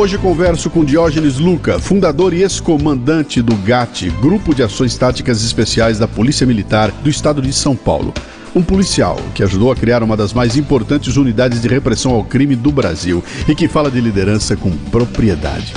Hoje 0.00 0.16
converso 0.16 0.70
com 0.70 0.82
Diógenes 0.82 1.38
Luca, 1.38 1.78
fundador 1.78 2.32
e 2.32 2.40
ex-comandante 2.40 3.42
do 3.42 3.54
GAT, 3.54 4.08
Grupo 4.18 4.54
de 4.54 4.62
Ações 4.62 4.96
Táticas 4.96 5.44
Especiais 5.44 5.98
da 5.98 6.08
Polícia 6.08 6.46
Militar 6.46 6.90
do 6.90 7.10
Estado 7.10 7.42
de 7.42 7.52
São 7.52 7.76
Paulo. 7.76 8.14
Um 8.56 8.62
policial 8.62 9.18
que 9.34 9.42
ajudou 9.42 9.70
a 9.70 9.76
criar 9.76 10.02
uma 10.02 10.16
das 10.16 10.32
mais 10.32 10.56
importantes 10.56 11.18
unidades 11.18 11.60
de 11.60 11.68
repressão 11.68 12.12
ao 12.12 12.24
crime 12.24 12.56
do 12.56 12.72
Brasil 12.72 13.22
e 13.46 13.54
que 13.54 13.68
fala 13.68 13.90
de 13.90 14.00
liderança 14.00 14.56
com 14.56 14.70
propriedade. 14.90 15.74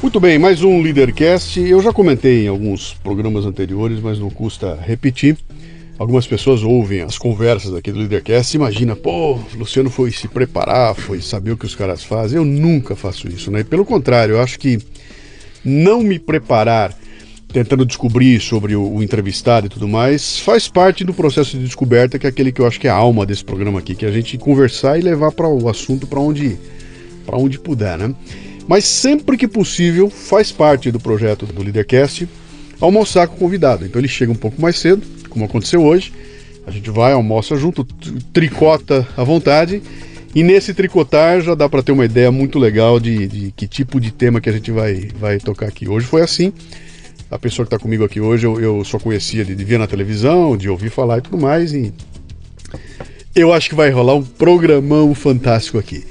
Muito 0.00 0.18
bem, 0.18 0.38
mais 0.38 0.62
um 0.62 0.80
Leadercast. 0.80 1.60
Eu 1.60 1.82
já 1.82 1.92
comentei 1.92 2.46
em 2.46 2.48
alguns 2.48 2.94
programas 2.94 3.44
anteriores, 3.44 4.00
mas 4.00 4.18
não 4.18 4.30
custa 4.30 4.78
repetir. 4.86 5.36
Algumas 6.02 6.26
pessoas 6.26 6.64
ouvem 6.64 7.02
as 7.02 7.16
conversas 7.16 7.72
aqui 7.76 7.92
do 7.92 8.00
Leadercast 8.00 8.52
e 8.52 8.58
imagina, 8.58 8.96
pô, 8.96 9.38
Luciano 9.54 9.88
foi 9.88 10.10
se 10.10 10.26
preparar, 10.26 10.96
foi 10.96 11.22
saber 11.22 11.52
o 11.52 11.56
que 11.56 11.64
os 11.64 11.76
caras 11.76 12.02
fazem. 12.02 12.38
Eu 12.38 12.44
nunca 12.44 12.96
faço 12.96 13.28
isso, 13.28 13.52
né? 13.52 13.62
Pelo 13.62 13.84
contrário, 13.84 14.34
eu 14.34 14.40
acho 14.40 14.58
que 14.58 14.80
não 15.64 16.02
me 16.02 16.18
preparar 16.18 16.92
tentando 17.52 17.86
descobrir 17.86 18.40
sobre 18.40 18.74
o, 18.74 18.94
o, 18.94 19.00
entrevistado 19.00 19.66
e 19.66 19.70
tudo 19.70 19.86
mais, 19.86 20.40
faz 20.40 20.66
parte 20.66 21.04
do 21.04 21.14
processo 21.14 21.56
de 21.56 21.62
descoberta, 21.62 22.18
que 22.18 22.26
é 22.26 22.30
aquele 22.30 22.50
que 22.50 22.60
eu 22.60 22.66
acho 22.66 22.80
que 22.80 22.88
é 22.88 22.90
a 22.90 22.94
alma 22.94 23.24
desse 23.24 23.44
programa 23.44 23.78
aqui, 23.78 23.94
que 23.94 24.04
é 24.04 24.08
a 24.08 24.12
gente 24.12 24.36
conversar 24.36 24.98
e 24.98 25.02
levar 25.02 25.30
para 25.30 25.46
o 25.46 25.68
assunto 25.68 26.08
para 26.08 26.18
onde, 26.18 26.58
para 27.24 27.36
onde 27.36 27.60
puder, 27.60 27.96
né? 27.96 28.12
Mas 28.66 28.86
sempre 28.86 29.36
que 29.36 29.46
possível, 29.46 30.10
faz 30.10 30.50
parte 30.50 30.90
do 30.90 30.98
projeto 30.98 31.46
do 31.46 31.62
Leadercast 31.62 32.28
almoçar 32.80 33.28
com 33.28 33.36
o 33.36 33.38
convidado. 33.38 33.86
Então 33.86 34.00
ele 34.00 34.08
chega 34.08 34.32
um 34.32 34.36
pouco 34.36 34.60
mais 34.60 34.76
cedo, 34.76 35.21
como 35.32 35.44
aconteceu 35.44 35.82
hoje. 35.82 36.12
A 36.66 36.70
gente 36.70 36.90
vai, 36.90 37.12
almoça 37.12 37.56
junto, 37.56 37.84
tricota 38.32 39.06
à 39.16 39.24
vontade. 39.24 39.82
E 40.34 40.42
nesse 40.42 40.72
tricotar 40.72 41.40
já 41.40 41.54
dá 41.54 41.68
para 41.68 41.82
ter 41.82 41.92
uma 41.92 42.04
ideia 42.04 42.30
muito 42.30 42.58
legal 42.58 42.98
de, 42.98 43.26
de, 43.26 43.52
que 43.52 43.66
tipo 43.66 44.00
de 44.00 44.10
tema 44.10 44.40
que 44.40 44.48
a 44.48 44.52
gente 44.52 44.70
vai, 44.70 45.08
vai 45.18 45.38
tocar 45.38 45.66
aqui. 45.66 45.88
Hoje 45.88 46.06
foi 46.06 46.22
assim. 46.22 46.52
A 47.30 47.38
pessoa 47.38 47.66
que 47.66 47.74
está 47.74 47.82
comigo 47.82 48.04
aqui 48.04 48.20
hoje 48.20 48.46
eu, 48.46 48.60
eu 48.60 48.84
só 48.84 48.98
conhecia 48.98 49.44
de, 49.44 49.54
de 49.54 49.64
ver 49.64 49.78
na 49.78 49.86
televisão, 49.86 50.56
de 50.56 50.68
ouvir 50.68 50.90
falar 50.90 51.18
e 51.18 51.22
tudo 51.22 51.38
mais. 51.38 51.72
E 51.72 51.92
eu 53.34 53.52
acho 53.52 53.68
que 53.68 53.74
vai 53.74 53.90
rolar 53.90 54.14
um 54.14 54.22
programão 54.22 55.14
fantástico 55.14 55.78
aqui. 55.78 56.04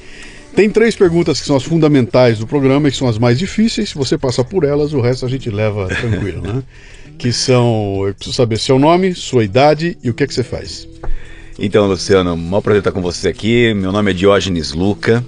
Tem 0.56 0.70
três 0.70 0.96
perguntas 0.96 1.40
que 1.40 1.48
são 1.48 1.56
as 1.56 1.64
fundamentais 1.64 2.38
do 2.38 2.46
programa 2.46 2.88
e 2.88 2.92
que 2.92 2.98
são 2.98 3.08
as 3.08 3.18
mais 3.18 3.40
difíceis. 3.40 3.90
Se 3.90 3.96
você 3.96 4.18
passar 4.18 4.44
por 4.44 4.64
elas, 4.64 4.94
o 4.94 5.00
resto 5.00 5.26
a 5.26 5.30
gente 5.30 5.50
leva 5.50 5.88
tranquilo, 5.88 6.42
né? 6.42 6.64
que 7.18 7.32
são. 7.32 8.08
Eu 8.08 8.14
preciso 8.14 8.36
saber 8.36 8.58
seu 8.58 8.80
nome, 8.80 9.14
sua 9.14 9.44
idade 9.44 9.98
e 10.04 10.10
o 10.10 10.14
que 10.14 10.24
é 10.24 10.28
que 10.28 10.34
você 10.34 10.44
faz. 10.44 10.88
Então, 11.60 11.88
Luciano, 11.88 12.36
maior 12.36 12.62
prazer 12.62 12.80
estar 12.80 12.92
com 12.92 13.02
você 13.02 13.28
aqui. 13.28 13.74
Meu 13.74 13.92
nome 13.92 14.12
é 14.12 14.14
Diógenes 14.14 14.74
Luca. 14.74 15.24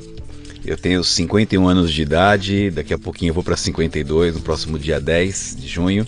Eu 0.65 0.77
tenho 0.77 1.03
51 1.03 1.67
anos 1.67 1.91
de 1.91 2.01
idade, 2.01 2.71
daqui 2.71 2.93
a 2.93 2.97
pouquinho 2.97 3.31
eu 3.31 3.33
vou 3.33 3.43
para 3.43 3.57
52, 3.57 4.35
no 4.35 4.41
próximo 4.41 4.79
dia 4.79 4.99
10 4.99 5.57
de 5.59 5.67
junho. 5.67 6.07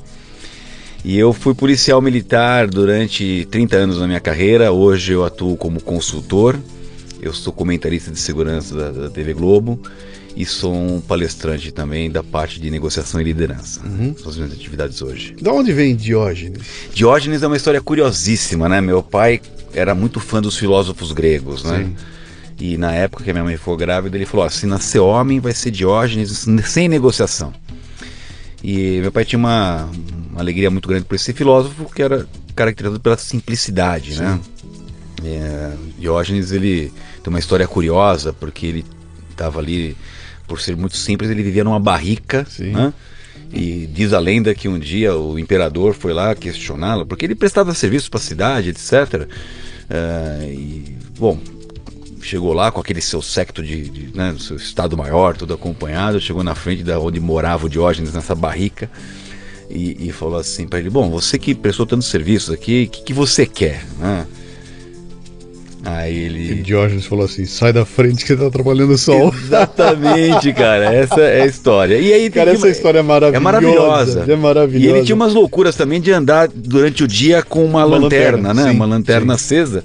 E 1.04 1.18
eu 1.18 1.34
fui 1.34 1.54
policial 1.54 2.02
militar 2.02 2.68
durante 2.68 3.46
30 3.52 3.78
anos 3.78 4.00
na 4.00 4.08
minha 4.08 4.20
carreira. 4.20 4.72
Hoje 4.72 5.12
eu 5.14 5.24
atuo 5.24 5.56
como 5.58 5.82
consultor. 5.82 6.58
Eu 7.22 7.34
sou 7.34 7.54
comentarista 7.54 8.10
de 8.10 8.20
segurança 8.20 8.74
da, 8.76 8.92
da 8.92 9.10
TV 9.10 9.34
Globo 9.34 9.80
e 10.36 10.46
sou 10.46 10.76
um 10.76 11.00
palestrante 11.00 11.72
também 11.72 12.12
da 12.12 12.22
parte 12.22 12.60
de 12.60 12.70
negociação 12.70 13.22
e 13.22 13.24
liderança. 13.24 13.82
Uhum. 13.86 14.14
São 14.18 14.30
as 14.30 14.36
minhas 14.36 14.52
atividades 14.52 15.02
hoje. 15.02 15.36
Da 15.42 15.54
onde 15.54 15.72
vem 15.72 15.96
Diógenes? 15.96 16.62
Diógenes 16.94 17.42
é 17.42 17.48
uma 17.48 17.56
história 17.56 17.80
curiosíssima, 17.80 18.68
né? 18.68 18.82
Meu 18.82 19.02
pai 19.02 19.42
era 19.74 19.96
muito 19.96 20.20
fã 20.20 20.42
dos 20.42 20.58
filósofos 20.58 21.14
gregos, 21.14 21.64
né? 21.64 21.86
Sim. 21.86 21.96
E 22.60 22.78
na 22.78 22.92
época 22.94 23.24
que 23.24 23.30
a 23.30 23.34
minha 23.34 23.44
mãe 23.44 23.58
ficou 23.58 23.78
grávida, 23.78 24.18
ele 24.18 24.26
falou: 24.26 24.46
ah, 24.46 24.50
se 24.50 24.66
nascer 24.66 25.00
homem, 25.00 25.40
vai 25.40 25.54
ser 25.54 25.72
Diógenes 25.72 26.46
sem 26.66 26.90
negociação. 26.90 27.54
E 28.62 29.00
meu 29.02 29.12
pai 29.12 29.24
tinha 29.24 29.40
uma, 29.40 29.90
uma 30.32 30.42
alegria 30.42 30.70
muito 30.70 30.88
grande 30.88 31.06
por 31.06 31.18
ser 31.18 31.34
filósofo, 31.34 31.90
que 31.94 32.02
era 32.02 32.28
caracterizado 32.56 33.00
pela 33.00 33.18
simplicidade, 33.18 34.16
né? 34.16 34.40
Sim. 34.42 34.72
né? 35.24 35.30
É, 35.30 35.74
Diógenes 35.98 36.52
ele 36.52 36.92
tem 37.24 37.32
uma 37.32 37.40
história 37.40 37.68
curiosa 37.68 38.34
porque 38.34 38.66
ele 38.66 38.86
estava 39.32 39.60
ali 39.60 39.96
por 40.48 40.62
ser 40.62 40.76
muito 40.76 40.98
simples, 40.98 41.30
ele 41.30 41.44
vivia 41.44 41.64
numa 41.64 41.80
barrica, 41.80 42.46
né? 42.60 42.94
E 43.54 43.88
diz 43.88 44.12
a 44.12 44.20
lenda 44.20 44.54
que 44.54 44.68
um 44.68 44.78
dia 44.78 45.16
o 45.16 45.38
imperador 45.40 45.94
foi 45.94 46.14
lá 46.14 46.36
questioná-lo, 46.36 47.06
porque 47.06 47.26
ele 47.26 47.36
prestava 47.36 47.74
serviço 47.74 48.10
para 48.10 48.20
a 48.20 48.24
cidade, 48.24 48.70
etc. 48.70 48.92
Uh, 48.92 49.28
eh, 49.90 50.50
e, 50.52 50.98
bom, 51.18 51.40
chegou 52.22 52.54
lá 52.54 52.72
com 52.72 52.82
aquele 52.82 53.02
seu 53.02 53.22
secto 53.22 53.64
de, 53.64 53.90
de 53.90 54.18
né, 54.18 54.36
seu 54.40 54.58
estado 54.58 54.98
maior, 54.98 55.38
tudo 55.38 55.54
acompanhado, 55.54 56.20
chegou 56.20 56.44
na 56.44 56.56
frente 56.56 56.84
da 56.84 57.00
onde 57.00 57.20
morava 57.20 57.68
o 57.68 57.70
Diógenes 57.70 58.14
nessa 58.14 58.34
barrica 58.34 58.90
e, 59.70 60.08
e 60.08 60.12
falou 60.12 60.40
assim 60.40 60.68
para 60.68 60.80
ele: 60.80 60.90
Bom, 60.90 61.10
você 61.10 61.38
que 61.38 61.54
prestou 61.54 61.86
tantos 61.86 62.08
serviços 62.08 62.54
aqui, 62.54 62.86
o 62.88 62.90
que, 62.90 63.04
que 63.04 63.14
você 63.14 63.46
quer? 63.46 63.86
Né? 64.00 64.26
Aí 65.86 66.18
ele. 66.18 66.52
E 66.52 66.56
Diógenes 66.56 67.06
falou 67.06 67.26
assim: 67.26 67.46
sai 67.46 67.72
da 67.72 67.86
frente 67.86 68.26
que 68.26 68.36
tá 68.36 68.48
atrapalhando 68.48 68.94
o 68.94 68.98
sol. 68.98 69.32
Exatamente, 69.34 70.52
cara. 70.52 70.94
Essa 70.94 71.22
é 71.22 71.44
a 71.44 71.46
história. 71.46 72.00
E 72.00 72.12
aí 72.12 72.30
cara, 72.32 72.52
essa 72.52 72.68
história 72.68 73.00
é 73.00 73.04
maravilhosa. 73.04 73.38
É 73.38 73.40
maravilhosa. 73.40 74.26
É 74.28 74.36
maravilhosa. 74.36 74.86
E 74.86 74.90
ele 74.90 75.06
tinha 75.06 75.16
umas 75.16 75.34
loucuras 75.34 75.76
também 75.76 76.02
de 76.02 76.12
andar 76.12 76.48
durante 76.48 77.04
o 77.04 77.08
dia 77.08 77.44
com 77.44 77.64
uma, 77.64 77.86
uma 77.86 77.98
lanterna, 77.98 78.50
lanterna, 78.50 78.54
né? 78.54 78.72
Sim, 78.72 78.76
uma 78.76 78.86
lanterna 78.86 79.38
sim. 79.38 79.56
acesa. 79.56 79.84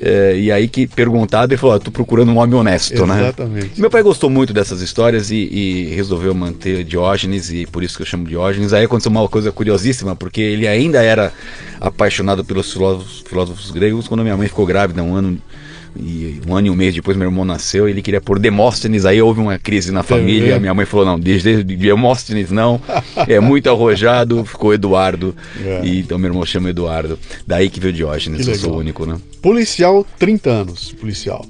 É, 0.00 0.36
e 0.38 0.52
aí 0.52 0.68
que 0.68 0.86
perguntado, 0.86 1.52
ele 1.52 1.58
falou: 1.58 1.76
ah, 1.76 1.80
tô 1.80 1.90
procurando 1.90 2.30
um 2.30 2.38
homem 2.38 2.54
honesto, 2.54 2.92
Exatamente. 2.92 3.16
né? 3.16 3.28
Exatamente. 3.28 3.80
Meu 3.80 3.90
pai 3.90 4.02
gostou 4.02 4.28
muito 4.28 4.52
dessas 4.52 4.80
histórias 4.80 5.30
e, 5.30 5.36
e, 5.36 5.94
resolveu 5.94 6.34
manter 6.34 6.84
Diógenes, 6.84 7.50
e 7.50 7.66
por 7.66 7.82
isso 7.82 7.96
que 7.96 8.02
eu 8.02 8.06
chamo 8.06 8.26
Diógenes. 8.26 8.72
Aí 8.72 8.84
aconteceu 8.84 9.10
uma 9.10 9.26
coisa 9.28 9.50
curiosíssima, 9.50 10.14
porque 10.14 10.40
ele 10.40 10.68
ainda 10.68 11.02
era 11.02 11.32
apaixonado 11.80 12.44
pelos 12.44 12.72
filósofos, 12.72 13.24
filósofos 13.26 13.70
gregos 13.70 14.06
quando 14.06 14.22
minha 14.22 14.36
mãe 14.36 14.48
ficou 14.48 14.66
grávida 14.66 15.02
um 15.02 15.14
ano 15.14 15.38
e 15.98 16.40
um 16.46 16.54
ano 16.54 16.68
e 16.68 16.70
um 16.70 16.74
mês 16.74 16.94
depois 16.94 17.16
meu 17.16 17.28
irmão 17.28 17.44
nasceu, 17.44 17.88
ele 17.88 18.02
queria 18.02 18.20
pôr 18.20 18.38
Demóstenes, 18.38 19.04
aí 19.04 19.20
houve 19.20 19.40
uma 19.40 19.58
crise 19.58 19.92
na 19.92 20.02
família, 20.02 20.58
minha 20.58 20.74
mãe 20.74 20.86
falou, 20.86 21.06
não, 21.06 21.18
desde 21.18 21.62
Demóstenes 21.62 22.50
não, 22.50 22.80
é 23.26 23.40
muito 23.40 23.68
arrojado, 23.68 24.44
ficou 24.44 24.72
Eduardo, 24.74 25.34
é. 25.64 25.80
e 25.84 26.00
então 26.00 26.18
meu 26.18 26.30
irmão 26.30 26.44
chama 26.44 26.70
Eduardo, 26.70 27.18
daí 27.46 27.68
que 27.68 27.80
veio 27.80 27.92
Diógenes, 27.92 28.44
que 28.44 28.50
eu 28.50 28.54
sou 28.56 28.74
o 28.74 28.78
único, 28.78 29.06
né? 29.06 29.18
Policial, 29.40 30.06
30 30.18 30.50
anos, 30.50 30.92
policial. 30.92 31.44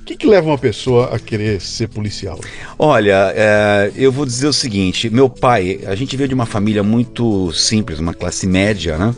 O 0.00 0.04
que, 0.10 0.16
que 0.16 0.26
leva 0.26 0.48
uma 0.48 0.58
pessoa 0.58 1.14
a 1.14 1.18
querer 1.20 1.60
ser 1.60 1.88
policial? 1.88 2.40
Olha, 2.76 3.32
é, 3.34 3.92
eu 3.94 4.10
vou 4.10 4.26
dizer 4.26 4.48
o 4.48 4.52
seguinte: 4.52 5.08
meu 5.08 5.28
pai, 5.28 5.80
a 5.86 5.94
gente 5.94 6.16
veio 6.16 6.26
de 6.26 6.34
uma 6.34 6.46
família 6.46 6.82
muito 6.82 7.52
simples, 7.52 8.00
uma 8.00 8.12
classe 8.12 8.44
média, 8.44 8.98
né? 8.98 9.14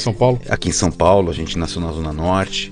São 0.00 0.14
Paulo? 0.14 0.40
Aqui 0.48 0.70
em 0.70 0.72
São 0.72 0.90
Paulo, 0.90 1.30
a 1.30 1.34
gente 1.34 1.58
nasceu 1.58 1.80
na 1.80 1.92
Zona 1.92 2.12
Norte. 2.12 2.70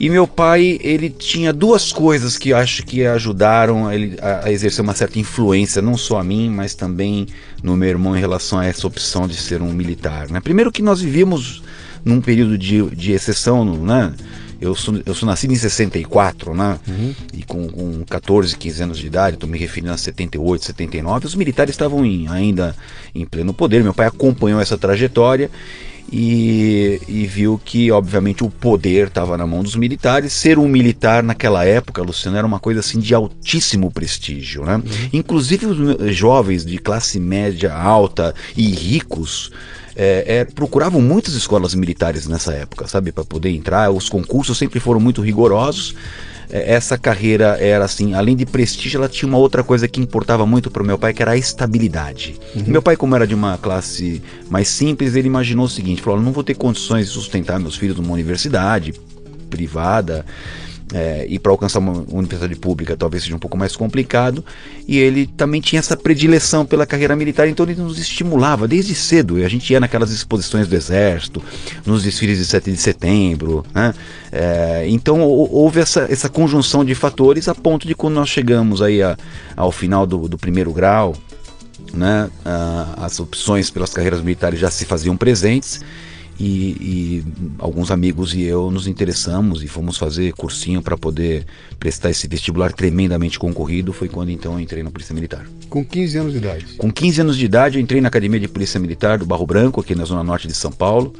E 0.00 0.10
meu 0.10 0.26
pai, 0.26 0.78
ele 0.82 1.08
tinha 1.10 1.52
duas 1.52 1.92
coisas 1.92 2.36
que 2.36 2.52
acho 2.52 2.84
que 2.84 3.04
ajudaram 3.04 3.92
ele 3.92 4.16
a, 4.20 4.46
a, 4.46 4.52
exercer 4.52 4.82
uma 4.82 4.94
certa 4.94 5.18
influência, 5.18 5.80
não 5.80 5.96
só 5.96 6.18
a 6.18 6.24
mim, 6.24 6.50
mas 6.50 6.74
também 6.74 7.26
no 7.62 7.76
meu 7.76 7.88
irmão 7.88 8.16
em 8.16 8.20
relação 8.20 8.58
a 8.58 8.66
essa 8.66 8.86
opção 8.86 9.28
de 9.28 9.36
ser 9.36 9.62
um 9.62 9.72
militar. 9.72 10.28
Né? 10.28 10.40
Primeiro 10.40 10.72
que 10.72 10.82
nós 10.82 11.00
vivíamos 11.00 11.62
num 12.04 12.20
período 12.20 12.58
de, 12.58 12.82
de 12.90 13.12
exceção, 13.12 13.64
né? 13.64 14.12
Eu 14.60 14.76
sou, 14.76 15.00
eu 15.04 15.12
sou 15.12 15.26
nascido 15.26 15.52
em 15.52 15.56
64, 15.56 16.54
né? 16.54 16.78
Uhum. 16.86 17.14
E 17.34 17.42
com, 17.42 17.68
com 17.68 18.04
14, 18.04 18.56
15 18.56 18.82
anos 18.84 18.98
de 18.98 19.08
idade, 19.08 19.34
estou 19.34 19.50
me 19.50 19.58
referindo 19.58 19.92
a 19.92 19.96
78, 19.96 20.64
79, 20.66 21.26
os 21.26 21.34
militares 21.34 21.74
estavam 21.74 22.06
em, 22.06 22.28
ainda 22.28 22.74
em 23.12 23.26
pleno 23.26 23.52
poder. 23.52 23.82
Meu 23.82 23.92
pai 23.92 24.06
acompanhou 24.06 24.60
essa 24.60 24.78
trajetória 24.78 25.50
e, 26.12 27.00
e, 27.08 27.26
viu 27.26 27.58
que, 27.64 27.90
obviamente, 27.90 28.44
o 28.44 28.50
poder 28.50 29.06
estava 29.06 29.38
na 29.38 29.46
mão 29.46 29.62
dos 29.62 29.74
militares. 29.74 30.34
Ser 30.34 30.58
um 30.58 30.68
militar 30.68 31.22
naquela 31.22 31.64
época, 31.64 32.02
Luciano, 32.02 32.36
era 32.36 32.46
uma 32.46 32.60
coisa 32.60 32.80
assim 32.80 33.00
de 33.00 33.14
altíssimo 33.14 33.90
prestígio. 33.90 34.62
Né? 34.64 34.76
Uhum. 34.76 34.82
Inclusive, 35.14 35.64
os 35.64 36.14
jovens 36.14 36.66
de 36.66 36.76
classe 36.76 37.18
média 37.18 37.72
alta 37.74 38.34
e 38.54 38.70
ricos 38.70 39.50
é, 39.96 40.40
é, 40.40 40.44
procuravam 40.44 41.00
muitas 41.00 41.32
escolas 41.32 41.74
militares 41.74 42.26
nessa 42.26 42.52
época, 42.52 42.86
sabe, 42.86 43.10
para 43.10 43.24
poder 43.24 43.48
entrar. 43.48 43.90
Os 43.90 44.10
concursos 44.10 44.58
sempre 44.58 44.80
foram 44.80 45.00
muito 45.00 45.22
rigorosos. 45.22 45.94
É, 46.52 46.74
essa 46.74 46.98
carreira 46.98 47.56
era 47.58 47.84
assim, 47.84 48.12
além 48.14 48.36
de 48.36 48.44
prestígio, 48.44 48.98
ela 48.98 49.08
tinha 49.08 49.26
uma 49.28 49.38
outra 49.38 49.64
coisa 49.64 49.88
que 49.88 50.00
importava 50.00 50.44
muito 50.44 50.70
para 50.70 50.82
o 50.82 50.86
meu 50.86 50.98
pai, 50.98 51.14
que 51.14 51.22
era 51.22 51.32
a 51.32 51.36
estabilidade. 51.36 52.38
Uhum. 52.54 52.64
Meu 52.66 52.82
pai, 52.82 52.94
como 52.94 53.16
era 53.16 53.26
de 53.26 53.34
uma 53.34 53.56
classe 53.56 54.22
mais 54.50 54.68
simples, 54.68 55.16
ele 55.16 55.26
imaginou 55.26 55.64
o 55.64 55.70
seguinte: 55.70 56.02
falou, 56.02 56.20
não 56.20 56.32
vou 56.32 56.44
ter 56.44 56.54
condições 56.54 57.06
de 57.06 57.12
sustentar 57.12 57.58
meus 57.58 57.76
filhos 57.76 57.96
numa 57.96 58.12
universidade 58.12 58.92
privada 59.48 60.24
é, 60.92 61.26
e 61.28 61.38
para 61.38 61.50
alcançar 61.50 61.78
uma 61.78 62.04
universidade 62.10 62.54
pública 62.54 62.96
talvez 62.96 63.22
seja 63.22 63.34
um 63.34 63.38
pouco 63.38 63.56
mais 63.56 63.74
complicado. 63.74 64.44
E 64.86 64.98
ele 64.98 65.26
também 65.26 65.60
tinha 65.60 65.78
essa 65.78 65.96
predileção 65.96 66.66
pela 66.66 66.86
carreira 66.86 67.16
militar, 67.16 67.48
então 67.48 67.64
ele 67.64 67.80
nos 67.80 67.98
estimulava 67.98 68.68
desde 68.68 68.94
cedo. 68.94 69.38
E 69.38 69.44
a 69.44 69.48
gente 69.48 69.72
ia 69.72 69.80
naquelas 69.80 70.10
exposições 70.10 70.68
do 70.68 70.74
Exército, 70.74 71.42
nos 71.86 72.02
desfiles 72.02 72.38
de 72.38 72.44
7 72.44 72.70
de 72.70 72.76
setembro. 72.76 73.64
Né? 73.74 73.94
É, 74.30 74.84
então 74.88 75.22
houve 75.22 75.80
essa, 75.80 76.06
essa 76.10 76.28
conjunção 76.28 76.84
de 76.84 76.94
fatores 76.94 77.48
a 77.48 77.54
ponto 77.54 77.86
de 77.86 77.94
quando 77.94 78.14
nós 78.14 78.28
chegamos 78.28 78.82
aí 78.82 79.02
a, 79.02 79.16
ao 79.56 79.72
final 79.72 80.06
do, 80.06 80.28
do 80.28 80.36
primeiro 80.36 80.72
grau, 80.72 81.14
né, 81.92 82.30
as 82.96 83.20
opções 83.20 83.68
pelas 83.68 83.92
carreiras 83.92 84.20
militares 84.20 84.58
já 84.58 84.70
se 84.70 84.84
faziam 84.86 85.16
presentes 85.16 85.80
e, 86.38 86.44
e, 86.44 87.24
alguns 87.58 87.90
amigos 87.90 88.34
e 88.34 88.42
eu 88.42 88.70
nos 88.70 88.86
interessamos 88.86 89.62
e 89.62 89.68
fomos 89.68 89.96
fazer 89.96 90.32
cursinho 90.32 90.82
para 90.82 90.96
poder 90.96 91.46
prestar 91.78 92.10
esse 92.10 92.26
vestibular 92.26 92.72
tremendamente 92.72 93.38
concorrido. 93.38 93.92
Foi 93.92 94.08
quando 94.08 94.30
então 94.30 94.54
eu 94.54 94.60
entrei 94.60 94.82
na 94.82 94.90
Polícia 94.90 95.14
Militar. 95.14 95.46
Com 95.68 95.84
15 95.84 96.18
anos 96.18 96.32
de 96.32 96.38
idade? 96.38 96.66
Com 96.78 96.90
15 96.90 97.20
anos 97.20 97.36
de 97.36 97.44
idade 97.44 97.78
eu 97.78 97.82
entrei 97.82 98.00
na 98.00 98.08
Academia 98.08 98.40
de 98.40 98.48
Polícia 98.48 98.80
Militar 98.80 99.18
do 99.18 99.26
Barro 99.26 99.46
Branco, 99.46 99.80
aqui 99.80 99.94
na 99.94 100.04
zona 100.04 100.24
norte 100.24 100.48
de 100.48 100.54
São 100.54 100.72
Paulo. 100.72 101.14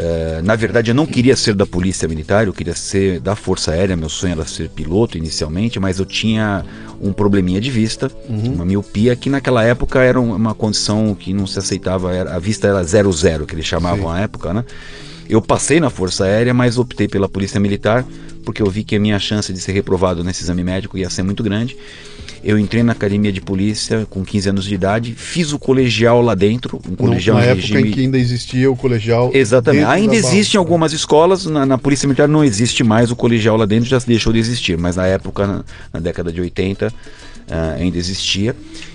Uh, 0.00 0.42
na 0.42 0.56
verdade, 0.56 0.90
eu 0.90 0.94
não 0.94 1.04
queria 1.04 1.36
ser 1.36 1.54
da 1.54 1.66
Polícia 1.66 2.08
Militar, 2.08 2.46
eu 2.46 2.54
queria 2.54 2.74
ser 2.74 3.20
da 3.20 3.36
Força 3.36 3.72
Aérea. 3.72 3.94
Meu 3.96 4.08
sonho 4.08 4.32
era 4.32 4.46
ser 4.46 4.70
piloto 4.70 5.18
inicialmente, 5.18 5.78
mas 5.78 5.98
eu 5.98 6.06
tinha 6.06 6.64
um 7.02 7.12
probleminha 7.12 7.60
de 7.60 7.70
vista, 7.70 8.10
uhum. 8.26 8.54
uma 8.54 8.64
miopia, 8.64 9.14
que 9.14 9.28
naquela 9.28 9.62
época 9.62 10.02
era 10.02 10.18
uma 10.18 10.54
condição 10.54 11.14
que 11.14 11.34
não 11.34 11.46
se 11.46 11.58
aceitava, 11.58 12.14
era, 12.14 12.34
a 12.34 12.38
vista 12.38 12.66
era 12.66 12.82
zero 12.82 13.12
zero, 13.12 13.46
que 13.46 13.54
eles 13.54 13.66
chamavam 13.66 14.10
Sim. 14.10 14.16
à 14.16 14.20
época, 14.20 14.54
né? 14.54 14.64
Eu 15.28 15.42
passei 15.42 15.80
na 15.80 15.90
Força 15.90 16.24
Aérea, 16.24 16.54
mas 16.54 16.78
optei 16.78 17.06
pela 17.06 17.28
Polícia 17.28 17.60
Militar, 17.60 18.04
porque 18.44 18.62
eu 18.62 18.70
vi 18.70 18.82
que 18.82 18.96
a 18.96 19.00
minha 19.00 19.18
chance 19.18 19.52
de 19.52 19.60
ser 19.60 19.72
reprovado 19.72 20.24
nesse 20.24 20.42
exame 20.42 20.64
médico 20.64 20.96
ia 20.96 21.10
ser 21.10 21.22
muito 21.22 21.42
grande. 21.42 21.76
Eu 22.42 22.58
entrei 22.58 22.82
na 22.82 22.92
academia 22.92 23.32
de 23.32 23.40
polícia 23.40 24.06
com 24.08 24.24
15 24.24 24.48
anos 24.48 24.64
de 24.64 24.74
idade, 24.74 25.14
fiz 25.14 25.52
o 25.52 25.58
colegial 25.58 26.22
lá 26.22 26.34
dentro, 26.34 26.80
um 26.88 26.96
colegial 26.96 27.36
na 27.36 27.44
época 27.44 27.60
regime... 27.60 27.88
em 27.88 27.92
que 27.92 28.00
ainda 28.00 28.18
existia 28.18 28.70
o 28.70 28.76
colegial. 28.76 29.30
Exatamente. 29.34 29.84
Ainda 29.84 30.14
existe 30.14 30.54
em 30.54 30.58
algumas 30.58 30.92
escolas, 30.92 31.44
na, 31.46 31.66
na, 31.66 31.76
Polícia 31.78 32.06
Militar 32.06 32.28
não 32.28 32.42
existe 32.42 32.82
mais 32.82 33.10
o 33.10 33.16
colegial 33.16 33.56
lá 33.56 33.66
dentro, 33.66 33.88
já 33.88 33.98
deixou 33.98 34.32
de 34.32 34.38
existir, 34.38 34.78
mas 34.78 34.96
na 34.96 35.06
época, 35.06 35.46
na, 35.46 35.64
na 35.92 36.00
década 36.00 36.32
de 36.32 36.40
80, 36.40 36.88
uh, 36.88 36.92
ah, 37.50 37.76
ainda 37.78 37.98
existia. 37.98 38.54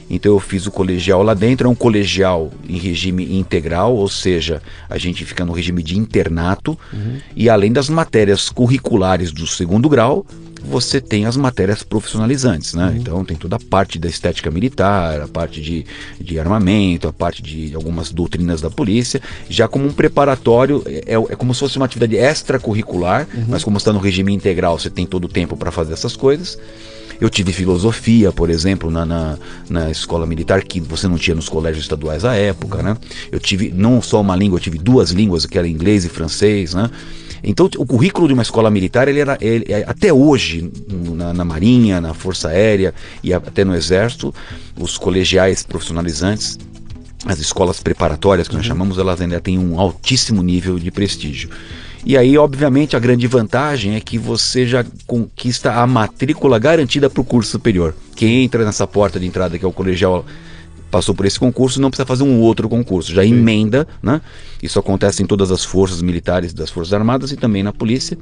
Então 0.10 0.32
eu 0.32 0.40
fiz 0.40 0.68
o 0.68 0.72
colegial 0.72 1.24
lá 1.24 1.34
dentro, 1.34 1.68
é 1.68 1.70
um 1.70 1.76
colegial 1.76 2.52
em 2.68 2.78
regime 2.78 3.38
integral, 3.38 3.96
ou 3.96 4.08
seja, 4.08 4.62
a 4.90 4.98
gente 4.98 5.26
fica 5.26 5.44
no 5.44 5.52
regime 5.52 5.82
de 5.82 5.98
internato, 5.98 6.78
uhum. 6.94 7.18
e 7.36 7.50
além 7.50 7.72
das 7.72 7.90
matérias 7.90 8.50
curriculares 8.50 9.32
do 9.32 9.48
segundo 9.48 9.90
grau, 9.90 10.26
você 10.68 11.00
tem 11.00 11.26
as 11.26 11.38
matérias 11.38 11.84
profissionalizantes, 11.84 12.74
né? 12.74 12.90
Uhum. 12.90 12.96
Então 12.96 13.26
tem 13.26 13.38
toda 13.38 13.56
a 13.56 13.60
parte 13.60 14.00
da 14.00 14.08
estética 14.08 14.50
militar, 14.52 15.22
a 15.22 15.28
parte 15.28 15.62
de, 15.62 15.86
de 16.20 16.40
armamento, 16.40 17.08
a 17.08 17.14
parte 17.14 17.42
de 17.42 17.74
algumas 17.76 18.12
doutrinas 18.12 18.62
da 18.62 18.70
polícia, 18.70 19.22
já 19.50 19.68
como 19.68 19.86
um 19.86 19.94
preparatório, 19.94 20.84
é, 20.86 21.14
é 21.14 21.36
como 21.36 21.54
se 21.54 21.60
fosse 21.60 21.78
uma 21.78 21.86
atividade 21.86 22.16
extracurricular, 22.16 23.28
uhum. 23.34 23.46
mas 23.48 23.64
como 23.64 23.78
está 23.78 23.94
no 23.94 24.00
regime 24.00 24.34
integral, 24.34 24.78
você 24.78 24.90
tem 24.90 25.06
todo 25.06 25.26
o 25.26 25.30
tempo 25.30 25.56
para 25.56 25.72
fazer 25.72 25.94
essas 25.94 26.16
coisas. 26.16 26.58
Eu 27.20 27.30
tive 27.30 27.54
filosofia, 27.54 28.32
por 28.32 28.50
exemplo, 28.50 28.92
na, 28.92 29.06
na, 29.06 29.38
na, 29.70 29.90
escola 29.90 30.26
militar, 30.26 30.62
que 30.64 30.82
você 30.82 31.08
não 31.08 31.18
tinha 31.18 31.36
nos 31.36 31.48
colégios 31.48 31.86
estaduais 31.86 32.26
à 32.26 32.36
época, 32.36 32.84
né? 32.84 32.98
Eu 33.32 33.40
tive 33.40 33.72
não 33.72 34.02
só 34.02 34.20
uma 34.20 34.36
língua, 34.36 34.58
eu 34.58 34.62
tive 34.62 34.78
duas 34.78 35.12
línguas, 35.12 35.46
que 35.46 35.58
era 35.58 35.66
inglês 35.66 36.04
e 36.04 36.10
francês, 36.10 36.74
né? 36.74 36.90
Então, 37.44 37.70
o 37.78 37.86
currículo 37.86 38.28
de 38.28 38.34
uma 38.34 38.44
escola 38.44 38.70
militar, 38.70 39.08
ele 39.08 39.20
era, 39.20 39.38
ele, 39.42 39.66
é, 39.68 39.84
até 39.88 40.12
hoje, 40.12 40.72
na, 40.90 41.34
na, 41.34 41.46
Marinha, 41.46 42.02
na 42.02 42.14
Força 42.14 42.50
Aérea 42.50 42.94
e 43.24 43.34
até 43.34 43.64
no 43.64 43.76
Exército, 43.76 44.34
os 44.80 44.98
colegiais 44.98 45.64
profissionalizantes, 45.64 46.58
as 47.26 47.40
escolas 47.40 47.80
preparatórias, 47.80 48.48
que 48.48 48.54
uhum. 48.54 48.60
nós 48.60 48.68
chamamos, 48.68 48.98
elas 48.98 49.20
ainda 49.22 49.40
têm 49.40 49.58
um 49.58 49.80
altíssimo 49.80 50.44
nível 50.44 50.78
de 50.78 50.92
prestígio. 50.92 51.50
E 52.06 52.16
aí, 52.16 52.38
obviamente, 52.38 52.96
a 52.96 53.00
grande 53.00 53.26
vantagem 53.26 53.96
é 53.96 54.00
que 54.00 54.20
você 54.20 54.68
já 54.68 54.86
conquista 55.08 55.74
a 55.74 55.88
matrícula 55.88 56.60
garantida 56.60 57.10
para 57.10 57.20
o 57.20 57.26
curso 57.26 57.50
superior. 57.50 57.96
Quem 58.16 58.44
entra 58.44 58.64
nessa 58.64 58.86
porta 58.86 59.20
de 59.20 59.26
entrada, 59.26 59.58
que 59.58 59.66
é 59.66 59.68
o 59.68 59.72
colegial 59.72 60.24
passou 60.96 61.14
por 61.14 61.26
esse 61.26 61.38
concurso, 61.38 61.82
não 61.82 61.90
precisa 61.90 62.06
fazer 62.06 62.24
um 62.24 62.40
outro 62.40 62.70
concurso, 62.70 63.14
já 63.14 63.22
Sim. 63.22 63.34
emenda, 63.34 63.86
né? 64.02 64.22
Isso 64.64 64.80
acontece 64.80 65.22
em 65.22 65.26
todas 65.26 65.52
as 65.52 65.62
forças 65.66 66.02
militares 66.02 66.54
das 66.54 66.70
Forças 66.70 66.94
Armadas 66.94 67.34
e 67.34 67.36
também 67.36 67.62
na 67.62 67.74
polícia. 67.74 68.18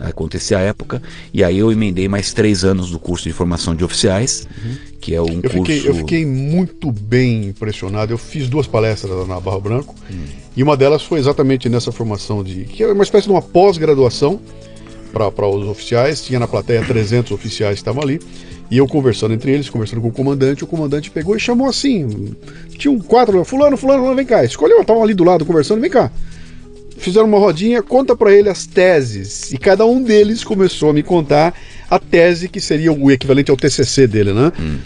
Acontecia 0.00 0.56
a 0.56 0.60
época, 0.62 1.02
e 1.34 1.44
aí 1.44 1.58
eu 1.58 1.70
emendei 1.70 2.08
mais 2.08 2.32
três 2.32 2.64
anos 2.64 2.90
do 2.90 2.98
curso 2.98 3.24
de 3.24 3.34
formação 3.34 3.76
de 3.76 3.84
oficiais, 3.84 4.48
uhum. 4.64 4.76
que 4.98 5.14
é 5.14 5.20
um 5.20 5.40
eu 5.42 5.50
curso. 5.50 5.58
Fiquei, 5.58 5.90
eu 5.90 5.94
fiquei 5.94 6.24
muito 6.24 6.90
bem 6.90 7.48
impressionado. 7.48 8.14
Eu 8.14 8.16
fiz 8.16 8.48
duas 8.48 8.66
palestras 8.66 9.28
na 9.28 9.38
Barro 9.38 9.60
Branco, 9.60 9.94
uhum. 10.08 10.24
e 10.56 10.62
uma 10.62 10.78
delas 10.78 11.02
foi 11.02 11.18
exatamente 11.18 11.68
nessa 11.68 11.92
formação 11.92 12.42
de. 12.42 12.64
que 12.64 12.82
era 12.82 12.94
uma 12.94 13.04
espécie 13.04 13.26
de 13.26 13.30
uma 13.30 13.42
pós-graduação 13.42 14.40
para 15.12 15.46
os 15.46 15.68
oficiais. 15.68 16.24
Tinha 16.24 16.40
na 16.40 16.48
plateia 16.48 16.82
300 16.82 17.30
oficiais 17.30 17.74
que 17.74 17.80
estavam 17.80 18.02
ali. 18.02 18.18
E 18.70 18.78
eu 18.78 18.86
conversando 18.86 19.34
entre 19.34 19.50
eles, 19.50 19.68
conversando 19.68 20.00
com 20.00 20.08
o 20.08 20.12
comandante, 20.12 20.62
o 20.62 20.66
comandante 20.66 21.10
pegou 21.10 21.36
e 21.36 21.40
chamou 21.40 21.68
assim. 21.68 22.34
Tinha 22.78 22.92
um 22.92 23.00
quatro, 23.00 23.44
fulano, 23.44 23.76
fulano, 23.76 24.00
fulano, 24.02 24.16
vem 24.16 24.24
cá. 24.24 24.44
Escolheu, 24.44 24.80
estavam 24.80 25.02
ali 25.02 25.12
do 25.12 25.24
lado 25.24 25.44
conversando, 25.44 25.80
vem 25.80 25.90
cá. 25.90 26.10
Fizeram 26.96 27.26
uma 27.26 27.38
rodinha, 27.38 27.82
conta 27.82 28.14
para 28.14 28.32
ele 28.32 28.48
as 28.48 28.66
teses. 28.66 29.52
E 29.52 29.58
cada 29.58 29.84
um 29.84 30.00
deles 30.00 30.44
começou 30.44 30.90
a 30.90 30.92
me 30.92 31.02
contar 31.02 31.52
a 31.90 31.98
tese 31.98 32.48
que 32.48 32.60
seria 32.60 32.92
o 32.92 33.10
equivalente 33.10 33.50
ao 33.50 33.56
TCC 33.56 34.06
dele, 34.06 34.32
né? 34.32 34.52
Hum. 34.60 34.78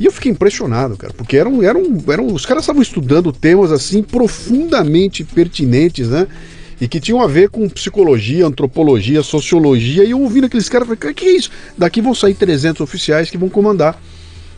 E 0.00 0.06
eu 0.06 0.12
fiquei 0.12 0.30
impressionado, 0.30 0.96
cara, 0.96 1.12
porque 1.12 1.36
eram, 1.36 1.62
eram, 1.62 1.82
eram 2.08 2.26
os 2.28 2.46
caras 2.46 2.62
estavam 2.62 2.80
estudando 2.80 3.32
temas 3.32 3.72
assim 3.72 4.02
profundamente 4.02 5.24
pertinentes, 5.24 6.08
né? 6.08 6.28
E 6.80 6.86
que 6.86 7.00
tinham 7.00 7.20
a 7.20 7.26
ver 7.26 7.48
com 7.48 7.68
psicologia, 7.68 8.46
antropologia, 8.46 9.22
sociologia, 9.22 10.04
e 10.04 10.10
eu 10.10 10.20
ouvindo 10.20 10.46
aqueles 10.46 10.68
caras, 10.68 10.88
falei, 10.88 11.14
que 11.14 11.24
é 11.24 11.36
isso? 11.36 11.50
Daqui 11.76 12.00
vão 12.00 12.14
sair 12.14 12.34
300 12.34 12.80
oficiais 12.80 13.30
que 13.30 13.38
vão 13.38 13.48
comandar 13.48 14.00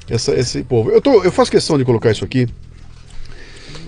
essa, 0.08 0.34
esse 0.34 0.62
povo. 0.62 0.90
Eu, 0.90 1.00
tô, 1.00 1.22
eu 1.22 1.32
faço 1.32 1.50
questão 1.50 1.78
de 1.78 1.84
colocar 1.84 2.10
isso 2.10 2.24
aqui, 2.24 2.46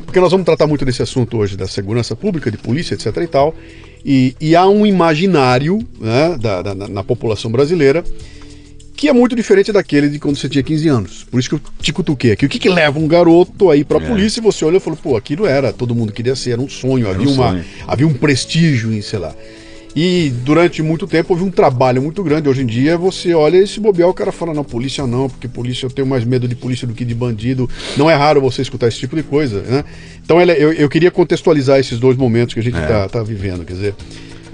porque 0.05 0.21
nós 0.21 0.31
vamos 0.31 0.45
tratar 0.45 0.67
muito 0.67 0.85
desse 0.85 1.03
assunto 1.03 1.39
hoje, 1.39 1.57
da 1.57 1.67
segurança 1.67 2.17
pública, 2.17 2.51
de 2.51 2.57
polícia, 2.57 2.95
etc 2.95 3.17
e 3.17 3.27
tal, 3.27 3.55
e, 4.05 4.35
e 4.41 4.57
há 4.57 4.67
um 4.67 4.87
imaginário 4.87 5.79
né, 6.01 6.37
da, 6.41 6.63
da, 6.63 6.75
na 6.75 7.05
população 7.05 7.51
brasileira 7.51 8.05
que 8.97 9.09
é 9.09 9.13
muito 9.13 9.35
diferente 9.35 9.73
daquele 9.73 10.09
de 10.09 10.19
quando 10.19 10.37
você 10.37 10.49
tinha 10.49 10.63
15 10.63 10.89
anos. 10.89 11.27
Por 11.31 11.41
isso 11.41 11.49
que 11.49 11.55
eu 11.55 11.61
te 11.81 11.93
cutuquei 11.93 12.33
aqui. 12.33 12.47
O 12.47 12.49
que, 12.49 12.59
que 12.59 12.69
leva 12.69 12.99
um 12.99 13.09
garoto 13.09 13.71
aí 13.71 13.85
pra 13.85 13.99
é. 13.99 14.07
polícia 14.07 14.41
e 14.41 14.43
você 14.43 14.65
olha 14.65 14.77
e 14.77 14.81
falou, 14.81 14.99
pô, 15.03 15.17
aquilo 15.17 15.47
era, 15.47 15.73
todo 15.73 15.95
mundo 15.95 16.13
queria 16.13 16.37
ser, 16.37 16.53
era 16.53 16.61
um 16.61 16.69
sonho, 16.69 17.07
era 17.07 17.17
havia, 17.17 17.29
um 17.29 17.33
uma, 17.35 17.51
sonho. 17.51 17.65
havia 17.87 18.07
um 18.07 18.15
prestígio 18.15 18.93
em, 18.93 19.01
sei 19.03 19.19
lá. 19.19 19.35
E 19.95 20.33
durante 20.43 20.83
muito 20.83 21.07
tempo 21.07 21.35
houve 21.35 21.45
um 21.45 21.51
trabalho 21.51 22.01
muito 22.01 22.23
grande. 22.23 22.49
Hoje 22.49 22.63
em 22.63 22.67
dia 22.67 22.97
você 22.97 23.35
olha 23.35 23.59
esse 23.59 23.79
bobear, 23.79 24.09
o 24.09 24.15
cara 24.15 24.33
fala, 24.33 24.55
não, 24.55 24.65
polícia 24.65 25.07
não, 25.07 25.29
porque 25.29 25.47
polícia 25.47 25.85
eu 25.85 25.91
tenho 25.91 26.07
mais 26.07 26.25
medo 26.25 26.49
de 26.49 26.55
polícia 26.55 26.87
do 26.87 26.95
que 26.95 27.05
de 27.05 27.15
bandido. 27.15 27.69
Não 27.97 28.11
é 28.11 28.15
raro 28.15 28.41
você 28.41 28.63
escutar 28.63 28.89
esse 28.89 28.99
tipo 28.99 29.15
de 29.17 29.23
coisa, 29.23 29.61
né? 29.63 29.85
Então 30.25 30.41
eu, 30.41 30.73
eu 30.73 30.89
queria 30.89 31.11
contextualizar 31.11 31.79
esses 31.79 31.99
dois 31.99 32.17
momentos 32.17 32.55
que 32.55 32.61
a 32.61 32.63
gente 32.63 32.79
está 32.79 33.01
é. 33.01 33.09
tá 33.09 33.23
vivendo, 33.23 33.65
quer 33.65 33.75
dizer. 33.75 33.95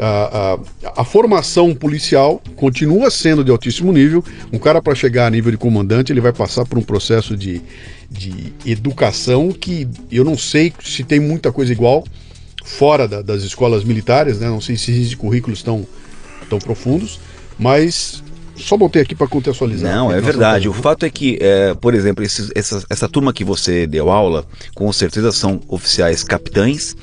A, 0.04 0.58
a, 0.96 1.04
formação 1.04 1.74
policial 1.74 2.40
continua 2.56 3.10
sendo 3.10 3.42
de 3.42 3.50
altíssimo 3.50 3.92
nível. 3.92 4.24
Um 4.52 4.58
cara, 4.58 4.80
para 4.80 4.94
chegar 4.94 5.26
a 5.26 5.30
nível 5.30 5.50
de 5.50 5.58
comandante, 5.58 6.12
ele 6.12 6.20
vai 6.20 6.32
passar 6.32 6.64
por 6.64 6.78
um 6.78 6.82
processo 6.82 7.36
de, 7.36 7.60
de 8.10 8.52
educação 8.64 9.50
que 9.50 9.88
eu 10.10 10.24
não 10.24 10.38
sei 10.38 10.72
se 10.82 11.02
tem 11.02 11.18
muita 11.18 11.50
coisa 11.50 11.72
igual 11.72 12.04
fora 12.64 13.08
da, 13.08 13.22
das 13.22 13.42
escolas 13.42 13.82
militares, 13.82 14.38
né? 14.38 14.46
não 14.46 14.60
sei 14.60 14.76
se 14.76 14.92
esses 14.92 15.14
currículos 15.14 15.58
estão 15.58 15.86
tão 16.48 16.58
profundos, 16.58 17.18
mas 17.58 18.22
só 18.58 18.76
botei 18.76 19.02
aqui 19.02 19.14
para 19.14 19.26
contextualizar. 19.26 19.94
Não, 19.94 20.12
é 20.12 20.20
verdade. 20.20 20.68
O 20.68 20.72
fato 20.72 21.06
é 21.06 21.10
que, 21.10 21.38
é, 21.40 21.74
por 21.74 21.94
exemplo, 21.94 22.24
esses, 22.24 22.50
essa, 22.54 22.82
essa 22.88 23.08
turma 23.08 23.32
que 23.32 23.44
você 23.44 23.86
deu 23.86 24.10
aula, 24.10 24.44
com 24.74 24.92
certeza 24.92 25.32
são 25.32 25.60
oficiais 25.68 26.22
capitães 26.22 26.96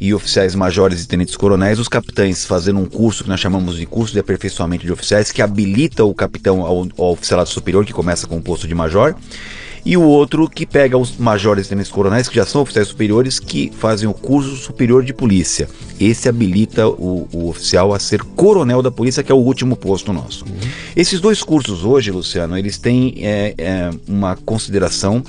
e 0.00 0.14
oficiais 0.14 0.54
majores 0.54 1.02
e 1.02 1.08
tenentes 1.08 1.36
coronéis. 1.36 1.78
Os 1.78 1.88
capitães 1.88 2.44
fazendo 2.44 2.78
um 2.78 2.86
curso 2.86 3.24
que 3.24 3.30
nós 3.30 3.40
chamamos 3.40 3.76
de 3.76 3.86
curso 3.86 4.12
de 4.12 4.20
aperfeiçoamento 4.20 4.86
de 4.86 4.92
oficiais, 4.92 5.32
que 5.32 5.42
habilita 5.42 6.04
o 6.04 6.14
capitão 6.14 6.62
ao, 6.62 6.86
ao 6.96 7.12
oficialato 7.12 7.50
superior, 7.50 7.84
que 7.84 7.92
começa 7.92 8.26
com 8.26 8.36
o 8.36 8.42
posto 8.42 8.68
de 8.68 8.74
major 8.74 9.14
e 9.88 9.96
o 9.96 10.02
outro 10.02 10.50
que 10.50 10.66
pega 10.66 10.98
os 10.98 11.16
majores 11.16 11.64
e 11.64 11.70
tenentes 11.70 11.90
coronéis, 11.90 12.28
que 12.28 12.36
já 12.36 12.44
são 12.44 12.60
oficiais 12.60 12.88
superiores, 12.88 13.38
que 13.40 13.72
fazem 13.74 14.06
o 14.06 14.12
curso 14.12 14.54
superior 14.54 15.02
de 15.02 15.14
polícia. 15.14 15.66
Esse 15.98 16.28
habilita 16.28 16.86
o, 16.86 17.26
o 17.32 17.48
oficial 17.48 17.94
a 17.94 17.98
ser 17.98 18.22
coronel 18.22 18.82
da 18.82 18.90
polícia, 18.90 19.22
que 19.22 19.32
é 19.32 19.34
o 19.34 19.38
último 19.38 19.76
posto 19.76 20.12
nosso. 20.12 20.44
Uhum. 20.44 20.52
Esses 20.94 21.20
dois 21.20 21.42
cursos 21.42 21.86
hoje, 21.86 22.10
Luciano, 22.10 22.58
eles 22.58 22.76
têm 22.76 23.14
é, 23.22 23.54
é, 23.56 23.90
uma 24.06 24.36
consideração 24.36 25.24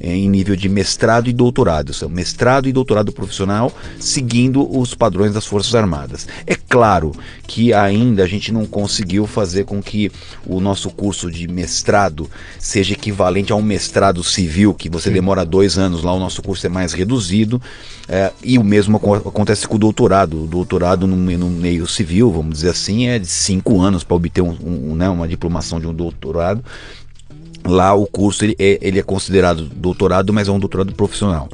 em 0.00 0.28
nível 0.28 0.56
de 0.56 0.68
mestrado 0.68 1.28
e 1.28 1.32
doutorado, 1.32 1.92
são 1.92 2.08
mestrado 2.08 2.68
e 2.68 2.72
doutorado 2.72 3.12
profissional, 3.12 3.72
seguindo 3.98 4.66
os 4.78 4.94
padrões 4.94 5.34
das 5.34 5.44
Forças 5.44 5.74
Armadas. 5.74 6.26
É 6.46 6.54
claro 6.54 7.12
que 7.46 7.74
ainda 7.74 8.22
a 8.22 8.26
gente 8.26 8.52
não 8.52 8.64
conseguiu 8.64 9.26
fazer 9.26 9.64
com 9.64 9.82
que 9.82 10.10
o 10.46 10.60
nosso 10.60 10.90
curso 10.90 11.30
de 11.30 11.46
mestrado 11.46 12.30
seja 12.58 12.94
equivalente 12.94 13.52
a 13.52 13.56
um 13.56 13.62
mestrado 13.62 14.24
civil, 14.24 14.72
que 14.72 14.88
você 14.88 15.08
Sim. 15.08 15.14
demora 15.14 15.44
dois 15.44 15.76
anos, 15.76 16.02
lá 16.02 16.12
o 16.12 16.18
nosso 16.18 16.42
curso 16.42 16.66
é 16.66 16.70
mais 16.70 16.92
reduzido, 16.92 17.60
é, 18.08 18.32
e 18.42 18.58
o 18.58 18.64
mesmo 18.64 18.96
acontece 18.96 19.68
com 19.68 19.76
o 19.76 19.78
doutorado. 19.78 20.44
O 20.44 20.46
doutorado 20.46 21.06
no, 21.06 21.16
no, 21.16 21.48
meio 21.48 21.86
civil, 21.86 22.32
vamos 22.32 22.54
dizer 22.54 22.70
assim, 22.70 23.06
é 23.06 23.18
de 23.18 23.26
cinco 23.26 23.80
anos 23.80 24.02
para 24.02 24.16
obter 24.16 24.42
um, 24.42 24.56
um, 24.62 24.94
né, 24.96 25.08
uma 25.08 25.28
diplomação 25.28 25.78
de 25.78 25.86
um 25.86 25.94
doutorado. 25.94 26.64
Lá 27.64 27.94
o 27.94 28.06
curso 28.06 28.44
ele 28.44 28.56
é, 28.58 28.78
ele 28.80 28.98
é 28.98 29.02
considerado 29.02 29.64
doutorado, 29.64 30.32
mas 30.32 30.48
é 30.48 30.52
um 30.52 30.58
doutorado 30.58 30.94
profissional. 30.94 31.48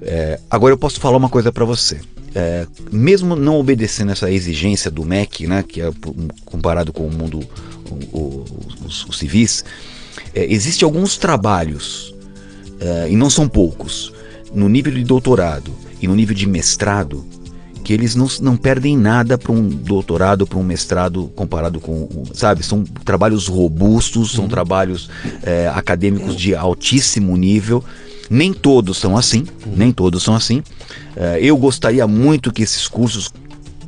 É, 0.00 0.38
agora 0.50 0.72
eu 0.72 0.78
posso 0.78 1.00
falar 1.00 1.16
uma 1.16 1.28
coisa 1.28 1.50
para 1.50 1.64
você. 1.64 2.00
É, 2.34 2.66
mesmo 2.92 3.34
não 3.34 3.58
obedecendo 3.58 4.12
essa 4.12 4.30
exigência 4.30 4.90
do 4.90 5.04
MEC, 5.04 5.46
né, 5.46 5.64
que 5.66 5.80
é 5.80 5.90
comparado 6.44 6.92
com 6.92 7.06
o 7.06 7.10
mundo, 7.10 7.40
o, 7.90 8.18
o, 8.18 8.44
os, 8.84 9.06
os, 9.06 9.18
civis, 9.18 9.64
é, 10.34 10.44
existem 10.44 10.84
alguns 10.84 11.16
trabalhos, 11.16 12.14
é, 12.78 13.08
e 13.08 13.16
não 13.16 13.30
são 13.30 13.48
poucos, 13.48 14.12
no 14.52 14.68
nível 14.68 14.92
de 14.92 15.02
doutorado 15.02 15.72
e 16.00 16.06
no 16.06 16.14
nível 16.14 16.34
de 16.34 16.46
mestrado, 16.46 17.24
que 17.86 17.92
eles 17.92 18.16
não, 18.16 18.26
não 18.40 18.56
perdem 18.56 18.98
nada 18.98 19.38
para 19.38 19.52
um 19.52 19.68
doutorado, 19.68 20.44
para 20.44 20.58
um 20.58 20.62
mestrado 20.64 21.30
comparado 21.36 21.78
com, 21.78 22.24
sabe? 22.34 22.64
São 22.64 22.82
trabalhos 22.82 23.46
robustos, 23.46 24.32
são 24.32 24.42
uhum. 24.42 24.50
trabalhos 24.50 25.08
é, 25.40 25.68
acadêmicos 25.72 26.34
de 26.34 26.52
altíssimo 26.52 27.36
nível. 27.36 27.84
Nem 28.28 28.52
todos 28.52 28.96
são 28.98 29.16
assim, 29.16 29.44
uhum. 29.64 29.74
nem 29.76 29.92
todos 29.92 30.24
são 30.24 30.34
assim. 30.34 30.64
É, 31.14 31.38
eu 31.40 31.56
gostaria 31.56 32.08
muito 32.08 32.52
que 32.52 32.64
esses 32.64 32.88
cursos 32.88 33.32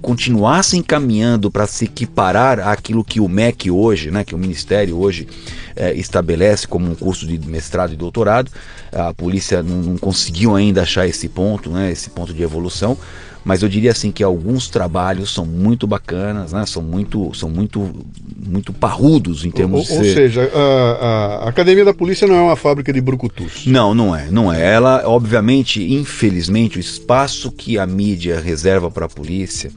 continuassem 0.00 0.81
caminhando 0.81 1.50
para 1.50 1.67
se 1.67 1.87
equiparar 1.87 2.61
àquilo 2.61 3.02
que 3.02 3.19
o 3.19 3.28
MEC 3.28 3.69
hoje, 3.69 4.12
né, 4.12 4.23
que 4.23 4.33
o 4.33 4.38
Ministério 4.38 4.97
hoje 4.97 5.26
é, 5.75 5.93
estabelece 5.93 6.69
como 6.69 6.88
um 6.88 6.95
curso 6.95 7.26
de 7.26 7.37
mestrado 7.49 7.95
e 7.95 7.97
doutorado. 7.97 8.49
A 8.93 9.12
polícia 9.12 9.61
não, 9.61 9.83
não 9.83 9.99
conseguiu 9.99 10.55
ainda 10.55 10.83
achar 10.83 11.05
esse 11.09 11.28
ponto, 11.28 11.69
né, 11.69 11.90
esse 11.90 12.11
ponto 12.11 12.33
de 12.33 12.45
evolução 12.45 12.97
mas 13.45 13.62
eu 13.62 13.68
diria 13.68 13.90
assim 13.90 14.11
que 14.11 14.23
alguns 14.23 14.68
trabalhos 14.68 15.33
são 15.33 15.47
muito 15.47 15.87
bacanas, 15.87 16.52
né? 16.52 16.66
São 16.66 16.83
muito, 16.83 17.33
são 17.35 17.49
muito, 17.49 17.90
muito 18.37 18.73
parrudos 18.73 19.45
em 19.45 19.50
termos 19.50 19.90
ou, 19.90 20.00
de. 20.00 20.09
Ou 20.09 20.14
seja, 20.14 20.50
a, 20.54 21.45
a, 21.45 21.49
Academia 21.49 21.85
da 21.85 21.95
Polícia 21.95 22.26
não 22.26 22.35
é 22.35 22.42
uma 22.42 22.57
fábrica 22.57 22.92
de 22.92 23.00
brucutus. 23.00 23.66
Não, 23.66 23.95
não 23.95 24.14
é, 24.14 24.30
não 24.30 24.52
é. 24.52 24.75
Ela, 24.75 25.02
obviamente, 25.07 25.83
infelizmente, 25.83 26.78
o 26.78 26.80
espaço 26.80 27.50
que 27.50 27.78
a 27.78 27.87
mídia 27.87 28.40
reserva 28.40 28.90
para 28.90 29.07
a 29.07 29.09
polícia 29.09 29.71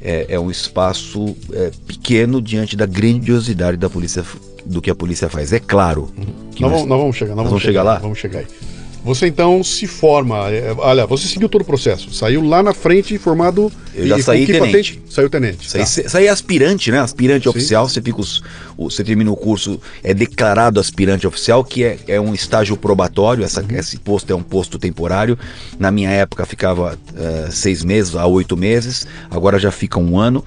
é, 0.00 0.26
é 0.30 0.40
um 0.40 0.50
espaço 0.50 1.36
é, 1.52 1.70
pequeno 1.86 2.40
diante 2.40 2.76
da 2.76 2.86
grandiosidade 2.86 3.76
da 3.76 3.90
polícia, 3.90 4.24
do 4.64 4.80
que 4.80 4.90
a 4.90 4.94
polícia 4.94 5.28
faz. 5.28 5.52
É 5.52 5.58
claro. 5.58 6.10
Que 6.52 6.62
nós, 6.62 6.72
nós, 6.72 6.80
vamos, 6.80 6.88
nós 6.88 6.98
vamos 7.00 7.16
chegar, 7.16 7.34
nós 7.34 7.36
vamos, 7.36 7.50
vamos 7.50 7.62
chegar, 7.62 7.80
chegar 7.80 7.82
lá. 7.82 7.98
Vamos 7.98 8.18
chegar 8.18 8.38
aí. 8.40 8.75
Você 9.06 9.28
então 9.28 9.62
se 9.62 9.86
forma, 9.86 10.50
é, 10.50 10.74
olha, 10.76 11.06
você 11.06 11.28
seguiu 11.28 11.48
todo 11.48 11.62
o 11.62 11.64
processo, 11.64 12.12
saiu 12.12 12.42
lá 12.42 12.60
na 12.60 12.74
frente 12.74 13.16
formado. 13.18 13.70
Eu 13.94 14.04
já 14.04 14.18
e, 14.18 14.22
saí 14.24 14.46
tenente. 14.46 14.66
Patente? 14.66 15.02
Saiu 15.08 15.30
tenente. 15.30 15.70
Saí, 15.70 15.80
tá. 15.82 16.08
saí 16.08 16.28
aspirante, 16.28 16.90
né? 16.90 16.98
Aspirante 16.98 17.44
Sim. 17.44 17.50
oficial, 17.50 17.88
você 17.88 18.02
fica 18.02 18.20
os, 18.20 18.42
você 18.76 19.04
termina 19.04 19.30
o 19.30 19.36
curso, 19.36 19.80
é 20.02 20.12
declarado 20.12 20.80
aspirante 20.80 21.24
oficial, 21.24 21.62
que 21.62 21.84
é, 21.84 21.98
é 22.08 22.20
um 22.20 22.34
estágio 22.34 22.76
probatório, 22.76 23.44
essa, 23.44 23.60
uhum. 23.62 23.68
esse 23.78 23.96
posto 23.96 24.32
é 24.32 24.34
um 24.34 24.42
posto 24.42 24.76
temporário. 24.76 25.38
Na 25.78 25.92
minha 25.92 26.10
época 26.10 26.44
ficava 26.44 26.98
uh, 27.14 27.52
seis 27.52 27.84
meses 27.84 28.16
a 28.16 28.26
oito 28.26 28.56
meses, 28.56 29.06
agora 29.30 29.56
já 29.56 29.70
fica 29.70 30.00
um 30.00 30.18
ano. 30.18 30.44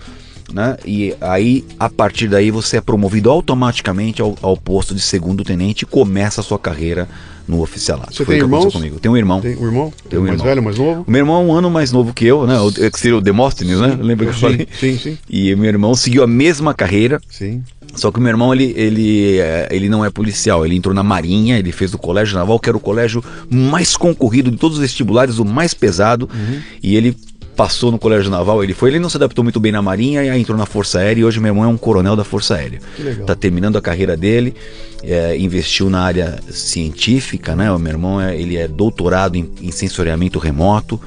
Né? 0.53 0.77
E 0.85 1.15
aí, 1.21 1.63
a 1.79 1.89
partir 1.89 2.27
daí, 2.27 2.51
você 2.51 2.77
é 2.77 2.81
promovido 2.81 3.29
automaticamente 3.29 4.21
ao, 4.21 4.35
ao 4.41 4.57
posto 4.57 4.95
de 4.95 5.01
segundo 5.01 5.43
tenente 5.43 5.83
e 5.83 5.85
começa 5.85 6.41
a 6.41 6.43
sua 6.43 6.57
carreira 6.57 7.07
no 7.49 7.61
oficialato. 7.61 8.13
Você 8.13 8.23
Foi 8.23 8.35
tem 8.35 8.43
irmãos? 8.43 8.71
Comigo. 8.71 8.99
Tem 8.99 9.11
um 9.11 9.17
irmão. 9.17 9.41
Tem 9.41 9.57
um 9.57 9.65
irmão? 9.65 9.93
Tem 10.07 10.19
um 10.19 10.21
mais 10.21 10.33
irmão. 10.33 10.47
velho, 10.47 10.63
mais 10.63 10.77
novo? 10.77 11.03
O 11.07 11.11
meu 11.11 11.19
irmão 11.19 11.41
é 11.41 11.45
um 11.45 11.53
ano 11.53 11.69
mais 11.69 11.91
novo 11.91 12.13
que 12.13 12.25
eu, 12.25 12.45
né? 12.45 12.59
O, 12.59 12.71
que 12.71 12.99
seria 12.99 13.17
o 13.17 13.21
Demóstenes, 13.21 13.79
né? 13.79 13.97
Lembra 13.99 14.27
que 14.27 14.31
eu 14.33 14.37
falei? 14.37 14.67
Sim, 14.79 14.97
sim. 14.97 15.17
E 15.27 15.55
meu 15.55 15.67
irmão 15.67 15.95
seguiu 15.95 16.23
a 16.23 16.27
mesma 16.27 16.73
carreira. 16.75 17.19
Sim. 17.27 17.63
Só 17.95 18.11
que 18.11 18.19
o 18.19 18.21
meu 18.21 18.29
irmão, 18.29 18.53
ele, 18.53 18.71
ele, 18.77 19.39
é, 19.39 19.67
ele 19.71 19.89
não 19.89 20.05
é 20.05 20.11
policial, 20.11 20.63
ele 20.63 20.75
entrou 20.75 20.93
na 20.93 21.01
Marinha, 21.01 21.57
ele 21.57 21.71
fez 21.71 21.91
o 21.91 21.97
Colégio 21.97 22.37
Naval, 22.37 22.59
que 22.59 22.69
era 22.69 22.77
o 22.77 22.79
colégio 22.79 23.23
mais 23.49 23.97
concorrido 23.97 24.51
de 24.51 24.57
todos 24.57 24.77
os 24.77 24.81
vestibulares, 24.81 25.39
o 25.39 25.45
mais 25.45 25.73
pesado, 25.73 26.29
uhum. 26.31 26.61
e 26.83 26.95
ele 26.95 27.17
passou 27.59 27.91
no 27.91 27.99
Colégio 27.99 28.31
Naval, 28.31 28.63
ele 28.63 28.73
foi, 28.73 28.89
ele 28.89 28.99
não 28.99 29.09
se 29.09 29.17
adaptou 29.17 29.43
muito 29.43 29.59
bem 29.59 29.69
na 29.69 29.81
Marinha 29.81 30.23
e 30.23 30.29
aí 30.29 30.39
entrou 30.39 30.57
na 30.57 30.65
Força 30.65 30.99
Aérea 30.99 31.19
e 31.19 31.25
hoje 31.25 31.41
meu 31.41 31.49
irmão 31.49 31.65
é 31.65 31.67
um 31.67 31.75
coronel 31.75 32.15
da 32.15 32.23
Força 32.23 32.55
Aérea. 32.55 32.79
Está 32.97 33.35
terminando 33.35 33.77
a 33.77 33.81
carreira 33.81 34.15
dele, 34.15 34.55
é, 35.03 35.37
investiu 35.37 35.89
na 35.89 35.99
área 35.99 36.39
científica, 36.49 37.57
né? 37.57 37.69
O 37.69 37.77
meu 37.77 37.91
irmão 37.91 38.21
é, 38.21 38.33
ele 38.33 38.55
é 38.55 38.65
doutorado 38.65 39.35
em, 39.35 39.51
em 39.61 39.71
sensoriamento 39.71 40.39
remoto. 40.39 41.01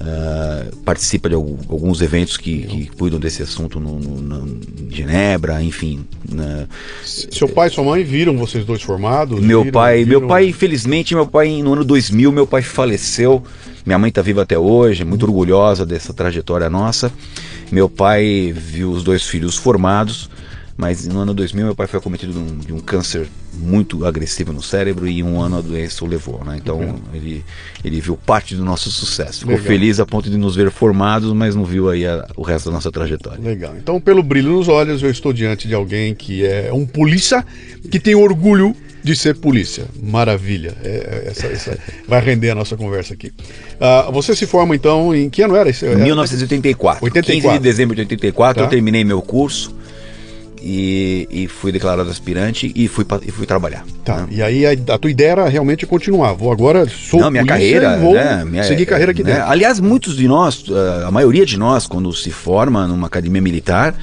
Uh, 0.00 0.76
participa 0.76 1.28
de 1.28 1.34
alguns 1.34 2.00
eventos 2.00 2.36
que, 2.38 2.62
que, 2.62 2.86
cuidam 2.96 3.18
desse 3.20 3.42
assunto 3.42 3.78
no, 3.78 3.98
no, 3.98 4.46
no 4.46 4.60
Genebra, 4.90 5.60
enfim. 5.60 6.06
Né? 6.30 6.66
Seu 7.04 7.48
pai 7.48 7.68
e 7.68 7.70
sua 7.70 7.84
mãe 7.84 8.04
viram 8.04 8.36
vocês 8.36 8.64
dois 8.64 8.82
formados? 8.82 9.40
Meu 9.40 9.62
viram, 9.62 9.72
pai, 9.72 10.04
viram... 10.04 10.20
meu 10.20 10.28
pai, 10.28 10.48
infelizmente, 10.48 11.14
meu 11.14 11.26
pai 11.26 11.62
no 11.62 11.72
ano 11.72 11.84
2000, 11.84 12.32
meu 12.32 12.46
pai 12.46 12.62
faleceu. 12.62 13.42
Minha 13.84 13.98
mãe 13.98 14.08
está 14.08 14.22
viva 14.22 14.42
até 14.42 14.58
hoje, 14.58 15.04
muito 15.04 15.24
orgulhosa 15.24 15.84
dessa 15.84 16.12
trajetória 16.12 16.68
nossa. 16.70 17.12
Meu 17.72 17.88
pai 17.88 18.52
viu 18.56 18.90
os 18.90 19.02
dois 19.02 19.24
filhos 19.24 19.56
formados. 19.56 20.30
Mas 20.80 21.06
no 21.06 21.20
ano 21.20 21.34
2000 21.34 21.66
meu 21.66 21.74
pai 21.74 21.86
foi 21.86 21.98
acometido 21.98 22.32
de 22.32 22.38
um, 22.38 22.58
de 22.58 22.72
um 22.72 22.80
câncer 22.80 23.28
muito 23.52 24.06
agressivo 24.06 24.50
no 24.50 24.62
cérebro 24.62 25.06
e 25.06 25.22
um 25.22 25.38
ano 25.38 25.58
a 25.58 25.60
doença 25.60 26.02
o 26.02 26.08
levou, 26.08 26.42
né? 26.42 26.56
Então 26.56 26.78
uhum. 26.78 26.98
ele, 27.12 27.44
ele 27.84 28.00
viu 28.00 28.16
parte 28.16 28.56
do 28.56 28.64
nosso 28.64 28.90
sucesso. 28.90 29.40
Ficou 29.40 29.56
Legal. 29.56 29.66
feliz 29.66 30.00
a 30.00 30.06
ponto 30.06 30.30
de 30.30 30.38
nos 30.38 30.56
ver 30.56 30.70
formados, 30.70 31.34
mas 31.34 31.54
não 31.54 31.66
viu 31.66 31.90
aí 31.90 32.06
a, 32.06 32.26
o 32.34 32.40
resto 32.40 32.70
da 32.70 32.72
nossa 32.72 32.90
trajetória. 32.90 33.38
Legal. 33.44 33.74
Então, 33.76 34.00
pelo 34.00 34.22
brilho 34.22 34.52
nos 34.52 34.68
olhos, 34.68 35.02
eu 35.02 35.10
estou 35.10 35.34
diante 35.34 35.68
de 35.68 35.74
alguém 35.74 36.14
que 36.14 36.46
é 36.46 36.72
um 36.72 36.86
polícia 36.86 37.44
que 37.90 38.00
tem 38.00 38.14
orgulho 38.14 38.74
de 39.04 39.14
ser 39.14 39.36
polícia. 39.36 39.84
Maravilha. 40.02 40.74
É, 40.82 40.88
é 40.88 41.30
essa, 41.30 41.46
essa 41.46 41.78
vai 42.08 42.22
render 42.22 42.48
a 42.48 42.54
nossa 42.54 42.74
conversa 42.74 43.12
aqui. 43.12 43.28
Uh, 43.28 44.10
você 44.12 44.34
se 44.34 44.46
forma 44.46 44.74
então 44.74 45.14
em 45.14 45.28
que 45.28 45.42
ano 45.42 45.56
era 45.56 45.68
isso? 45.68 45.84
Em 45.84 45.96
1984. 45.96 47.04
84. 47.04 47.50
15 47.50 47.58
de 47.58 47.62
dezembro 47.62 47.94
de 47.94 48.00
84 48.00 48.54
tá. 48.54 48.66
eu 48.66 48.70
terminei 48.70 49.04
meu 49.04 49.20
curso 49.20 49.78
e, 50.62 51.26
e 51.30 51.48
fui 51.48 51.72
declarado 51.72 52.10
aspirante 52.10 52.72
e 52.74 52.88
fui, 52.88 53.04
e 53.26 53.30
fui 53.30 53.46
trabalhar. 53.46 53.84
Tá. 54.04 54.22
Né? 54.22 54.28
E 54.30 54.42
aí 54.42 54.66
a, 54.66 54.72
a, 54.94 54.98
tua 54.98 55.10
ideia 55.10 55.30
era 55.30 55.48
realmente 55.48 55.86
continuar. 55.86 56.32
Vou 56.34 56.52
agora 56.52 56.86
sou 56.88 57.20
Não, 57.20 57.30
minha 57.30 57.44
carreira, 57.44 57.98
vou 57.98 58.14
né? 58.14 58.44
minha, 58.44 58.64
seguir 58.64 58.86
carreira 58.86 59.12
aqui 59.12 59.22
né? 59.22 59.34
dentro. 59.34 59.50
Aliás, 59.50 59.80
muitos 59.80 60.16
de 60.16 60.28
nós, 60.28 60.64
eh, 60.68 61.04
a 61.06 61.10
maioria 61.10 61.46
de 61.46 61.58
nós, 61.58 61.86
quando 61.86 62.12
se 62.12 62.30
forma 62.30 62.86
numa 62.86 63.06
academia 63.06 63.40
militar, 63.40 63.94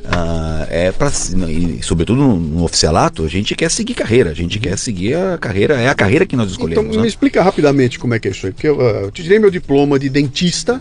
Uh, 0.00 0.66
é 0.70 0.90
para 0.90 1.10
sobretudo 1.10 2.20
no, 2.20 2.36
no, 2.36 2.64
oficialato 2.64 3.22
a 3.22 3.28
gente 3.28 3.54
quer 3.54 3.70
seguir 3.70 3.92
carreira 3.92 4.30
a 4.30 4.34
gente 4.34 4.58
quer 4.58 4.76
seguir 4.76 5.14
a 5.14 5.36
carreira 5.36 5.74
é 5.74 5.88
a 5.88 5.94
carreira 5.94 6.24
que 6.24 6.34
nós 6.34 6.50
escolhemos 6.50 6.84
então 6.86 6.96
né? 6.96 7.02
me 7.02 7.06
explica 7.06 7.42
rapidamente 7.42 7.98
como 7.98 8.14
é 8.14 8.18
que 8.18 8.26
é 8.26 8.30
isso 8.30 8.46
aí 8.46 8.52
porque 8.52 8.66
eu, 8.66 8.78
uh, 8.78 9.02
eu 9.02 9.10
tirei 9.10 9.38
meu 9.38 9.50
diploma 9.50 9.98
de 9.98 10.08
dentista 10.08 10.80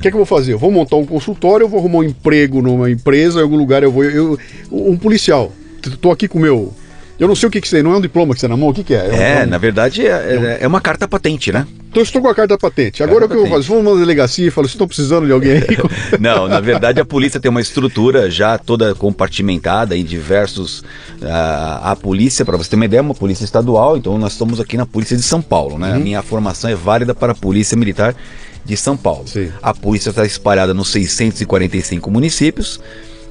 que 0.00 0.08
é 0.08 0.10
que 0.10 0.16
eu 0.16 0.24
vou 0.24 0.26
fazer? 0.26 0.52
Eu 0.52 0.58
vou 0.58 0.70
montar 0.70 0.96
um 0.96 1.06
consultório, 1.06 1.64
eu 1.64 1.68
vou 1.68 1.80
arrumar 1.80 1.98
um 1.98 2.04
emprego 2.04 2.62
numa 2.62 2.90
empresa, 2.90 3.40
em 3.40 3.42
algum 3.42 3.56
lugar 3.56 3.82
eu 3.82 3.92
vou. 3.92 4.04
Eu, 4.04 4.38
um 4.70 4.96
policial. 4.96 5.52
Estou 5.84 6.12
aqui 6.12 6.28
com 6.28 6.38
o 6.38 6.42
meu 6.42 6.74
eu 7.20 7.28
não 7.28 7.36
sei 7.36 7.48
o 7.48 7.52
que, 7.52 7.60
que 7.60 7.68
você 7.68 7.82
não 7.82 7.92
é 7.92 7.98
um 7.98 8.00
diploma 8.00 8.32
que 8.32 8.40
você 8.40 8.46
é 8.46 8.48
na 8.48 8.56
mão, 8.56 8.70
o 8.70 8.74
que, 8.74 8.82
que 8.82 8.94
é? 8.94 9.10
É, 9.12 9.42
é 9.42 9.46
na 9.46 9.58
verdade 9.58 10.06
é, 10.06 10.10
é, 10.10 10.58
é, 10.62 10.66
uma 10.66 10.80
carta 10.80 11.06
patente, 11.06 11.52
né? 11.52 11.66
Então 11.90 12.00
eu 12.00 12.04
estou 12.04 12.22
com 12.22 12.28
a 12.28 12.34
carta 12.34 12.56
patente. 12.56 13.02
Agora 13.02 13.28
carta 13.28 13.34
o 13.34 13.36
que 13.36 13.42
patente. 13.42 13.44
eu 13.44 13.50
vou 13.50 13.58
fazer? 13.58 13.74
Vou 13.74 13.82
numa 13.82 14.00
delegacia 14.00 14.48
e 14.48 14.50
falo, 14.50 14.66
estão 14.66 14.88
precisando 14.88 15.26
de 15.26 15.32
alguém 15.32 15.52
aí? 15.52 15.66
não, 16.18 16.48
na 16.48 16.60
verdade 16.60 16.98
a 16.98 17.04
polícia 17.04 17.38
tem 17.38 17.50
uma 17.50 17.60
estrutura 17.60 18.30
já 18.30 18.56
toda 18.56 18.94
compartimentada 18.94 19.94
em 19.94 20.02
diversos. 20.02 20.82
A, 21.22 21.90
a 21.90 21.96
polícia, 21.96 22.42
para 22.42 22.56
você 22.56 22.70
ter 22.70 22.76
uma 22.76 22.86
ideia, 22.86 23.00
é 23.00 23.02
uma 23.02 23.14
polícia 23.14 23.44
estadual, 23.44 23.98
então 23.98 24.16
nós 24.16 24.32
estamos 24.32 24.58
aqui 24.58 24.78
na 24.78 24.86
Polícia 24.86 25.14
de 25.14 25.22
São 25.22 25.42
Paulo, 25.42 25.78
né? 25.78 25.90
Uhum. 25.90 25.96
A 25.96 25.98
minha 25.98 26.22
formação 26.22 26.70
é 26.70 26.74
válida 26.74 27.14
para 27.14 27.32
a 27.32 27.34
Polícia 27.34 27.76
Militar 27.76 28.16
de 28.64 28.76
São 28.76 28.96
Paulo. 28.96 29.26
Sim. 29.26 29.50
A 29.62 29.74
polícia 29.74 30.10
está 30.10 30.24
espalhada 30.24 30.74
nos 30.74 30.90
645 30.90 32.10
municípios 32.10 32.80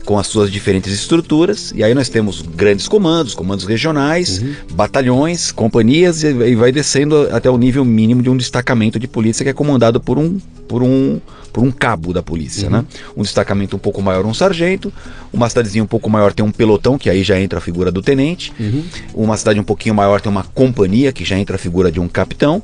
com 0.09 0.17
as 0.17 0.25
suas 0.25 0.51
diferentes 0.51 0.91
estruturas, 0.91 1.71
e 1.75 1.83
aí 1.83 1.93
nós 1.93 2.09
temos 2.09 2.41
grandes 2.41 2.87
comandos, 2.87 3.35
comandos 3.35 3.63
regionais, 3.65 4.41
uhum. 4.41 4.55
batalhões, 4.71 5.51
companhias, 5.51 6.23
e, 6.23 6.55
vai 6.55 6.71
descendo 6.71 7.29
até 7.31 7.47
o 7.47 7.55
nível 7.59 7.85
mínimo 7.85 8.23
de 8.23 8.27
um 8.27 8.35
destacamento 8.35 8.97
de 8.97 9.07
polícia 9.07 9.43
que 9.43 9.49
é 9.49 9.53
comandado 9.53 10.01
por 10.01 10.17
um, 10.17 10.39
por 10.67 10.81
um, 10.81 11.21
por 11.53 11.63
um 11.63 11.69
cabo 11.69 12.11
da 12.11 12.23
polícia, 12.23 12.65
uhum. 12.65 12.77
né? 12.77 12.85
Um 13.15 13.21
destacamento 13.21 13.75
um 13.75 13.79
pouco 13.79 14.01
maior, 14.01 14.25
um 14.25 14.33
sargento, 14.33 14.91
uma 15.31 15.47
cidadezinha 15.47 15.83
um 15.83 15.87
pouco 15.87 16.09
maior 16.09 16.33
tem 16.33 16.43
um 16.43 16.51
pelotão, 16.51 16.97
que 16.97 17.07
aí 17.07 17.21
já 17.21 17.39
entra 17.39 17.59
a 17.59 17.61
figura 17.61 17.91
do 17.91 18.01
tenente, 18.01 18.51
uhum. 18.59 18.83
uma 19.13 19.37
cidade 19.37 19.59
um 19.59 19.63
pouquinho 19.63 19.93
maior 19.93 20.21
tem 20.21 20.31
uma 20.31 20.43
companhia, 20.43 21.11
que 21.11 21.23
já 21.23 21.37
entra 21.37 21.55
a 21.55 21.59
figura 21.59 21.91
de 21.91 21.99
um 21.99 22.07
capitão, 22.07 22.63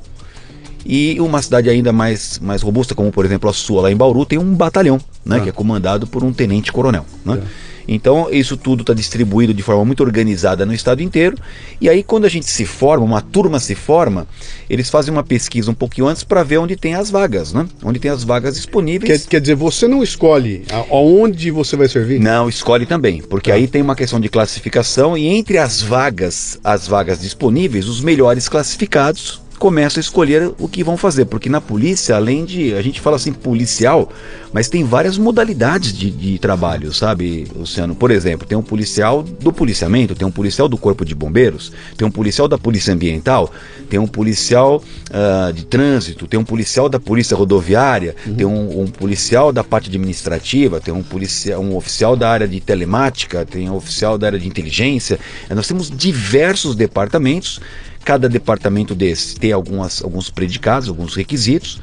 e 0.86 1.20
uma 1.20 1.42
cidade 1.42 1.70
ainda 1.70 1.92
mais, 1.92 2.40
mais 2.40 2.62
robusta, 2.62 2.94
como 2.94 3.12
por 3.12 3.26
exemplo 3.26 3.50
a 3.50 3.54
sua, 3.54 3.82
lá 3.84 3.92
em 3.92 3.96
Bauru, 3.96 4.26
tem 4.26 4.38
um 4.38 4.54
batalhão, 4.54 5.00
né, 5.26 5.38
ah. 5.38 5.40
que 5.40 5.50
é 5.50 5.52
comandado 5.52 6.06
por 6.06 6.24
um 6.24 6.32
tenente-coronel. 6.32 7.06
Né? 7.26 7.42
É. 7.42 7.66
Então, 7.88 8.28
isso 8.32 8.58
tudo 8.58 8.82
está 8.82 8.94
distribuído 8.94 9.54
de 9.54 9.62
forma 9.62 9.86
muito 9.86 10.02
organizada 10.02 10.66
no 10.66 10.74
estado 10.74 11.04
inteiro. 11.04 11.38
E 11.80 11.90
aí, 11.90 12.04
quando 12.04 12.26
a 12.26 12.30
gente 12.30 12.50
se 12.50 12.66
forma, 12.66 13.06
uma 13.06 13.22
turma 13.22 13.60
se 13.60 13.76
forma, 13.76 14.28
eles 14.70 14.90
fazem 14.90 15.14
uma 15.14 15.24
pesquisa 15.24 15.70
um 15.70 15.74
pouquinho 15.74 16.08
antes 16.08 16.24
para 16.24 16.44
ver 16.44 16.58
onde 16.58 16.76
tem 16.76 16.96
as 16.96 17.10
vagas, 17.10 17.54
né? 17.54 17.68
Onde 17.84 18.00
tem 18.00 18.10
as 18.10 18.24
vagas 18.24 18.56
disponíveis. 18.56 19.24
Quer, 19.24 19.30
quer 19.30 19.42
dizer, 19.42 19.56
você 19.56 19.88
não 19.88 20.02
escolhe 20.02 20.64
aonde 20.90 21.52
você 21.52 21.76
vai 21.76 21.88
servir? 21.88 22.20
Não, 22.20 22.50
escolhe 22.50 22.86
também, 22.86 23.22
porque 23.22 23.52
tá. 23.52 23.56
aí 23.56 23.68
tem 23.68 23.82
uma 23.82 23.96
questão 23.96 24.20
de 24.20 24.30
classificação 24.30 25.18
e 25.18 25.28
entre 25.28 25.58
as 25.58 25.82
vagas, 25.82 26.60
as 26.64 26.88
vagas 26.88 27.22
disponíveis, 27.22 27.88
os 27.88 28.02
melhores 28.02 28.50
classificados 28.50 29.45
começam 29.58 30.00
a 30.00 30.02
escolher 30.02 30.52
o 30.60 30.68
que 30.68 30.84
vão 30.84 30.98
fazer, 30.98 31.26
porque 31.26 31.50
na 31.50 31.62
polícia, 31.62 32.16
além 32.16 32.46
de 32.46 32.74
a 32.74 32.82
gente 32.82 33.00
fala 33.00 33.16
assim 33.16 33.32
policial, 33.32 34.12
mas 34.52 34.70
tem 34.70 34.84
várias 34.84 35.18
modalidades 35.18 35.92
de, 35.92 36.10
de, 36.10 36.40
trabalho, 36.40 36.94
sabe, 36.94 37.48
Luciano? 37.56 37.96
Por 37.96 38.12
exemplo, 38.12 38.48
tem 38.48 38.58
um 38.58 38.62
policial 38.62 39.24
do 39.24 39.52
policiamento, 39.52 40.16
tem 40.16 40.28
um 40.28 40.32
policial 40.32 40.68
do 40.68 40.78
corpo 40.78 41.04
de 41.04 41.14
bombeiros, 41.14 41.72
tem 41.98 42.08
um 42.08 42.12
policial 42.12 42.48
da 42.48 42.58
polícia 42.58 42.94
ambiental, 42.94 43.52
tem 43.90 44.00
um 44.00 44.08
policial 44.08 44.84
uh, 45.10 45.54
de 45.54 45.66
trânsito, 45.66 46.28
tem 46.28 46.40
um 46.40 46.46
policial 46.46 46.88
da 46.88 47.00
polícia 47.00 47.36
rodoviária, 47.36 48.16
uhum. 48.26 48.36
tem 48.36 48.46
um, 48.46 48.82
um, 48.82 48.88
policial 48.88 49.52
da 49.52 49.64
parte 49.64 49.90
administrativa, 49.90 50.80
tem 50.80 50.94
um 50.94 51.04
policial, 51.04 51.62
um 51.62 51.76
oficial 51.76 52.16
da 52.16 52.30
área 52.30 52.48
de 52.48 52.60
telemática, 52.60 53.46
tem 53.46 53.70
um 53.70 53.76
oficial 53.76 54.18
da 54.18 54.28
área 54.28 54.40
de 54.40 54.48
inteligência. 54.48 55.20
Nós 55.50 55.68
temos 55.68 55.90
diversos 55.90 56.76
departamentos 56.76 57.60
Cada 58.06 58.30
departamento 58.30 58.96
desse 58.96 59.36
tem 59.36 59.52
algumas, 59.52 60.02
alguns 60.02 60.30
predicados, 60.30 60.88
alguns 60.88 61.16
requisitos, 61.16 61.82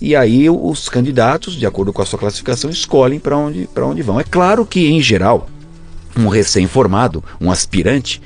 e 0.00 0.16
aí 0.16 0.48
os 0.48 0.88
candidatos, 0.88 1.54
de 1.54 1.66
acordo 1.66 1.92
com 1.92 2.02
a 2.02 2.06
sua 2.06 2.18
classificação, 2.18 2.70
escolhem 2.70 3.20
para 3.20 3.36
onde, 3.36 3.68
onde 3.76 4.02
vão. 4.02 4.18
É 4.18 4.24
claro 4.24 4.64
que, 4.64 4.86
em 4.86 5.02
geral, 5.02 5.48
um 6.16 6.28
recém-formado, 6.28 7.22
um 7.40 7.50
aspirante, 7.50 8.20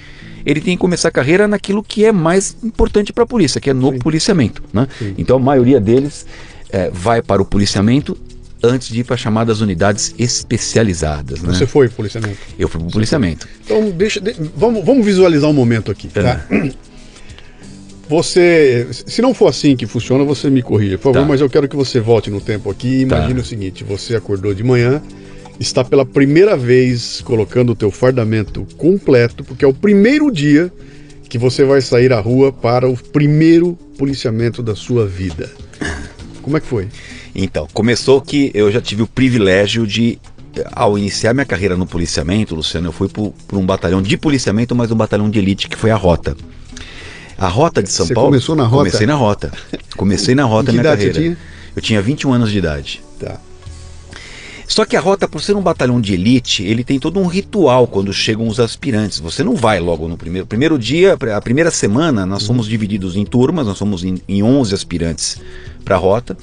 ele 0.45 0.61
tem 0.61 0.77
que 0.77 0.81
começar 0.81 1.09
a 1.09 1.11
carreira 1.11 1.49
naquilo 1.49 1.83
que 1.83 2.05
é 2.05 2.12
mais 2.12 2.57
importante 2.62 3.12
para 3.12 3.25
a 3.25 3.27
polícia, 3.27 3.61
que 3.61 3.71
é 3.71 3.73
no 3.73 3.93
Sim. 3.93 3.99
policiamento. 3.99 4.62
Né? 4.73 4.87
Então 5.19 5.37
a 5.37 5.40
maioria 5.40 5.81
deles 5.81 6.27
é, 6.71 6.90
vai 6.90 7.23
para 7.23 7.40
o 7.40 7.45
policiamento 7.45 8.16
antes 8.62 8.88
de 8.88 9.01
ir 9.01 9.05
para 9.05 9.16
chamadas 9.16 9.61
unidades 9.61 10.14
especializadas. 10.19 11.43
Né? 11.43 11.53
Você 11.53 11.66
foi 11.66 11.88
para 11.88 11.95
o 11.95 11.97
policiamento? 11.97 12.38
Eu 12.59 12.69
fui 12.69 12.81
para 12.81 12.88
o 12.88 12.93
policiamento. 12.93 13.49
Então 13.64 13.90
deixa, 13.90 14.21
de, 14.21 14.35
vamos, 14.57 14.85
vamos 14.85 15.05
visualizar 15.05 15.49
um 15.51 15.55
momento 15.55 15.90
aqui. 15.90 16.09
Tá? 16.09 16.45
É. 16.51 16.73
Você, 18.12 18.88
se 18.90 19.22
não 19.22 19.33
for 19.33 19.46
assim 19.46 19.75
que 19.75 19.87
funciona, 19.87 20.22
você 20.22 20.51
me 20.51 20.61
corrija, 20.61 20.98
por 20.98 21.14
favor, 21.14 21.20
tá. 21.20 21.25
mas 21.25 21.40
eu 21.40 21.48
quero 21.48 21.66
que 21.66 21.75
você 21.75 21.98
volte 21.98 22.31
no 22.31 22.42
tempo 22.42 22.70
aqui 22.70 22.87
e 22.87 23.01
imagine 23.01 23.37
tá. 23.37 23.40
o 23.40 23.44
seguinte: 23.44 23.83
você 23.83 24.14
acordou 24.14 24.53
de 24.53 24.62
manhã, 24.62 25.03
está 25.59 25.83
pela 25.83 26.05
primeira 26.05 26.55
vez 26.55 27.22
colocando 27.22 27.72
o 27.72 27.75
teu 27.75 27.90
fardamento 27.90 28.66
completo, 28.77 29.42
porque 29.42 29.64
é 29.64 29.68
o 29.68 29.72
primeiro 29.72 30.31
dia 30.31 30.70
que 31.27 31.38
você 31.38 31.64
vai 31.64 31.81
sair 31.81 32.12
à 32.12 32.20
rua 32.20 32.53
para 32.53 32.87
o 32.87 32.94
primeiro 32.94 33.79
policiamento 33.96 34.62
da 34.62 34.77
sua 34.77 35.07
vida. 35.07 35.51
Como 36.42 36.59
é 36.59 36.61
que 36.61 36.66
foi? 36.66 36.88
Então, 37.35 37.66
começou 37.72 38.20
que 38.20 38.51
eu 38.53 38.70
já 38.70 38.83
tive 38.83 39.01
o 39.01 39.07
privilégio 39.07 39.87
de 39.87 40.18
ao 40.72 40.98
iniciar 40.98 41.33
minha 41.33 41.46
carreira 41.46 41.79
no 41.79 41.87
policiamento, 41.87 42.55
Luciano, 42.55 42.88
eu 42.88 42.92
fui 42.92 43.09
para 43.09 43.57
um 43.57 43.64
batalhão 43.64 44.03
de 44.03 44.18
policiamento, 44.18 44.75
mas 44.75 44.90
um 44.90 44.96
batalhão 44.96 45.31
de 45.31 45.38
elite 45.38 45.66
que 45.66 45.79
foi 45.79 45.90
a 45.90 45.96
Rota. 45.96 46.37
A 47.42 47.48
rota 47.48 47.83
de 47.83 47.90
São 47.90 48.07
você 48.07 48.14
Paulo. 48.14 48.31
começou 48.31 48.55
na 48.55 48.62
rota? 48.62 48.85
Comecei 48.85 49.07
na 49.07 49.14
rota. 49.14 49.52
Comecei 49.96 50.35
na 50.37 50.44
rota 50.44 50.70
minha 50.72 50.85
carreira. 50.85 51.12
Você 51.12 51.20
tinha? 51.20 51.38
Eu 51.74 51.83
tinha 51.83 52.00
21 52.00 52.33
anos 52.33 52.52
de 52.52 52.59
idade. 52.59 53.02
Tá. 53.18 53.40
Só 54.68 54.85
que 54.85 54.96
a 54.96 55.00
rota, 55.00 55.26
por 55.26 55.42
ser 55.42 55.57
um 55.57 55.61
batalhão 55.61 56.00
de 56.00 56.14
elite, 56.14 56.62
ele 56.62 56.85
tem 56.85 57.00
todo 57.00 57.18
um 57.18 57.26
ritual 57.26 57.88
quando 57.88 58.12
chegam 58.12 58.46
os 58.46 58.61
aspirantes. 58.61 59.18
Você 59.18 59.42
não 59.42 59.57
vai 59.57 59.81
logo 59.81 60.07
no 60.07 60.16
primeiro. 60.16 60.46
Primeiro 60.46 60.78
dia, 60.78 61.18
a 61.35 61.40
primeira 61.40 61.72
semana, 61.72 62.24
nós 62.24 62.42
uhum. 62.42 62.46
somos 62.46 62.68
divididos 62.68 63.16
em 63.16 63.24
turmas, 63.24 63.66
nós 63.66 63.76
somos 63.76 64.05
em, 64.05 64.18
em 64.28 64.40
11 64.40 64.72
aspirantes 64.72 65.40
para 65.85 65.96
a 65.96 65.98
rota. 65.98 66.37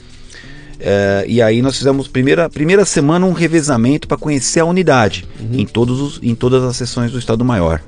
É, 0.82 1.26
e 1.28 1.42
aí 1.42 1.62
nós 1.62 1.78
fizemos 1.78 2.08
primeira 2.08 2.50
primeira 2.50 2.86
semana 2.86 3.26
um 3.26 3.34
revezamento 3.34 4.08
para 4.08 4.16
conhecer 4.16 4.62
a 4.62 4.66
unidade 4.66 5.28
uhum. 5.38 5.60
em, 5.60 5.66
todos 5.66 6.00
os, 6.00 6.20
em 6.24 6.34
todas 6.34 6.64
as 6.64 6.76
sessões 6.76 7.12
do 7.12 7.20
Estado 7.20 7.44
Maior. 7.46 7.82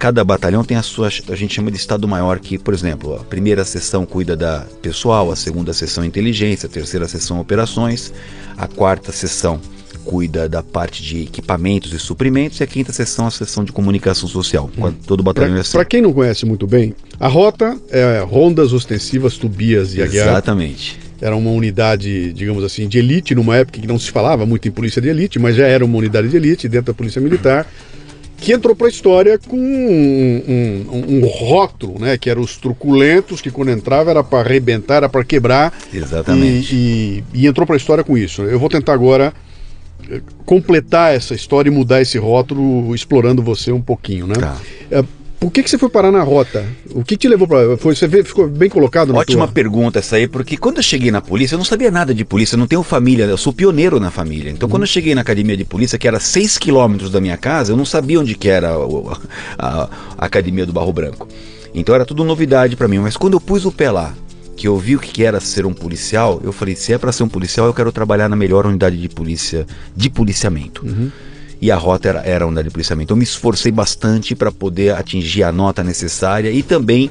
Cada 0.00 0.24
batalhão 0.24 0.64
tem 0.64 0.78
a 0.78 0.82
sua, 0.82 1.08
a 1.08 1.36
gente 1.36 1.52
chama 1.52 1.70
de 1.70 1.76
estado 1.76 2.08
maior, 2.08 2.38
que, 2.38 2.56
por 2.56 2.72
exemplo, 2.72 3.16
a 3.16 3.18
primeira 3.22 3.66
sessão 3.66 4.06
cuida 4.06 4.34
da 4.34 4.64
pessoal, 4.80 5.30
a 5.30 5.36
segunda 5.36 5.74
sessão 5.74 6.02
inteligência, 6.02 6.66
a 6.66 6.70
terceira 6.70 7.06
sessão 7.06 7.38
operações, 7.38 8.10
a 8.56 8.66
quarta 8.66 9.12
sessão 9.12 9.60
cuida 10.02 10.48
da 10.48 10.62
parte 10.62 11.02
de 11.02 11.24
equipamentos 11.24 11.92
e 11.92 11.98
suprimentos 11.98 12.60
e 12.60 12.62
a 12.62 12.66
quinta 12.66 12.94
sessão 12.94 13.26
a 13.26 13.30
sessão 13.30 13.62
de 13.62 13.72
comunicação 13.72 14.26
social. 14.26 14.70
Hum. 14.78 14.90
Todo 15.06 15.22
batalhão 15.22 15.58
é 15.58 15.60
assim. 15.60 15.72
Para 15.72 15.84
quem 15.84 16.00
não 16.00 16.14
conhece 16.14 16.46
muito 16.46 16.66
bem, 16.66 16.94
a 17.18 17.28
rota 17.28 17.76
é 17.90 18.24
rondas 18.26 18.72
ostensivas 18.72 19.36
Tubias 19.36 19.94
e 19.94 20.00
Aguiar. 20.00 20.28
Exatamente. 20.28 20.98
Era 21.20 21.36
uma 21.36 21.50
unidade, 21.50 22.32
digamos 22.32 22.64
assim, 22.64 22.88
de 22.88 22.98
elite 22.98 23.34
numa 23.34 23.54
época 23.54 23.78
que 23.78 23.86
não 23.86 23.98
se 23.98 24.10
falava 24.10 24.46
muito 24.46 24.66
em 24.66 24.70
polícia 24.70 25.02
de 25.02 25.08
elite, 25.08 25.38
mas 25.38 25.54
já 25.54 25.66
era 25.66 25.84
uma 25.84 25.98
unidade 25.98 26.30
de 26.30 26.36
elite 26.38 26.66
dentro 26.66 26.86
da 26.86 26.94
polícia 26.94 27.20
militar 27.20 27.66
que 28.40 28.52
entrou 28.52 28.74
para 28.74 28.86
a 28.86 28.90
história 28.90 29.38
com 29.38 29.56
um, 29.56 30.84
um, 30.90 31.16
um, 31.16 31.26
rótulo, 31.26 31.98
né? 31.98 32.16
Que 32.16 32.30
eram 32.30 32.42
os 32.42 32.56
truculentos, 32.56 33.40
que 33.40 33.50
quando 33.50 33.70
entrava 33.70 34.10
era 34.10 34.24
para 34.24 34.40
arrebentar, 34.40 34.96
era 34.96 35.08
para 35.08 35.22
quebrar. 35.22 35.72
Exatamente. 35.92 36.74
E, 36.74 37.24
e, 37.34 37.42
e 37.42 37.46
entrou 37.46 37.66
para 37.66 37.76
a 37.76 37.78
história 37.78 38.02
com 38.02 38.16
isso. 38.16 38.42
Eu 38.42 38.58
vou 38.58 38.68
tentar 38.68 38.94
agora 38.94 39.32
eh, 40.10 40.20
completar 40.46 41.14
essa 41.14 41.34
história 41.34 41.68
e 41.68 41.72
mudar 41.72 42.00
esse 42.00 42.18
rótulo, 42.18 42.94
explorando 42.94 43.42
você 43.42 43.70
um 43.70 43.82
pouquinho, 43.82 44.26
né? 44.26 44.34
Tá. 44.34 44.56
É, 44.90 45.04
por 45.40 45.50
que, 45.50 45.62
que 45.62 45.70
você 45.70 45.78
foi 45.78 45.88
parar 45.88 46.12
na 46.12 46.22
rota? 46.22 46.66
O 46.90 47.02
que, 47.02 47.16
que 47.16 47.22
te 47.22 47.28
levou 47.28 47.48
para. 47.48 47.74
Você 47.74 48.06
ficou 48.22 48.46
bem 48.46 48.68
colocado 48.68 49.10
na 49.10 49.20
Ótima 49.20 49.46
tua... 49.46 49.54
pergunta 49.54 49.98
essa 49.98 50.16
aí, 50.16 50.28
porque 50.28 50.54
quando 50.54 50.76
eu 50.76 50.82
cheguei 50.82 51.10
na 51.10 51.22
polícia, 51.22 51.54
eu 51.54 51.58
não 51.58 51.64
sabia 51.64 51.90
nada 51.90 52.14
de 52.14 52.26
polícia, 52.26 52.56
eu 52.56 52.58
não 52.58 52.66
tenho 52.66 52.82
família, 52.82 53.24
eu 53.24 53.38
sou 53.38 53.50
pioneiro 53.50 53.98
na 53.98 54.10
família. 54.10 54.50
Então, 54.50 54.66
uhum. 54.66 54.70
quando 54.70 54.82
eu 54.82 54.86
cheguei 54.86 55.14
na 55.14 55.22
academia 55.22 55.56
de 55.56 55.64
polícia, 55.64 55.98
que 55.98 56.06
era 56.06 56.20
6 56.20 56.58
quilômetros 56.58 57.10
da 57.10 57.22
minha 57.22 57.38
casa, 57.38 57.72
eu 57.72 57.76
não 57.76 57.86
sabia 57.86 58.20
onde 58.20 58.34
que 58.34 58.50
era 58.50 58.68
a, 58.68 59.18
a, 59.58 59.90
a 60.18 60.26
academia 60.26 60.66
do 60.66 60.74
Barro 60.74 60.92
Branco. 60.92 61.26
Então 61.74 61.94
era 61.94 62.04
tudo 62.04 62.22
novidade 62.22 62.76
para 62.76 62.86
mim. 62.86 62.98
Mas 62.98 63.16
quando 63.16 63.32
eu 63.32 63.40
pus 63.40 63.64
o 63.64 63.72
pé 63.72 63.90
lá, 63.90 64.14
que 64.58 64.68
eu 64.68 64.76
vi 64.76 64.94
o 64.94 65.00
que 65.00 65.24
era 65.24 65.40
ser 65.40 65.64
um 65.64 65.72
policial, 65.72 66.38
eu 66.44 66.52
falei: 66.52 66.76
se 66.76 66.92
é 66.92 66.98
para 66.98 67.12
ser 67.12 67.22
um 67.22 67.28
policial, 67.28 67.66
eu 67.66 67.72
quero 67.72 67.90
trabalhar 67.90 68.28
na 68.28 68.36
melhor 68.36 68.66
unidade 68.66 68.98
de 68.98 69.08
polícia, 69.08 69.66
de 69.96 70.10
policiamento. 70.10 70.84
Uhum 70.84 71.10
e 71.60 71.70
a 71.70 71.76
rota 71.76 72.08
era, 72.08 72.20
era 72.20 72.46
unidade 72.46 72.70
policiamento. 72.70 73.12
Eu 73.12 73.16
me 73.16 73.24
esforcei 73.24 73.70
bastante 73.70 74.34
para 74.34 74.50
poder 74.50 74.94
atingir 74.94 75.42
a 75.42 75.52
nota 75.52 75.84
necessária 75.84 76.50
e 76.50 76.62
também 76.62 77.10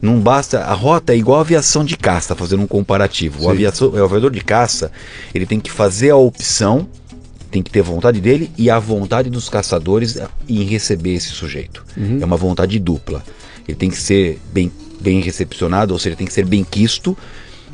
não 0.00 0.18
basta. 0.18 0.60
A 0.60 0.72
rota 0.72 1.12
é 1.12 1.16
igual 1.16 1.38
a 1.38 1.42
aviação 1.42 1.84
de 1.84 1.96
caça, 1.96 2.34
fazendo 2.34 2.62
um 2.62 2.66
comparativo. 2.66 3.44
O, 3.44 3.50
aviação, 3.50 3.90
o 3.90 4.04
aviador 4.04 4.30
de 4.30 4.40
caça 4.40 4.90
ele 5.34 5.44
tem 5.44 5.60
que 5.60 5.70
fazer 5.70 6.10
a 6.10 6.16
opção, 6.16 6.88
tem 7.50 7.62
que 7.62 7.70
ter 7.70 7.82
vontade 7.82 8.20
dele 8.20 8.50
e 8.56 8.70
a 8.70 8.78
vontade 8.78 9.28
dos 9.28 9.48
caçadores 9.48 10.18
em 10.48 10.62
receber 10.64 11.14
esse 11.14 11.28
sujeito. 11.28 11.84
Uhum. 11.96 12.18
É 12.22 12.24
uma 12.24 12.36
vontade 12.36 12.78
dupla. 12.78 13.22
Ele 13.68 13.76
tem 13.76 13.90
que 13.90 13.98
ser 13.98 14.38
bem, 14.52 14.72
bem 15.00 15.20
recepcionado, 15.20 15.92
ou 15.92 15.98
seja, 15.98 16.16
tem 16.16 16.26
que 16.26 16.32
ser 16.32 16.46
bem 16.46 16.64
quisto 16.64 17.16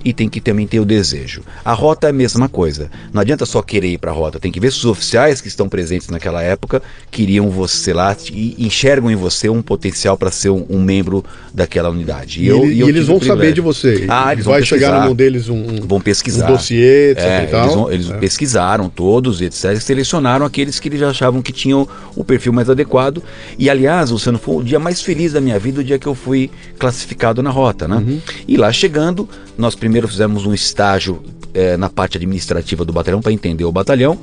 e 0.07 0.13
tem 0.13 0.29
que 0.29 0.41
também 0.41 0.69
ter 0.69 0.79
o 0.79 0.85
desejo. 0.85 1.43
A 1.65 1.73
rota 1.73 2.07
é 2.07 2.11
a 2.11 2.13
mesma 2.13 2.49
coisa. 2.49 2.89
Não 3.13 3.21
adianta 3.21 3.45
só 3.45 3.61
querer 3.61 3.89
ir 3.89 3.99
para 3.99 4.13
a 4.13 4.15
rota, 4.15 4.39
tem 4.39 4.53
que 4.53 4.61
ver 4.61 4.71
se 4.71 4.79
os 4.79 4.85
oficiais 4.85 5.41
que 5.41 5.49
estão 5.49 5.69
presentes 5.69 6.09
naquela 6.11 6.41
época 6.41 6.81
queriam 7.11 7.51
você 7.51 7.93
lá 7.93 8.17
e 8.31 8.55
enxergam 8.65 9.11
em 9.11 9.17
você 9.17 9.49
um 9.49 9.61
potencial 9.61 10.17
para 10.17 10.31
ser 10.31 10.51
um, 10.51 10.65
um, 10.71 10.81
membro 10.81 11.25
daquela 11.53 11.91
unidade. 11.91 12.39
E, 12.39 12.45
e, 12.45 12.47
eu, 12.47 12.71
e 12.71 12.79
eu 12.79 12.89
eles 12.89 13.09
vão 13.09 13.21
saber 13.21 13.53
de 13.53 13.61
você. 13.61 14.07
Ah, 14.09 14.33
eles 14.33 14.45
vai 14.45 14.63
chegar 14.63 14.93
na 14.93 15.07
mão 15.07 15.15
deles 15.15 15.49
um, 15.49 15.81
vão 15.85 16.01
pesquisar. 16.01 16.49
um 16.49 16.53
dossiê, 16.53 17.11
etc. 17.11 17.25
É, 17.25 17.43
eles, 17.43 17.75
vão, 17.75 17.91
eles 17.91 18.11
é. 18.11 18.19
pesquisaram 18.19 18.89
todos, 18.89 19.41
etc. 19.41 19.73
E 19.73 19.81
selecionaram 19.81 20.47
aqueles 20.47 20.79
que 20.79 20.89
eles 20.89 21.03
achavam 21.03 21.43
que 21.43 21.53
tinham 21.53 21.89
o 22.15 22.25
perfil 22.25 22.53
mais 22.53 22.71
adequado. 22.71 23.21
E 23.59 23.69
aliás, 23.69 24.13
Luciano, 24.13 24.39
foi 24.39 24.55
o 24.55 24.63
dia 24.63 24.79
mais 24.79 25.03
feliz 25.03 25.33
da 25.33 25.41
minha 25.41 25.59
vida, 25.59 25.81
o 25.81 25.85
dia 25.85 25.99
que 25.99 26.07
eu 26.07 26.15
fui 26.15 26.49
classificado 26.79 27.43
na 27.43 27.51
rota, 27.51 27.89
né? 27.89 27.97
Uhum. 27.97 28.21
E 28.47 28.57
lá 28.57 28.73
chegando, 28.73 29.29
nós 29.57 29.75
primeiro 29.75 29.96
fizemos 30.07 30.45
um 30.45 30.53
estágio 30.53 31.23
é, 31.55 31.77
na 31.77 31.89
parte 31.89 32.19
administrativa 32.19 32.85
do 32.85 32.93
batalhão 32.93 33.23
para 33.23 33.33
entender 33.33 33.65
o 33.65 33.73
batalhão 33.73 34.19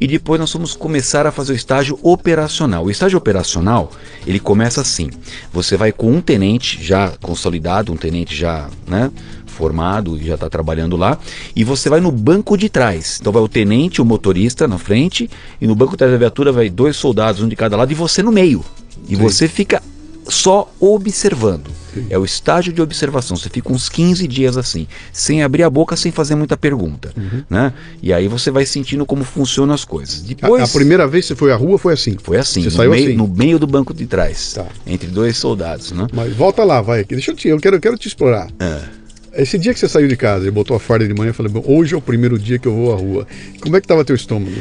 e 0.00 0.06
depois 0.06 0.38
nós 0.38 0.52
vamos 0.52 0.74
começar 0.74 1.26
a 1.26 1.32
fazer 1.32 1.52
o 1.52 1.56
estágio 1.56 1.98
operacional. 2.02 2.84
O 2.84 2.90
estágio 2.90 3.18
operacional 3.18 3.90
ele 4.26 4.38
começa 4.38 4.80
assim: 4.80 5.10
você 5.52 5.76
vai 5.76 5.90
com 5.90 6.12
um 6.12 6.20
tenente 6.20 6.82
já 6.82 7.12
consolidado, 7.20 7.92
um 7.92 7.96
tenente 7.96 8.36
já, 8.36 8.68
né? 8.86 9.10
formado 9.56 10.18
e 10.18 10.26
já 10.26 10.34
está 10.34 10.50
trabalhando 10.50 10.96
lá, 10.96 11.18
e 11.54 11.64
você 11.64 11.88
vai 11.88 11.98
no 11.98 12.12
banco 12.12 12.58
de 12.58 12.68
trás. 12.68 13.16
Então 13.18 13.32
vai 13.32 13.42
o 13.42 13.48
tenente, 13.48 14.02
o 14.02 14.04
motorista 14.04 14.68
na 14.68 14.76
frente, 14.76 15.30
e 15.58 15.66
no 15.66 15.74
banco 15.74 15.92
de 15.92 15.98
trás 15.98 16.12
da 16.12 16.18
viatura 16.18 16.52
vai 16.52 16.68
dois 16.68 16.96
soldados, 16.96 17.40
um 17.40 17.48
de 17.48 17.56
cada 17.56 17.74
lado, 17.74 17.90
e 17.90 17.94
você 17.94 18.22
no 18.22 18.30
meio. 18.30 18.62
E 19.08 19.16
Sim. 19.16 19.22
você 19.22 19.48
fica 19.48 19.82
só 20.28 20.70
observando. 20.78 21.70
É 22.10 22.18
o 22.18 22.24
estágio 22.24 22.72
de 22.72 22.80
observação. 22.82 23.36
Você 23.36 23.48
fica 23.48 23.72
uns 23.72 23.88
15 23.88 24.26
dias 24.26 24.56
assim, 24.56 24.86
sem 25.12 25.42
abrir 25.42 25.62
a 25.62 25.70
boca, 25.70 25.96
sem 25.96 26.12
fazer 26.12 26.34
muita 26.34 26.56
pergunta. 26.56 27.12
Uhum. 27.16 27.42
Né? 27.48 27.72
E 28.02 28.12
aí 28.12 28.28
você 28.28 28.50
vai 28.50 28.66
sentindo 28.66 29.04
como 29.06 29.24
funcionam 29.24 29.74
as 29.74 29.84
coisas. 29.84 30.20
Depois, 30.20 30.62
a, 30.62 30.64
a, 30.64 30.68
primeira 30.68 31.06
vez 31.06 31.24
que 31.24 31.28
você 31.28 31.36
foi 31.36 31.52
à 31.52 31.56
rua 31.56 31.78
foi 31.78 31.94
assim? 31.94 32.16
Foi 32.22 32.38
assim, 32.38 32.62
você 32.62 32.70
no, 32.70 32.76
saiu 32.76 32.90
meio, 32.90 33.08
assim? 33.08 33.16
no 33.16 33.28
meio 33.28 33.58
do 33.58 33.66
banco 33.66 33.92
de 33.94 34.06
trás, 34.06 34.54
tá. 34.54 34.66
entre 34.86 35.08
dois 35.08 35.36
soldados. 35.36 35.92
Né? 35.92 36.06
Mas 36.12 36.34
volta 36.34 36.64
lá, 36.64 36.80
vai. 36.80 37.04
Deixa 37.04 37.30
eu 37.30 37.36
te, 37.36 37.48
eu 37.48 37.58
quero, 37.58 37.76
eu 37.76 37.80
quero 37.80 37.96
te 37.96 38.08
explorar. 38.08 38.48
É. 38.58 39.06
Esse 39.36 39.58
dia 39.58 39.74
que 39.74 39.78
você 39.78 39.86
saiu 39.86 40.08
de 40.08 40.16
casa 40.16 40.48
e 40.48 40.50
botou 40.50 40.74
a 40.74 40.80
farda 40.80 41.06
de 41.06 41.12
manhã, 41.12 41.28
eu 41.30 41.34
falei, 41.34 41.52
hoje 41.66 41.94
é 41.94 41.96
o 41.96 42.00
primeiro 42.00 42.38
dia 42.38 42.58
que 42.58 42.66
eu 42.66 42.74
vou 42.74 42.92
à 42.92 42.96
rua. 42.96 43.26
Como 43.60 43.76
é 43.76 43.80
que 43.80 43.84
estava 43.84 44.02
teu 44.02 44.16
estômago? 44.16 44.56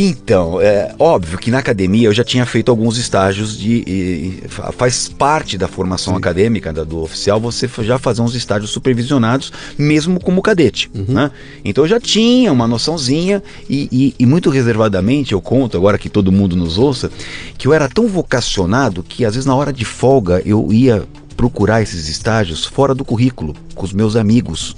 Então, 0.00 0.60
é 0.60 0.94
óbvio 0.96 1.36
que 1.36 1.50
na 1.50 1.58
academia 1.58 2.06
eu 2.06 2.12
já 2.12 2.22
tinha 2.22 2.46
feito 2.46 2.70
alguns 2.70 2.96
estágios 2.98 3.58
de. 3.58 3.82
E, 3.84 4.42
faz 4.48 5.08
parte 5.08 5.58
da 5.58 5.66
formação 5.66 6.12
Sim. 6.12 6.18
acadêmica 6.18 6.72
da, 6.72 6.84
do 6.84 7.02
oficial 7.02 7.40
você 7.40 7.68
já 7.80 7.98
fazer 7.98 8.22
uns 8.22 8.36
estágios 8.36 8.70
supervisionados, 8.70 9.52
mesmo 9.76 10.20
como 10.20 10.40
cadete. 10.40 10.88
Uhum. 10.94 11.06
Né? 11.08 11.32
Então 11.64 11.82
eu 11.82 11.88
já 11.88 11.98
tinha 11.98 12.52
uma 12.52 12.68
noçãozinha 12.68 13.42
e, 13.68 13.88
e, 13.90 14.14
e, 14.22 14.24
muito 14.24 14.50
reservadamente 14.50 15.32
eu 15.32 15.40
conto, 15.40 15.76
agora 15.76 15.98
que 15.98 16.08
todo 16.08 16.30
mundo 16.30 16.54
nos 16.54 16.78
ouça, 16.78 17.10
que 17.56 17.66
eu 17.66 17.72
era 17.72 17.88
tão 17.88 18.06
vocacionado 18.06 19.02
que 19.02 19.24
às 19.24 19.34
vezes 19.34 19.46
na 19.46 19.56
hora 19.56 19.72
de 19.72 19.84
folga 19.84 20.40
eu 20.46 20.72
ia 20.72 21.02
procurar 21.36 21.82
esses 21.82 22.08
estágios 22.08 22.64
fora 22.64 22.94
do 22.94 23.04
currículo, 23.04 23.56
com 23.74 23.84
os 23.84 23.92
meus 23.92 24.14
amigos 24.14 24.76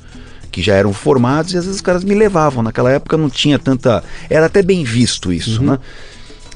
que 0.50 0.62
já 0.62 0.74
eram 0.74 0.92
formados 0.92 1.52
e 1.52 1.56
às 1.56 1.64
vezes 1.64 1.76
os 1.76 1.82
caras 1.82 2.04
me 2.04 2.14
levavam. 2.14 2.62
Naquela 2.62 2.90
época 2.90 3.16
não 3.16 3.30
tinha 3.30 3.58
tanta. 3.58 4.02
Era 4.28 4.46
até 4.46 4.62
bem 4.62 4.84
visto 4.84 5.32
isso, 5.32 5.60
uhum. 5.60 5.72
né? 5.72 5.78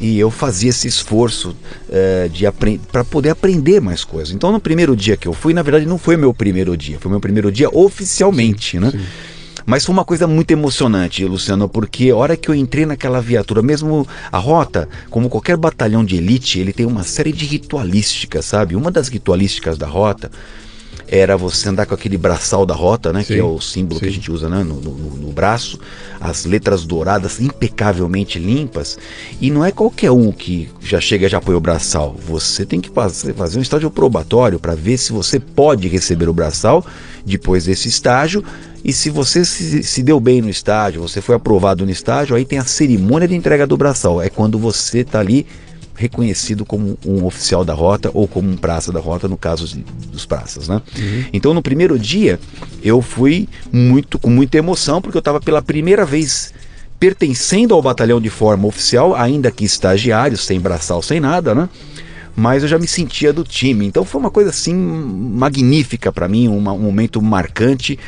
E 0.00 0.18
eu 0.18 0.30
fazia 0.30 0.70
esse 0.70 0.88
esforço 0.88 1.54
é, 1.88 2.28
de 2.28 2.44
para 2.90 3.04
poder 3.04 3.30
aprender 3.30 3.80
mais 3.80 4.04
coisas. 4.04 4.34
Então, 4.34 4.50
no 4.50 4.58
primeiro 4.58 4.96
dia 4.96 5.16
que 5.16 5.28
eu 5.28 5.32
fui, 5.32 5.54
na 5.54 5.62
verdade, 5.62 5.86
não 5.86 5.98
foi 5.98 6.16
meu 6.16 6.34
primeiro 6.34 6.76
dia, 6.76 6.98
foi 6.98 7.10
meu 7.10 7.20
primeiro 7.20 7.50
dia 7.52 7.68
oficialmente, 7.72 8.72
sim, 8.72 8.80
né? 8.80 8.90
Sim. 8.90 9.00
Mas 9.66 9.84
foi 9.84 9.94
uma 9.94 10.04
coisa 10.04 10.26
muito 10.26 10.50
emocionante, 10.50 11.24
Luciano, 11.24 11.68
porque 11.68 12.10
a 12.10 12.16
hora 12.16 12.36
que 12.36 12.50
eu 12.50 12.54
entrei 12.54 12.84
naquela 12.84 13.20
viatura, 13.20 13.62
mesmo 13.62 14.06
a 14.30 14.36
rota, 14.36 14.88
como 15.08 15.30
qualquer 15.30 15.56
batalhão 15.56 16.04
de 16.04 16.16
elite, 16.16 16.58
ele 16.58 16.72
tem 16.72 16.84
uma 16.84 17.02
série 17.02 17.32
de 17.32 17.46
ritualísticas, 17.46 18.44
sabe? 18.44 18.76
Uma 18.76 18.90
das 18.90 19.08
ritualísticas 19.08 19.78
da 19.78 19.86
rota 19.86 20.30
era 21.16 21.36
você 21.36 21.68
andar 21.68 21.86
com 21.86 21.94
aquele 21.94 22.18
braçal 22.18 22.66
da 22.66 22.74
rota, 22.74 23.12
né? 23.12 23.22
Sim, 23.22 23.34
que 23.34 23.38
é 23.38 23.44
o 23.44 23.60
símbolo 23.60 24.00
sim. 24.00 24.04
que 24.04 24.10
a 24.10 24.12
gente 24.12 24.32
usa 24.32 24.48
né, 24.48 24.64
no, 24.64 24.80
no, 24.80 24.90
no, 24.92 25.32
braço, 25.32 25.78
as 26.20 26.44
letras 26.44 26.84
douradas 26.84 27.40
impecavelmente 27.40 28.38
limpas. 28.38 28.98
E 29.40 29.50
não 29.50 29.64
é 29.64 29.70
qualquer 29.70 30.10
um 30.10 30.32
que 30.32 30.68
já 30.80 31.00
chega 31.00 31.26
e 31.26 31.28
já 31.28 31.40
põe 31.40 31.54
o 31.54 31.60
braçal. 31.60 32.16
Você 32.26 32.66
tem 32.66 32.80
que 32.80 32.90
fazer, 32.90 33.34
um 33.56 33.62
estágio 33.62 33.90
probatório 33.90 34.58
para 34.58 34.74
ver 34.74 34.98
se 34.98 35.12
você 35.12 35.38
pode 35.38 35.86
receber 35.86 36.28
o 36.28 36.34
braçal 36.34 36.84
depois 37.24 37.64
desse 37.64 37.88
estágio. 37.88 38.44
E 38.84 38.92
se 38.92 39.08
você 39.08 39.44
se, 39.44 39.82
se 39.82 40.02
deu 40.02 40.18
bem 40.18 40.42
no 40.42 40.50
estágio, 40.50 41.00
você 41.00 41.20
foi 41.20 41.34
aprovado 41.34 41.84
no 41.84 41.90
estágio, 41.90 42.36
aí 42.36 42.44
tem 42.44 42.58
a 42.58 42.64
cerimônia 42.64 43.28
de 43.28 43.34
entrega 43.34 43.66
do 43.66 43.76
braçal. 43.76 44.20
É 44.20 44.28
quando 44.28 44.58
você 44.58 44.98
está 44.98 45.20
ali 45.20 45.46
reconhecido 45.94 46.64
como 46.64 46.98
um 47.06 47.24
oficial 47.24 47.64
da 47.64 47.72
rota 47.72 48.10
ou 48.12 48.26
como 48.26 48.50
um 48.50 48.56
praça 48.56 48.90
da 48.90 49.00
rota 49.00 49.28
no 49.28 49.36
caso 49.36 49.66
de, 49.66 49.84
dos 50.10 50.26
praças, 50.26 50.68
né? 50.68 50.82
Uhum. 50.98 51.24
Então 51.32 51.54
no 51.54 51.62
primeiro 51.62 51.98
dia 51.98 52.38
eu 52.82 53.00
fui 53.00 53.48
muito 53.72 54.18
com 54.18 54.30
muita 54.30 54.58
emoção 54.58 55.00
porque 55.00 55.16
eu 55.16 55.20
estava 55.20 55.40
pela 55.40 55.62
primeira 55.62 56.04
vez 56.04 56.52
pertencendo 56.98 57.74
ao 57.74 57.82
batalhão 57.82 58.20
de 58.20 58.30
forma 58.30 58.66
oficial, 58.66 59.14
ainda 59.14 59.50
que 59.50 59.64
estagiário, 59.64 60.36
sem 60.36 60.58
braçal, 60.60 61.02
sem 61.02 61.20
nada, 61.20 61.54
né? 61.54 61.68
Mas 62.36 62.62
eu 62.62 62.68
já 62.68 62.78
me 62.78 62.88
sentia 62.88 63.32
do 63.32 63.44
time. 63.44 63.86
Então 63.86 64.04
foi 64.04 64.20
uma 64.20 64.30
coisa 64.30 64.50
assim 64.50 64.74
magnífica 64.74 66.10
para 66.10 66.26
mim, 66.26 66.48
um 66.48 66.60
momento 66.60 67.20
marcante 67.22 67.98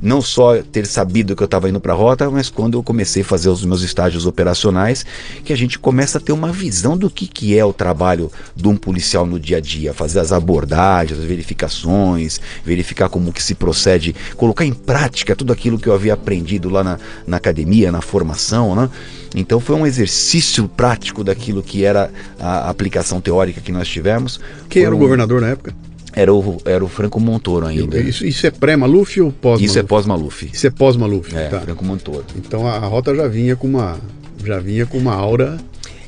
não 0.00 0.20
só 0.20 0.60
ter 0.62 0.86
sabido 0.86 1.36
que 1.36 1.42
eu 1.42 1.46
estava 1.46 1.68
indo 1.68 1.80
para 1.80 1.92
a 1.92 1.96
rota, 1.96 2.30
mas 2.30 2.50
quando 2.50 2.76
eu 2.76 2.82
comecei 2.82 3.22
a 3.22 3.24
fazer 3.24 3.48
os 3.48 3.64
meus 3.64 3.82
estágios 3.82 4.26
operacionais, 4.26 5.04
que 5.44 5.52
a 5.52 5.56
gente 5.56 5.78
começa 5.78 6.18
a 6.18 6.20
ter 6.20 6.32
uma 6.32 6.52
visão 6.52 6.96
do 6.96 7.08
que, 7.08 7.26
que 7.26 7.56
é 7.56 7.64
o 7.64 7.72
trabalho 7.72 8.30
de 8.54 8.68
um 8.68 8.76
policial 8.76 9.26
no 9.26 9.38
dia 9.38 9.58
a 9.58 9.60
dia, 9.60 9.94
fazer 9.94 10.20
as 10.20 10.32
abordagens, 10.32 11.18
as 11.18 11.24
verificações, 11.24 12.40
verificar 12.64 13.08
como 13.08 13.32
que 13.32 13.42
se 13.42 13.54
procede, 13.54 14.14
colocar 14.36 14.64
em 14.64 14.72
prática 14.72 15.36
tudo 15.36 15.52
aquilo 15.52 15.78
que 15.78 15.88
eu 15.88 15.94
havia 15.94 16.14
aprendido 16.14 16.68
lá 16.68 16.84
na, 16.84 16.98
na 17.26 17.36
academia, 17.36 17.90
na 17.90 18.00
formação, 18.00 18.74
né? 18.74 18.90
Então 19.34 19.58
foi 19.58 19.74
um 19.74 19.84
exercício 19.84 20.68
prático 20.68 21.24
daquilo 21.24 21.60
que 21.62 21.84
era 21.84 22.10
a 22.38 22.70
aplicação 22.70 23.20
teórica 23.20 23.60
que 23.60 23.72
nós 23.72 23.88
tivemos. 23.88 24.38
Quem 24.68 24.82
Foram... 24.82 24.86
era 24.86 24.94
o 24.94 24.98
governador 24.98 25.40
na 25.40 25.48
época? 25.48 25.74
Era 26.16 26.32
o, 26.32 26.58
era 26.64 26.84
o 26.84 26.88
Franco 26.88 27.18
Montoro 27.18 27.66
ainda. 27.66 27.98
Isso, 27.98 28.24
isso 28.24 28.46
é 28.46 28.50
pré-Maluf 28.50 29.20
ou 29.20 29.32
pós-Maluf? 29.32 29.64
Isso 29.64 29.78
é 29.78 29.82
pós-Maluf. 29.82 30.50
Isso 30.52 30.66
é 30.66 30.70
pós-Maluf. 30.70 31.34
É, 31.34 31.48
tá. 31.48 31.60
Franco 31.60 31.84
Montoro. 31.84 32.24
Então 32.36 32.66
a, 32.66 32.76
a, 32.76 32.86
rota 32.86 33.14
já 33.14 33.26
vinha 33.26 33.56
com 33.56 33.66
uma 33.66 33.98
já 34.44 34.60
vinha 34.60 34.86
com 34.86 34.96
uma 34.96 35.14
aura. 35.14 35.58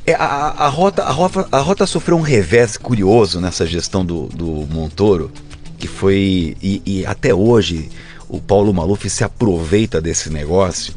É, 0.06 0.14
a, 0.14 0.54
a, 0.58 0.68
rota, 0.68 1.02
a, 1.02 1.10
rota, 1.10 1.48
a 1.50 1.58
rota 1.58 1.86
sofreu 1.86 2.16
um 2.16 2.20
revés 2.20 2.76
curioso 2.76 3.40
nessa 3.40 3.66
gestão 3.66 4.04
do, 4.04 4.26
do 4.28 4.66
Montoro, 4.70 5.32
que 5.76 5.88
foi. 5.88 6.56
E, 6.62 6.80
e 6.86 7.06
até 7.06 7.34
hoje 7.34 7.88
o 8.28 8.40
Paulo 8.40 8.72
Maluf 8.72 9.08
se 9.10 9.24
aproveita 9.24 10.00
desse 10.00 10.30
negócio 10.30 10.94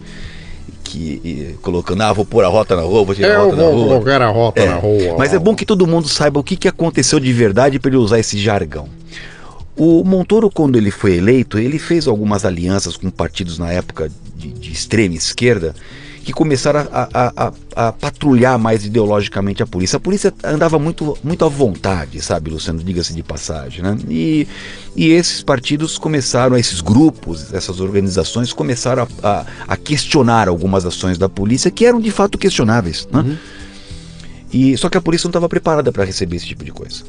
que 0.83 1.21
e, 1.23 1.55
colocando, 1.61 2.01
ah, 2.01 2.13
vou 2.13 2.25
pôr 2.25 2.43
a 2.43 2.47
rota 2.47 2.75
na 2.75 2.81
rua, 2.81 3.03
vou 3.03 3.15
tirar 3.15 3.35
a 3.35 3.43
rota 3.43 3.55
na 3.55 3.63
rua. 3.63 3.71
vou 3.73 3.87
colocar 3.87 4.21
a 4.21 4.29
rota 4.29 4.61
é, 4.61 4.67
na 4.67 4.75
rua. 4.75 5.15
Mas 5.17 5.33
é 5.33 5.39
bom 5.39 5.55
que 5.55 5.65
todo 5.65 5.85
mundo 5.85 6.07
saiba 6.07 6.39
o 6.39 6.43
que, 6.43 6.55
que 6.55 6.67
aconteceu 6.67 7.19
de 7.19 7.31
verdade 7.31 7.79
para 7.79 7.89
ele 7.89 7.97
usar 7.97 8.19
esse 8.19 8.37
jargão. 8.37 8.98
O 9.75 10.03
Montoro, 10.03 10.49
quando 10.49 10.75
ele 10.75 10.91
foi 10.91 11.15
eleito, 11.15 11.57
ele 11.57 11.79
fez 11.79 12.07
algumas 12.07 12.43
alianças 12.43 12.97
com 12.97 13.09
partidos 13.09 13.57
na 13.57 13.71
época 13.71 14.11
de, 14.35 14.51
de 14.51 14.71
extrema 14.71 15.15
esquerda 15.15 15.73
que 16.29 16.33
começaram 16.33 16.81
a, 16.91 17.09
a, 17.11 17.47
a, 17.47 17.53
a, 17.87 17.91
patrulhar 17.91 18.59
mais 18.59 18.85
ideologicamente 18.85 19.63
a 19.63 19.65
polícia. 19.65 19.97
A 19.97 19.99
polícia 19.99 20.33
andava 20.43 20.77
muito, 20.77 21.17
muito 21.23 21.43
à 21.43 21.47
vontade, 21.47 22.21
sabe, 22.21 22.51
Luciano? 22.51 22.83
Diga-se 22.83 23.15
de 23.15 23.23
passagem, 23.23 23.81
né? 23.81 23.97
E, 24.07 24.47
e 24.95 25.07
esses 25.07 25.41
partidos 25.41 25.97
começaram, 25.97 26.55
esses 26.55 26.81
grupos, 26.81 27.51
essas 27.51 27.79
organizações 27.79 28.53
começaram 28.53 29.07
a, 29.23 29.45
a, 29.67 29.75
questionar 29.75 30.47
algumas 30.47 30.85
ações 30.85 31.17
da 31.17 31.27
polícia 31.27 31.71
que 31.71 31.83
eram 31.83 31.99
de 31.99 32.11
fato 32.11 32.37
questionáveis, 32.37 33.07
né? 33.11 33.21
Uhum. 33.21 33.37
E, 34.51 34.77
só 34.77 34.89
que 34.89 34.97
a 34.97 35.01
polícia 35.01 35.27
não 35.27 35.31
estava 35.31 35.49
preparada 35.49 35.91
para 35.91 36.03
receber 36.03 36.35
esse 36.35 36.45
tipo 36.45 36.63
de 36.63 36.71
coisa. 36.71 37.03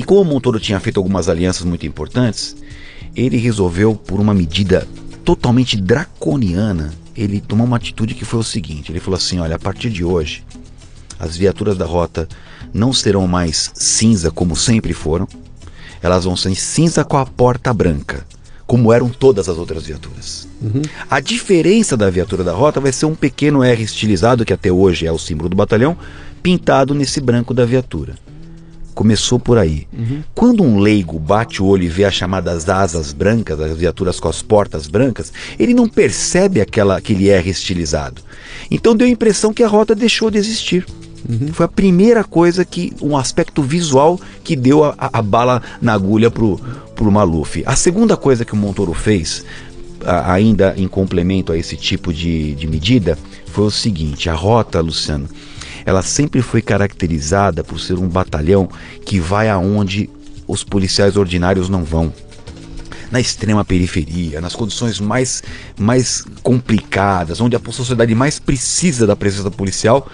E 0.00 0.02
como 0.02 0.22
o 0.22 0.24
Montoro 0.24 0.58
tinha 0.58 0.80
feito 0.80 0.96
algumas 0.96 1.28
alianças 1.28 1.62
muito 1.62 1.84
importantes, 1.84 2.56
ele 3.14 3.36
resolveu, 3.36 3.94
por 3.94 4.18
uma 4.18 4.32
medida 4.32 4.88
totalmente 5.26 5.76
draconiana, 5.76 6.94
ele 7.14 7.38
tomou 7.38 7.66
uma 7.66 7.76
atitude 7.76 8.14
que 8.14 8.24
foi 8.24 8.40
o 8.40 8.42
seguinte: 8.42 8.90
ele 8.90 8.98
falou 8.98 9.18
assim, 9.18 9.40
olha, 9.40 9.56
a 9.56 9.58
partir 9.58 9.90
de 9.90 10.02
hoje, 10.02 10.42
as 11.18 11.36
viaturas 11.36 11.76
da 11.76 11.84
rota 11.84 12.26
não 12.72 12.94
serão 12.94 13.28
mais 13.28 13.72
cinza 13.74 14.30
como 14.30 14.56
sempre 14.56 14.94
foram, 14.94 15.28
elas 16.00 16.24
vão 16.24 16.34
ser 16.34 16.54
cinza 16.54 17.04
com 17.04 17.18
a 17.18 17.26
porta 17.26 17.74
branca, 17.74 18.24
como 18.66 18.94
eram 18.94 19.10
todas 19.10 19.50
as 19.50 19.58
outras 19.58 19.84
viaturas. 19.84 20.48
Uhum. 20.62 20.80
A 21.10 21.20
diferença 21.20 21.94
da 21.94 22.08
viatura 22.08 22.42
da 22.42 22.54
rota 22.54 22.80
vai 22.80 22.90
ser 22.90 23.04
um 23.04 23.14
pequeno 23.14 23.62
R 23.62 23.82
estilizado, 23.82 24.46
que 24.46 24.54
até 24.54 24.72
hoje 24.72 25.06
é 25.06 25.12
o 25.12 25.18
símbolo 25.18 25.50
do 25.50 25.56
batalhão, 25.56 25.94
pintado 26.42 26.94
nesse 26.94 27.20
branco 27.20 27.52
da 27.52 27.66
viatura. 27.66 28.14
Começou 29.00 29.38
por 29.38 29.56
aí. 29.56 29.86
Uhum. 29.98 30.22
Quando 30.34 30.62
um 30.62 30.78
leigo 30.78 31.18
bate 31.18 31.62
o 31.62 31.64
olho 31.64 31.84
e 31.84 31.88
vê 31.88 32.04
as 32.04 32.12
chamadas 32.12 32.68
asas 32.68 33.14
brancas, 33.14 33.58
as 33.58 33.74
viaturas 33.74 34.20
com 34.20 34.28
as 34.28 34.42
portas 34.42 34.86
brancas, 34.86 35.32
ele 35.58 35.72
não 35.72 35.88
percebe 35.88 36.60
aquela, 36.60 36.98
aquele 36.98 37.30
R 37.30 37.48
estilizado. 37.48 38.20
Então 38.70 38.94
deu 38.94 39.06
a 39.06 39.10
impressão 39.10 39.54
que 39.54 39.62
a 39.62 39.66
rota 39.66 39.94
deixou 39.94 40.30
de 40.30 40.36
existir. 40.36 40.84
Uhum. 41.26 41.48
Foi 41.50 41.64
a 41.64 41.68
primeira 41.68 42.22
coisa 42.22 42.62
que, 42.62 42.92
um 43.00 43.16
aspecto 43.16 43.62
visual 43.62 44.20
que 44.44 44.54
deu 44.54 44.84
a, 44.84 44.94
a, 44.98 45.20
a 45.20 45.22
bala 45.22 45.62
na 45.80 45.94
agulha 45.94 46.30
pro, 46.30 46.60
pro 46.94 47.10
Maluf. 47.10 47.62
A 47.64 47.76
segunda 47.76 48.18
coisa 48.18 48.44
que 48.44 48.52
o 48.52 48.56
Montoro 48.56 48.92
fez, 48.92 49.46
a, 50.04 50.30
ainda 50.30 50.74
em 50.76 50.86
complemento 50.86 51.52
a 51.52 51.56
esse 51.56 51.74
tipo 51.74 52.12
de, 52.12 52.54
de 52.54 52.66
medida, 52.66 53.16
foi 53.46 53.64
o 53.64 53.70
seguinte: 53.70 54.28
a 54.28 54.34
rota, 54.34 54.78
Luciano, 54.78 55.26
ela 55.84 56.02
sempre 56.02 56.42
foi 56.42 56.62
caracterizada 56.62 57.62
por 57.64 57.80
ser 57.80 57.98
um 57.98 58.08
batalhão 58.08 58.68
que 59.04 59.20
vai 59.20 59.48
aonde 59.48 60.08
os 60.46 60.64
policiais 60.64 61.16
ordinários 61.16 61.68
não 61.68 61.84
vão 61.84 62.12
na 63.10 63.20
extrema 63.20 63.64
periferia, 63.64 64.40
nas 64.40 64.54
condições 64.54 65.00
mais, 65.00 65.42
mais 65.78 66.24
complicadas, 66.42 67.40
onde 67.40 67.56
a 67.56 67.60
sociedade 67.70 68.14
mais 68.14 68.38
precisa 68.38 69.06
da 69.06 69.16
presença 69.16 69.50
policial, 69.50 70.08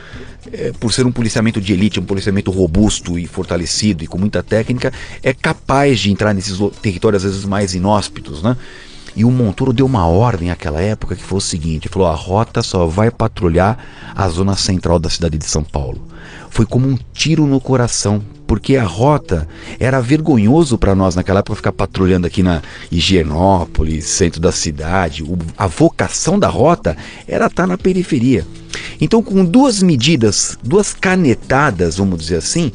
é, 0.52 0.72
por 0.72 0.92
ser 0.92 1.04
um 1.04 1.12
policiamento 1.12 1.60
de 1.60 1.72
elite, 1.72 2.00
um 2.00 2.04
policiamento 2.04 2.50
robusto 2.50 3.18
e 3.18 3.26
fortalecido 3.26 4.02
e 4.02 4.06
com 4.06 4.16
muita 4.16 4.42
técnica, 4.42 4.92
é 5.22 5.34
capaz 5.34 6.00
de 6.00 6.10
entrar 6.10 6.32
nesses 6.32 6.58
territórios 6.80 7.24
às 7.24 7.32
vezes 7.32 7.44
mais 7.44 7.74
inóspitos, 7.74 8.42
né? 8.42 8.56
E 9.16 9.24
o 9.24 9.30
Montoro 9.30 9.72
deu 9.72 9.86
uma 9.86 10.06
ordem 10.06 10.48
naquela 10.48 10.80
época 10.80 11.16
que 11.16 11.22
foi 11.22 11.38
o 11.38 11.40
seguinte: 11.40 11.88
falou, 11.88 12.06
a 12.06 12.14
rota 12.14 12.62
só 12.62 12.86
vai 12.86 13.10
patrulhar 13.10 13.78
a 14.14 14.28
zona 14.28 14.54
central 14.54 14.98
da 14.98 15.08
cidade 15.08 15.38
de 15.38 15.46
São 15.46 15.64
Paulo. 15.64 16.06
Foi 16.50 16.66
como 16.66 16.86
um 16.86 16.98
tiro 17.12 17.46
no 17.46 17.60
coração, 17.60 18.22
porque 18.46 18.76
a 18.76 18.84
rota 18.84 19.48
era 19.80 20.00
vergonhoso 20.00 20.76
para 20.76 20.94
nós 20.94 21.14
naquela 21.14 21.40
época 21.40 21.56
ficar 21.56 21.72
patrulhando 21.72 22.26
aqui 22.26 22.42
na 22.42 22.62
Higienópolis, 22.92 24.04
centro 24.04 24.40
da 24.40 24.52
cidade. 24.52 25.22
O, 25.22 25.38
a 25.56 25.66
vocação 25.66 26.38
da 26.38 26.48
rota 26.48 26.96
era 27.26 27.46
estar 27.46 27.62
tá 27.62 27.66
na 27.66 27.78
periferia. 27.78 28.46
Então, 29.00 29.22
com 29.22 29.44
duas 29.44 29.82
medidas, 29.82 30.58
duas 30.62 30.94
canetadas, 30.94 31.96
vamos 31.96 32.18
dizer 32.18 32.36
assim, 32.36 32.72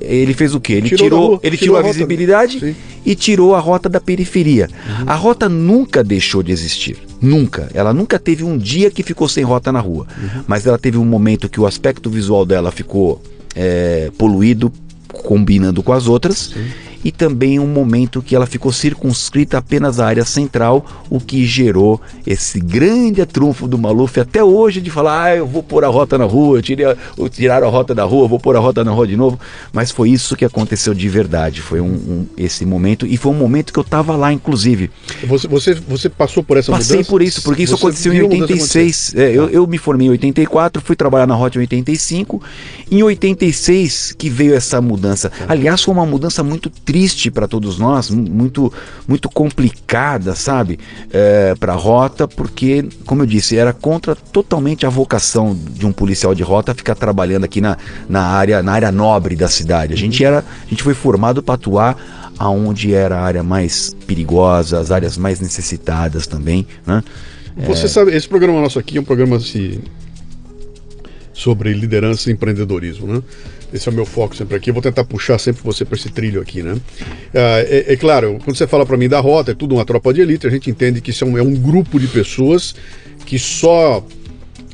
ele 0.00 0.32
fez 0.32 0.54
o 0.54 0.60
quê? 0.60 0.74
Ele 0.74 0.88
tirou, 0.88 1.04
tirou 1.04 1.40
ele 1.42 1.56
tirou, 1.56 1.76
tirou 1.76 1.76
a, 1.76 1.80
a 1.80 1.92
visibilidade 1.92 2.76
e 3.04 3.14
tirou 3.14 3.54
a 3.54 3.60
rota 3.60 3.88
da 3.88 4.00
periferia. 4.00 4.68
Uhum. 4.70 5.04
A 5.06 5.14
rota 5.14 5.48
nunca 5.48 6.02
deixou 6.02 6.42
de 6.42 6.50
existir. 6.50 6.96
Nunca. 7.20 7.68
Ela 7.74 7.92
nunca 7.92 8.18
teve 8.18 8.42
um 8.42 8.56
dia 8.56 8.90
que 8.90 9.02
ficou 9.02 9.28
sem 9.28 9.44
rota 9.44 9.70
na 9.70 9.80
rua. 9.80 10.06
Uhum. 10.16 10.42
Mas 10.46 10.66
ela 10.66 10.78
teve 10.78 10.96
um 10.96 11.04
momento 11.04 11.48
que 11.48 11.60
o 11.60 11.66
aspecto 11.66 12.08
visual 12.08 12.46
dela 12.46 12.72
ficou 12.72 13.22
é, 13.54 14.10
poluído, 14.16 14.72
combinando 15.08 15.82
com 15.82 15.92
as 15.92 16.08
outras. 16.08 16.52
Sim 16.54 16.85
e 17.06 17.12
também 17.12 17.60
um 17.60 17.68
momento 17.68 18.20
que 18.20 18.34
ela 18.34 18.46
ficou 18.46 18.72
circunscrita 18.72 19.58
apenas 19.58 20.00
à 20.00 20.06
área 20.06 20.24
central, 20.24 20.84
o 21.08 21.20
que 21.20 21.46
gerou 21.46 22.00
esse 22.26 22.58
grande 22.58 23.24
trunfo 23.24 23.68
do 23.68 23.78
Maluf 23.78 24.18
até 24.18 24.42
hoje 24.42 24.80
de 24.80 24.90
falar, 24.90 25.22
ah, 25.22 25.36
eu 25.36 25.46
vou 25.46 25.62
pôr 25.62 25.84
a 25.84 25.88
rota 25.88 26.18
na 26.18 26.24
rua, 26.24 26.60
tirei 26.60 26.84
a, 26.84 26.96
tiraram 27.30 27.68
a 27.68 27.70
rota 27.70 27.94
da 27.94 28.02
rua, 28.02 28.26
vou 28.26 28.40
pôr 28.40 28.56
a 28.56 28.58
rota 28.58 28.82
na 28.82 28.90
rua 28.90 29.06
de 29.06 29.16
novo, 29.16 29.38
mas 29.72 29.92
foi 29.92 30.10
isso 30.10 30.34
que 30.34 30.44
aconteceu 30.44 30.92
de 30.92 31.08
verdade, 31.08 31.62
foi 31.62 31.80
um, 31.80 31.92
um 31.92 32.26
esse 32.36 32.66
momento 32.66 33.06
e 33.06 33.16
foi 33.16 33.30
um 33.30 33.36
momento 33.36 33.72
que 33.72 33.78
eu 33.78 33.84
estava 33.84 34.16
lá, 34.16 34.32
inclusive. 34.32 34.90
Você, 35.28 35.46
você, 35.46 35.74
você 35.74 36.08
passou 36.08 36.42
por 36.42 36.56
essa 36.56 36.72
Passei 36.72 36.96
mudança? 36.96 37.10
por 37.10 37.22
isso, 37.22 37.40
porque 37.42 37.62
isso 37.62 37.76
aconteceu 37.76 38.12
em 38.12 38.22
86, 38.22 39.14
é, 39.14 39.30
eu, 39.30 39.48
eu 39.48 39.64
me 39.68 39.78
formei 39.78 40.08
em 40.08 40.10
84, 40.10 40.82
fui 40.82 40.96
trabalhar 40.96 41.28
na 41.28 41.36
rota 41.36 41.56
em 41.56 41.60
85, 41.60 42.42
em 42.90 43.00
86 43.04 44.12
que 44.18 44.28
veio 44.28 44.56
essa 44.56 44.80
mudança, 44.80 45.30
tá. 45.30 45.44
aliás 45.48 45.84
foi 45.84 45.94
uma 45.94 46.04
mudança 46.04 46.42
muito 46.42 46.68
triste 46.68 46.95
triste 46.96 47.30
para 47.30 47.46
todos 47.46 47.78
nós, 47.78 48.08
muito, 48.08 48.72
muito 49.06 49.28
complicada, 49.28 50.34
sabe, 50.34 50.78
é, 51.12 51.54
para 51.54 51.74
a 51.74 51.76
rota, 51.76 52.26
porque, 52.26 52.88
como 53.04 53.20
eu 53.20 53.26
disse, 53.26 53.54
era 53.54 53.74
contra 53.74 54.16
totalmente 54.16 54.86
a 54.86 54.88
vocação 54.88 55.54
de 55.54 55.84
um 55.84 55.92
policial 55.92 56.34
de 56.34 56.42
rota 56.42 56.74
ficar 56.74 56.94
trabalhando 56.94 57.44
aqui 57.44 57.60
na, 57.60 57.76
na, 58.08 58.22
área, 58.22 58.62
na 58.62 58.72
área 58.72 58.90
nobre 58.90 59.36
da 59.36 59.46
cidade. 59.46 59.92
A 59.92 59.96
gente, 59.96 60.24
era, 60.24 60.38
a 60.38 60.70
gente 60.70 60.82
foi 60.82 60.94
formado 60.94 61.42
para 61.42 61.56
atuar 61.56 62.32
aonde 62.38 62.94
era 62.94 63.18
a 63.18 63.22
área 63.22 63.42
mais 63.42 63.94
perigosa, 64.06 64.80
as 64.80 64.90
áreas 64.90 65.18
mais 65.18 65.38
necessitadas 65.38 66.26
também, 66.26 66.66
né? 66.86 67.04
Você 67.66 67.84
é... 67.84 67.88
sabe, 67.88 68.16
esse 68.16 68.26
programa 68.26 68.58
nosso 68.58 68.78
aqui 68.78 68.96
é 68.96 69.00
um 69.02 69.04
programa 69.04 69.36
assim, 69.36 69.82
sobre 71.34 71.74
liderança 71.74 72.30
e 72.30 72.32
empreendedorismo, 72.32 73.06
né? 73.06 73.22
Esse 73.72 73.88
é 73.88 73.92
o 73.92 73.94
meu 73.94 74.06
foco 74.06 74.36
sempre 74.36 74.56
aqui. 74.56 74.70
Eu 74.70 74.74
vou 74.74 74.82
tentar 74.82 75.04
puxar 75.04 75.38
sempre 75.38 75.62
você 75.62 75.84
para 75.84 75.96
esse 75.96 76.08
trilho 76.10 76.40
aqui, 76.40 76.62
né? 76.62 76.76
É, 77.34 77.84
é, 77.88 77.92
é 77.92 77.96
claro, 77.96 78.38
quando 78.44 78.56
você 78.56 78.66
fala 78.66 78.86
para 78.86 78.96
mim 78.96 79.08
da 79.08 79.20
rota, 79.20 79.52
é 79.52 79.54
tudo 79.54 79.74
uma 79.74 79.84
tropa 79.84 80.12
de 80.12 80.20
elite, 80.20 80.46
a 80.46 80.50
gente 80.50 80.70
entende 80.70 81.00
que 81.00 81.10
isso 81.10 81.24
é 81.24 81.26
um, 81.26 81.38
é 81.38 81.42
um 81.42 81.54
grupo 81.54 81.98
de 81.98 82.06
pessoas 82.06 82.74
que 83.24 83.38
só 83.38 84.04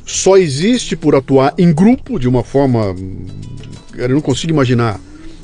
só 0.05 0.37
existe 0.37 0.95
por 0.95 1.15
atuar 1.15 1.53
em 1.57 1.73
grupo 1.73 2.19
de 2.19 2.27
uma 2.27 2.43
forma. 2.43 2.95
Eu 3.95 4.09
não 4.09 4.21
consigo 4.21 4.51
imaginar 4.51 4.99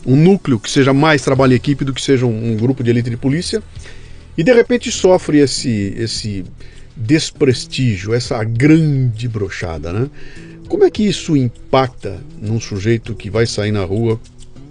um 0.05 0.15
núcleo 0.15 0.59
que 0.59 0.69
seja 0.69 0.93
mais 0.93 1.21
trabalho 1.21 1.53
em 1.53 1.55
equipe 1.55 1.85
do 1.85 1.93
que 1.93 2.01
seja 2.01 2.25
um, 2.25 2.51
um 2.51 2.57
grupo 2.57 2.83
de 2.83 2.89
elite 2.89 3.09
de 3.09 3.17
polícia. 3.17 3.63
E 4.37 4.43
de 4.43 4.53
repente 4.53 4.91
sofre 4.91 5.39
esse, 5.39 5.93
esse 5.97 6.45
desprestígio, 6.95 8.13
essa 8.13 8.43
grande 8.43 9.27
brochada, 9.27 9.91
né? 9.91 10.09
Como 10.69 10.83
é 10.83 10.91
que 10.91 11.03
isso 11.03 11.35
impacta 11.35 12.19
num 12.39 12.59
sujeito 12.59 13.15
que 13.15 13.27
vai 13.27 13.47
sair 13.47 13.71
na 13.71 13.83
rua 13.83 14.19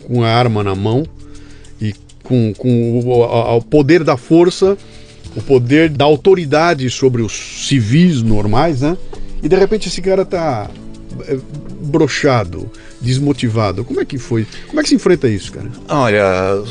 com 0.06 0.22
a 0.22 0.28
arma 0.28 0.62
na 0.62 0.74
mão 0.74 1.04
e 1.80 1.92
com, 2.22 2.54
com 2.56 3.00
o, 3.00 3.24
a, 3.24 3.56
o 3.56 3.62
poder 3.62 4.04
da 4.04 4.16
força, 4.16 4.78
o 5.34 5.42
poder 5.42 5.88
da 5.88 6.04
autoridade 6.04 6.88
sobre 6.88 7.20
os 7.20 7.66
civis 7.66 8.22
normais, 8.22 8.80
né? 8.80 8.96
E 9.42 9.48
de 9.48 9.56
repente 9.56 9.88
esse 9.88 10.00
cara 10.00 10.24
tá 10.24 10.70
é, 11.26 11.36
brochado, 11.82 12.70
desmotivado. 13.00 13.84
Como 13.84 14.00
é 14.00 14.04
que 14.04 14.18
foi? 14.18 14.46
Como 14.66 14.80
é 14.80 14.82
que 14.82 14.88
se 14.88 14.94
enfrenta 14.94 15.28
isso, 15.28 15.52
cara? 15.52 15.70
Olha, 15.88 16.62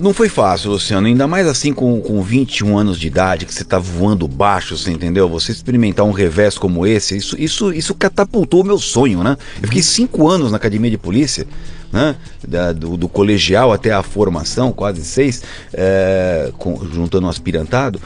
não, 0.00 0.12
foi 0.12 0.28
fácil, 0.28 0.70
Luciano. 0.70 1.06
Ainda 1.06 1.26
mais 1.26 1.46
assim 1.46 1.72
com, 1.72 2.00
com 2.00 2.20
21 2.22 2.76
anos 2.76 2.98
de 2.98 3.06
idade, 3.06 3.46
que 3.46 3.54
você 3.54 3.64
tá 3.64 3.78
voando 3.78 4.26
baixo, 4.26 4.76
você 4.76 4.90
entendeu? 4.90 5.28
Você 5.28 5.52
experimentar 5.52 6.04
um 6.04 6.12
revés 6.12 6.58
como 6.58 6.86
esse, 6.86 7.16
isso, 7.16 7.36
isso, 7.38 7.72
isso 7.72 7.94
catapultou 7.94 8.62
o 8.62 8.64
meu 8.64 8.78
sonho, 8.78 9.22
né? 9.22 9.36
Eu 9.60 9.68
fiquei 9.68 9.82
cinco 9.82 10.28
anos 10.28 10.50
na 10.50 10.56
academia 10.56 10.90
de 10.90 10.98
polícia. 10.98 11.46
Né? 11.92 12.14
Da, 12.46 12.72
do, 12.72 12.96
do, 12.96 13.08
colegial 13.08 13.72
até 13.72 13.92
a 13.92 14.00
formação, 14.00 14.70
quase 14.70 15.04
seis, 15.04 15.42
é, 15.72 16.52
com, 16.56 16.80
juntando 16.86 17.26
um 17.26 17.28
aspirantado 17.28 18.00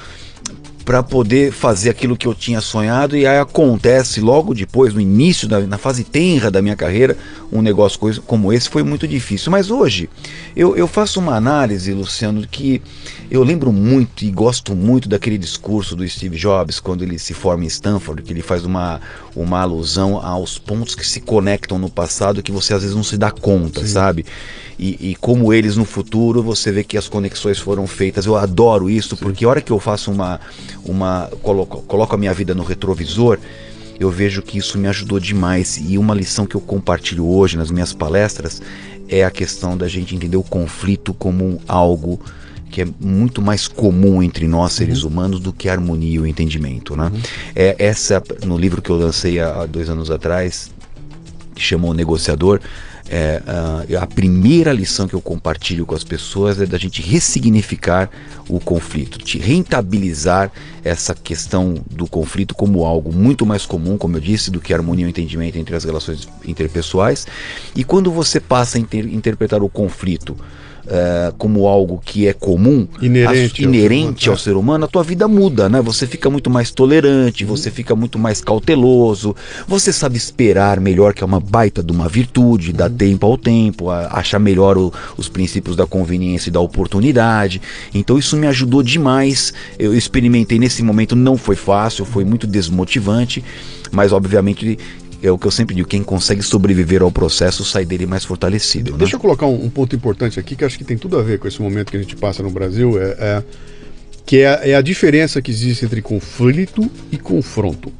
para 0.85 1.03
poder 1.03 1.51
fazer 1.53 1.90
aquilo 1.90 2.16
que 2.16 2.27
eu 2.27 2.35
tinha 2.35 2.61
sonhado 2.61 3.16
e 3.16 3.27
aí 3.27 3.38
acontece 3.38 4.20
logo 4.20 4.55
depois, 4.55 4.92
no 4.92 5.01
início, 5.01 5.49
da, 5.49 5.61
na 5.61 5.79
fase 5.79 6.05
tenra 6.05 6.51
da 6.51 6.61
minha 6.61 6.77
carreira, 6.77 7.16
um 7.51 7.62
negócio 7.62 7.99
como 8.27 8.53
esse 8.53 8.68
foi 8.68 8.83
muito 8.83 9.09
difícil. 9.09 9.51
Mas 9.51 9.70
hoje 9.70 10.11
eu, 10.57 10.77
eu 10.77 10.87
faço 10.87 11.19
uma 11.19 11.35
análise, 11.35 11.93
Luciano, 11.93 12.47
que 12.47 12.81
eu 13.29 13.43
lembro 13.43 13.73
muito 13.73 14.25
e 14.25 14.31
gosto 14.31 14.77
muito 14.77 15.09
daquele 15.09 15.37
discurso 15.37 15.97
do 15.97 16.09
Steve 16.09 16.37
Jobs 16.37 16.79
quando 16.79 17.03
ele 17.03 17.19
se 17.19 17.35
forma 17.35 17.64
em 17.64 17.67
Stanford, 17.67 18.23
que 18.23 18.33
ele 18.33 18.43
faz 18.43 18.64
uma, 18.64 19.01
uma 19.35 19.61
alusão 19.61 20.17
aos 20.25 20.57
pontos 20.57 20.95
que 20.95 21.05
se 21.05 21.21
conectam 21.21 21.79
no 21.79 21.90
passado 21.90 22.43
que 22.43 22.53
você 22.53 22.73
às 22.73 22.83
vezes 22.83 22.95
não 22.95 23.03
se 23.03 23.19
dá 23.19 23.33
conta, 23.33 23.81
Sim. 23.81 23.87
sabe? 23.87 24.27
E, 24.79 25.11
e, 25.11 25.14
como 25.17 25.53
eles 25.53 25.77
no 25.77 25.85
futuro 25.85 26.43
você 26.43 26.71
vê 26.71 26.85
que 26.85 26.97
as 26.97 27.09
conexões 27.09 27.59
foram 27.59 27.87
feitas. 27.87 28.27
Eu 28.27 28.37
adoro 28.37 28.88
isso 28.88 29.17
Sim. 29.17 29.25
porque 29.25 29.45
a 29.45 29.49
hora 29.49 29.61
que 29.61 29.73
eu 29.73 29.81
faço 29.81 30.12
uma, 30.12 30.40
uma 30.85 31.31
coloco, 31.43 31.83
coloco 31.83 32.14
a 32.14 32.19
minha 32.19 32.35
vida 32.35 32.55
no 32.55 32.62
retrovisor, 32.62 33.38
eu 33.99 34.11
vejo 34.11 34.43
que 34.43 34.59
isso 34.59 34.77
me 34.79 34.88
ajudou 34.88 35.21
demais. 35.21 35.81
E 35.85 35.97
uma 35.97 36.14
lição 36.14 36.47
que 36.47 36.55
eu 36.55 36.61
compartilho 36.61 37.27
hoje 37.27 37.57
nas 37.57 37.71
minhas 37.71 37.93
palestras 37.93 38.61
é 39.09 39.25
a 39.25 39.31
questão 39.31 39.77
da 39.77 39.88
gente 39.88 40.14
entender 40.14 40.37
o 40.37 40.43
conflito 40.43 41.12
como 41.14 41.61
algo 41.67 42.21
que 42.71 42.83
é 42.83 42.88
muito 42.99 43.40
mais 43.40 43.69
comum 43.69 44.21
entre 44.21 44.49
nós 44.49 44.73
seres 44.73 45.05
uhum. 45.05 45.11
humanos 45.11 45.38
do 45.38 45.53
que 45.53 45.69
a 45.69 45.73
harmonia 45.73 46.17
e 46.17 46.19
o 46.19 46.27
entendimento, 46.27 46.97
né? 46.97 47.05
Uhum. 47.05 47.21
É 47.55 47.77
essa 47.79 48.21
no 48.45 48.59
livro 48.59 48.83
que 48.83 48.90
eu 48.90 48.97
lancei 48.97 49.38
há 49.38 49.64
dois 49.64 49.88
anos 49.88 50.11
atrás, 50.11 50.73
que 51.55 51.62
chamou 51.62 51.93
o 51.93 51.95
negociador, 51.95 52.61
é, 53.11 53.43
a, 53.47 54.03
a 54.03 54.07
primeira 54.07 54.73
lição 54.73 55.07
que 55.07 55.14
eu 55.14 55.21
compartilho 55.21 55.85
com 55.85 55.95
as 55.95 56.03
pessoas 56.03 56.61
é 56.61 56.67
da 56.67 56.79
gente 56.79 57.03
ressignificar 57.03 58.11
o 58.49 58.59
conflito, 58.59 59.19
de 59.19 59.38
rentabilizar 59.38 60.51
essa 60.83 61.14
questão 61.14 61.75
do 61.90 62.07
conflito 62.07 62.55
como 62.55 62.85
algo 62.85 63.12
muito 63.12 63.45
mais 63.45 63.67
comum, 63.67 63.99
como 63.99 64.17
eu 64.17 64.21
disse, 64.21 64.51
do 64.51 64.61
que 64.61 64.73
harmonia 64.73 65.07
e 65.07 65.11
entendimento 65.11 65.59
entre 65.59 65.77
as 65.77 65.85
relações 65.85 66.29
interpessoais. 66.47 67.27
E 67.75 67.85
quando 67.85 68.11
você 68.11 68.40
passa 68.40 68.79
a 68.79 68.81
inter 68.81 69.07
interpretar 69.07 69.62
o 69.62 69.69
conflito 69.69 70.37
uh, 70.87 71.35
como 71.37 71.66
algo 71.66 72.01
que 72.05 72.27
é 72.27 72.33
comum, 72.33 72.87
inerente, 73.01 73.64
a, 73.64 73.68
inerente 73.68 74.29
ao, 74.29 74.35
ao, 74.35 74.38
ser 74.38 74.57
humano, 74.57 74.85
a 74.85 74.88
tua 74.88 75.03
vida 75.03 75.27
muda, 75.27 75.68
né? 75.68 75.81
Você 75.83 76.07
fica 76.07 76.31
muito 76.31 76.51
mais 76.51 76.70
tolerante, 76.70 77.44
você 77.44 77.70
fica 77.70 77.94
muito 77.94 78.18
mais 78.18 78.40
cauteloso, 78.40 79.35
você 79.66 79.92
sabe 79.92 80.16
esperar 80.16 80.81
melhor, 80.81 81.14
que 81.14 81.23
é 81.23 81.27
uma 81.27 81.40
baita 81.40 81.83
de 81.83 81.92
uma 81.92 82.09
virtude, 82.09 82.73
dar 82.73 82.90
uhum. 82.90 82.97
tempo 82.97 83.27
ao 83.27 83.37
tempo, 83.37 83.90
achar 83.90 84.38
melhor 84.38 84.77
o, 84.79 84.92
os 85.16 85.29
princípios 85.29 85.77
da 85.77 85.87
conveniência 85.87 86.49
e 86.49 86.53
da 86.53 86.61
oportunidade. 86.61 87.61
Então 87.92 88.18
isso 88.18 88.37
me 88.37 88.47
ajudou 88.47 88.83
demais. 88.83 89.53
Eu 89.79 89.94
experimentei 89.94 90.59
nesse 90.59 90.83
momento, 90.83 91.16
não 91.16 91.37
foi 91.37 91.57
fácil, 91.57 92.05
foi 92.05 92.25
muito 92.25 92.47
desmotivante, 92.47 93.44
mas 93.90 94.12
obviamente 94.12 94.79
é 95.25 95.31
o 95.31 95.39
que 95.39 95.47
eu 95.47 95.51
sempre 95.51 95.75
digo, 95.75 95.89
quem 95.89 96.03
consegue 96.03 96.43
sobreviver 96.43 97.03
ao 97.03 97.11
processo 97.11 97.65
sai 97.65 97.85
dele 97.85 98.05
mais 98.05 98.25
fortalecido. 98.25 98.93
Né? 98.93 98.99
Deixa 98.99 99.17
eu 99.17 99.21
colocar 99.21 99.47
um, 99.47 99.65
um, 99.65 99.71
ponto 99.71 99.97
importante 99.97 100.39
aqui 100.39 100.55
que 100.55 100.65
acho 100.65 100.77
que 100.77 100.85
tem 100.85 100.99
tudo 100.99 101.19
a 101.19 101.23
ver 101.23 101.39
com 101.39 101.49
esse 101.49 101.63
momento 101.63 101.91
que 101.91 101.97
a 101.97 102.01
gente 102.01 102.15
passa 102.15 102.43
no 102.43 102.51
Brasil, 102.51 103.01
é, 103.01 103.17
é 103.19 103.43
que 104.27 104.39
é, 104.39 104.71
é, 104.71 104.75
a 104.75 104.83
diferença 104.83 105.41
que 105.41 105.51
existe 105.51 105.85
entre 105.85 106.03
conflito 106.03 106.91
e 107.11 107.17
confronto. 107.17 107.93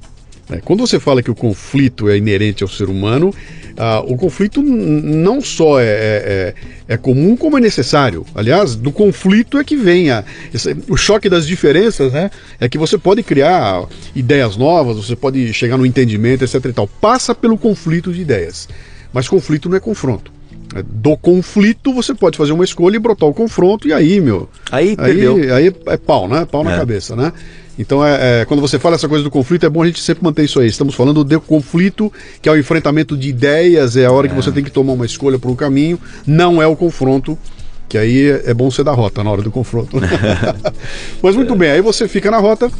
É, 0.55 0.61
quando 0.65 0.87
você 0.87 1.01
fala 1.01 1.23
que 1.23 1.31
o 1.31 1.35
conflito 1.35 2.09
é 2.09 2.17
inerente 2.17 2.63
ao 2.63 2.69
ser 2.69 2.89
humano, 2.89 3.35
ah, 3.77 4.01
o 4.07 4.17
conflito 4.17 4.63
não 4.63 5.41
só 5.41 5.81
é, 5.81 5.85
é, 5.85 6.55
é, 6.89 6.95
é, 6.95 6.97
comum, 6.97 7.37
como 7.37 7.59
é 7.59 7.61
necessário. 7.61 8.25
Aliás, 8.35 8.77
do 8.77 8.93
conflito 8.93 9.59
é 9.59 9.65
que 9.65 9.77
vem 9.77 10.11
a, 10.11 10.25
esse, 10.53 10.77
o 10.89 10.97
choque 10.97 11.29
das 11.29 11.47
diferenças, 11.47 12.13
né? 12.13 12.31
É 12.61 12.69
que 12.69 12.79
você 12.79 12.97
pode 12.97 13.23
criar 13.25 13.85
ideias 14.15 14.57
novas, 14.57 14.97
você 14.97 15.17
pode 15.17 15.53
chegar 15.53 15.77
no 15.77 15.85
entendimento, 15.85 16.45
etc. 16.45 16.65
E 16.67 16.73
tal. 16.73 16.87
Passa 16.87 17.35
pelo 17.35 17.59
conflito 17.59 18.13
de 18.13 18.21
ideias. 18.21 18.69
Mas 19.13 19.29
conflito 19.29 19.69
não 19.69 19.77
é 19.77 19.81
confronto. 19.81 20.31
É, 20.73 20.83
do 20.83 21.17
conflito 21.17 21.93
você 21.93 22.15
pode 22.15 22.37
fazer 22.37 22.53
uma 22.53 22.65
escolha 22.65 22.97
e 22.97 23.01
brotar 23.01 23.29
o 23.29 23.35
confronto, 23.35 23.89
e 23.89 23.93
aí, 23.93 24.21
meu. 24.21 24.49
Aí, 24.71 24.95
aí, 24.99 25.51
aí 25.51 25.75
é 25.87 25.97
pau, 25.97 26.29
né? 26.29 26.47
Pau 26.49 26.63
na 26.63 26.75
é. 26.75 26.79
cabeça, 26.79 27.17
né? 27.17 27.33
Então, 27.79 28.05
é, 28.05 28.43
é, 28.43 28.45
quando 28.45 28.61
você 28.61 28.79
fala 28.79 28.95
essa 28.95 29.09
coisa 29.09 29.25
do 29.25 29.31
conflito, 29.31 29.67
é 29.67 29.69
bom 29.69 29.83
a 29.83 29.87
gente 29.87 30.01
sempre 30.01 30.23
manter 30.23 30.45
isso 30.45 30.61
aí. 30.61 30.69
Estamos 30.69 30.95
falando 30.95 31.25
do 31.25 31.41
conflito, 31.41 32.13
que 32.41 32.49
é 32.49 32.53
o 32.53 32.59
enfrentamento 32.59 33.17
de 33.17 33.29
ideias, 33.29 33.97
é 33.97 34.07
a 34.07 34.13
hora 34.13 34.27
é. 34.27 34.31
que 34.31 34.37
você 34.37 34.53
tem 34.53 34.63
que 34.63 34.71
tomar 34.71 34.93
uma 34.93 35.07
escolha 35.07 35.39
para 35.39 35.51
o 35.51 35.57
caminho, 35.57 35.99
não 36.27 36.63
é 36.63 36.67
o 36.67 36.77
confronto, 36.77 37.37
que 37.89 37.99
aí 37.99 38.29
é 38.45 38.55
bom 38.55 38.71
você 38.71 38.85
dar 38.85 38.93
rota 38.93 39.25
na 39.25 39.31
hora 39.31 39.43
do 39.43 39.51
confronto. 39.51 39.97
Mas 41.23 41.35
muito 41.35 41.55
bem, 41.57 41.71
aí 41.71 41.81
você 41.81 42.07
fica 42.07 42.31
na 42.31 42.39
rota 42.39 42.71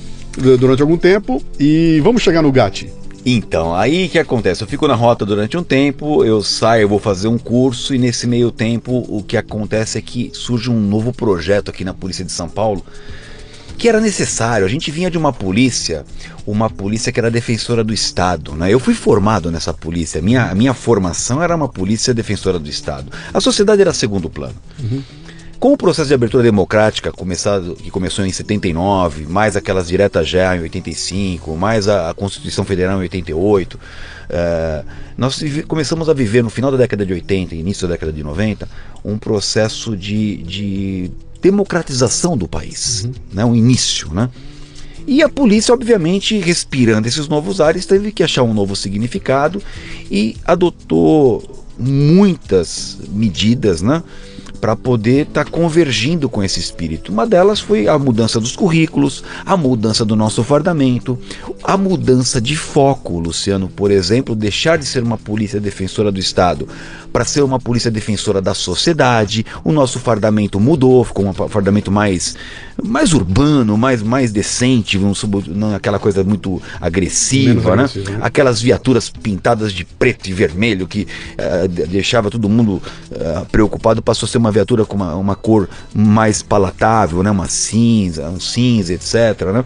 durante 0.59 0.83
algum 0.83 0.97
tempo 0.97 1.43
e 1.59 2.01
vamos 2.03 2.23
chegar 2.23 2.43
no 2.43 2.53
GAT. 2.53 2.91
Então, 3.27 3.75
aí 3.75 4.09
que 4.09 4.19
acontece? 4.19 4.63
Eu 4.63 4.69
fico 4.69 4.87
na 4.87 4.95
rota 4.95 5.25
durante 5.25 5.57
um 5.57 5.63
tempo, 5.63 6.23
eu 6.25 6.43
saio, 6.43 6.83
eu 6.83 6.89
vou 6.89 6.99
fazer 6.99 7.27
um 7.27 7.39
curso 7.39 7.95
e 7.95 7.99
nesse 7.99 8.27
meio 8.27 8.51
tempo 8.51 9.05
o 9.09 9.23
que 9.23 9.37
acontece 9.37 9.97
é 9.97 10.03
que 10.03 10.31
surge 10.35 10.71
um 10.71 10.79
novo 10.79 11.11
projeto 11.11 11.71
aqui 11.71 11.85
na 11.85 11.95
Polícia 11.95 12.25
de 12.25 12.33
São 12.33 12.49
Paulo 12.49 12.85
que 13.77 13.89
era 13.89 14.01
necessário. 14.01 14.67
A 14.67 14.69
gente 14.69 14.91
vinha 14.91 15.11
de 15.11 15.19
uma 15.19 15.33
polícia, 15.33 16.05
uma 16.47 16.71
polícia 16.71 17.13
que 17.13 17.21
era 17.21 17.31
defensora 17.31 17.83
do 17.83 17.93
Estado. 17.93 18.53
Né? 18.55 18.73
Eu 18.73 18.81
fui 18.81 18.95
formado 18.95 19.51
nessa 19.51 19.73
polícia, 19.73 20.21
minha, 20.23 20.51
a 20.51 20.55
minha 20.55 20.75
formação 20.75 21.43
era 21.43 21.55
uma 21.55 21.69
polícia 21.69 22.15
defensora 22.15 22.59
do 22.59 22.69
Estado. 22.69 23.11
A 23.33 23.41
sociedade 23.41 23.81
era 23.81 23.93
segundo 23.93 24.31
plano. 24.31 24.55
Uhum. 24.81 25.03
Com 25.59 25.73
o 25.73 25.79
processo 25.79 26.09
de 26.09 26.15
abertura 26.15 26.43
democrática 26.43 27.11
começado, 27.11 27.75
que 27.77 27.91
começou 27.91 28.27
em 28.27 28.31
79, 28.31 29.25
mais 29.27 29.57
aquelas 29.57 29.89
diretas 29.89 30.29
já 30.29 30.55
em 30.55 30.61
85, 30.61 31.57
mais 31.57 31.89
a, 31.89 32.11
a 32.11 32.15
Constituição 32.15 32.67
Federal 32.67 32.99
em 32.99 33.03
88, 33.03 33.75
uh, 33.75 33.81
eh, 34.29 34.85
nós 35.17 35.43
começamos 35.67 36.11
a 36.11 36.13
viver 36.13 36.43
no 36.43 36.51
final 36.51 36.71
da 36.71 36.77
década 36.77 37.07
de 37.07 37.15
80 37.15 37.55
início 37.55 37.89
da 37.89 37.95
década 37.95 38.13
de 38.13 38.23
90 38.23 38.69
um 39.03 39.17
processo 39.17 39.97
de, 39.97 40.37
de 40.43 41.11
democratização 41.45 42.39
do 42.39 42.49
país, 42.49 43.05
uhum. 43.05 43.13
né, 43.35 43.45
um 43.45 43.55
início, 43.55 44.13
né? 44.15 44.31
E 45.07 45.23
a 45.23 45.29
polícia, 45.29 45.75
obviamente, 45.75 46.39
respirando 46.39 47.07
esses 47.07 47.29
novos 47.29 47.61
ares, 47.61 47.85
teve 47.85 48.11
que 48.11 48.23
achar 48.23 48.43
um 48.43 48.55
novo 48.55 48.75
significado 48.75 49.63
e 50.11 50.35
adotou 50.47 51.67
muitas 51.79 52.97
medidas, 53.11 53.83
né? 53.83 54.03
para 54.65 54.75
poder 54.75 55.27
estar 55.27 55.45
tá 55.45 55.51
convergindo 55.51 56.27
com 56.27 56.43
esse 56.43 56.59
espírito. 56.59 57.13
Uma 57.13 57.27
delas 57.27 57.61
foi 57.61 57.87
a 57.87 57.99
mudança 57.99 58.41
dos 58.41 58.57
currículos, 58.57 59.23
a 59.45 59.59
mudança 59.59 60.07
do 60.07 60.17
nosso 60.17 60.43
fardamento, 60.43 61.19
a 61.63 61.77
mudança 61.77 62.41
de 62.41 62.57
foco, 62.57 63.19
Luciano, 63.19 63.69
por 63.69 63.91
exemplo, 63.91 64.35
deixar 64.35 64.79
de 64.79 64.87
ser 64.87 65.03
uma 65.03 65.19
polícia 65.19 65.61
defensora 65.61 66.11
do 66.11 66.19
Estado 66.19 66.67
para 67.15 67.25
ser 67.25 67.43
uma 67.43 67.61
polícia 67.61 67.93
defensora 67.93 68.43
da 68.43 68.55
sociedade. 68.55 69.47
O 69.63 69.71
nosso 69.71 70.01
fardamento 70.01 70.59
mudou, 70.59 71.05
ficou 71.05 71.25
um 71.25 71.33
fardamento 71.33 71.89
mais, 71.89 72.35
mais 72.83 73.13
urbano, 73.13 73.79
mais, 73.79 74.03
mais 74.03 74.33
decente, 74.33 74.99
não 74.99 75.77
aquela 75.77 76.01
coisa 76.01 76.25
muito 76.25 76.61
agressiva, 76.81 77.77
né? 77.77 77.85
né? 77.85 78.19
Aquelas 78.21 78.61
viaturas 78.61 79.09
pintadas 79.09 79.73
de 79.73 79.85
preto 79.85 80.27
e 80.29 80.33
vermelho 80.33 80.89
que 80.89 81.07
uh, 81.39 81.69
deixava 81.69 82.33
todo 82.33 82.49
mundo 82.49 82.83
uh, 83.13 83.47
preocupado, 83.47 84.03
passou 84.03 84.27
a 84.27 84.29
ser 84.29 84.39
uma 84.39 84.51
viatura 84.51 84.85
com 84.85 84.97
uma, 84.97 85.15
uma 85.15 85.37
cor 85.37 85.69
mais 85.95 86.43
palatável, 86.43 87.23
né? 87.23 87.31
Uma 87.31 87.47
cinza, 87.47 88.29
um 88.29 88.41
cinza, 88.41 88.93
etc, 88.93 89.53
né? 89.53 89.65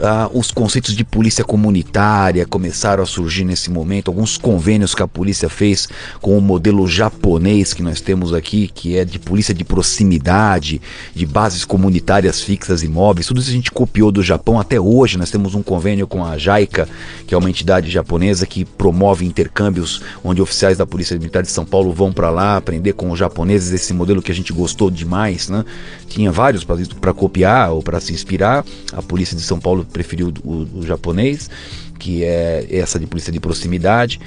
Ah, 0.00 0.30
os 0.32 0.50
conceitos 0.50 0.94
de 0.94 1.04
polícia 1.04 1.44
comunitária 1.44 2.46
começaram 2.46 3.02
a 3.02 3.06
surgir 3.06 3.44
nesse 3.44 3.70
momento, 3.70 4.08
alguns 4.08 4.36
convênios 4.36 4.94
que 4.94 5.02
a 5.02 5.08
polícia 5.08 5.48
fez 5.48 5.88
com 6.20 6.36
o 6.36 6.40
modelo 6.40 6.86
japonês 6.86 7.72
que 7.72 7.82
nós 7.82 8.00
temos 8.00 8.32
aqui, 8.32 8.70
que 8.72 8.96
é 8.96 9.04
de 9.04 9.18
polícia 9.18 9.54
de 9.54 9.64
proximidade, 9.64 10.80
de 11.14 11.26
bases 11.26 11.64
comunitárias 11.64 12.40
fixas 12.40 12.82
e 12.82 12.88
móveis, 12.88 13.26
tudo 13.26 13.40
isso 13.40 13.50
a 13.50 13.52
gente 13.52 13.70
copiou 13.70 14.10
do 14.10 14.22
Japão 14.22 14.58
até 14.58 14.80
hoje. 14.80 15.18
Nós 15.18 15.30
temos 15.30 15.54
um 15.54 15.62
convênio 15.62 16.06
com 16.06 16.24
a 16.24 16.36
JAICA, 16.38 16.88
que 17.26 17.34
é 17.34 17.38
uma 17.38 17.50
entidade 17.50 17.90
japonesa 17.90 18.46
que 18.46 18.64
promove 18.64 19.24
intercâmbios 19.24 20.02
onde 20.22 20.40
oficiais 20.40 20.78
da 20.78 20.86
Polícia 20.86 21.16
Militar 21.18 21.42
de 21.42 21.50
São 21.50 21.64
Paulo 21.64 21.92
vão 21.92 22.12
para 22.12 22.30
lá 22.30 22.56
aprender 22.56 22.92
com 22.92 23.10
os 23.10 23.18
japoneses 23.18 23.72
esse 23.72 23.92
modelo 23.92 24.22
que 24.22 24.32
a 24.32 24.34
gente 24.34 24.52
gostou 24.52 24.90
demais, 24.90 25.48
né? 25.48 25.64
Tinha 26.08 26.30
vários 26.30 26.64
para 26.64 27.12
copiar 27.12 27.72
ou 27.72 27.82
para 27.82 28.00
se 28.00 28.12
inspirar. 28.12 28.64
A 28.92 29.02
Polícia 29.02 29.36
de 29.36 29.42
São 29.42 29.53
Paulo 29.60 29.84
preferiu 29.84 30.32
o, 30.44 30.66
o 30.78 30.86
japonês, 30.86 31.50
que 31.98 32.24
é 32.24 32.66
essa 32.70 32.98
de 32.98 33.06
polícia 33.06 33.32
de 33.32 33.40
proximidade. 33.40 34.20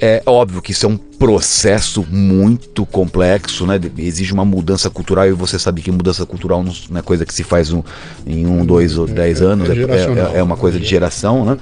É 0.00 0.22
óbvio 0.24 0.62
que 0.62 0.72
isso 0.72 0.86
é 0.86 0.88
um 0.88 0.98
processo 1.20 2.02
muito 2.10 2.86
complexo, 2.86 3.66
né? 3.66 3.78
Exige 3.98 4.32
uma 4.32 4.42
mudança 4.42 4.88
cultural 4.88 5.28
e 5.28 5.32
você 5.32 5.58
sabe 5.58 5.82
que 5.82 5.90
mudança 5.90 6.24
cultural 6.24 6.64
não 6.64 6.98
é 6.98 7.02
coisa 7.02 7.26
que 7.26 7.34
se 7.34 7.44
faz 7.44 7.70
um, 7.70 7.82
em 8.26 8.46
um, 8.46 8.64
dois 8.64 8.96
ou 8.96 9.06
dez 9.06 9.42
é, 9.42 9.44
anos, 9.44 9.68
é, 9.68 9.74
é, 9.74 10.38
é, 10.38 10.42
uma 10.42 10.56
coisa 10.56 10.80
de 10.80 10.86
geração, 10.86 11.44
né? 11.44 11.58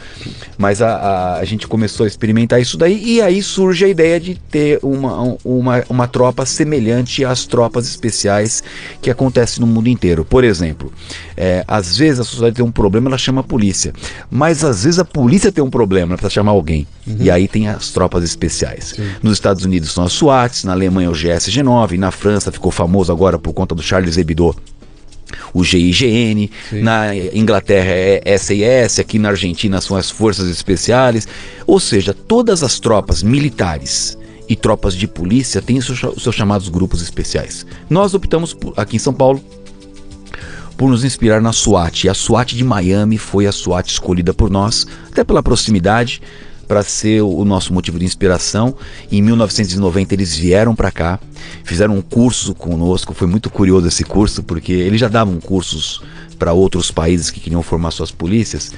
Mas 0.56 0.80
a, 0.80 0.94
a, 0.94 1.38
a, 1.38 1.44
gente 1.44 1.66
começou 1.66 2.04
a 2.04 2.06
experimentar 2.06 2.60
isso 2.60 2.78
daí 2.78 3.02
e 3.04 3.20
aí 3.20 3.42
surge 3.42 3.84
a 3.84 3.88
ideia 3.88 4.20
de 4.20 4.36
ter 4.36 4.78
uma, 4.80 5.36
uma, 5.44 5.84
uma 5.88 6.06
tropa 6.06 6.46
semelhante 6.46 7.24
às 7.24 7.44
tropas 7.44 7.88
especiais 7.88 8.62
que 9.02 9.10
acontecem 9.10 9.60
no 9.60 9.66
mundo 9.66 9.88
inteiro. 9.88 10.24
Por 10.24 10.44
exemplo, 10.44 10.92
é, 11.36 11.64
às 11.66 11.96
vezes 11.96 12.20
a 12.20 12.24
sociedade 12.24 12.54
tem 12.54 12.64
um 12.64 12.70
problema, 12.70 13.08
ela 13.08 13.18
chama 13.18 13.40
a 13.40 13.44
polícia, 13.44 13.92
mas 14.30 14.62
às 14.62 14.84
vezes 14.84 15.00
a 15.00 15.04
polícia 15.04 15.50
tem 15.50 15.64
um 15.64 15.70
problema, 15.70 16.12
ela 16.12 16.16
precisa 16.16 16.34
chamar 16.34 16.52
alguém. 16.52 16.86
Uhum. 17.04 17.16
E 17.18 17.30
aí 17.30 17.48
tem 17.48 17.68
as 17.68 17.88
tropas 17.90 18.22
especiais. 18.22 18.94
Sim. 18.94 19.08
Nos 19.20 19.32
Estados 19.32 19.47
Unidos 19.64 19.92
são 19.92 20.04
as 20.04 20.12
SWATs, 20.12 20.64
na 20.64 20.72
Alemanha 20.72 21.10
o 21.10 21.14
GSG-9, 21.14 21.98
na 21.98 22.10
França 22.10 22.52
ficou 22.52 22.70
famoso 22.70 23.12
agora 23.12 23.38
por 23.38 23.52
conta 23.52 23.74
do 23.74 23.82
Charles 23.82 24.16
Hebdo 24.16 24.54
o 25.52 25.64
GIGN, 25.64 26.50
Sim. 26.70 26.82
na 26.82 27.14
Inglaterra 27.14 27.90
é 27.90 28.38
SAS, 28.38 28.98
aqui 28.98 29.18
na 29.18 29.30
Argentina 29.30 29.80
são 29.80 29.96
as 29.96 30.10
Forças 30.10 30.48
Especiais, 30.48 31.26
ou 31.66 31.78
seja, 31.80 32.14
todas 32.14 32.62
as 32.62 32.78
tropas 32.78 33.22
militares 33.22 34.16
e 34.48 34.56
tropas 34.56 34.94
de 34.94 35.06
polícia 35.06 35.60
têm 35.60 35.78
os 35.78 35.86
seus 35.86 36.34
chamados 36.34 36.68
grupos 36.68 37.02
especiais. 37.02 37.66
Nós 37.90 38.14
optamos 38.14 38.54
por, 38.54 38.72
aqui 38.76 38.96
em 38.96 38.98
São 38.98 39.12
Paulo 39.12 39.42
por 40.76 40.88
nos 40.88 41.04
inspirar 41.04 41.42
na 41.42 41.52
SWAT. 41.52 42.04
E 42.04 42.08
a 42.08 42.14
SWAT 42.14 42.54
de 42.54 42.64
Miami 42.64 43.18
foi 43.18 43.46
a 43.46 43.52
SWAT 43.52 43.90
escolhida 43.90 44.32
por 44.32 44.48
nós, 44.48 44.86
até 45.10 45.22
pela 45.24 45.42
proximidade, 45.42 46.22
para 46.68 46.82
ser 46.82 47.22
o 47.22 47.44
nosso 47.44 47.72
motivo 47.72 47.98
de 47.98 48.04
inspiração. 48.04 48.74
Em 49.10 49.22
1990 49.22 50.14
eles 50.14 50.36
vieram 50.36 50.76
para 50.76 50.90
cá, 50.90 51.18
fizeram 51.64 51.96
um 51.96 52.02
curso 52.02 52.54
conosco. 52.54 53.14
Foi 53.14 53.26
muito 53.26 53.48
curioso 53.48 53.88
esse 53.88 54.04
curso 54.04 54.42
porque 54.42 54.72
eles 54.72 55.00
já 55.00 55.08
davam 55.08 55.40
cursos 55.40 56.02
para 56.38 56.52
outros 56.52 56.90
países 56.90 57.30
que 57.30 57.40
queriam 57.40 57.62
formar 57.62 57.90
suas 57.90 58.12
polícias 58.12 58.72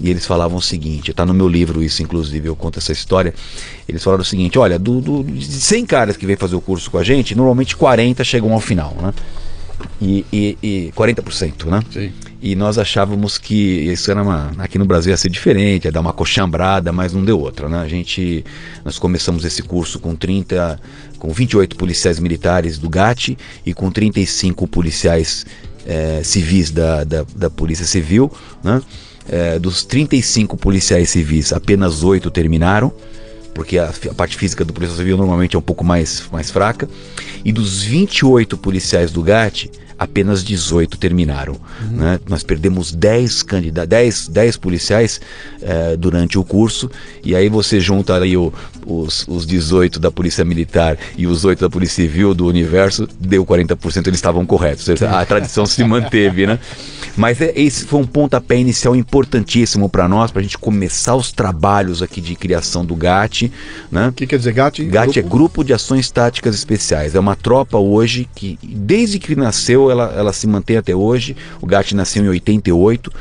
e 0.00 0.10
eles 0.10 0.26
falavam 0.26 0.58
o 0.58 0.62
seguinte: 0.62 1.10
está 1.10 1.24
no 1.24 1.34
meu 1.34 1.48
livro 1.48 1.82
isso, 1.82 2.02
inclusive, 2.02 2.48
eu 2.48 2.56
conto 2.56 2.78
essa 2.78 2.92
história. 2.92 3.32
Eles 3.88 4.02
falaram 4.02 4.22
o 4.22 4.24
seguinte: 4.24 4.58
olha, 4.58 4.78
do, 4.78 5.00
do, 5.00 5.22
de 5.22 5.44
100 5.44 5.86
caras 5.86 6.16
que 6.16 6.26
vêm 6.26 6.36
fazer 6.36 6.56
o 6.56 6.60
curso 6.60 6.90
com 6.90 6.98
a 6.98 7.04
gente, 7.04 7.34
normalmente 7.34 7.76
40 7.76 8.24
chegam 8.24 8.52
ao 8.52 8.60
final, 8.60 8.96
né? 9.00 9.12
E, 10.00 10.24
e, 10.32 10.58
e 10.62 10.92
40%, 10.96 11.66
né? 11.66 11.82
Sim. 11.92 12.12
E 12.44 12.54
nós 12.54 12.76
achávamos 12.76 13.38
que 13.38 13.54
isso 13.54 14.10
era 14.10 14.22
uma, 14.22 14.52
aqui 14.58 14.76
no 14.76 14.84
Brasil 14.84 15.10
ia 15.10 15.16
ser 15.16 15.30
diferente, 15.30 15.86
ia 15.86 15.90
dar 15.90 16.00
uma 16.00 16.12
coxambrada, 16.12 16.92
mas 16.92 17.10
não 17.14 17.24
deu 17.24 17.40
outra, 17.40 17.70
né? 17.70 17.78
A 17.78 17.88
gente 17.88 18.44
nós 18.84 18.98
começamos 18.98 19.46
esse 19.46 19.62
curso 19.62 19.98
com 19.98 20.14
30 20.14 20.78
com 21.18 21.32
28 21.32 21.74
policiais 21.74 22.20
militares 22.20 22.76
do 22.76 22.90
GAT 22.90 23.38
e 23.64 23.72
com 23.72 23.90
35 23.90 24.68
policiais 24.68 25.46
é, 25.86 26.20
civis 26.22 26.70
da, 26.70 27.02
da, 27.02 27.24
da, 27.34 27.48
Polícia 27.48 27.86
Civil, 27.86 28.30
né? 28.62 28.82
É, 29.26 29.58
dos 29.58 29.82
35 29.82 30.54
policiais 30.58 31.08
civis, 31.08 31.50
apenas 31.50 32.02
8 32.02 32.30
terminaram 32.30 32.92
porque 33.54 33.78
a, 33.78 33.88
a, 33.88 34.14
parte 34.14 34.36
física 34.36 34.66
do 34.66 34.72
Polícia 34.74 34.98
Civil 34.98 35.16
normalmente 35.16 35.56
é 35.56 35.58
um 35.58 35.62
pouco 35.62 35.82
mais, 35.82 36.24
mais 36.30 36.50
fraca. 36.50 36.86
E 37.42 37.52
dos 37.52 37.82
28 37.82 38.58
policiais 38.58 39.12
do 39.12 39.22
GAT, 39.22 39.70
apenas 39.98 40.44
18 40.44 40.98
terminaram. 40.98 41.54
Uhum. 41.82 41.96
Né? 41.96 42.20
Nós 42.28 42.42
perdemos 42.42 42.92
10, 42.92 43.42
candida 43.42 43.86
10, 43.86 44.28
10 44.28 44.56
policiais 44.56 45.20
eh, 45.62 45.96
durante 45.96 46.38
o 46.38 46.44
curso, 46.44 46.90
e 47.22 47.34
aí 47.34 47.48
você 47.48 47.80
junta 47.80 48.16
aí 48.16 48.36
o, 48.36 48.52
os, 48.86 49.26
os 49.28 49.46
18 49.46 49.98
da 49.98 50.10
Polícia 50.10 50.44
Militar 50.44 50.98
e 51.16 51.26
os 51.26 51.44
8 51.44 51.60
da 51.60 51.70
Polícia 51.70 52.04
Civil 52.04 52.34
do 52.34 52.46
universo, 52.46 53.08
deu 53.18 53.44
40%, 53.44 54.06
eles 54.06 54.18
estavam 54.18 54.44
corretos. 54.44 54.88
A 55.02 55.24
tradição 55.24 55.66
se 55.66 55.82
manteve, 55.84 56.46
né? 56.46 56.58
Mas 57.16 57.40
é, 57.40 57.52
esse 57.54 57.84
foi 57.84 58.00
um 58.00 58.06
pontapé 58.06 58.58
inicial 58.58 58.96
importantíssimo 58.96 59.88
para 59.88 60.08
nós, 60.08 60.30
para 60.30 60.40
a 60.40 60.42
gente 60.42 60.58
começar 60.58 61.14
os 61.14 61.30
trabalhos 61.30 62.02
aqui 62.02 62.20
de 62.20 62.34
criação 62.34 62.84
do 62.84 62.96
GAT. 62.96 63.52
Né? 63.90 64.08
O 64.08 64.12
que 64.12 64.26
quer 64.26 64.38
dizer 64.38 64.52
GAT? 64.52 64.84
GAT 64.84 65.06
grupo? 65.06 65.18
é 65.18 65.22
Grupo 65.22 65.64
de 65.64 65.72
Ações 65.72 66.10
Táticas 66.10 66.54
Especiais. 66.54 67.14
É 67.14 67.20
uma 67.20 67.36
tropa 67.36 67.78
hoje 67.78 68.28
que, 68.34 68.58
desde 68.62 69.18
que 69.18 69.36
nasceu, 69.36 69.83
ela, 69.90 70.12
ela 70.16 70.32
se 70.32 70.46
mantém 70.46 70.76
até 70.76 70.94
hoje. 70.94 71.36
O 71.60 71.66
GAT 71.66 71.92
nasceu 71.94 72.24
em 72.24 72.28
88. 72.28 73.12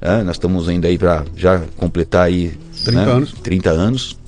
É, 0.00 0.22
nós 0.22 0.36
estamos 0.36 0.68
ainda 0.68 0.88
aí 0.88 0.96
para 0.96 1.24
já 1.36 1.62
completar 1.76 2.26
aí 2.26 2.56
30 2.84 3.04
né, 3.04 3.12
anos. 3.12 3.32
30 3.42 3.70
anos. 3.70 4.20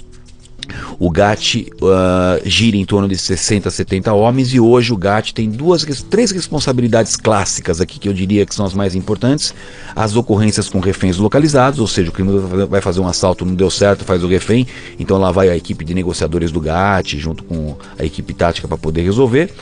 O 0.99 1.11
GAT 1.11 1.66
uh, 1.82 2.40
gira 2.45 2.76
em 2.76 2.84
torno 2.84 3.09
de 3.09 3.16
60, 3.16 3.70
70 3.70 4.12
homens 4.12 4.55
e 4.55 4.61
hoje 4.61 4.93
o 4.93 4.97
GAT 4.97 5.32
tem 5.32 5.51
duas, 5.51 5.84
três 6.09 6.30
responsabilidades 6.30 7.16
clássicas 7.16 7.80
aqui 7.80 7.99
que 7.99 8.09
eu 8.09 8.12
diria 8.12 8.47
que 8.47 8.55
são 8.55 8.64
as 8.64 8.74
mais 8.74 8.95
importantes. 8.95 9.55
As 9.95 10.14
ocorrências 10.14 10.68
com 10.68 10.80
reféns 10.80 11.16
localizados, 11.16 11.80
ou 11.80 11.86
seja, 11.86 12.11
o 12.11 12.12
criminoso 12.12 12.66
vai 12.66 12.80
fazer 12.80 13.01
um 13.01 13.09
assalto, 13.09 13.45
não 13.45 13.55
deu 13.55 13.70
certo, 13.70 14.05
faz 14.05 14.22
o 14.22 14.28
refém, 14.28 14.66
então 14.99 15.18
lá 15.18 15.30
vai 15.30 15.49
a 15.49 15.57
equipe 15.57 15.84
de 15.84 15.95
negociadores 15.95 16.51
do 16.53 16.61
GAT 16.61 17.18
junto 17.18 17.43
com 17.45 17.76
a 17.99 18.05
equipe 18.05 18.32
tática 18.32 18.68
para 18.68 18.78
poder 18.78 19.03
resolver. 19.03 19.53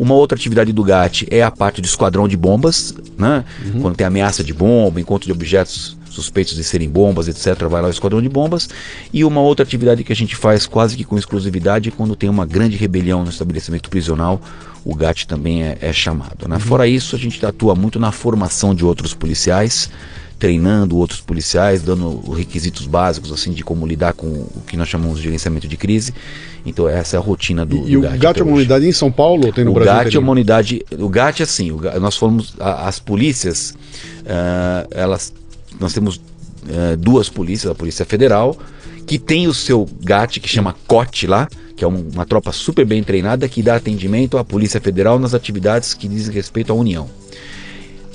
Uma 0.00 0.14
outra 0.14 0.34
atividade 0.34 0.72
do 0.72 0.82
GAT 0.82 1.26
é 1.30 1.42
a 1.42 1.50
parte 1.50 1.82
de 1.82 1.86
esquadrão 1.86 2.26
de 2.26 2.34
bombas, 2.34 2.94
né? 3.18 3.44
Uhum. 3.62 3.82
Quando 3.82 3.96
tem 3.96 4.06
ameaça 4.06 4.42
de 4.42 4.54
bomba, 4.54 4.98
encontro 4.98 5.26
de 5.26 5.32
objetos 5.32 5.94
suspeitos 6.08 6.54
de 6.54 6.64
serem 6.64 6.88
bombas, 6.88 7.28
etc., 7.28 7.68
vai 7.68 7.82
lá 7.82 7.88
o 7.88 7.90
esquadrão 7.90 8.22
de 8.22 8.28
bombas. 8.30 8.66
E 9.12 9.22
uma 9.26 9.42
outra 9.42 9.62
atividade 9.62 10.02
que 10.02 10.10
a 10.10 10.16
gente 10.16 10.34
faz 10.34 10.66
quase 10.66 10.96
que 10.96 11.04
com 11.04 11.18
exclusividade 11.18 11.90
é 11.90 11.92
quando 11.92 12.16
tem 12.16 12.30
uma 12.30 12.46
grande 12.46 12.78
rebelião 12.78 13.22
no 13.22 13.28
estabelecimento 13.28 13.90
prisional, 13.90 14.40
o 14.86 14.94
GAT 14.94 15.26
também 15.26 15.64
é, 15.64 15.76
é 15.82 15.92
chamado. 15.92 16.48
Né? 16.48 16.54
Uhum. 16.54 16.60
Fora 16.60 16.88
isso, 16.88 17.14
a 17.14 17.18
gente 17.18 17.44
atua 17.44 17.74
muito 17.74 18.00
na 18.00 18.10
formação 18.10 18.74
de 18.74 18.86
outros 18.86 19.12
policiais, 19.12 19.90
treinando 20.40 20.96
outros 20.96 21.20
policiais, 21.20 21.82
dando 21.82 22.18
requisitos 22.32 22.86
básicos 22.86 23.30
assim 23.30 23.52
de 23.52 23.62
como 23.62 23.86
lidar 23.86 24.14
com 24.14 24.26
o 24.26 24.62
que 24.66 24.74
nós 24.74 24.88
chamamos 24.88 25.18
de 25.18 25.24
gerenciamento 25.24 25.68
de 25.68 25.76
crise. 25.76 26.14
Então 26.64 26.88
essa 26.88 27.16
é 27.16 27.18
a 27.18 27.22
rotina 27.22 27.64
do, 27.64 27.86
e, 27.86 27.92
do 27.92 28.00
GAT. 28.00 28.14
E 28.14 28.16
o 28.16 28.20
GAT 28.20 28.40
é 28.40 28.42
uma 28.42 28.56
unidade 28.56 28.88
em 28.88 28.92
São 28.92 29.12
Paulo 29.12 29.46
ou 29.46 29.52
tem 29.52 29.64
no 29.64 29.72
o 29.72 29.74
Brasil? 29.74 29.92
O 29.92 30.04
GAT 30.04 30.16
é 30.16 30.18
uma 30.18 30.32
unidade. 30.32 30.86
O 30.98 31.08
GAT 31.10 31.40
é 31.40 31.42
assim. 31.42 31.70
Nós 32.00 32.16
fomos 32.16 32.54
as 32.58 32.98
polícias, 32.98 33.76
uh, 34.22 34.88
elas 34.90 35.32
nós 35.78 35.92
temos 35.92 36.16
uh, 36.16 36.96
duas 36.98 37.28
polícias, 37.28 37.70
a 37.70 37.74
Polícia 37.74 38.06
Federal, 38.06 38.56
que 39.06 39.18
tem 39.18 39.46
o 39.46 39.52
seu 39.52 39.86
GAT, 40.02 40.40
que 40.40 40.48
chama 40.48 40.74
COT 40.86 41.26
lá, 41.26 41.48
que 41.76 41.84
é 41.84 41.88
um, 41.88 42.08
uma 42.14 42.24
tropa 42.24 42.50
super 42.50 42.86
bem 42.86 43.02
treinada 43.02 43.46
que 43.46 43.62
dá 43.62 43.76
atendimento 43.76 44.38
à 44.38 44.44
Polícia 44.44 44.80
Federal 44.80 45.18
nas 45.18 45.34
atividades 45.34 45.92
que 45.92 46.08
dizem 46.08 46.34
respeito 46.34 46.72
à 46.72 46.74
União. 46.74 47.19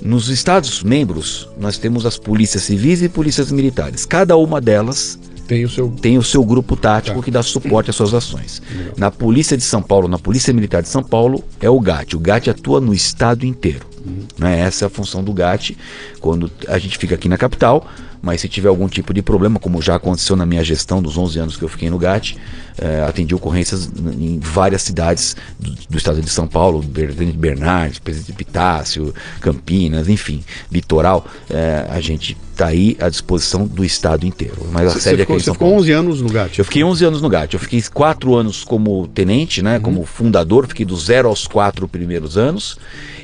Nos 0.01 0.29
Estados 0.29 0.83
membros, 0.83 1.49
nós 1.59 1.77
temos 1.77 2.05
as 2.05 2.17
polícias 2.17 2.63
civis 2.63 3.01
e 3.01 3.09
polícias 3.09 3.51
militares. 3.51 4.05
Cada 4.05 4.35
uma 4.37 4.59
delas 4.59 5.17
tem 5.47 5.63
o 5.63 5.69
seu, 5.69 5.89
tem 5.89 6.17
o 6.17 6.23
seu 6.23 6.43
grupo 6.43 6.75
tático 6.75 7.19
tá. 7.19 7.23
que 7.23 7.31
dá 7.31 7.43
suporte 7.43 7.89
às 7.89 7.95
suas 7.95 8.13
ações. 8.13 8.61
Legal. 8.75 8.93
Na 8.97 9.11
Polícia 9.11 9.55
de 9.55 9.63
São 9.63 9.81
Paulo, 9.81 10.07
na 10.07 10.17
Polícia 10.17 10.53
Militar 10.53 10.81
de 10.81 10.89
São 10.89 11.03
Paulo, 11.03 11.43
é 11.61 11.69
o 11.69 11.79
GAT. 11.79 12.15
O 12.15 12.19
GAT 12.19 12.49
atua 12.49 12.81
no 12.81 12.93
estado 12.93 13.45
inteiro. 13.45 13.85
Uhum. 14.05 14.23
Né? 14.37 14.59
Essa 14.61 14.85
é 14.85 14.87
a 14.87 14.89
função 14.89 15.23
do 15.23 15.33
GAT 15.33 15.77
quando 16.19 16.51
a 16.67 16.77
gente 16.77 16.97
fica 16.97 17.15
aqui 17.15 17.29
na 17.29 17.37
capital, 17.37 17.87
mas 18.25 18.41
se 18.41 18.49
tiver 18.49 18.69
algum 18.69 18.87
tipo 18.87 19.13
de 19.13 19.21
problema, 19.21 19.59
como 19.59 19.79
já 19.79 19.93
aconteceu 19.93 20.35
na 20.35 20.47
minha 20.47 20.63
gestão 20.63 20.99
dos 20.99 21.15
11 21.15 21.39
anos 21.39 21.57
que 21.57 21.61
eu 21.61 21.69
fiquei 21.69 21.91
no 21.91 21.99
GAT, 21.99 22.35
eh, 22.75 23.05
atendi 23.07 23.35
ocorrências 23.35 23.87
em 24.19 24.39
várias 24.39 24.81
cidades 24.81 25.35
do, 25.59 25.75
do 25.91 25.95
estado 25.95 26.19
de 26.19 26.29
São 26.31 26.47
Paulo, 26.47 26.83
Presidente 26.83 27.37
Bernardes, 27.37 27.99
Presidente 27.99 28.33
Pitácio, 28.33 29.13
Campinas, 29.39 30.09
enfim, 30.09 30.43
litoral, 30.71 31.27
eh, 31.51 31.85
a 31.87 32.01
gente 32.01 32.35
está 32.51 32.65
aí 32.65 32.97
à 32.99 33.09
disposição 33.09 33.67
do 33.67 33.85
estado 33.85 34.25
inteiro. 34.25 34.67
Mas 34.71 34.93
você, 34.93 34.97
a 34.97 35.01
sede 35.01 35.17
você 35.17 35.21
ficou, 35.21 35.35
é 35.35 35.39
Você 35.39 35.51
ficou 35.51 35.73
11 35.75 35.91
anos 35.91 36.21
no 36.23 36.29
GAT? 36.29 36.57
Eu 36.57 36.65
fiquei 36.65 36.83
11 36.83 37.05
anos 37.05 37.21
no 37.21 37.29
GAT. 37.29 37.53
Eu 37.53 37.59
fiquei 37.59 37.83
4 37.83 38.33
anos 38.33 38.63
como 38.63 39.07
tenente, 39.09 39.61
né, 39.61 39.75
uhum. 39.75 39.83
como 39.83 40.03
fundador, 40.03 40.65
fiquei 40.65 40.85
do 40.85 40.97
zero 40.97 41.29
aos 41.29 41.45
4 41.45 41.87
primeiros 41.87 42.39
anos. 42.39 42.75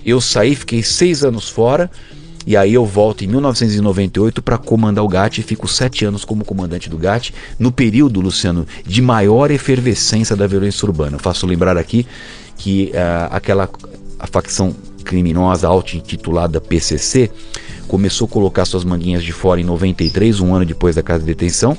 Eu 0.05 0.21
saí, 0.21 0.53
fiquei 0.53 0.83
6 0.83 1.23
anos 1.23 1.49
fora. 1.49 1.89
E 2.45 2.57
aí 2.57 2.73
eu 2.73 2.85
volto 2.85 3.23
em 3.23 3.27
1998 3.27 4.41
para 4.41 4.57
comandar 4.57 5.03
o 5.03 5.07
GAT 5.07 5.39
e 5.39 5.43
fico 5.43 5.67
sete 5.67 6.05
anos 6.05 6.25
como 6.25 6.43
comandante 6.43 6.89
do 6.89 6.97
GAT, 6.97 7.33
no 7.59 7.71
período, 7.71 8.19
Luciano, 8.19 8.65
de 8.85 9.01
maior 9.01 9.51
efervescência 9.51 10.35
da 10.35 10.47
violência 10.47 10.85
urbana. 10.85 11.17
Eu 11.17 11.19
faço 11.19 11.45
lembrar 11.45 11.77
aqui 11.77 12.05
que 12.57 12.91
uh, 12.93 13.33
aquela 13.33 13.69
a 14.19 14.27
facção 14.27 14.75
criminosa 15.03 15.67
auto-intitulada 15.67 16.61
PCC 16.61 17.31
começou 17.87 18.25
a 18.25 18.29
colocar 18.29 18.65
suas 18.65 18.83
manguinhas 18.83 19.23
de 19.23 19.33
fora 19.33 19.59
em 19.59 19.63
93, 19.63 20.39
um 20.39 20.53
ano 20.53 20.65
depois 20.65 20.95
da 20.95 21.03
casa 21.03 21.19
de 21.19 21.25
detenção, 21.25 21.77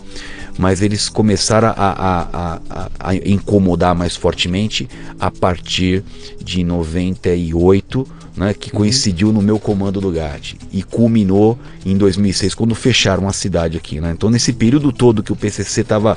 mas 0.58 0.82
eles 0.82 1.08
começaram 1.08 1.68
a, 1.68 1.72
a, 1.76 2.60
a, 2.68 2.90
a 2.98 3.14
incomodar 3.14 3.94
mais 3.94 4.16
fortemente 4.16 4.88
a 5.18 5.30
partir 5.30 6.04
de 6.42 6.62
98 6.64 8.06
né, 8.36 8.54
que 8.54 8.70
coincidiu 8.70 9.32
no 9.32 9.42
meu 9.42 9.58
comando 9.58 10.00
do 10.00 10.10
GAT 10.10 10.56
e 10.72 10.82
culminou 10.82 11.58
em 11.84 11.96
2006 11.96 12.54
quando 12.54 12.74
fecharam 12.74 13.28
a 13.28 13.32
cidade 13.32 13.76
aqui. 13.76 14.00
Né? 14.00 14.12
Então 14.12 14.30
nesse 14.30 14.52
período 14.52 14.92
todo 14.92 15.22
que 15.22 15.32
o 15.32 15.36
PCC 15.36 15.82
estava 15.82 16.16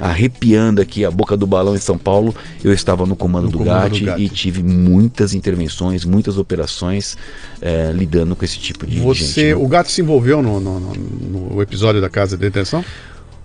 arrepiando 0.00 0.80
aqui 0.80 1.04
a 1.04 1.10
boca 1.10 1.36
do 1.36 1.46
balão 1.46 1.76
em 1.76 1.78
São 1.78 1.96
Paulo, 1.96 2.34
eu 2.64 2.72
estava 2.72 3.06
no 3.06 3.14
comando, 3.14 3.44
no 3.44 3.50
do, 3.50 3.58
comando 3.58 3.90
GAT 3.90 4.00
do, 4.00 4.06
GAT 4.06 4.20
e 4.20 4.28
tive 4.28 4.62
muitas 4.62 5.34
intervenções, 5.34 6.04
muitas 6.04 6.38
operações 6.38 7.16
é, 7.60 7.92
lidando 7.92 8.34
com 8.34 8.44
esse 8.44 8.58
tipo 8.58 8.86
de 8.86 8.98
Você, 8.98 9.24
gente. 9.24 9.44
Né? 9.44 9.54
O 9.54 9.68
GAT 9.68 9.88
se 9.88 10.00
envolveu 10.00 10.42
no, 10.42 10.58
no, 10.58 10.80
no, 10.80 11.62
episódio 11.62 12.00
da 12.00 12.08
casa 12.08 12.36
de 12.36 12.40
detenção? 12.40 12.84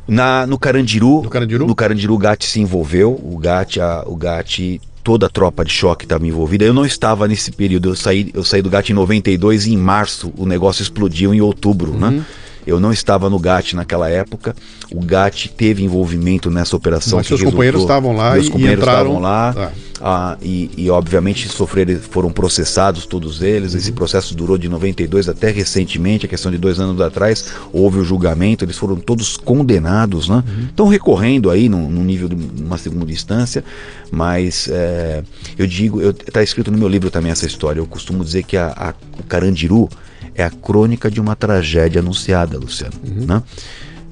Na, 0.07 0.47
no 0.47 0.57
Carandiru, 0.57 1.21
no 1.21 1.29
Carandiru, 1.29 1.67
no 1.67 1.75
Carandiru 1.75 2.13
o 2.13 2.17
GAT 2.17 2.45
se 2.45 2.61
envolveu, 2.61 3.11
o 3.11 3.37
GAT, 3.37 3.79
a, 3.79 4.03
o 4.07 4.15
GAT 4.15 4.81
toda 5.07 5.27
a 5.27 5.29
tropa 5.29 5.63
de 5.63 5.71
choque 5.71 6.03
estava 6.03 6.27
envolvida. 6.27 6.65
Eu 6.65 6.73
não 6.73 6.85
estava 6.85 7.29
nesse 7.29 7.49
período. 7.49 7.87
Eu 7.87 7.95
saí, 7.95 8.29
eu 8.33 8.43
saí 8.43 8.61
do 8.61 8.69
GAT 8.69 8.89
em 8.89 8.93
92 8.93 9.65
e 9.65 9.73
em 9.73 9.77
março 9.77 10.33
o 10.35 10.45
negócio 10.45 10.83
explodiu 10.83 11.33
em 11.33 11.39
outubro, 11.39 11.93
né? 11.93 12.07
uhum. 12.07 12.13
né? 12.17 12.25
Eu 12.65 12.77
não 12.77 12.91
estava 12.91 13.29
no 13.29 13.39
GAT 13.39 13.73
naquela 13.73 14.09
época. 14.09 14.53
O 14.91 14.99
GAT 14.99 15.47
teve 15.55 15.81
envolvimento 15.81 16.51
nessa 16.51 16.75
operação. 16.75 17.19
Mas 17.19 17.25
seus 17.25 17.39
resultou, 17.39 17.53
companheiros 17.53 17.81
estavam 17.83 18.17
lá 18.17 18.33
meus 18.33 18.47
e, 18.47 18.49
companheiros 18.49 18.83
entraram... 18.83 19.11
estavam 19.11 19.21
lá. 19.21 19.55
Ah. 19.55 19.71
Ah, 20.01 20.37
e, 20.41 20.69
e, 20.77 20.89
obviamente 20.89 21.47
sofreram, 21.49 21.99
foram 21.99 22.31
processados 22.31 23.05
todos 23.05 23.41
eles. 23.41 23.73
Uhum. 23.73 23.79
Esse 23.79 23.91
processo 23.91 24.35
durou 24.35 24.57
de 24.57 24.69
92 24.69 25.29
até 25.29 25.49
recentemente, 25.49 26.25
a 26.25 26.29
questão 26.29 26.51
de 26.51 26.57
dois 26.57 26.79
anos 26.79 26.99
atrás, 27.01 27.53
houve 27.73 27.99
o 27.99 28.03
julgamento, 28.03 28.63
eles 28.63 28.77
foram 28.77 28.95
todos 28.95 29.37
condenados, 29.37 30.29
né? 30.29 30.43
Uhum. 30.47 30.65
Estão 30.65 30.87
recorrendo 30.87 31.49
aí 31.49 31.67
no, 31.67 31.89
no, 31.89 32.03
nível 32.03 32.29
de 32.29 32.35
uma 32.61 32.77
segunda 32.77 33.11
instância, 33.11 33.63
mas 34.11 34.67
é, 34.71 35.23
eu 35.57 35.65
digo, 35.65 36.01
está 36.01 36.43
escrito 36.43 36.71
no 36.71 36.77
meu 36.77 36.87
livro 36.87 37.09
também 37.09 37.31
essa 37.31 37.45
história. 37.45 37.79
Eu 37.79 37.87
costumo 37.87 38.23
dizer 38.23 38.43
que 38.43 38.57
a, 38.57 38.67
a, 38.75 38.93
o 39.19 39.23
Carandiru 39.23 39.89
é 40.35 40.43
a 40.43 40.51
crônica 40.51 41.09
de 41.09 41.19
uma 41.19 41.35
tragédia 41.35 41.99
anunciada, 41.99 42.57
Luciano. 42.59 42.93
Uhum. 43.03 43.25
Né? 43.25 43.43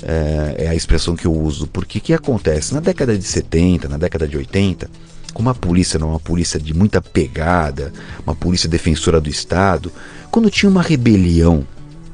É, 0.03 0.65
é, 0.65 0.67
a 0.67 0.75
expressão 0.75 1.15
que 1.15 1.25
eu 1.25 1.33
uso. 1.33 1.67
Porque 1.67 1.99
o 1.99 2.01
que 2.01 2.13
acontece? 2.13 2.73
Na 2.73 2.79
década 2.79 3.17
de 3.17 3.23
70, 3.23 3.87
na 3.87 3.97
década 3.97 4.27
de 4.27 4.35
80, 4.35 4.89
como 5.35 5.49
a 5.49 5.53
polícia 5.53 5.99
não 5.99 6.07
é 6.07 6.11
uma 6.11 6.19
polícia 6.19 6.57
de 6.57 6.73
muita 6.73 7.01
pegada, 7.01 7.91
uma 8.25 8.33
polícia 8.33 8.69
defensora 8.69 9.19
do 9.19 9.27
Estado, 9.27 9.91
quando 10.31 10.49
tinha 10.49 10.69
uma 10.69 10.81
rebelião 10.81 11.67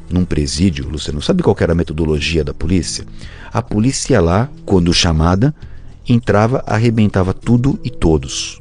num 0.09 0.26
presídio, 0.26 0.89
Luciano, 0.89 1.22
sabe 1.22 1.43
qual 1.43 1.55
era 1.59 1.74
a 1.74 1.76
metodologia 1.76 2.43
da 2.43 2.51
polícia? 2.51 3.05
A 3.53 3.61
polícia 3.61 4.13
ia 4.13 4.22
lá, 4.22 4.49
quando 4.65 4.91
chamada, 4.91 5.53
entrava, 6.09 6.63
arrebentava 6.65 7.32
tudo 7.32 7.80
e 7.84 7.91
todos. 7.91 8.59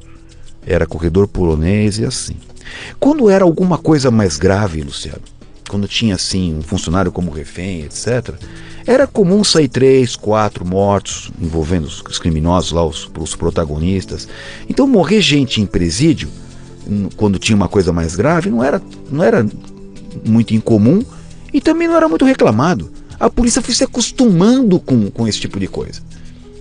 Era 0.66 0.86
corredor 0.86 1.26
polonês 1.26 1.98
e 1.98 2.04
assim. 2.04 2.36
Quando 2.98 3.30
era 3.30 3.44
alguma 3.44 3.78
coisa 3.78 4.11
mais 4.11 4.36
grave, 4.36 4.82
Luciano, 4.82 5.22
quando 5.71 5.87
tinha 5.87 6.16
assim 6.16 6.53
um 6.53 6.62
funcionário 6.62 7.12
como 7.12 7.31
refém, 7.31 7.83
etc., 7.83 8.35
era 8.85 9.07
comum 9.07 9.45
sair 9.45 9.68
três, 9.68 10.16
quatro 10.16 10.64
mortos 10.64 11.31
envolvendo 11.41 11.85
os 11.85 12.18
criminosos 12.18 12.73
lá, 12.73 12.85
os, 12.85 13.09
os 13.16 13.37
protagonistas. 13.37 14.27
Então 14.68 14.85
morrer 14.85 15.21
gente 15.21 15.61
em 15.61 15.66
presídio, 15.66 16.29
quando 17.16 17.39
tinha 17.39 17.55
uma 17.55 17.68
coisa 17.68 17.93
mais 17.93 18.16
grave, 18.16 18.51
não 18.51 18.64
era, 18.64 18.83
não 19.09 19.23
era 19.23 19.47
muito 20.27 20.55
incomum 20.55 21.05
e 21.55 21.61
também 21.61 21.87
não 21.87 21.97
era 21.97 22.09
muito 22.09 22.25
reclamado. 22.25 22.91
A 23.18 23.31
polícia 23.31 23.62
foi 23.62 23.73
se 23.73 23.85
acostumando 23.85 24.81
com, 24.81 25.09
com 25.09 25.29
esse 25.29 25.39
tipo 25.39 25.61
de 25.61 25.68
coisa. 25.68 26.01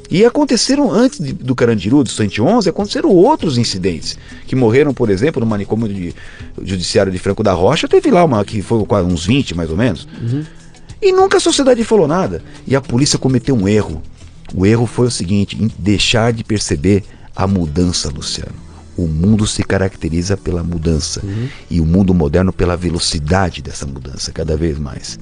E 0.10 0.26
aconteceram 0.26 0.92
antes 0.92 1.20
de, 1.20 1.34
do 1.34 1.54
Carandiru, 1.54 2.04
do 2.04 2.10
111, 2.10 2.68
aconteceram 2.68 3.10
outros 3.10 3.58
incidentes 3.58 4.18
que 4.48 4.56
morreram, 4.56 4.94
por 4.94 5.10
exemplo, 5.10 5.40
no 5.40 5.46
manicômio 5.46 5.88
de, 5.88 6.16
judiciário 6.64 7.12
de 7.12 7.20
Franco 7.20 7.44
da 7.44 7.54
Rocha, 7.54 7.88
teve 7.88 8.10
lá 8.10 8.24
uma 8.24 8.44
que 8.44 8.62
foi 8.62 8.80
uns 9.04 9.26
20 9.26 9.56
mais 9.56 9.70
ou 9.70 9.78
menos. 9.78 10.08
Uhum. 10.22 10.44
E 11.02 11.12
nunca 11.12 11.38
a 11.38 11.40
sociedade 11.40 11.84
falou 11.84 12.08
nada. 12.08 12.44
E 12.66 12.76
a 12.76 12.82
polícia 12.82 13.20
cometeu 13.20 13.56
um 13.56 13.68
erro. 13.68 14.02
O 14.54 14.66
erro 14.66 14.86
foi 14.86 15.08
o 15.08 15.12
seguinte: 15.12 15.56
deixar 15.78 16.34
de 16.34 16.44
perceber 16.44 17.04
a 17.36 17.48
mudança, 17.48 18.10
Luciano. 18.10 18.70
O 18.98 19.08
mundo 19.08 19.48
se 19.48 19.64
caracteriza 19.64 20.36
pela 20.36 20.62
mudança 20.62 21.22
uhum. 21.24 21.48
e 21.70 21.80
o 21.80 21.86
mundo 21.86 22.14
moderno 22.14 22.52
pela 22.52 22.76
velocidade 22.76 23.62
dessa 23.62 23.86
mudança, 23.86 24.32
cada 24.34 24.58
vez 24.58 24.78
mais. 24.78 25.18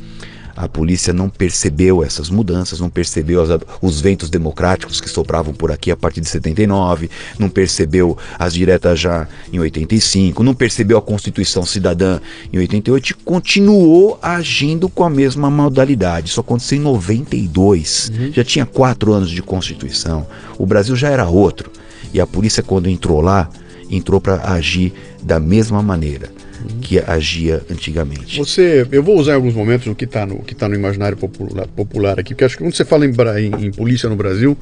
A 0.57 0.67
polícia 0.67 1.13
não 1.13 1.29
percebeu 1.29 2.03
essas 2.03 2.31
mudanças, 2.31 2.79
não 2.79 2.89
percebeu 2.89 3.43
as, 3.43 3.49
os 3.79 4.01
ventos 4.01 4.27
democráticos 4.27 4.99
que 4.99 5.07
sopravam 5.07 5.53
por 5.53 5.71
aqui 5.71 5.91
a 5.91 5.95
partir 5.95 6.19
de 6.19 6.27
79, 6.27 7.11
não 7.37 7.47
percebeu 7.47 8.17
as 8.39 8.55
diretas 8.55 8.99
já 8.99 9.27
em 9.53 9.59
85, 9.59 10.41
não 10.41 10.55
percebeu 10.55 10.97
a 10.97 11.01
Constituição 11.01 11.63
Cidadã 11.63 12.19
em 12.51 12.57
88 12.57 13.11
e 13.11 13.13
continuou 13.13 14.17
agindo 14.19 14.89
com 14.89 15.03
a 15.03 15.09
mesma 15.11 15.51
modalidade. 15.51 16.29
Isso 16.29 16.39
aconteceu 16.39 16.79
em 16.79 16.81
92, 16.81 18.11
uhum. 18.11 18.33
já 18.33 18.43
tinha 18.43 18.65
quatro 18.65 19.13
anos 19.13 19.29
de 19.29 19.43
Constituição, 19.43 20.25
o 20.57 20.65
Brasil 20.65 20.95
já 20.95 21.09
era 21.09 21.27
outro. 21.27 21.71
E 22.11 22.19
a 22.19 22.25
polícia, 22.25 22.63
quando 22.63 22.89
entrou 22.89 23.21
lá, 23.21 23.47
entrou 23.91 24.19
para 24.19 24.51
agir 24.51 24.91
da 25.21 25.39
mesma 25.39 25.83
maneira 25.83 26.36
que 26.81 26.99
agia 26.99 27.63
antigamente. 27.69 28.37
Você, 28.37 28.87
eu 28.91 29.03
vou 29.03 29.17
usar 29.17 29.33
em 29.33 29.35
alguns 29.35 29.53
momentos 29.53 29.87
o 29.87 29.95
que 29.95 30.05
está 30.05 30.25
no, 30.25 30.39
que 30.39 30.55
tá 30.55 30.67
no 30.67 30.75
imaginário 30.75 31.17
popular, 31.17 31.67
popular 31.67 32.19
aqui, 32.19 32.33
porque 32.33 32.45
acho 32.45 32.57
que 32.57 32.63
quando 32.63 32.73
você 32.73 32.85
fala 32.85 33.05
em, 33.05 33.11
em, 33.11 33.65
em 33.65 33.71
polícia 33.71 34.09
no 34.09 34.15
Brasil, 34.15 34.57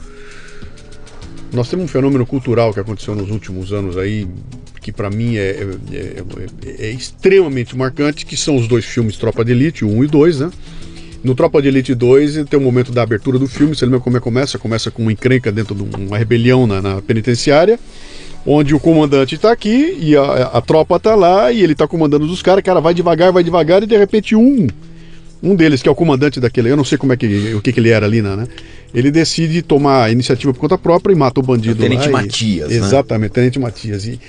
nós 1.54 1.70
temos 1.70 1.86
um 1.86 1.88
fenômeno 1.88 2.26
cultural 2.26 2.74
que 2.74 2.80
aconteceu 2.80 3.16
nos 3.16 3.30
últimos 3.30 3.72
anos 3.72 3.98
aí, 3.98 4.28
que 4.82 4.92
para 4.92 5.10
mim 5.10 5.38
é, 5.38 5.68
é, 5.92 6.24
é, 6.66 6.88
é, 6.88 6.92
extremamente 6.92 7.76
marcante, 7.76 8.26
que 8.26 8.38
são 8.38 8.56
os 8.56 8.68
dois 8.68 8.86
filmes 8.86 9.18
Tropa 9.18 9.44
de 9.44 9.52
Elite, 9.52 9.86
1 9.86 10.04
e 10.04 10.08
2, 10.08 10.40
né? 10.42 10.52
No 11.24 11.34
Tropa 11.34 11.60
de 11.60 11.68
Elite 11.70 11.96
2 11.96 12.46
tem 12.48 12.60
o 12.60 12.62
um 12.62 12.66
momento 12.66 12.92
da 12.92 13.02
abertura 13.02 13.40
do 13.40 13.48
filme, 13.48 13.76
você 13.76 13.84
lembra 13.84 14.00
como 14.00 14.16
é 14.16 14.20
que 14.20 14.24
começa? 14.24 14.60
Começa 14.60 14.92
com 14.92 15.02
uma 15.02 15.12
encrenca 15.12 15.52
dentro 15.52 15.74
de 15.74 15.82
uma 15.82 16.18
rebelião 16.20 16.68
na, 16.68 16.82
na 16.82 17.02
penitenciária 17.02 17.80
onde 18.46 18.76
o 18.76 18.80
comandante 18.80 19.36
está 19.36 19.52
aqui 19.52 19.98
e 20.00 20.16
a, 20.16 20.44
a 20.54 20.62
tropa 20.62 20.98
está 20.98 21.16
lá 21.16 21.52
e 21.52 21.62
ele 21.62 21.74
está 21.74 21.88
comandando 21.88 22.26
os 22.26 22.42
caras, 22.42 22.64
cara 22.64 22.80
vai 22.80 22.94
devagar, 22.94 23.32
vai 23.32 23.44
devagar 23.44 23.82
e 23.84 23.88
de 23.88 23.98
repente 23.98 24.36
um 24.36 24.68
um 25.42 25.56
deles 25.56 25.82
que 25.82 25.90
é 25.90 25.92
o 25.92 25.96
comandante 25.96 26.40
daquele, 26.40 26.72
eu 26.72 26.78
não 26.78 26.84
sei 26.84 26.98
como 26.98 27.14
é 27.14 27.18
que 27.18 27.54
o 27.54 27.62
que, 27.62 27.72
que 27.72 27.80
ele 27.80 27.90
era 27.90 28.06
ali, 28.06 28.22
né? 28.22 28.48
Ele 28.94 29.12
decide 29.12 29.62
tomar 29.62 30.06
a 30.06 30.12
iniciativa 30.12 30.54
por 30.54 30.60
conta 30.60 30.78
própria 30.78 31.14
e 31.14 31.16
mata 31.16 31.40
o 31.40 31.44
bandido 31.44 31.80
o 31.80 31.84
Tenente 31.84 32.10
lá. 32.10 32.22
Matias, 32.22 32.72
e, 32.72 32.80
né? 32.80 32.86
Exatamente, 32.86 33.32
Tenente 33.32 33.60
Matias. 33.60 34.06
E, 34.08 34.20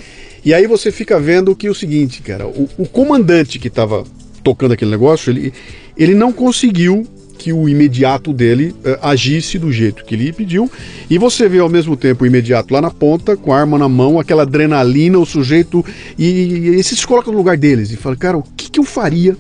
e 0.45 0.53
aí 0.53 0.67
você 0.67 0.91
fica 0.93 1.19
vendo 1.19 1.55
que 1.55 1.69
é 1.69 1.71
o 1.71 1.75
seguinte, 1.75 2.21
cara, 2.21 2.47
o, 2.47 2.69
o 2.77 2.87
comandante 2.87 3.59
que 3.59 3.69
estava 3.69 4.05
tocando 4.43 4.73
aquele 4.73 4.91
negócio, 4.91 5.31
ele, 5.31 5.53
ele 5.97 6.15
não 6.15 6.33
conseguiu 6.33 7.07
que 7.37 7.53
o 7.53 7.69
imediato 7.69 8.33
dele 8.33 8.75
uh, 8.85 8.99
agisse 9.03 9.59
do 9.59 9.71
jeito 9.71 10.05
que 10.05 10.15
ele 10.15 10.33
pediu. 10.33 10.71
E 11.09 11.19
você 11.19 11.49
vê 11.49 11.59
ao 11.59 11.69
mesmo 11.69 11.97
tempo 11.97 12.25
o 12.25 12.27
imediato 12.27 12.73
lá 12.73 12.81
na 12.81 12.91
ponta, 12.91 13.37
com 13.37 13.53
a 13.53 13.61
arma 13.61 13.79
na 13.79 13.89
mão, 13.89 14.19
aquela 14.19 14.43
adrenalina, 14.43 15.19
o 15.19 15.27
sujeito. 15.27 15.85
E, 16.19 16.25
e, 16.25 16.81
e 16.81 16.83
se 16.83 17.07
coloca 17.07 17.31
no 17.31 17.37
lugar 17.37 17.57
deles 17.57 17.91
e 17.91 17.97
fala, 17.97 18.17
cara, 18.17 18.37
o 18.37 18.43
que, 18.43 18.71
que 18.71 18.81
eu 18.81 18.85
faria 18.85 19.37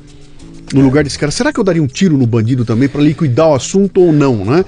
no 0.72 0.80
lugar 0.82 1.04
desse 1.04 1.18
cara? 1.18 1.32
Será 1.32 1.52
que 1.52 1.60
eu 1.60 1.64
daria 1.64 1.82
um 1.82 1.86
tiro 1.86 2.16
no 2.16 2.26
bandido 2.26 2.64
também 2.64 2.88
para 2.88 3.00
liquidar 3.00 3.48
o 3.48 3.54
assunto 3.54 4.00
ou 4.00 4.12
não, 4.12 4.44
né? 4.44 4.64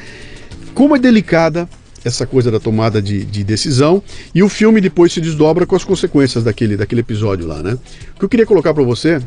Como 0.74 0.94
é 0.94 0.98
delicada 0.98 1.68
essa 2.04 2.26
coisa 2.26 2.50
da 2.50 2.60
tomada 2.60 3.02
de, 3.02 3.24
de, 3.24 3.44
decisão 3.44 4.02
e 4.34 4.42
o 4.42 4.48
filme 4.48 4.80
depois 4.80 5.12
se 5.12 5.20
desdobra 5.20 5.66
com 5.66 5.74
as 5.74 5.84
consequências 5.84 6.44
daquele, 6.44 6.76
daquele 6.76 7.00
episódio 7.00 7.46
lá, 7.46 7.62
né? 7.62 7.76
O 8.14 8.18
que 8.18 8.24
eu 8.24 8.28
queria 8.28 8.46
colocar 8.46 8.72
para 8.72 8.84
você 8.84 9.20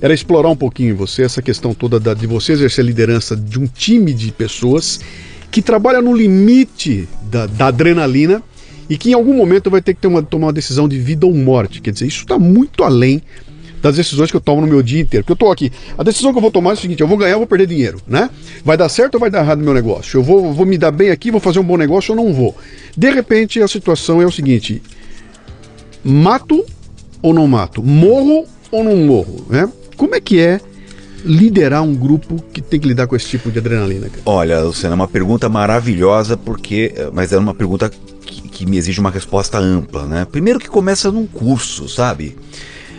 era 0.00 0.14
explorar 0.14 0.48
um 0.48 0.56
pouquinho 0.56 0.90
em 0.90 0.94
você 0.94 1.22
essa 1.22 1.42
questão 1.42 1.74
toda 1.74 1.98
da, 1.98 2.14
de 2.14 2.26
você 2.26 2.52
exercer 2.52 2.84
a 2.84 2.86
liderança 2.86 3.36
de 3.36 3.58
um 3.58 3.66
time 3.66 4.12
de 4.12 4.30
pessoas 4.32 5.00
que 5.50 5.60
trabalha 5.62 6.00
no 6.00 6.14
limite 6.14 7.08
da, 7.22 7.46
da 7.46 7.66
adrenalina 7.66 8.42
e 8.88 8.96
que 8.96 9.10
em 9.10 9.14
algum 9.14 9.34
momento 9.34 9.70
vai 9.70 9.82
ter 9.82 9.94
que 9.94 10.00
ter 10.00 10.08
uma, 10.08 10.22
tomar 10.22 10.46
uma 10.46 10.52
decisão 10.52 10.88
de 10.88 10.98
vida 10.98 11.26
ou 11.26 11.34
morte. 11.34 11.80
Quer 11.80 11.92
dizer, 11.92 12.06
isso 12.06 12.22
está 12.22 12.38
muito 12.38 12.84
além 12.84 13.22
das 13.82 13.96
decisões 13.96 14.30
que 14.30 14.36
eu 14.36 14.40
tomo 14.40 14.60
no 14.60 14.66
meu 14.66 14.82
dia 14.82 15.00
inteiro. 15.00 15.24
Porque 15.24 15.32
eu 15.32 15.34
estou 15.34 15.52
aqui. 15.52 15.72
A 15.96 16.02
decisão 16.02 16.32
que 16.32 16.38
eu 16.38 16.42
vou 16.42 16.50
tomar 16.50 16.70
é 16.70 16.72
o 16.74 16.76
seguinte: 16.76 17.00
eu 17.00 17.06
vou 17.06 17.16
ganhar 17.16 17.34
ou 17.34 17.40
vou 17.40 17.46
perder 17.46 17.66
dinheiro, 17.66 18.00
né? 18.06 18.30
Vai 18.64 18.76
dar 18.76 18.88
certo 18.88 19.14
ou 19.14 19.20
vai 19.20 19.30
dar 19.30 19.40
errado 19.40 19.58
no 19.58 19.64
meu 19.64 19.74
negócio? 19.74 20.18
Eu 20.18 20.22
vou, 20.22 20.52
vou 20.52 20.66
me 20.66 20.78
dar 20.78 20.90
bem 20.90 21.10
aqui, 21.10 21.30
vou 21.30 21.40
fazer 21.40 21.58
um 21.58 21.64
bom 21.64 21.76
negócio 21.76 22.14
ou 22.14 22.24
não 22.24 22.32
vou? 22.32 22.56
De 22.96 23.10
repente, 23.10 23.60
a 23.60 23.68
situação 23.68 24.20
é 24.20 24.26
o 24.26 24.32
seguinte: 24.32 24.82
mato 26.04 26.64
ou 27.22 27.32
não 27.32 27.46
mato? 27.46 27.82
Morro 27.82 28.46
ou 28.70 28.84
não 28.84 28.96
morro? 28.96 29.46
Né? 29.48 29.68
Como 29.98 30.14
é 30.14 30.20
que 30.20 30.40
é 30.40 30.60
liderar 31.24 31.82
um 31.82 31.94
grupo 31.94 32.42
que 32.52 32.62
tem 32.62 32.80
que 32.80 32.88
lidar 32.88 33.06
com 33.06 33.14
esse 33.14 33.28
tipo 33.28 33.50
de 33.50 33.58
adrenalina? 33.58 34.08
Cara? 34.08 34.22
Olha, 34.24 34.60
Luciano, 34.60 34.94
é 34.94 34.96
uma 34.96 35.08
pergunta 35.08 35.48
maravilhosa, 35.48 36.36
porque, 36.36 36.94
mas 37.12 37.32
é 37.32 37.38
uma 37.38 37.52
pergunta 37.52 37.90
que, 38.24 38.40
que 38.48 38.64
me 38.64 38.78
exige 38.78 39.00
uma 39.00 39.10
resposta 39.10 39.58
ampla, 39.58 40.06
né? 40.06 40.24
Primeiro 40.24 40.58
que 40.58 40.68
começa 40.68 41.12
num 41.12 41.26
curso, 41.26 41.88
sabe? 41.88 42.38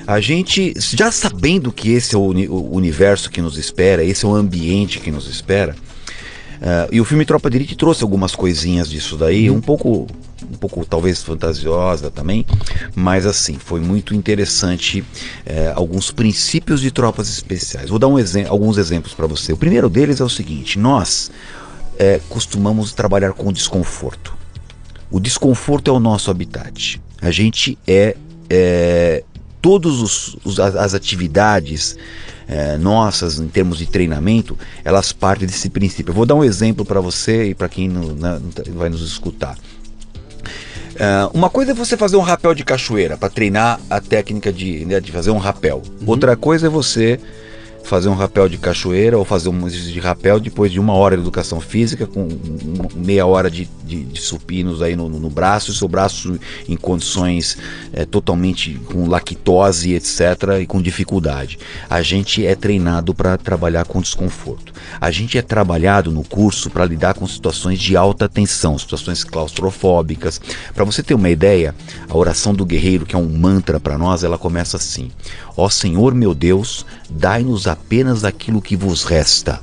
A 0.05 0.19
gente, 0.19 0.73
já 0.77 1.11
sabendo 1.11 1.71
que 1.71 1.91
esse 1.91 2.13
é 2.13 2.17
o, 2.17 2.21
o 2.21 2.75
universo 2.75 3.31
que 3.31 3.41
nos 3.41 3.57
espera, 3.57 4.03
esse 4.03 4.25
é 4.25 4.27
o 4.27 4.35
ambiente 4.35 4.99
que 4.99 5.09
nos 5.09 5.27
espera, 5.27 5.75
Uh, 6.59 6.91
e 6.91 6.99
o 6.99 7.05
filme 7.05 7.23
Tropa 7.23 7.49
de 7.49 7.55
Elite 7.55 7.75
trouxe 7.75 8.03
algumas 8.03 8.35
coisinhas 8.35 8.89
disso 8.89 9.15
daí, 9.15 9.49
uhum. 9.49 9.57
um 9.57 9.61
pouco, 9.61 10.07
um 10.43 10.57
pouco 10.57 10.85
talvez 10.85 11.21
fantasiosa 11.21 12.09
também, 12.09 12.45
mas 12.95 13.25
assim, 13.25 13.57
foi 13.57 13.79
muito 13.79 14.13
interessante 14.13 15.01
uh, 15.01 15.05
alguns 15.75 16.11
princípios 16.11 16.81
de 16.81 16.91
tropas 16.91 17.29
especiais. 17.29 17.89
Vou 17.89 17.99
dar 17.99 18.07
um 18.07 18.19
exe 18.19 18.45
alguns 18.45 18.77
exemplos 18.77 19.13
para 19.13 19.27
você. 19.27 19.53
O 19.53 19.57
primeiro 19.57 19.89
deles 19.89 20.19
é 20.19 20.23
o 20.23 20.29
seguinte: 20.29 20.77
nós 20.77 21.31
uh, 21.93 22.21
costumamos 22.29 22.93
trabalhar 22.93 23.33
com 23.33 23.51
desconforto. 23.51 24.37
O 25.11 25.19
desconforto 25.19 25.89
é 25.89 25.93
o 25.93 25.99
nosso 25.99 26.29
habitat. 26.29 27.01
A 27.21 27.31
gente 27.31 27.77
é, 27.87 28.15
é 28.49 29.23
todos 29.61 30.37
as 30.59 30.93
atividades 30.93 31.97
é, 32.49 32.77
nossas, 32.77 33.39
em 33.39 33.47
termos 33.47 33.77
de 33.77 33.85
treinamento, 33.85 34.57
elas 34.83 35.11
partem 35.11 35.47
desse 35.47 35.69
princípio. 35.69 36.09
Eu 36.09 36.15
vou 36.15 36.25
dar 36.25 36.33
um 36.35 36.43
exemplo 36.43 36.83
para 36.83 36.99
você 36.99 37.49
e 37.49 37.55
para 37.55 37.69
quem 37.69 37.87
não, 37.87 38.07
não, 38.15 38.41
vai 38.73 38.89
nos 38.89 39.01
escutar. 39.01 39.55
Uh, 40.99 41.31
uma 41.33 41.49
coisa 41.49 41.71
é 41.71 41.73
você 41.73 41.95
fazer 41.95 42.17
um 42.17 42.21
rapel 42.21 42.53
de 42.53 42.63
cachoeira 42.65 43.15
para 43.15 43.29
treinar 43.29 43.79
a 43.89 44.01
técnica 44.01 44.51
de, 44.51 44.83
né, 44.83 44.99
de 44.99 45.13
fazer 45.13 45.31
um 45.31 45.37
rapel. 45.37 45.81
Uhum. 46.01 46.09
Outra 46.09 46.35
coisa 46.35 46.67
é 46.67 46.69
você 46.69 47.17
fazer 47.89 48.07
um 48.07 48.13
rapel 48.13 48.47
de 48.47 48.59
cachoeira 48.59 49.17
ou 49.17 49.25
fazer 49.25 49.49
um 49.49 49.67
de 49.67 49.99
rapel 49.99 50.39
depois 50.39 50.71
de 50.71 50.79
uma 50.79 50.93
hora 50.93 51.15
de 51.15 51.23
educação 51.23 51.59
física, 51.59 52.05
com 52.05 52.27
meia 52.95 53.25
hora 53.25 53.49
de, 53.49 53.67
de, 53.83 54.03
de 54.03 54.21
supinos 54.21 54.83
aí 54.83 54.95
no, 54.95 55.09
no, 55.09 55.29
braço, 55.29 55.71
e 55.71 55.73
seu 55.73 55.87
braço 55.87 56.39
em 56.67 56.77
condições 56.77 57.57
é, 57.91 58.05
totalmente 58.05 58.75
com 58.85 59.07
lactose, 59.07 59.95
etc., 59.95 60.59
e 60.61 60.67
com 60.67 60.79
dificuldade. 60.79 61.57
A 61.89 62.03
gente 62.03 62.45
é 62.45 62.53
treinado 62.53 63.13
para 63.13 63.37
trabalhar 63.37 63.85
com 63.85 63.99
desconforto. 63.99 64.71
A 65.01 65.09
gente 65.09 65.37
é 65.37 65.41
trabalhado 65.41 66.11
no 66.11 66.23
curso 66.23 66.69
para 66.69 66.85
lidar 66.85 67.15
com 67.15 67.25
situações 67.25 67.79
de 67.79 67.97
alta 67.97 68.29
tensão, 68.29 68.77
situações 68.77 69.23
claustrofóbicas. 69.23 70.39
Para 70.75 70.85
você 70.85 71.01
ter 71.01 71.15
uma 71.15 71.29
ideia, 71.29 71.73
a 72.07 72.15
oração 72.15 72.53
do 72.53 72.65
guerreiro, 72.65 73.05
que 73.05 73.15
é 73.15 73.17
um 73.17 73.29
mantra 73.29 73.79
para 73.79 73.97
nós, 73.97 74.23
ela 74.23 74.37
começa 74.37 74.77
assim: 74.77 75.09
Ó 75.59 75.69
Senhor 75.69 76.15
meu 76.15 76.33
Deus, 76.33 76.85
dai-nos 77.09 77.67
apenas 77.67 78.23
aquilo 78.23 78.61
que 78.61 78.77
vos 78.77 79.03
resta. 79.03 79.59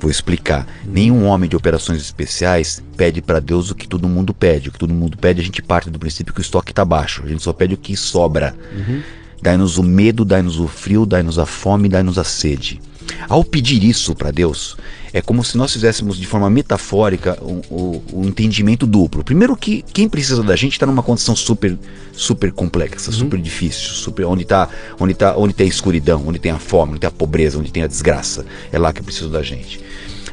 Vou 0.00 0.10
explicar. 0.10 0.66
Nenhum 0.86 1.26
homem 1.26 1.50
de 1.50 1.54
operações 1.54 2.00
especiais 2.00 2.82
pede 2.96 3.20
para 3.20 3.38
Deus 3.38 3.70
o 3.70 3.74
que 3.74 3.86
todo 3.86 4.08
mundo 4.08 4.32
pede. 4.32 4.70
O 4.70 4.72
que 4.72 4.78
todo 4.78 4.94
mundo 4.94 5.18
pede, 5.18 5.42
a 5.42 5.44
gente 5.44 5.60
parte 5.60 5.90
do 5.90 5.98
princípio 5.98 6.32
que 6.32 6.40
o 6.40 6.42
estoque 6.42 6.72
está 6.72 6.82
baixo. 6.82 7.22
A 7.24 7.28
gente 7.28 7.42
só 7.42 7.52
pede 7.52 7.74
o 7.74 7.76
que 7.76 7.94
sobra. 7.94 8.56
Uhum. 8.74 9.02
Dai-nos 9.42 9.76
o 9.76 9.82
medo, 9.82 10.24
dai-nos 10.24 10.58
o 10.58 10.66
frio, 10.66 11.04
dai-nos 11.04 11.38
a 11.38 11.44
fome, 11.44 11.90
dai-nos 11.90 12.18
a 12.18 12.24
sede. 12.24 12.80
Ao 13.28 13.42
pedir 13.44 13.82
isso 13.82 14.14
para 14.14 14.30
Deus, 14.30 14.76
é 15.12 15.22
como 15.22 15.42
se 15.42 15.56
nós 15.56 15.72
fizéssemos 15.72 16.18
de 16.18 16.26
forma 16.26 16.50
metafórica 16.50 17.38
o, 17.40 17.62
o, 17.70 18.02
o 18.12 18.24
entendimento 18.24 18.86
duplo. 18.86 19.24
Primeiro 19.24 19.56
que 19.56 19.82
quem 19.92 20.08
precisa 20.08 20.42
da 20.42 20.54
gente 20.56 20.72
está 20.72 20.86
numa 20.86 21.02
condição 21.02 21.34
super 21.34 21.76
super 22.12 22.50
complexa, 22.52 23.10
uhum. 23.10 23.16
super 23.16 23.40
difícil, 23.40 23.90
super 23.90 24.24
onde 24.24 24.42
está 24.42 24.68
onde 24.98 25.14
tá, 25.14 25.36
onde 25.36 25.54
tem 25.54 25.66
a 25.66 25.68
escuridão, 25.68 26.22
onde 26.26 26.38
tem 26.38 26.52
a 26.52 26.58
fome, 26.58 26.92
onde 26.92 27.00
tem 27.00 27.08
a 27.08 27.10
pobreza, 27.10 27.58
onde 27.58 27.70
tem 27.70 27.82
a 27.82 27.86
desgraça. 27.86 28.44
É 28.72 28.78
lá 28.78 28.92
que 28.92 29.02
precisa 29.02 29.28
da 29.28 29.42
gente. 29.42 29.80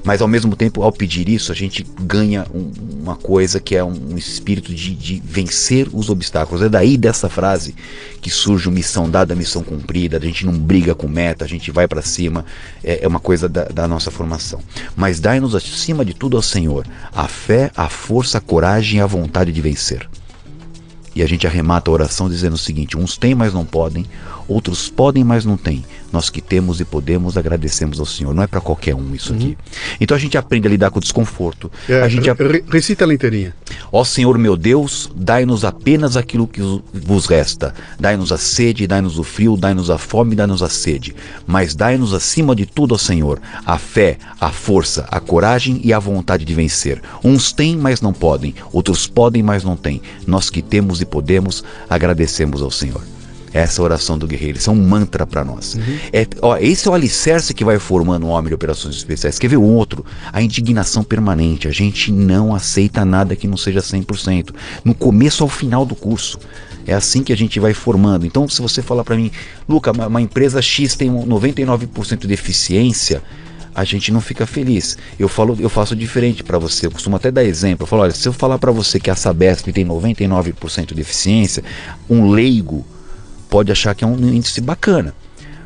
Mas 0.04 0.22
ao 0.22 0.28
mesmo 0.28 0.56
tempo, 0.56 0.84
ao 0.84 0.91
pedir 0.91 1.30
isso, 1.30 1.51
a 1.51 1.56
gente 1.56 1.86
ganha 2.01 2.45
um, 2.54 2.72
uma 3.01 3.16
coisa 3.16 3.60
que 3.60 3.76
é 3.76 3.84
um 3.84 4.18
espírito 4.18 4.74
de, 4.74 4.93
de, 4.93 5.22
vencer 5.24 5.88
os 5.93 6.10
obstáculos. 6.10 6.62
É 6.62 6.68
daí 6.68 6.97
dessa 6.97 7.30
frase 7.30 7.74
que 8.22 8.30
surge 8.30 8.70
missão 8.70 9.10
dada, 9.10 9.34
missão 9.34 9.64
cumprida. 9.64 10.18
A 10.18 10.20
gente 10.20 10.45
não 10.45 10.54
briga 10.54 10.93
com 10.93 11.08
meta, 11.08 11.45
a 11.45 11.47
gente 11.47 11.72
vai 11.72 11.88
para 11.88 12.01
cima. 12.01 12.45
É, 12.84 13.04
é, 13.04 13.08
uma 13.08 13.20
coisa 13.20 13.47
da, 13.47 13.64
da 13.66 13.88
nossa 13.88 14.12
formação. 14.12 14.60
Mas 14.95 15.22
dai-nos 15.22 15.56
acima 15.56 16.04
de 16.04 16.14
tudo 16.14 16.36
ao 16.36 16.43
Senhor 16.43 16.86
a 17.14 17.28
fé, 17.28 17.72
a 17.76 17.88
força, 17.88 18.39
a 18.39 18.41
coragem 18.41 18.99
e 18.99 19.01
a 19.01 19.06
vontade 19.06 19.51
de 19.54 19.62
vencer. 19.62 20.08
E 21.16 21.22
a 21.22 21.28
gente 21.28 21.45
arremata 21.45 21.89
a 21.91 21.93
oração 21.93 22.28
dizendo 22.28 22.54
o 22.54 22.58
seguinte: 22.58 22.97
uns 22.97 23.18
têm, 23.18 23.36
mas 23.36 23.54
não 23.54 23.66
podem, 23.66 24.06
outros 24.48 24.89
podem, 24.89 25.24
mas 25.24 25.46
não 25.46 25.58
têm. 25.58 25.84
Nós 26.12 26.30
que 26.30 26.41
temos 26.41 26.80
e 26.80 26.86
podemos, 26.86 27.38
agradecemos 27.38 28.00
ao 28.00 28.06
Senhor. 28.06 28.36
Não 28.36 28.44
é 28.44 28.48
para 28.48 28.62
qualquer 28.62 28.94
um 28.94 29.16
isso 29.16 29.34
aqui. 29.34 29.48
Uhum. 29.48 29.56
Então 30.00 30.16
a 30.16 30.20
gente 30.20 30.38
aprende 30.38 30.68
a 30.68 30.70
lidar 30.70 30.91
com 30.91 31.00
o 31.00 31.02
desconforto. 31.02 31.72
É, 31.89 32.02
a 32.02 32.08
gente 32.08 32.32
re 32.32 32.64
recita 32.70 33.04
ela 33.04 33.14
inteirinha. 33.14 33.56
Ó 33.91 34.04
Senhor 34.04 34.38
meu 34.38 34.56
Deus, 34.56 35.12
dai-nos 35.16 35.66
apenas 35.66 36.16
aquilo 36.16 36.48
que 36.48 36.62
vos 36.94 37.26
resta. 37.26 37.74
Dai-nos 38.00 38.32
a 38.32 38.38
sede, 38.38 38.86
dai-nos 38.86 39.18
o 39.18 39.24
frio, 39.24 39.58
dai-nos 39.58 39.89
a 39.89 39.98
fome, 39.98 40.36
dai-nos 40.36 40.62
a 40.62 40.70
sede. 40.70 41.16
Mas 41.48 41.74
dai-nos 41.74 42.14
acima 42.14 42.56
de 42.56 42.68
tudo, 42.68 42.94
ó 42.94 42.98
Senhor, 42.98 43.41
a 43.66 43.80
fé, 43.80 44.18
a 44.39 44.52
força, 44.52 45.08
a 45.10 45.20
coragem 45.20 45.82
e 45.84 45.91
a 45.91 45.98
vontade 45.98 46.46
de 46.46 46.54
vencer. 46.54 47.02
Uns 47.24 47.52
têm, 47.52 47.76
mas 47.76 48.02
não 48.02 48.14
podem. 48.14 48.54
Outros 48.72 49.08
podem, 49.08 49.41
mas 49.41 49.64
não 49.64 49.76
têm. 49.76 50.00
Nós 50.28 50.52
que 50.52 50.62
temos 50.62 51.02
e 51.02 51.06
podemos, 51.06 51.64
agradecemos 51.89 52.62
ao 52.62 52.70
Senhor 52.70 53.12
essa 53.54 53.82
oração 53.82 54.18
do 54.18 54.28
guerreiro. 54.28 54.58
Isso 54.58 54.70
é 54.70 54.74
um 54.74 54.76
mantra 54.76 55.26
para 55.26 55.43
nós. 55.43 55.76
Uhum. 55.76 55.97
É, 56.12 56.28
ó, 56.41 56.58
esse 56.58 56.88
é 56.88 56.91
o 56.91 56.93
alicerce 56.93 57.54
que 57.54 57.64
vai 57.64 57.78
formando 57.78 58.26
um 58.26 58.30
homem 58.30 58.49
de 58.49 58.56
operações 58.56 58.95
especiais. 58.95 59.38
Quer 59.38 59.49
ver 59.49 59.58
o 59.58 59.64
outro? 59.64 60.04
A 60.32 60.41
indignação 60.41 61.04
permanente. 61.04 61.68
A 61.68 61.72
gente 61.72 62.12
não 62.12 62.56
aceita 62.56 63.06
nada 63.06 63.36
que 63.36 63.47
não 63.47 63.58
seja 63.58 63.80
100%. 63.80 64.54
No 64.84 64.95
começo 64.95 65.43
ao 65.43 65.49
final 65.49 65.86
do 65.86 65.95
curso. 65.95 66.39
É 66.86 66.93
assim 66.93 67.24
que 67.24 67.32
a 67.32 67.38
gente 67.38 67.60
vai 67.60 67.74
formando. 67.74 68.26
Então, 68.26 68.49
se 68.49 68.62
você 68.62 68.82
falar 68.82 69.06
para 69.06 69.16
mim, 69.16 69.32
Luca, 69.70 69.91
uma, 69.93 70.08
uma 70.08 70.22
empresa 70.22 70.62
X 70.62 70.95
tem 70.95 71.10
99% 71.10 72.28
de 72.28 72.34
eficiência, 72.34 73.22
a 73.74 73.84
gente 73.84 74.12
não 74.12 74.20
fica 74.20 74.45
feliz. 74.45 74.97
Eu 75.18 75.30
falo, 75.30 75.56
eu 75.60 75.70
faço 75.70 75.95
diferente 75.95 76.43
para 76.43 76.60
você. 76.60 76.88
Eu 76.88 76.91
costumo 76.91 77.16
até 77.16 77.32
dar 77.32 77.43
exemplo. 77.43 77.84
Eu 77.84 77.88
falo, 77.88 78.01
olha, 78.04 78.12
se 78.12 78.28
eu 78.28 78.34
falar 78.34 78.60
para 78.60 78.72
você 78.72 78.99
que 78.99 79.10
a 79.10 79.16
Sabesp 79.16 79.72
tem 79.72 79.86
99% 79.86 80.93
de 80.93 81.01
eficiência, 81.01 81.64
um 82.10 82.30
leigo 82.30 82.86
pode 83.54 83.72
achar 83.72 83.93
que 83.93 84.04
é 84.04 84.08
um 84.08 84.18
índice 84.18 84.60
bacana. 84.60 85.14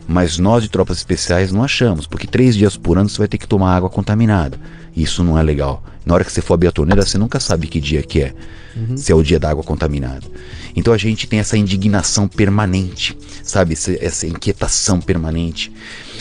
Mas 0.06 0.38
nós 0.38 0.62
de 0.62 0.68
tropas 0.68 0.98
especiais 0.98 1.54
não 1.54 1.64
achamos, 1.64 2.06
porque 2.06 2.28
três 2.28 2.54
dias 2.54 2.76
por 2.76 2.98
ano 2.98 3.08
você 3.08 3.18
vai 3.18 3.30
ter 3.30 3.38
que 3.38 3.48
tomar 3.48 3.74
água 3.78 3.90
contaminada. 3.90 4.60
Isso 4.94 5.24
não 5.24 5.40
é 5.40 5.44
legal. 5.44 5.82
Na 6.06 6.14
hora 6.14 6.26
que 6.26 6.32
você 6.32 6.42
for 6.42 6.56
abrir 6.56 6.68
a 6.68 6.72
torneira, 6.74 7.06
você 7.06 7.18
nunca 7.18 7.40
sabe 7.40 7.66
que 7.66 7.80
dia 7.80 8.04
que 8.04 8.24
é. 8.24 8.34
Uhum. 8.76 8.98
Se 8.98 9.10
é 9.10 9.16
o 9.16 9.24
dia 9.24 9.40
da 9.40 9.50
água 9.50 9.64
contaminada. 9.64 10.24
Então 10.76 10.94
a 10.94 10.98
gente 10.98 11.28
tem 11.28 11.40
essa 11.40 11.58
indignação 11.58 12.28
permanente, 12.28 13.18
sabe? 13.42 13.74
Essa, 13.74 13.94
essa 14.04 14.28
inquietação 14.28 15.00
permanente. 15.00 15.72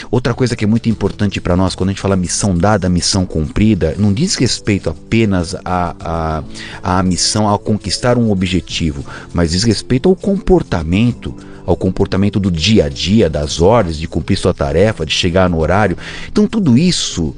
Outra 0.09 0.35
coisa 0.35 0.55
que 0.55 0.65
é 0.65 0.69
muito 0.69 0.89
importante 0.89 1.41
para 1.41 1.57
nós, 1.57 1.75
quando 1.75 1.91
a 1.91 1.93
gente 1.93 2.01
fala 2.01 2.15
missão 2.15 2.57
dada, 2.57 2.89
missão 2.89 3.27
cumprida, 3.27 3.97
não 3.99 4.13
diz 4.13 4.37
respeito 4.37 4.89
apenas 4.89 5.57
à, 5.65 5.97
à, 6.01 6.99
à 6.99 7.03
missão, 7.03 7.53
a 7.53 7.59
conquistar 7.59 8.17
um 8.17 8.31
objetivo, 8.31 9.05
mas 9.35 9.51
diz 9.51 9.65
respeito 9.65 10.09
ao 10.09 10.15
comportamento 10.15 11.35
ao 11.67 11.77
comportamento 11.77 12.39
do 12.39 12.51
dia 12.51 12.87
a 12.87 12.89
dia, 12.89 13.29
das 13.29 13.61
ordens, 13.61 13.99
de 13.99 14.07
cumprir 14.07 14.37
sua 14.37 14.55
tarefa, 14.55 15.05
de 15.05 15.13
chegar 15.13 15.51
no 15.51 15.59
horário. 15.59 15.99
Então 16.31 16.47
tudo 16.47 16.79
isso 16.79 17.35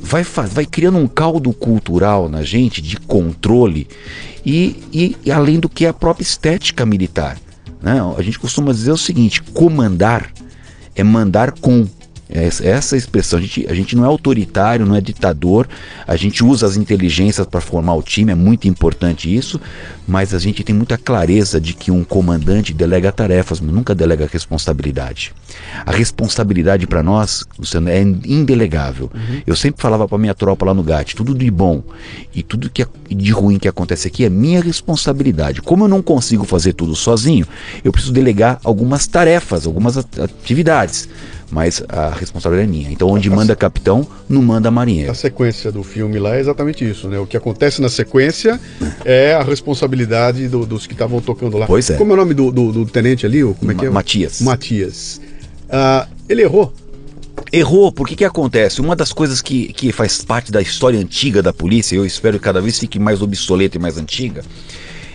vai, 0.00 0.22
vai 0.22 0.64
criando 0.64 0.98
um 0.98 1.08
caldo 1.08 1.52
cultural 1.52 2.28
na 2.28 2.42
gente 2.42 2.80
de 2.80 2.96
controle 2.96 3.88
e, 4.46 4.82
e, 4.92 5.16
e 5.24 5.30
além 5.32 5.58
do 5.58 5.68
que 5.68 5.84
a 5.84 5.92
própria 5.92 6.22
estética 6.22 6.86
militar. 6.86 7.38
Né? 7.82 8.00
A 8.16 8.22
gente 8.22 8.38
costuma 8.38 8.72
dizer 8.72 8.92
o 8.92 8.96
seguinte: 8.96 9.42
comandar 9.42 10.30
é 10.94 11.02
mandar 11.02 11.52
com, 11.52 11.86
essa, 12.32 12.96
expressão, 12.96 13.38
a 13.38 13.42
gente, 13.42 13.66
a 13.68 13.74
gente 13.74 13.94
não 13.94 14.04
é 14.04 14.06
autoritário, 14.06 14.86
não 14.86 14.96
é 14.96 15.00
ditador, 15.00 15.68
a 16.06 16.16
gente 16.16 16.42
usa 16.42 16.66
as 16.66 16.76
inteligências 16.76 17.46
para 17.46 17.60
formar 17.60 17.94
o 17.94 18.02
time, 18.02 18.32
é 18.32 18.34
muito 18.34 18.66
importante 18.66 19.34
isso, 19.34 19.60
mas 20.06 20.32
a 20.34 20.38
gente 20.38 20.64
tem 20.64 20.74
muita 20.74 20.96
clareza 20.96 21.60
de 21.60 21.74
que 21.74 21.90
um 21.90 22.02
comandante 22.02 22.72
delega 22.72 23.12
tarefas, 23.12 23.60
mas 23.60 23.72
nunca 23.72 23.94
delega 23.94 24.28
responsabilidade. 24.30 25.32
A 25.84 25.92
responsabilidade 25.92 26.86
para 26.86 27.02
nós, 27.02 27.44
Luciano, 27.58 27.88
é 27.88 28.00
indelegável. 28.00 29.10
Uhum. 29.14 29.42
Eu 29.46 29.54
sempre 29.54 29.80
falava 29.80 30.08
para 30.08 30.18
minha 30.18 30.34
tropa 30.34 30.66
lá 30.66 30.74
no 30.74 30.82
GAT, 30.82 31.14
tudo 31.14 31.34
de 31.34 31.50
bom 31.50 31.82
e 32.34 32.42
tudo 32.42 32.70
que 32.70 32.82
é 32.82 32.86
de 33.10 33.30
ruim 33.30 33.58
que 33.58 33.68
acontece 33.68 34.08
aqui 34.08 34.24
é 34.24 34.30
minha 34.30 34.60
responsabilidade. 34.60 35.60
Como 35.60 35.84
eu 35.84 35.88
não 35.88 36.02
consigo 36.02 36.44
fazer 36.44 36.72
tudo 36.72 36.96
sozinho, 36.96 37.46
eu 37.84 37.92
preciso 37.92 38.12
delegar 38.12 38.58
algumas 38.64 39.06
tarefas, 39.06 39.66
algumas 39.66 39.96
atividades 39.98 41.08
mas 41.52 41.82
a 41.86 42.08
responsabilidade 42.08 42.66
é 42.66 42.72
minha. 42.72 42.90
Então, 42.90 43.08
onde 43.08 43.28
manda 43.28 43.54
capitão, 43.54 44.06
não 44.26 44.40
manda 44.40 44.70
marinheiro. 44.70 45.12
A 45.12 45.14
sequência 45.14 45.70
do 45.70 45.82
filme 45.82 46.18
lá 46.18 46.34
é 46.34 46.40
exatamente 46.40 46.88
isso, 46.88 47.08
né? 47.08 47.18
O 47.18 47.26
que 47.26 47.36
acontece 47.36 47.82
na 47.82 47.90
sequência 47.90 48.58
é 49.04 49.34
a 49.34 49.42
responsabilidade 49.42 50.48
do, 50.48 50.64
dos 50.64 50.86
que 50.86 50.94
estavam 50.94 51.20
tocando 51.20 51.58
lá. 51.58 51.66
Pois 51.66 51.90
é. 51.90 51.96
Como 51.96 52.10
é 52.12 52.14
o 52.14 52.16
nome 52.16 52.32
do, 52.32 52.50
do, 52.50 52.72
do 52.72 52.86
tenente 52.86 53.26
ali? 53.26 53.42
Como 53.44 53.70
é 53.70 53.74
que 53.74 53.84
é? 53.84 53.90
Matias. 53.90 54.40
Matias. 54.40 55.20
Uh, 55.68 56.08
ele 56.26 56.40
errou. 56.40 56.72
Errou, 57.52 57.92
porque 57.92 58.16
que 58.16 58.24
acontece? 58.24 58.80
Uma 58.80 58.96
das 58.96 59.12
coisas 59.12 59.42
que, 59.42 59.74
que 59.74 59.92
faz 59.92 60.24
parte 60.24 60.50
da 60.50 60.62
história 60.62 60.98
antiga 60.98 61.42
da 61.42 61.52
polícia, 61.52 61.94
eu 61.94 62.06
espero 62.06 62.38
que 62.38 62.44
cada 62.44 62.62
vez 62.62 62.78
fique 62.78 62.98
mais 62.98 63.20
obsoleta 63.20 63.76
e 63.76 63.80
mais 63.80 63.98
antiga, 63.98 64.42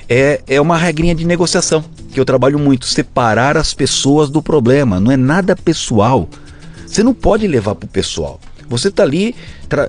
é, 0.10 0.42
é 0.48 0.62
uma 0.62 0.78
regrinha 0.78 1.14
de 1.14 1.26
negociação 1.26 1.84
que 2.12 2.20
eu 2.20 2.26
trabalho 2.26 2.58
muito, 2.58 2.86
separar 2.86 3.58
as 3.58 3.74
pessoas 3.74 4.30
do 4.30 4.42
problema. 4.42 5.00
Não 5.00 5.12
é 5.12 5.18
nada 5.18 5.56
pessoal. 5.56 6.30
Você 6.86 7.04
não 7.04 7.14
pode 7.14 7.46
levar 7.48 7.76
para 7.76 7.86
o 7.86 7.90
pessoal. 7.90 8.40
Você 8.70 8.88
está 8.88 9.04
ali 9.04 9.36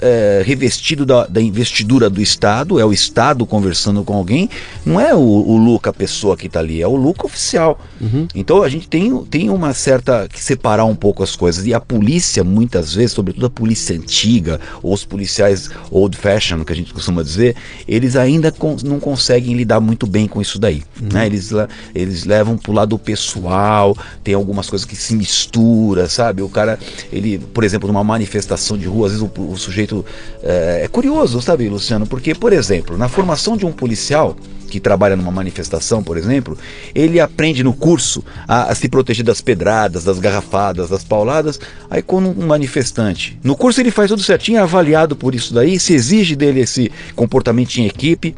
é, 0.03 0.43
revestido 0.45 1.07
da, 1.07 1.26
da, 1.26 1.41
investidura 1.41 2.11
do 2.11 2.20
Estado, 2.20 2.79
é 2.79 2.85
o 2.85 2.93
Estado 2.93 3.47
conversando 3.47 4.03
com 4.03 4.14
alguém, 4.14 4.49
não 4.85 5.01
é 5.01 5.14
o, 5.14 5.18
o 5.18 5.57
Luca 5.57 5.91
a 5.91 5.93
pessoa 5.93 6.37
que 6.37 6.47
está 6.47 6.61
ali, 6.61 6.83
é 6.83 6.87
o 6.87 6.97
Luca 6.97 7.26
oficial. 7.26 7.81
Uhum. 8.01 8.26
Então 8.35 8.62
a 8.62 8.68
gente 8.68 8.89
tem, 8.89 9.16
tem 9.24 9.51
uma 9.51 9.72
certa. 9.74 10.29
que 10.29 10.43
separar 10.43 10.85
um 10.85 10.95
pouco 10.95 11.22
as 11.22 11.37
coisas. 11.37 11.66
E 11.66 11.74
a 11.74 11.81
polícia, 11.81 12.43
muitas 12.43 12.95
vezes, 12.95 13.12
sobretudo 13.12 13.47
a 13.47 13.51
polícia 13.51 13.95
antiga, 13.95 14.61
ou 14.83 14.93
os 14.93 15.05
policiais 15.05 15.70
old 15.91 16.16
fashion, 16.16 16.64
que 16.64 16.72
a 16.72 16.76
gente 16.76 16.93
costuma 16.93 17.22
dizer, 17.22 17.57
eles 17.87 18.16
ainda 18.16 18.51
con 18.51 18.76
não 18.85 18.99
conseguem 19.01 19.55
lidar 19.55 19.81
muito 19.81 20.07
bem 20.07 20.26
com 20.26 20.41
isso 20.41 20.59
daí. 20.59 20.83
Uhum. 21.01 21.09
Né? 21.12 21.26
Eles, 21.26 21.51
eles 21.95 22.24
levam 22.24 22.57
pro 22.57 22.72
lado 22.72 22.99
pessoal, 22.99 23.97
tem 24.22 24.35
algumas 24.35 24.68
coisas 24.68 24.87
que 24.87 24.97
se 24.97 25.14
mistura, 25.14 26.09
sabe? 26.09 26.43
O 26.43 26.49
cara, 26.49 26.79
ele, 27.12 27.39
por 27.39 27.64
exemplo, 27.64 27.87
numa 27.87 28.05
manifestação 28.05 28.76
de 28.76 28.87
rua, 28.87 29.07
às 29.07 29.12
vezes 29.12 29.29
o, 29.37 29.43
o 29.43 29.57
sujeito. 29.69 30.05
É, 30.43 30.83
é 30.85 30.89
curioso, 30.89 31.41
sabe, 31.41 31.69
Luciano? 31.69 32.07
Porque, 32.07 32.35
por 32.35 32.53
exemplo, 32.53 32.97
na 32.97 33.09
formação 33.09 33.57
de 33.57 33.64
um 33.64 33.73
policial 33.73 34.37
que 34.69 34.79
trabalha 34.79 35.16
numa 35.16 35.31
manifestação, 35.31 36.03
por 36.03 36.16
exemplo, 36.16 36.57
ele 36.95 37.19
aprende 37.19 37.64
no 37.64 37.73
curso 37.73 38.23
a, 38.47 38.71
a, 38.71 38.75
se 38.75 38.89
proteger 38.89 39.25
das 39.25 39.41
pedradas, 39.41 40.05
das 40.05 40.19
garrafadas, 40.19 40.91
das 40.91 41.03
pauladas. 41.03 41.59
Aí, 41.91 42.03
quando 42.03 42.29
um 42.29 42.47
manifestante, 42.47 43.39
no 43.43 43.57
curso 43.57 43.81
ele 43.81 43.91
faz 43.91 44.11
tudo 44.11 44.23
certinho, 44.23 44.59
é 44.59 44.62
avaliado 44.62 45.16
por 45.16 45.35
isso 45.35 45.55
daí, 45.55 45.81
se 45.81 45.95
exige 45.95 46.37
dele 46.37 46.61
esse 46.61 46.93
comportamento 47.16 47.77
em 47.79 47.87
equipe 47.87 48.37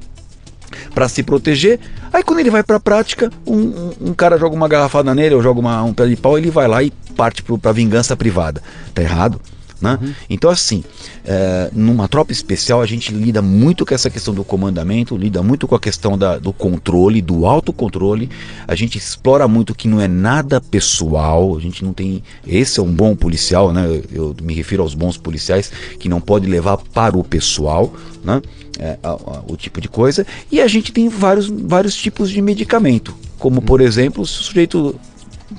para 0.95 1.09
se 1.09 1.23
proteger. 1.23 1.81
Aí, 2.13 2.23
quando 2.23 2.41
ele 2.41 2.51
vai 2.51 2.63
para 2.63 2.77
a 2.77 2.81
prática, 2.81 3.31
um, 3.47 3.91
um, 4.01 4.15
cara 4.15 4.39
joga 4.39 4.55
uma 4.55 4.69
garrafada 4.69 5.15
nele 5.15 5.35
ou 5.35 5.43
joga 5.43 5.61
uma, 5.61 5.83
um 5.83 5.93
pé 5.93 6.07
de 6.07 6.17
pau, 6.17 6.39
ele 6.39 6.51
vai 6.51 6.69
lá 6.69 6.83
e 6.83 6.93
parte 7.17 7.43
para 7.43 7.73
vingança 7.73 8.17
privada. 8.17 8.63
Tá 8.95 9.03
errado? 9.03 9.41
Né? 9.81 9.99
Uhum. 10.01 10.13
Então, 10.29 10.51
assim, 10.51 10.85
é, 11.25 11.71
numa 11.73 12.07
tropa 12.07 12.33
especial, 12.33 12.83
a 12.83 12.87
gente 12.87 13.13
lida 13.13 13.41
muito 13.41 13.87
com 13.87 13.95
essa 13.95 14.11
questão 14.11 14.35
do 14.35 14.45
comandamento, 14.45 15.17
lida 15.17 15.43
muito 15.43 15.67
com 15.67 15.75
a 15.75 15.81
questão 15.81 16.19
da, 16.19 16.39
do 16.39 16.53
controle, 16.53 17.23
do 17.23 17.47
autocontrole. 17.47 18.29
A 18.69 18.75
gente 18.75 18.99
explora 18.99 19.49
muito 19.49 19.75
que 19.75 19.89
não 19.89 20.01
é 20.01 20.07
nada 20.07 20.61
pessoal, 20.61 21.57
a 21.57 21.61
gente 21.61 21.83
não 21.85 21.93
tem. 21.93 22.23
Esse 22.47 22.79
é 22.79 22.83
um 22.83 22.93
bom 22.93 23.17
policial, 23.17 23.73
né? 23.73 24.03
Eu 24.13 24.37
me 24.43 24.55
refiro 24.55 24.83
aos 24.83 24.95
bons 24.95 25.17
policiais, 25.17 25.73
que 25.99 26.09
não 26.09 26.21
pode 26.21 26.47
levar 26.47 26.77
para 26.77 27.17
o 27.17 27.25
pessoal, 27.25 27.93
né? 28.23 28.43
É, 28.79 28.99
a, 29.03 29.11
a, 29.11 29.43
o 29.47 29.57
tipo 29.57 29.81
de 29.81 29.89
coisa. 29.89 30.27
E 30.51 30.61
a 30.61 30.69
gente 30.69 30.93
tem 30.93 31.09
vários, 31.09 31.49
vários 31.49 31.95
tipos 31.95 32.31
de 32.31 32.41
medicamento, 32.41 33.15
como, 33.39 33.61
por 33.61 33.81
exemplo, 33.81 34.23
o 34.23 34.27
sujeito 34.27 34.99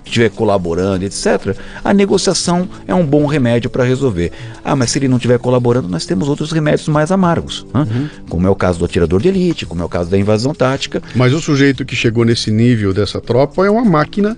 estiver 0.05 0.29
colaborando, 0.29 1.05
etc., 1.05 1.55
a 1.83 1.93
negociação 1.93 2.67
é 2.87 2.93
um 2.93 3.05
bom 3.05 3.25
remédio 3.25 3.69
para 3.69 3.83
resolver. 3.83 4.31
Ah, 4.63 4.75
mas 4.75 4.91
se 4.91 4.99
ele 4.99 5.07
não 5.07 5.17
estiver 5.17 5.39
colaborando, 5.39 5.87
nós 5.87 6.05
temos 6.05 6.27
outros 6.27 6.51
remédios 6.51 6.87
mais 6.87 7.11
amargos, 7.11 7.65
né? 7.73 7.87
uhum. 7.89 8.09
como 8.29 8.47
é 8.47 8.49
o 8.49 8.55
caso 8.55 8.79
do 8.79 8.85
atirador 8.85 9.21
de 9.21 9.27
elite, 9.27 9.65
como 9.65 9.81
é 9.81 9.85
o 9.85 9.89
caso 9.89 10.09
da 10.09 10.17
invasão 10.17 10.53
tática. 10.53 11.01
Mas 11.15 11.33
o 11.33 11.41
sujeito 11.41 11.85
que 11.85 11.95
chegou 11.95 12.25
nesse 12.25 12.51
nível 12.51 12.93
dessa 12.93 13.19
tropa 13.19 13.65
é 13.65 13.69
uma 13.69 13.85
máquina 13.85 14.37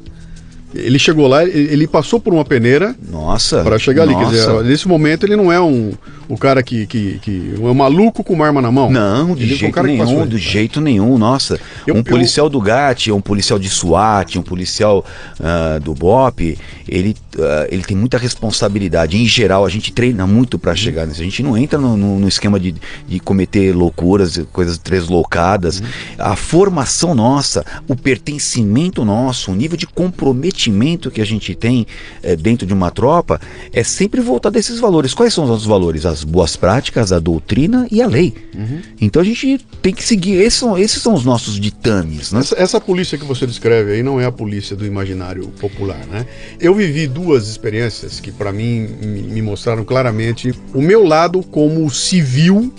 ele 0.74 0.97
chegou 0.97 1.28
lá, 1.28 1.43
ele 1.43 1.88
passou 1.88 2.20
por 2.20 2.34
uma 2.34 2.43
peneira. 2.43 2.95
Nossa. 3.12 3.64
Para 3.64 3.78
chegar 3.78 4.06
nossa. 4.06 4.18
ali. 4.18 4.26
Quer 4.26 4.36
dizer, 4.36 4.64
nesse 4.64 4.88
momento 4.88 5.24
ele 5.26 5.36
não 5.36 5.51
é 5.51 5.62
um 5.62 5.91
o 6.28 6.38
cara 6.38 6.63
que, 6.63 6.86
que, 6.88 7.19
que 7.19 7.55
é 7.57 7.59
um 7.59 7.74
maluco 7.74 8.24
com 8.24 8.34
uma 8.34 8.45
arma 8.45 8.61
na 8.61 8.71
mão. 8.71 8.89
Não, 8.89 9.36
de 9.36 9.43
ele 9.43 9.55
jeito 9.55 9.80
um 9.80 9.84
nenhum, 9.84 10.28
de 10.28 10.38
jeito 10.38 10.82
nenhum. 10.82 11.17
Nossa, 11.17 11.59
eu, 11.86 11.95
um 11.95 12.03
policial 12.03 12.47
eu... 12.47 12.49
do 12.49 12.61
GAT, 12.61 13.11
um 13.11 13.21
policial 13.21 13.59
de 13.59 13.69
SWAT, 13.69 14.38
um 14.38 14.41
policial 14.41 15.05
uh, 15.39 15.80
do 15.80 15.93
BOP, 15.93 16.57
ele, 16.88 17.15
uh, 17.36 17.67
ele 17.69 17.84
tem 17.84 17.95
muita 17.95 18.17
responsabilidade. 18.17 19.17
Em 19.17 19.26
geral, 19.26 19.65
a 19.65 19.69
gente 19.69 19.91
treina 19.91 20.26
muito 20.26 20.57
para 20.57 20.76
chegar 20.76 21.05
nisso. 21.05 21.21
A 21.21 21.24
gente 21.24 21.43
não 21.43 21.57
entra 21.57 21.80
no, 21.80 21.97
no, 21.97 22.19
no 22.19 22.28
esquema 22.28 22.59
de, 22.59 22.76
de 23.07 23.19
cometer 23.19 23.76
loucuras, 23.76 24.41
coisas 24.51 24.78
deslocadas. 24.78 25.80
Uhum. 25.80 25.86
A 26.19 26.36
formação 26.36 27.13
nossa, 27.13 27.65
o 27.88 27.95
pertencimento 27.95 29.03
nosso, 29.03 29.51
o 29.51 29.55
nível 29.55 29.78
de 29.78 29.88
comprometimento 29.88 31.11
que 31.11 31.21
a 31.21 31.26
gente 31.26 31.55
tem 31.55 31.86
eh, 32.21 32.36
dentro 32.36 32.65
de 32.65 32.74
uma 32.74 32.91
tropa 32.91 33.39
é 33.71 33.84
sempre 33.84 34.21
voltar 34.21 34.49
desses 34.49 34.80
valores. 34.80 35.13
Quais 35.13 35.34
são 35.34 35.43
os 35.43 35.49
nossos 35.49 35.65
valores? 35.65 36.05
As 36.05 36.22
boas 36.24 36.55
práticas, 36.55 37.11
a 37.11 37.19
doutrina 37.19 37.88
e 37.91 38.01
a 38.01 38.07
lei. 38.07 38.34
Uhum. 38.55 38.82
Então 38.99 39.21
a 39.21 39.26
gente 39.26 39.59
tem 39.82 39.93
que 39.93 40.03
seguir. 40.03 40.34
Esses 40.41 40.59
são, 40.59 40.78
esses 40.78 41.01
são 41.01 41.13
os 41.13 41.24
nossos 41.24 41.59
ditames. 41.59 42.32
Né? 42.32 42.39
Essa, 42.39 42.55
essa, 42.57 42.82
polícia 42.82 43.17
que 43.17 43.26
você 43.26 43.45
descreve 43.45 43.93
aí 43.93 44.03
não 44.03 44.19
é 44.19 44.26
a 44.26 44.32
polícia 44.32 44.76
do 44.76 44.86
imaginário 44.86 45.47
popular, 45.59 46.05
né? 46.07 46.26
Eu 46.59 46.74
vivi 46.76 47.07
duas 47.07 47.47
experiências 47.47 48.19
que 48.19 48.32
para 48.32 48.51
mim 48.51 48.88
me 49.01 49.41
mostraram 49.41 49.84
claramente 49.84 50.53
o 50.74 50.82
meu 50.82 51.03
lado 51.05 51.41
como 51.43 51.89
civil 51.89 52.74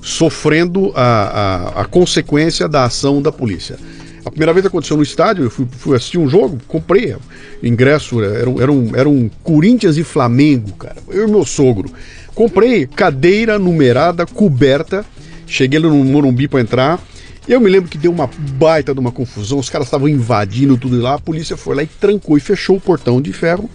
sofrendo 0.00 0.92
a, 0.94 1.02
a, 1.02 1.82
a 1.82 1.84
consequência 1.84 2.68
da 2.68 2.84
ação 2.84 3.20
da 3.20 3.32
polícia. 3.32 3.76
A 4.24 4.30
primeira 4.30 4.52
vez 4.52 4.66
aconteceu 4.66 4.96
no 4.96 5.02
estádio, 5.02 5.44
eu 5.44 5.50
fui, 5.50 5.66
fui 5.70 5.96
assistir 5.96 6.18
um 6.18 6.28
jogo, 6.28 6.58
comprei 6.68 7.16
ingresso, 7.62 8.22
era, 8.22 8.50
era, 8.60 8.70
um, 8.70 8.94
era 8.94 9.08
um 9.08 9.30
Corinthians 9.42 9.96
e 9.96 10.04
Flamengo, 10.04 10.72
cara. 10.72 10.96
Eu 11.08 11.26
e 11.26 11.30
meu 11.30 11.44
sogro. 11.46 11.90
Comprei 12.38 12.86
cadeira 12.86 13.58
numerada, 13.58 14.24
coberta. 14.24 15.04
Cheguei 15.44 15.80
no 15.80 15.92
Morumbi 16.04 16.46
para 16.46 16.60
entrar. 16.60 17.00
Eu 17.48 17.60
me 17.60 17.68
lembro 17.68 17.90
que 17.90 17.98
deu 17.98 18.12
uma 18.12 18.30
baita 18.50 18.94
de 18.94 19.00
uma 19.00 19.10
confusão. 19.10 19.58
Os 19.58 19.68
caras 19.68 19.88
estavam 19.88 20.08
invadindo 20.08 20.78
tudo 20.78 21.00
lá. 21.00 21.14
A 21.14 21.18
polícia 21.18 21.56
foi 21.56 21.74
lá 21.74 21.82
e 21.82 21.88
trancou 21.88 22.36
e 22.36 22.40
fechou 22.40 22.76
o 22.76 22.80
portão 22.80 23.20
de 23.20 23.32
ferro. 23.32 23.68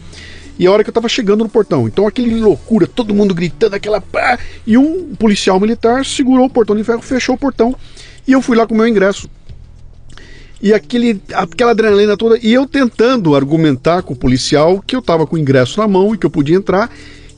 E 0.57 0.65
a 0.65 0.71
hora 0.71 0.81
que 0.81 0.89
eu 0.89 0.93
tava 0.93 1.09
chegando 1.09 1.43
no 1.43 1.49
portão, 1.49 1.89
então 1.89 2.07
aquele 2.07 2.39
loucura, 2.39 2.87
todo 2.87 3.13
mundo 3.13 3.35
gritando, 3.35 3.75
aquela 3.75 3.99
pá, 3.99 4.39
e 4.65 4.77
um 4.77 5.13
policial 5.13 5.59
militar 5.59 6.05
segurou 6.05 6.45
o 6.45 6.49
portão 6.49 6.73
de 6.73 6.85
ferro, 6.85 7.01
fechou 7.01 7.35
o 7.35 7.37
portão, 7.37 7.75
e 8.25 8.31
eu 8.31 8.41
fui 8.41 8.55
lá 8.55 8.65
com 8.65 8.73
o 8.73 8.77
meu 8.77 8.87
ingresso. 8.87 9.29
E 10.61 10.73
aquele, 10.73 11.21
aquela 11.33 11.71
adrenalina 11.71 12.15
toda, 12.15 12.39
e 12.41 12.53
eu 12.53 12.65
tentando 12.65 13.35
argumentar 13.35 14.03
com 14.03 14.13
o 14.13 14.15
policial 14.15 14.81
que 14.87 14.95
eu 14.95 15.01
tava 15.01 15.27
com 15.27 15.35
o 15.35 15.39
ingresso 15.39 15.81
na 15.81 15.87
mão 15.87 16.15
e 16.15 16.17
que 16.17 16.25
eu 16.25 16.29
podia 16.29 16.55
entrar, 16.55 16.89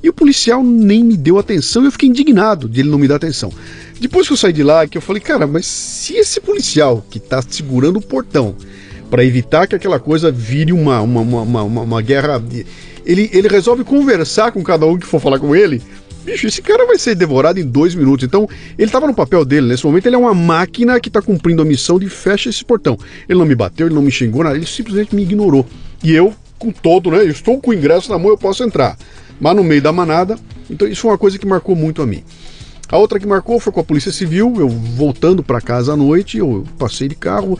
e 0.06 0.10
o 0.10 0.14
policial 0.14 0.64
nem 0.64 1.04
me 1.04 1.18
deu 1.18 1.40
atenção 1.40 1.82
e 1.82 1.88
eu 1.88 1.92
fiquei 1.92 2.08
indignado 2.08 2.70
de 2.70 2.80
ele 2.80 2.90
não 2.90 3.00
me 3.00 3.08
dar 3.08 3.16
atenção. 3.16 3.52
Depois 4.00 4.28
que 4.28 4.34
eu 4.34 4.38
saí 4.38 4.54
de 4.54 4.62
lá, 4.62 4.86
que 4.86 4.96
eu 4.96 5.02
falei, 5.02 5.20
cara, 5.20 5.48
mas 5.48 5.66
se 5.66 6.14
esse 6.14 6.40
policial 6.40 7.04
que 7.10 7.18
está 7.18 7.42
segurando 7.42 7.98
o 7.98 8.02
portão 8.02 8.56
para 9.10 9.26
evitar 9.26 9.66
que 9.66 9.74
aquela 9.74 10.00
coisa 10.00 10.32
vire 10.32 10.72
uma, 10.72 11.02
uma, 11.02 11.22
uma, 11.22 11.64
uma, 11.64 11.82
uma 11.82 12.02
guerra. 12.04 12.40
Ele, 13.04 13.32
ele 13.34 13.48
resolve 13.48 13.84
conversar 13.84 14.52
com 14.52 14.62
cada 14.64 14.86
um 14.86 14.96
que 14.96 15.08
for 15.08 15.20
falar 15.20 15.40
com 15.40 15.56
ele. 15.56 15.82
Bicho, 16.24 16.46
esse 16.46 16.62
cara 16.62 16.86
vai 16.86 17.00
ser 17.00 17.16
devorado 17.16 17.60
em 17.60 17.66
dois 17.66 17.96
minutos. 17.96 18.26
Então, 18.26 18.48
ele 18.78 18.88
estava 18.88 19.08
no 19.08 19.14
papel 19.14 19.44
dele. 19.44 19.68
Nesse 19.68 19.88
momento, 19.88 20.06
ele 20.06 20.16
é 20.16 20.20
uma 20.20 20.36
máquina 20.36 21.00
que 21.00 21.10
está 21.10 21.22
cumprindo 21.22 21.64
a 21.64 21.66
missão 21.66 21.98
de 21.98 22.10
fecha 22.10 22.50
esse 22.50 22.64
portão. 22.64 22.96
Ele 23.28 23.40
não 23.40 23.46
me 23.46 23.56
bateu, 23.56 23.88
ele 23.88 23.96
não 23.96 24.04
me 24.04 24.12
xingou, 24.12 24.44
nada, 24.44 24.56
ele 24.56 24.68
simplesmente 24.68 25.16
me 25.16 25.24
ignorou. 25.24 25.66
E 26.04 26.14
eu, 26.14 26.32
com 26.60 26.72
todo, 26.72 27.10
né? 27.10 27.24
Eu 27.24 27.32
estou 27.32 27.60
com 27.60 27.72
o 27.72 27.74
ingresso 27.74 28.12
na 28.12 28.20
mão, 28.20 28.30
eu 28.30 28.38
posso 28.38 28.64
entrar 28.64 28.96
mas 29.40 29.56
no 29.56 29.64
meio 29.64 29.82
da 29.82 29.92
manada. 29.92 30.38
Então 30.70 30.88
isso 30.88 31.02
foi 31.02 31.12
uma 31.12 31.18
coisa 31.18 31.38
que 31.38 31.46
marcou 31.46 31.76
muito 31.76 32.02
a 32.02 32.06
mim. 32.06 32.24
A 32.88 32.98
outra 32.98 33.20
que 33.20 33.26
marcou 33.26 33.60
foi 33.60 33.74
com 33.74 33.80
a 33.80 33.84
Polícia 33.84 34.12
Civil, 34.12 34.54
eu 34.58 34.70
voltando 34.70 35.42
para 35.42 35.60
casa 35.60 35.94
à 35.94 35.96
noite, 35.98 36.38
eu 36.38 36.64
passei 36.78 37.08
de 37.08 37.16
carro, 37.16 37.58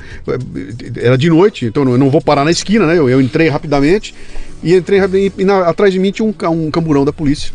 era 0.96 1.18
de 1.18 1.30
noite, 1.30 1.66
então 1.66 1.84
eu 1.90 1.98
não 1.98 2.12
vou 2.12 2.22
parar 2.22 2.46
na 2.46 2.52
esquina, 2.52 2.86
né? 2.86 2.98
Eu, 2.98 3.10
eu 3.10 3.20
entrei 3.20 3.50
rapidamente 3.50 4.14
e 4.62 4.76
entrei 4.76 5.00
e 5.36 5.44
na, 5.44 5.68
atrás 5.68 5.92
de 5.92 6.00
mim 6.00 6.12
tinha 6.12 6.26
um, 6.28 6.34
um 6.52 6.70
camburão 6.70 7.04
da 7.04 7.12
polícia. 7.12 7.52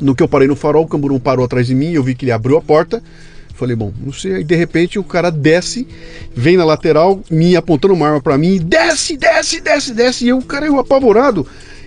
No 0.00 0.14
que 0.14 0.22
eu 0.22 0.28
parei 0.28 0.48
no 0.48 0.56
farol, 0.56 0.84
o 0.84 0.88
camburão 0.88 1.20
parou 1.20 1.44
atrás 1.44 1.66
de 1.66 1.74
mim, 1.74 1.92
eu 1.92 2.02
vi 2.02 2.14
que 2.14 2.24
ele 2.24 2.32
abriu 2.32 2.56
a 2.56 2.62
porta. 2.62 3.02
Falei, 3.54 3.74
bom, 3.74 3.92
não 4.00 4.12
sei. 4.12 4.36
Aí 4.36 4.44
de 4.44 4.54
repente 4.54 4.98
o 4.98 5.04
cara 5.04 5.30
desce, 5.30 5.86
vem 6.34 6.56
na 6.56 6.64
lateral, 6.64 7.20
me 7.28 7.56
apontando 7.56 7.92
uma 7.92 8.06
arma 8.06 8.20
para 8.20 8.38
mim, 8.38 8.58
desce, 8.58 9.16
desce, 9.16 9.60
desce, 9.60 9.92
desce. 9.92 10.24
E 10.24 10.28
eu, 10.28 10.40
cara, 10.40 10.64
eu 10.64 10.78
apavorado. 10.78 11.44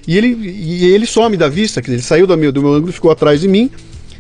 E 0.07 0.17
ele, 0.17 0.27
e 0.27 0.85
ele 0.85 1.05
some 1.05 1.37
da 1.37 1.47
vista, 1.47 1.81
ele 1.87 2.01
saiu 2.01 2.25
do 2.25 2.37
meu, 2.37 2.51
do 2.51 2.61
meu 2.61 2.73
ângulo 2.73 2.91
ficou 2.91 3.11
atrás 3.11 3.41
de 3.41 3.47
mim. 3.47 3.69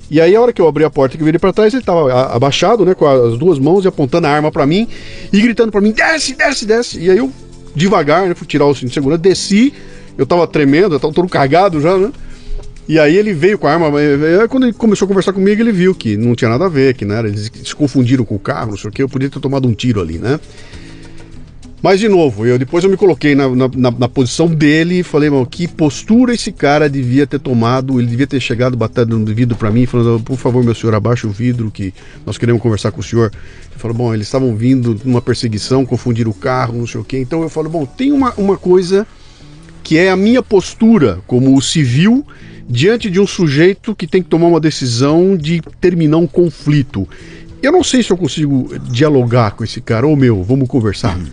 E 0.09 0.19
aí, 0.19 0.35
a 0.35 0.41
hora 0.41 0.51
que 0.51 0.61
eu 0.61 0.67
abri 0.67 0.83
a 0.83 0.89
porta 0.89 1.15
e 1.15 1.23
virei 1.23 1.39
para 1.39 1.53
trás, 1.53 1.73
ele 1.73 1.81
estava 1.81 2.33
abaixado, 2.33 2.85
né, 2.85 2.93
com 2.93 3.07
as 3.07 3.37
duas 3.37 3.57
mãos 3.57 3.85
e 3.85 3.87
apontando 3.87 4.27
a 4.27 4.29
arma 4.29 4.51
para 4.51 4.65
mim 4.65 4.87
e 5.31 5.41
gritando 5.41 5.71
para 5.71 5.79
mim: 5.79 5.91
desce, 5.91 6.35
desce, 6.35 6.65
desce. 6.65 6.99
E 6.99 7.09
aí 7.09 7.17
eu, 7.17 7.31
devagar, 7.73 8.27
né, 8.27 8.35
fui 8.35 8.45
tirar 8.45 8.65
o 8.65 8.75
cinto 8.75 8.89
de 8.89 8.93
segurança, 8.93 9.21
desci, 9.21 9.73
eu 10.17 10.23
estava 10.23 10.45
tremendo, 10.45 10.95
eu 10.95 10.99
tava 10.99 11.13
todo 11.13 11.29
cagado 11.29 11.79
já, 11.79 11.97
né? 11.97 12.11
E 12.89 12.99
aí 12.99 13.15
ele 13.15 13.33
veio 13.33 13.57
com 13.57 13.67
a 13.67 13.73
arma, 13.73 13.89
quando 14.49 14.65
ele 14.65 14.73
começou 14.73 15.05
a 15.05 15.07
conversar 15.07 15.31
comigo, 15.31 15.61
ele 15.61 15.71
viu 15.71 15.95
que 15.95 16.17
não 16.17 16.35
tinha 16.35 16.49
nada 16.49 16.65
a 16.65 16.69
ver, 16.69 16.93
que 16.93 17.05
não 17.05 17.15
era, 17.15 17.29
eles 17.29 17.49
se 17.63 17.73
confundiram 17.73 18.25
com 18.25 18.35
o 18.35 18.39
carro, 18.39 18.71
não 18.71 18.77
sei 18.77 18.89
o 18.89 18.91
que, 18.91 19.01
eu 19.01 19.07
podia 19.07 19.29
ter 19.29 19.39
tomado 19.39 19.65
um 19.65 19.73
tiro 19.73 20.01
ali, 20.01 20.17
né? 20.17 20.39
Mas, 21.81 21.99
de 21.99 22.07
novo, 22.07 22.45
eu 22.45 22.59
depois 22.59 22.83
eu 22.83 22.89
me 22.89 22.95
coloquei 22.95 23.33
na, 23.33 23.49
na, 23.49 23.91
na 23.91 24.07
posição 24.07 24.47
dele 24.47 24.99
e 24.99 25.03
falei, 25.03 25.31
mano, 25.31 25.45
que 25.45 25.67
postura 25.67 26.33
esse 26.33 26.51
cara 26.51 26.87
devia 26.87 27.25
ter 27.25 27.39
tomado, 27.39 27.99
ele 27.99 28.07
devia 28.07 28.27
ter 28.27 28.39
chegado 28.39 28.77
batendo 28.77 29.17
no 29.17 29.25
vidro 29.25 29.57
para 29.57 29.71
mim, 29.71 29.87
falando, 29.87 30.21
por 30.21 30.37
favor, 30.37 30.63
meu 30.63 30.75
senhor, 30.75 30.93
abaixe 30.93 31.25
o 31.25 31.31
vidro, 31.31 31.71
que 31.71 31.91
nós 32.23 32.37
queremos 32.37 32.61
conversar 32.61 32.91
com 32.91 32.99
o 32.99 33.03
senhor. 33.03 33.31
Ele 33.71 33.79
falou, 33.79 33.97
bom, 33.97 34.13
eles 34.13 34.27
estavam 34.27 34.55
vindo 34.55 34.99
numa 35.03 35.21
perseguição, 35.21 35.83
confundiram 35.83 36.29
o 36.29 36.35
carro, 36.35 36.77
não 36.77 36.85
sei 36.85 37.01
o 37.01 37.03
quê. 37.03 37.17
Então 37.17 37.41
eu 37.41 37.49
falo, 37.49 37.67
bom, 37.67 37.83
tem 37.85 38.11
uma, 38.11 38.31
uma 38.37 38.57
coisa 38.57 39.07
que 39.83 39.97
é 39.97 40.11
a 40.11 40.15
minha 40.15 40.43
postura 40.43 41.19
como 41.25 41.59
civil 41.61 42.23
diante 42.69 43.09
de 43.09 43.19
um 43.19 43.25
sujeito 43.25 43.95
que 43.95 44.05
tem 44.05 44.21
que 44.21 44.29
tomar 44.29 44.47
uma 44.47 44.59
decisão 44.59 45.35
de 45.35 45.61
terminar 45.81 46.17
um 46.17 46.27
conflito. 46.27 47.09
Eu 47.61 47.71
não 47.71 47.83
sei 47.83 48.03
se 48.03 48.11
eu 48.11 48.17
consigo 48.17 48.69
dialogar 48.91 49.51
com 49.51 49.63
esse 49.63 49.81
cara, 49.81 50.05
ô 50.05 50.15
meu, 50.15 50.43
vamos 50.43 50.67
conversar. 50.67 51.17
Uhum. 51.17 51.25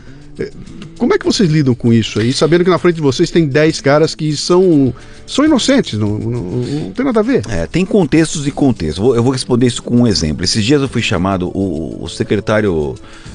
Como 0.97 1.15
é 1.15 1.19
que 1.19 1.25
vocês 1.25 1.49
lidam 1.49 1.75
com 1.75 1.93
isso 1.93 2.19
aí, 2.19 2.33
sabendo 2.33 2.65
que 2.65 2.71
na 2.71 2.79
frente 2.79 2.97
de 2.97 3.01
vocês 3.01 3.31
tem 3.31 3.47
10 3.47 3.81
caras 3.81 4.15
que 4.15 4.37
são, 4.37 4.93
são 5.27 5.45
inocentes, 5.45 5.99
não, 5.99 6.19
não, 6.19 6.43
não 6.43 6.93
tem 6.93 7.05
nada 7.05 7.21
a 7.21 7.23
ver? 7.23 7.43
É, 7.49 7.67
tem 7.67 7.85
contextos 7.85 8.47
e 8.47 8.51
contextos. 8.51 8.99
Eu 8.99 9.23
vou 9.23 9.33
responder 9.33 9.67
isso 9.67 9.83
com 9.83 10.03
um 10.03 10.07
exemplo. 10.07 10.45
Esses 10.45 10.65
dias 10.65 10.83
eu 10.83 10.89
fui 10.89 11.03
chamado, 11.03 11.49
o, 11.57 12.03
o 12.03 12.09
secretário 12.09 12.95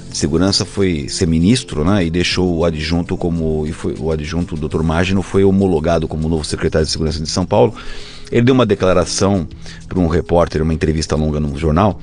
de 0.10 0.18
segurança 0.18 0.66
foi 0.66 1.08
ser 1.10 1.28
ministro, 1.28 1.84
né, 1.84 2.06
e 2.06 2.10
deixou 2.10 2.58
o 2.58 2.66
adjunto 2.66 3.18
como, 3.18 3.66
e 3.66 3.72
foi, 3.72 3.96
o 3.98 4.12
adjunto, 4.12 4.56
o 4.56 4.70
Dr. 4.70 4.84
Magno, 4.84 5.22
foi 5.22 5.44
homologado 5.44 6.08
como 6.08 6.30
novo 6.30 6.44
secretário 6.44 6.86
de 6.86 6.92
segurança 6.92 7.20
de 7.20 7.30
São 7.30 7.46
Paulo. 7.46 7.74
Ele 8.32 8.44
deu 8.44 8.54
uma 8.54 8.66
declaração 8.66 9.48
para 9.88 10.00
um 10.00 10.08
repórter, 10.08 10.62
uma 10.62 10.74
entrevista 10.74 11.16
longa 11.16 11.40
no 11.40 11.58
jornal, 11.58 12.00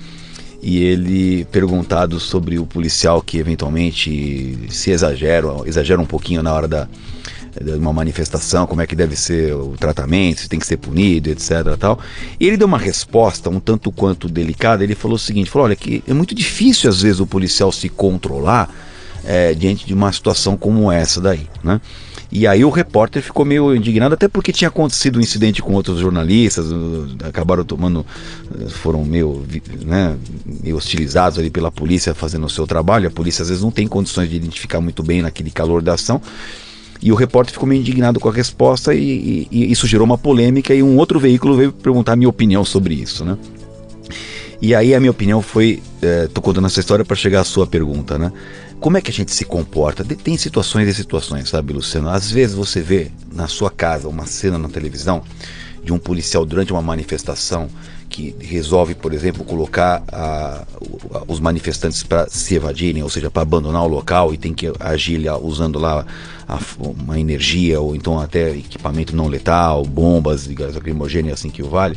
e 0.63 0.83
ele 0.83 1.45
perguntado 1.47 2.21
sobre 2.21 2.59
o 2.59 2.67
policial 2.67 3.23
que 3.23 3.39
eventualmente 3.39 4.59
se 4.69 4.91
exagera, 4.91 5.49
exagera 5.65 6.01
um 6.01 6.07
pouquinho 6.07 6.43
na 6.43 6.53
hora 6.53 6.69
da 6.69 6.89
de 7.61 7.73
uma 7.73 7.93
manifestação, 7.93 8.67
como 8.67 8.81
é 8.81 8.87
que 8.87 8.95
deve 8.95 9.17
ser 9.17 9.55
o 9.55 9.75
tratamento, 9.77 10.41
se 10.41 10.49
tem 10.49 10.59
que 10.59 10.67
ser 10.67 10.77
punido, 10.77 11.31
etc. 11.31 11.77
Tal. 11.79 11.99
E 12.39 12.47
ele 12.47 12.57
deu 12.57 12.67
uma 12.67 12.79
resposta 12.79 13.51
um 13.51 13.59
tanto 13.59 13.91
quanto 13.91 14.29
delicada. 14.29 14.85
Ele 14.85 14.95
falou 14.95 15.17
o 15.17 15.19
seguinte: 15.19 15.51
falou, 15.51 15.67
olha, 15.67 15.77
que 15.77 16.03
é 16.07 16.13
muito 16.13 16.35
difícil 16.35 16.89
às 16.89 17.03
vezes 17.03 17.21
o 17.21 17.27
policial 17.27 17.73
se 17.73 17.89
controlar 17.89 18.73
é, 19.25 19.53
diante 19.55 19.87
de 19.87 19.93
uma 19.93 20.13
situação 20.13 20.57
como 20.57 20.91
essa 20.91 21.21
daí, 21.21 21.47
né? 21.63 21.81
E 22.33 22.47
aí 22.47 22.65
o 22.65 22.71
repórter 22.71 23.23
ficou 23.23 23.45
meio 23.45 23.75
indignado, 23.75 24.15
até 24.15 24.29
porque 24.29 24.53
tinha 24.53 24.69
acontecido 24.69 25.19
um 25.19 25.21
incidente 25.21 25.61
com 25.61 25.73
outros 25.73 25.99
jornalistas, 25.99 26.67
acabaram 27.25 27.65
tomando, 27.65 28.07
uh, 28.55 28.71
foram 28.71 29.05
meio, 29.05 29.45
né, 29.85 30.17
meio 30.63 30.77
hostilizados 30.77 31.39
ali 31.39 31.51
pela 31.51 31.73
polícia 31.73 32.15
fazendo 32.15 32.47
o 32.47 32.51
seu 32.51 32.67
trabalho. 32.67 33.09
A 33.09 33.11
polícia 33.11 33.43
às 33.43 33.49
vezes 33.49 33.63
não 33.63 33.73
tem 33.73 33.89
condições 33.89 34.31
de 34.31 34.37
identificar 34.37 34.81
muito 34.81 35.03
bem 35.03 35.23
naquele 35.23 35.51
calor 35.51 35.83
da 35.83 35.95
ação. 35.95 36.23
E 37.03 37.11
o 37.11 37.15
repórter 37.15 37.53
ficou 37.53 37.69
meio 37.69 37.81
indignado 37.81 38.21
com 38.21 38.29
a 38.29 38.33
resposta 38.33 38.95
e, 38.95 39.01
e, 39.01 39.49
e 39.51 39.73
isso 39.73 39.87
gerou 39.87 40.05
uma 40.05 40.19
polêmica 40.19 40.75
e 40.75 40.83
um 40.83 40.99
outro 40.99 41.19
veículo 41.19 41.57
veio 41.57 41.73
perguntar 41.73 42.13
a 42.13 42.17
minha 42.17 42.29
opinião 42.29 42.65
sobre 42.65 42.95
isso, 42.95 43.25
né? 43.25 43.39
E 44.63 44.75
aí 44.75 44.95
a 44.95 45.01
minha 45.01 45.11
opinião 45.11 45.41
foi, 45.41 45.83
é, 46.03 46.27
tô 46.27 46.43
contando 46.43 46.67
essa 46.67 46.79
história 46.79 47.03
para 47.03 47.17
chegar 47.17 47.41
à 47.41 47.45
sua 47.45 47.67
pergunta, 47.67 48.19
né? 48.19 48.31
Como 48.81 48.97
é 48.97 49.01
que 49.01 49.11
a 49.11 49.15
gente 49.15 49.33
se 49.33 49.45
comporta? 49.45 50.05
Tem 50.05 50.37
situações 50.37 50.89
e 50.89 50.95
situações, 50.95 51.49
sabe, 51.51 51.73
Luciano? 51.73 52.09
Às 52.09 52.31
vezes 52.31 52.57
você 52.57 52.81
vê 52.81 53.11
na 53.33 53.47
sua 53.47 53.71
casa 53.71 54.09
uma 54.09 54.27
cena 54.27 54.59
na 54.59 54.69
televisão 54.69 55.23
de 55.85 55.93
um 55.93 55.99
policial 55.99 56.45
durante 56.45 56.73
uma 56.73 56.83
manifestação 56.83 57.69
que 58.09 58.35
resolve, 58.41 58.95
por 58.95 59.13
exemplo, 59.13 59.45
colocar 59.45 60.03
a, 60.11 60.67
os 61.29 61.39
manifestantes 61.39 62.03
para 62.03 62.29
se 62.29 62.57
evadirem, 62.57 63.03
ou 63.03 63.09
seja, 63.09 63.31
para 63.31 63.43
abandonar 63.43 63.85
o 63.85 63.89
local 63.89 64.35
e 64.35 64.39
tem 64.39 64.53
que 64.53 64.73
agir 64.81 65.21
usando 65.43 65.79
lá 65.79 66.05
a, 66.49 66.59
uma 66.79 67.21
energia 67.21 67.81
ou 67.81 67.95
então 67.95 68.19
até 68.19 68.51
equipamento 68.51 69.15
não 69.15 69.29
letal, 69.29 69.85
bombas 69.85 70.45
de 70.45 70.55
gás 70.55 70.75
lacrimogêneo 70.75 71.33
assim 71.33 71.51
que 71.51 71.63
o 71.63 71.69
vale. 71.69 71.97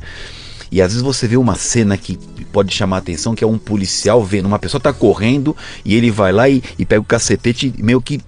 E 0.74 0.82
às 0.82 0.92
vezes 0.92 1.04
você 1.04 1.28
vê 1.28 1.38
uma 1.38 1.54
cena 1.54 1.96
que 1.96 2.18
pode 2.52 2.74
chamar 2.74 2.96
a 2.96 3.00
atenção, 3.00 3.36
que 3.36 3.44
é 3.44 3.48
um 3.48 3.60
policial 3.60 4.24
vendo 4.24 4.48
uma 4.48 4.58
pessoa 4.58 4.82
tá 4.82 4.92
correndo 4.92 5.56
e 5.86 5.94
ele 5.94 6.10
vai 6.10 6.32
lá 6.32 6.50
e, 6.50 6.64
e 6.80 6.84
pega 6.84 7.00
o 7.00 7.06
cacetete 7.06 7.72
meio 7.78 8.02
que 8.02 8.20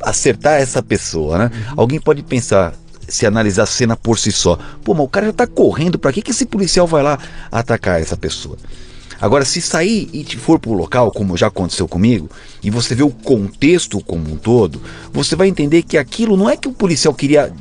acertar 0.00 0.60
essa 0.60 0.82
pessoa, 0.82 1.38
né? 1.38 1.50
Uhum. 1.54 1.74
Alguém 1.76 2.00
pode 2.00 2.24
pensar, 2.24 2.74
se 3.06 3.24
analisar 3.24 3.62
a 3.62 3.66
cena 3.66 3.96
por 3.96 4.18
si 4.18 4.32
só. 4.32 4.58
Pô, 4.82 4.94
mas 4.94 5.04
o 5.04 5.08
cara 5.08 5.26
já 5.26 5.32
tá 5.32 5.46
correndo, 5.46 5.96
para 5.96 6.12
que, 6.12 6.22
que 6.22 6.32
esse 6.32 6.44
policial 6.44 6.88
vai 6.88 7.04
lá 7.04 7.16
atacar 7.52 8.00
essa 8.00 8.16
pessoa? 8.16 8.56
Agora, 9.20 9.44
se 9.44 9.60
sair 9.60 10.10
e 10.12 10.24
for 10.36 10.58
para 10.58 10.72
o 10.72 10.74
local, 10.74 11.12
como 11.12 11.36
já 11.36 11.46
aconteceu 11.46 11.86
comigo, 11.86 12.28
e 12.64 12.68
você 12.68 12.96
vê 12.96 13.04
o 13.04 13.10
contexto 13.10 14.00
como 14.00 14.28
um 14.28 14.36
todo, 14.36 14.82
você 15.12 15.36
vai 15.36 15.46
entender 15.46 15.84
que 15.84 15.96
aquilo 15.96 16.36
não 16.36 16.50
é 16.50 16.56
que 16.56 16.66
o 16.66 16.72
policial 16.72 17.14
queria 17.14 17.54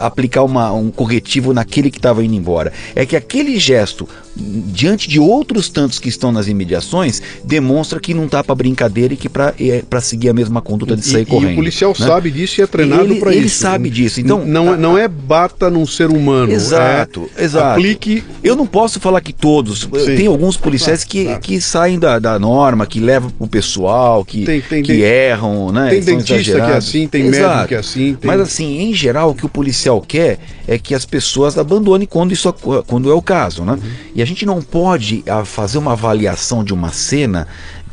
aplicar 0.00 0.42
uma, 0.42 0.72
um 0.72 0.90
corretivo 0.90 1.52
naquele 1.52 1.90
que 1.90 1.98
estava 1.98 2.24
indo 2.24 2.34
embora. 2.34 2.72
É 2.94 3.04
que 3.04 3.16
aquele 3.16 3.58
gesto 3.58 4.08
diante 4.38 5.08
de 5.08 5.18
outros 5.18 5.68
tantos 5.68 5.98
que 5.98 6.08
estão 6.08 6.30
nas 6.30 6.46
imediações, 6.46 7.20
demonstra 7.44 7.98
que 7.98 8.14
não 8.14 8.26
está 8.26 8.42
para 8.44 8.54
brincadeira 8.54 9.14
e 9.14 9.16
que 9.16 9.28
para 9.28 9.54
é, 9.58 9.82
seguir 10.00 10.28
a 10.28 10.32
mesma 10.32 10.62
conduta 10.62 10.96
de 10.96 11.04
sair 11.04 11.22
e, 11.22 11.26
correndo. 11.26 11.50
E 11.50 11.52
o 11.54 11.56
policial 11.56 11.94
né? 11.98 12.06
sabe 12.06 12.30
disso 12.30 12.60
e 12.60 12.62
é 12.62 12.66
treinado 12.66 13.16
para 13.16 13.30
isso. 13.30 13.40
Ele 13.40 13.48
sabe 13.48 13.90
disso. 13.90 14.20
Então 14.20 14.44
não, 14.44 14.76
não 14.76 14.96
é 14.96 15.08
bata 15.08 15.68
num 15.68 15.86
ser 15.86 16.08
humano. 16.10 16.52
Exato, 16.52 17.28
é, 17.36 17.44
exato. 17.44 17.80
Aplique. 17.80 18.22
Eu 18.42 18.54
não 18.54 18.66
posso 18.66 19.00
falar 19.00 19.20
que 19.20 19.32
todos. 19.32 19.80
Sim. 19.80 20.16
Tem 20.16 20.26
alguns 20.26 20.56
policiais 20.56 21.04
que, 21.04 21.24
claro. 21.24 21.40
que 21.40 21.60
saem 21.60 21.98
da, 21.98 22.18
da 22.18 22.38
norma, 22.38 22.86
que 22.86 23.00
levam 23.00 23.32
o 23.38 23.46
pessoal, 23.46 24.24
que, 24.24 24.44
tem, 24.44 24.60
tem, 24.60 24.82
que 24.82 25.02
erram, 25.02 25.72
né? 25.72 25.90
Tem 25.90 26.00
dentista 26.00 26.54
que 26.54 26.60
é 26.60 26.76
assim, 26.76 27.08
tem 27.08 27.26
exato. 27.26 27.48
médico 27.48 27.68
que 27.68 27.74
é 27.74 27.78
assim. 27.78 28.16
Mas 28.22 28.40
assim, 28.40 28.78
em 28.78 28.94
geral, 28.94 29.30
o 29.30 29.34
que 29.34 29.44
o 29.44 29.48
policial 29.48 30.00
quer 30.00 30.38
é 30.66 30.78
que 30.78 30.94
as 30.94 31.04
pessoas 31.04 31.58
abandonem 31.58 32.06
quando 32.06 32.32
isso 32.32 32.52
quando 32.86 33.10
é 33.10 33.14
o 33.14 33.22
caso, 33.22 33.64
né? 33.64 33.72
Uhum. 33.72 33.90
E 34.14 34.22
a 34.22 34.24
gente 34.28 34.46
não 34.46 34.62
pode 34.62 35.24
ah, 35.26 35.44
fazer 35.44 35.78
uma 35.78 35.92
avaliação 35.92 36.62
de 36.62 36.72
uma 36.72 36.92
cena 36.92 37.48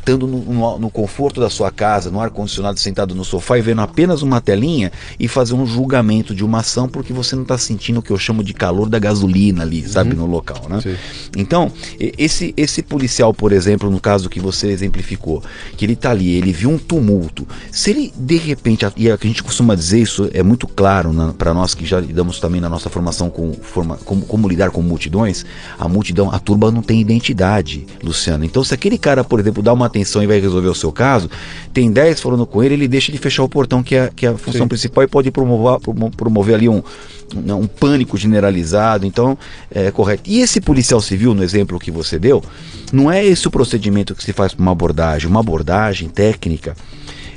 estando 0.06 0.28
no, 0.28 0.38
no, 0.38 0.78
no, 0.78 0.90
conforto 0.90 1.40
da 1.40 1.50
sua 1.50 1.72
casa, 1.72 2.10
no 2.12 2.20
ar-condicionado, 2.20 2.78
sentado 2.78 3.12
no 3.12 3.24
sofá 3.24 3.58
e 3.58 3.60
vendo 3.60 3.80
apenas 3.80 4.22
uma 4.22 4.40
telinha 4.40 4.92
e 5.18 5.26
fazer 5.26 5.54
um 5.54 5.66
julgamento 5.66 6.32
de 6.32 6.44
uma 6.44 6.60
ação 6.60 6.88
porque 6.88 7.12
você 7.12 7.34
não 7.34 7.42
está 7.42 7.58
sentindo 7.58 7.98
o 7.98 8.02
que 8.02 8.12
eu 8.12 8.18
chamo 8.18 8.44
de 8.44 8.54
calor 8.54 8.88
da 8.88 9.00
gasolina 9.00 9.62
ali, 9.62 9.82
uhum. 9.82 9.88
sabe, 9.88 10.14
no 10.14 10.26
local, 10.26 10.68
né? 10.68 10.80
Sim. 10.80 10.94
Então, 11.36 11.72
esse, 11.98 12.54
esse 12.56 12.82
policial, 12.82 13.34
por 13.34 13.50
exemplo, 13.50 13.90
no 13.90 14.00
caso 14.00 14.30
que 14.30 14.38
você 14.38 14.68
exemplificou, 14.68 15.42
que 15.76 15.84
ele 15.84 15.94
está 15.94 16.12
ali, 16.12 16.30
ele 16.30 16.52
viu 16.52 16.70
um 16.70 16.78
tumulto, 16.78 17.46
se 17.72 17.90
ele 17.90 18.12
de 18.16 18.36
repente, 18.36 18.86
e 18.96 19.10
a 19.10 19.18
gente 19.20 19.42
costuma 19.42 19.74
dizer 19.74 20.00
isso, 20.00 20.30
é 20.32 20.42
muito 20.42 20.68
claro 20.68 21.12
para 21.36 21.52
nós 21.52 21.74
que 21.74 21.84
já 21.84 21.98
lidamos 21.98 22.38
também 22.38 22.60
na 22.60 22.68
nossa 22.68 22.88
formação 22.88 23.28
com 23.28 23.52
forma, 23.54 23.96
como, 24.04 24.22
como 24.24 24.48
lidar 24.48 24.70
com 24.70 24.82
multidões, 24.82 25.44
a 25.78 25.88
multidão, 25.88 26.30
a 26.30 26.38
turba 26.38 26.70
não 26.70 26.82
tem 26.82 27.00
identidade, 27.00 27.86
Luciano. 28.02 28.44
Então, 28.44 28.62
se 28.62 28.72
aquele 28.72 28.98
cara, 28.98 29.24
por 29.24 29.40
exemplo, 29.40 29.62
dá 29.62 29.72
uma 29.72 29.86
atenção 29.96 30.22
e 30.22 30.26
vai 30.26 30.38
resolver 30.38 30.68
o 30.68 30.74
seu 30.74 30.92
caso, 30.92 31.30
tem 31.72 31.90
10 31.90 32.20
falando 32.20 32.46
com 32.46 32.62
ele, 32.62 32.74
ele 32.74 32.88
deixa 32.88 33.10
de 33.10 33.18
fechar 33.18 33.42
o 33.42 33.48
portão, 33.48 33.82
que 33.82 33.94
é, 33.94 34.10
que 34.14 34.26
é 34.26 34.30
a 34.30 34.36
função 34.36 34.62
Sim. 34.62 34.68
principal, 34.68 35.04
e 35.04 35.06
pode 35.06 35.30
promover, 35.30 35.80
promover 36.16 36.54
ali 36.54 36.68
um, 36.68 36.82
um 37.34 37.66
pânico 37.66 38.16
generalizado. 38.16 39.06
Então, 39.06 39.36
é 39.74 39.90
correto. 39.90 40.22
E 40.26 40.40
esse 40.40 40.60
policial 40.60 41.00
civil, 41.00 41.34
no 41.34 41.42
exemplo 41.42 41.78
que 41.78 41.90
você 41.90 42.18
deu, 42.18 42.42
não 42.92 43.10
é 43.10 43.24
esse 43.24 43.48
o 43.48 43.50
procedimento 43.50 44.14
que 44.14 44.22
se 44.22 44.32
faz 44.32 44.52
para 44.52 44.62
uma 44.62 44.72
abordagem. 44.72 45.28
Uma 45.28 45.40
abordagem 45.40 46.08
técnica 46.08 46.76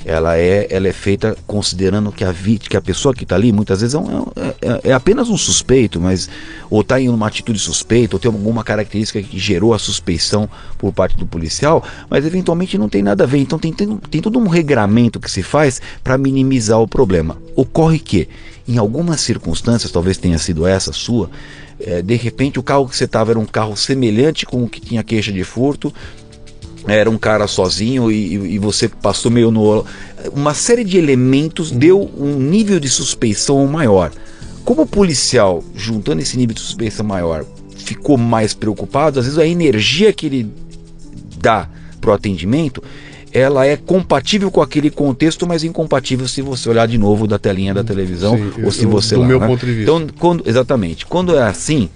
ela 0.10 0.36
é, 0.38 0.66
ela 0.72 0.88
é 0.88 0.92
feita 0.92 1.38
considerando 1.46 2.12
que 2.12 2.24
a 2.24 2.32
vítima, 2.32 2.72
que 2.72 2.78
a 2.78 2.82
pessoa 2.82 3.14
que 3.14 3.24
está 3.24 3.36
ali, 3.36 3.52
muitas 3.52 3.82
vezes 3.82 3.94
é, 3.94 4.00
um, 4.00 4.24
é, 4.36 4.56
é, 4.60 4.82
é, 4.86 4.94
apenas 4.94 5.30
um 5.30 5.38
suspeito, 5.38 6.02
mas 6.02 6.28
ou 6.68 6.82
está 6.82 7.00
em 7.00 7.10
uma 7.10 7.28
atitude 7.28 7.60
suspeita, 7.60 8.16
ou 8.16 8.20
tem 8.20 8.32
alguma 8.32 8.64
característica 8.64 9.22
que 9.22 9.38
gerou 9.38 9.72
a 9.72 9.78
suspeição 9.78 10.50
por 10.80 10.92
parte 10.92 11.16
do 11.16 11.28
policial, 11.28 11.84
mas 12.10 12.26
eventualmente 12.26 12.76
não 12.76 12.90
tem 12.90 13.04
nada 13.04 13.24
a 13.24 13.28
ver. 13.28 13.38
Então 13.38 13.60
tem, 13.60 13.72
tem, 13.72 13.98
tem 14.10 14.20
todo 14.20 14.40
um 14.40 14.48
regramento 14.48 15.20
que 15.20 15.30
se 15.30 15.44
faz 15.44 15.80
para 16.04 16.18
minimizar 16.18 16.80
o 16.80 16.88
problema. 16.88 17.38
Ocorre 17.56 18.00
que, 18.00 18.28
em 18.68 18.80
algumas 18.80 19.22
circunstâncias, 19.22 19.92
talvez 19.92 20.18
tenha 20.18 20.40
sido 20.40 20.66
essa 20.66 20.92
sua, 20.92 21.30
é, 21.80 22.02
de 22.02 22.16
repente 22.16 22.58
o 22.58 22.64
carro 22.64 22.90
que 22.90 22.98
você 22.98 23.06
estava 23.06 23.32
era 23.32 23.40
um 23.40 23.46
carro 23.46 23.78
semelhante 23.78 24.44
com 24.44 24.64
o 24.64 24.68
que 24.68 24.82
tinha 24.82 25.04
queixa 25.04 25.32
de 25.32 25.44
furto, 25.44 25.94
era 26.88 27.10
um 27.10 27.18
cara 27.18 27.48
sozinho 27.48 28.12
e, 28.12 28.56
e, 28.56 28.60
você 28.60 28.88
passou 28.88 29.32
meio 29.32 29.52
no. 29.52 29.86
Uma 30.34 30.54
série 30.54 30.84
de 30.84 30.98
elementos 30.98 31.72
deu 31.72 32.10
um 32.18 32.36
nível 32.36 32.80
de 32.80 32.90
suspeição 32.90 33.66
maior. 33.68 34.12
Como 34.64 34.84
o 34.84 34.88
policial, 34.88 35.64
juntando 35.76 36.22
esse 36.22 36.38
nível 36.38 36.54
de 36.54 36.62
suspeição 36.62 37.06
maior, 37.06 37.46
ficou 37.76 38.18
mais 38.18 38.54
preocupado, 38.54 39.20
às 39.20 39.26
vezes 39.26 39.40
a 39.40 39.46
energia 39.46 40.14
que 40.14 40.26
ele 40.26 40.52
dá 41.38 41.68
para 42.00 42.12
o 42.12 42.14
atendimento 42.14 42.84
ela 43.32 43.66
é 43.66 43.78
compatível 43.78 44.50
com 44.50 44.62
aquele 44.62 44.90
contexto, 44.90 45.48
mas 45.48 45.64
incompatível 45.64 46.28
se 46.28 46.42
você 46.42 46.70
olhar 46.70 46.88
de 46.88 46.98
novo 46.98 47.28
da 47.28 47.38
telinha 47.38 47.74
da 47.74 47.84
televisão 47.84 48.36
Sim, 48.36 48.64
ou 48.64 48.72
se 48.72 48.86
você 48.86 49.16
do 49.16 49.22
lá, 49.22 49.28
meu 49.28 49.40
né? 49.40 49.48
ponto 49.48 49.66
de 49.66 49.74
vista. 49.74 49.92
Então, 49.92 50.08
quando, 50.18 50.44
exatamente. 50.48 51.06
Quando 51.06 51.36
é 51.36 51.44
assim, 51.44 51.90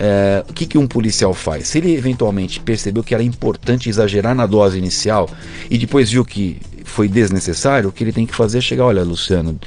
é, 0.00 0.42
o 0.48 0.52
que, 0.54 0.64
que 0.64 0.78
um 0.78 0.86
policial 0.86 1.34
faz? 1.34 1.68
Se 1.68 1.76
ele 1.76 1.94
eventualmente 1.94 2.58
percebeu 2.58 3.04
que 3.04 3.12
era 3.12 3.22
importante 3.22 3.90
exagerar 3.90 4.34
na 4.34 4.46
dose 4.46 4.78
inicial 4.78 5.28
e 5.70 5.76
depois 5.76 6.10
viu 6.10 6.24
que 6.24 6.56
foi 6.84 7.06
desnecessário, 7.06 7.90
o 7.90 7.92
que 7.92 8.02
ele 8.02 8.12
tem 8.12 8.24
que 8.24 8.34
fazer 8.34 8.58
é 8.58 8.60
chegar, 8.62 8.86
olha, 8.86 9.04
Luciano, 9.04 9.60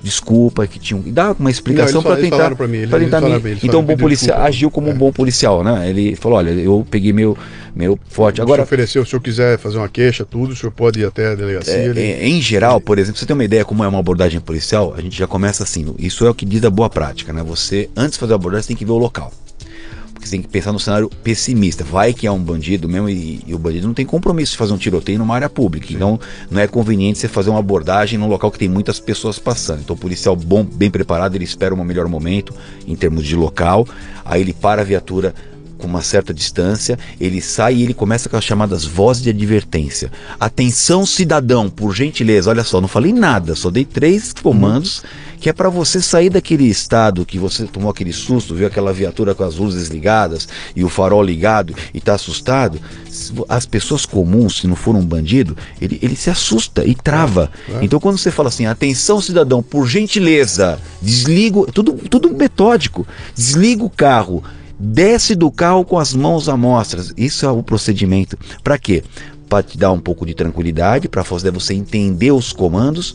desculpa 0.00 0.66
que 0.68 0.78
tinha 0.78 1.02
e 1.04 1.10
dá 1.10 1.32
uma 1.32 1.50
explicação 1.50 2.02
para 2.02 2.16
tentar 2.16 2.54
para 2.54 2.98
tentar 2.98 3.20
me... 3.20 3.58
então 3.62 3.80
um 3.80 3.84
bom 3.84 3.96
policial 3.96 4.36
desculpa. 4.36 4.48
agiu 4.48 4.70
como 4.70 4.88
é. 4.88 4.92
um 4.92 4.96
bom 4.96 5.12
policial 5.12 5.62
né 5.62 5.88
ele 5.88 6.16
falou 6.16 6.38
olha 6.38 6.50
eu 6.50 6.84
peguei 6.90 7.12
meu 7.12 7.36
meu 7.76 7.98
forte 8.08 8.40
agora 8.40 8.62
o 8.62 8.64
ofereceu 8.64 9.04
se 9.04 9.08
o 9.08 9.10
senhor 9.10 9.20
quiser 9.20 9.58
fazer 9.58 9.76
uma 9.76 9.88
queixa 9.88 10.24
tudo 10.24 10.54
o 10.54 10.56
senhor 10.56 10.72
pode 10.72 11.00
ir 11.00 11.04
até 11.04 11.32
a 11.32 11.34
delegacia 11.34 11.74
é, 11.74 11.84
ele... 11.84 12.00
É, 12.00 12.26
em 12.26 12.40
geral 12.40 12.80
por 12.80 12.98
exemplo 12.98 13.18
você 13.18 13.26
tem 13.26 13.34
uma 13.34 13.44
ideia 13.44 13.64
como 13.64 13.84
é 13.84 13.88
uma 13.88 13.98
abordagem 13.98 14.40
policial 14.40 14.94
a 14.96 15.00
gente 15.00 15.16
já 15.16 15.26
começa 15.26 15.62
assim 15.62 15.94
isso 15.98 16.26
é 16.26 16.30
o 16.30 16.34
que 16.34 16.46
diz 16.46 16.64
a 16.64 16.70
boa 16.70 16.88
prática 16.88 17.32
né 17.32 17.42
você 17.42 17.88
antes 17.94 18.14
de 18.14 18.18
fazer 18.18 18.32
a 18.32 18.36
abordagem 18.36 18.62
você 18.62 18.68
tem 18.68 18.76
que 18.76 18.84
ver 18.84 18.92
o 18.92 18.98
local 18.98 19.30
porque 20.22 20.28
você 20.28 20.36
tem 20.36 20.42
que 20.42 20.48
pensar 20.48 20.72
no 20.72 20.78
cenário 20.78 21.10
pessimista. 21.22 21.82
Vai 21.82 22.12
que 22.12 22.26
é 22.26 22.30
um 22.30 22.38
bandido 22.38 22.88
mesmo 22.88 23.08
e, 23.08 23.42
e 23.44 23.54
o 23.54 23.58
bandido 23.58 23.88
não 23.88 23.94
tem 23.94 24.06
compromisso 24.06 24.52
de 24.52 24.58
fazer 24.58 24.72
um 24.72 24.78
tiroteio 24.78 25.18
numa 25.18 25.34
área 25.34 25.50
pública. 25.50 25.88
Sim. 25.88 25.96
Então 25.96 26.20
não 26.50 26.60
é 26.60 26.66
conveniente 26.68 27.18
você 27.18 27.26
fazer 27.26 27.50
uma 27.50 27.58
abordagem 27.58 28.18
num 28.18 28.28
local 28.28 28.50
que 28.50 28.58
tem 28.58 28.68
muitas 28.68 29.00
pessoas 29.00 29.38
passando. 29.38 29.80
Então 29.80 29.96
o 29.96 29.98
policial 29.98 30.36
bom, 30.36 30.64
bem 30.64 30.90
preparado, 30.90 31.34
ele 31.34 31.44
espera 31.44 31.74
um 31.74 31.84
melhor 31.84 32.06
momento 32.06 32.54
em 32.86 32.94
termos 32.94 33.26
de 33.26 33.34
local. 33.34 33.86
Aí 34.24 34.40
ele 34.40 34.52
para 34.52 34.82
a 34.82 34.84
viatura 34.84 35.34
com 35.82 35.88
uma 35.88 36.00
certa 36.00 36.32
distância, 36.32 36.96
ele 37.20 37.42
sai 37.42 37.74
e 37.74 37.82
ele 37.82 37.92
começa 37.92 38.28
com 38.28 38.36
as 38.36 38.44
chamadas 38.44 38.84
vozes 38.84 39.24
de 39.24 39.30
advertência. 39.30 40.12
Atenção, 40.38 41.04
cidadão, 41.04 41.68
por 41.68 41.92
gentileza, 41.92 42.48
olha 42.48 42.62
só, 42.62 42.80
não 42.80 42.86
falei 42.86 43.12
nada, 43.12 43.56
só 43.56 43.68
dei 43.68 43.84
três 43.84 44.32
comandos 44.32 45.02
que 45.42 45.48
é 45.48 45.52
para 45.52 45.68
você 45.68 46.00
sair 46.00 46.30
daquele 46.30 46.66
estado 46.66 47.26
que 47.26 47.36
você 47.36 47.64
tomou 47.64 47.90
aquele 47.90 48.12
susto, 48.12 48.54
viu 48.54 48.64
aquela 48.64 48.92
viatura 48.92 49.34
com 49.34 49.42
as 49.42 49.56
luzes 49.56 49.88
ligadas 49.88 50.46
e 50.76 50.84
o 50.84 50.88
farol 50.88 51.20
ligado 51.20 51.74
e 51.92 51.98
está 51.98 52.14
assustado. 52.14 52.80
As 53.48 53.66
pessoas 53.66 54.06
comuns, 54.06 54.58
se 54.58 54.68
não 54.68 54.76
for 54.76 54.94
um 54.94 55.04
bandido, 55.04 55.56
ele, 55.80 55.98
ele 56.00 56.14
se 56.14 56.30
assusta 56.30 56.84
e 56.84 56.94
trava. 56.94 57.50
É, 57.68 57.72
é. 57.72 57.78
Então 57.84 57.98
quando 57.98 58.18
você 58.18 58.30
fala 58.30 58.50
assim, 58.50 58.66
atenção, 58.66 59.20
cidadão, 59.20 59.64
por 59.64 59.88
gentileza, 59.88 60.78
desliga, 61.02 61.64
tudo, 61.72 61.94
tudo 62.08 62.32
metódico, 62.32 63.04
desliga 63.34 63.82
o 63.82 63.90
carro 63.90 64.44
desce 64.82 65.36
do 65.36 65.50
carro 65.50 65.84
com 65.84 65.98
as 65.98 66.12
mãos 66.12 66.48
à 66.48 66.56
mostras. 66.56 67.12
Isso 67.16 67.46
é 67.46 67.50
o 67.50 67.62
procedimento. 67.62 68.36
Para 68.64 68.76
quê? 68.76 69.04
Para 69.48 69.62
te 69.62 69.78
dar 69.78 69.92
um 69.92 70.00
pouco 70.00 70.26
de 70.26 70.34
tranquilidade, 70.34 71.08
para 71.08 71.22
fazer 71.22 71.52
você 71.52 71.72
entender 71.72 72.32
os 72.32 72.52
comandos 72.52 73.14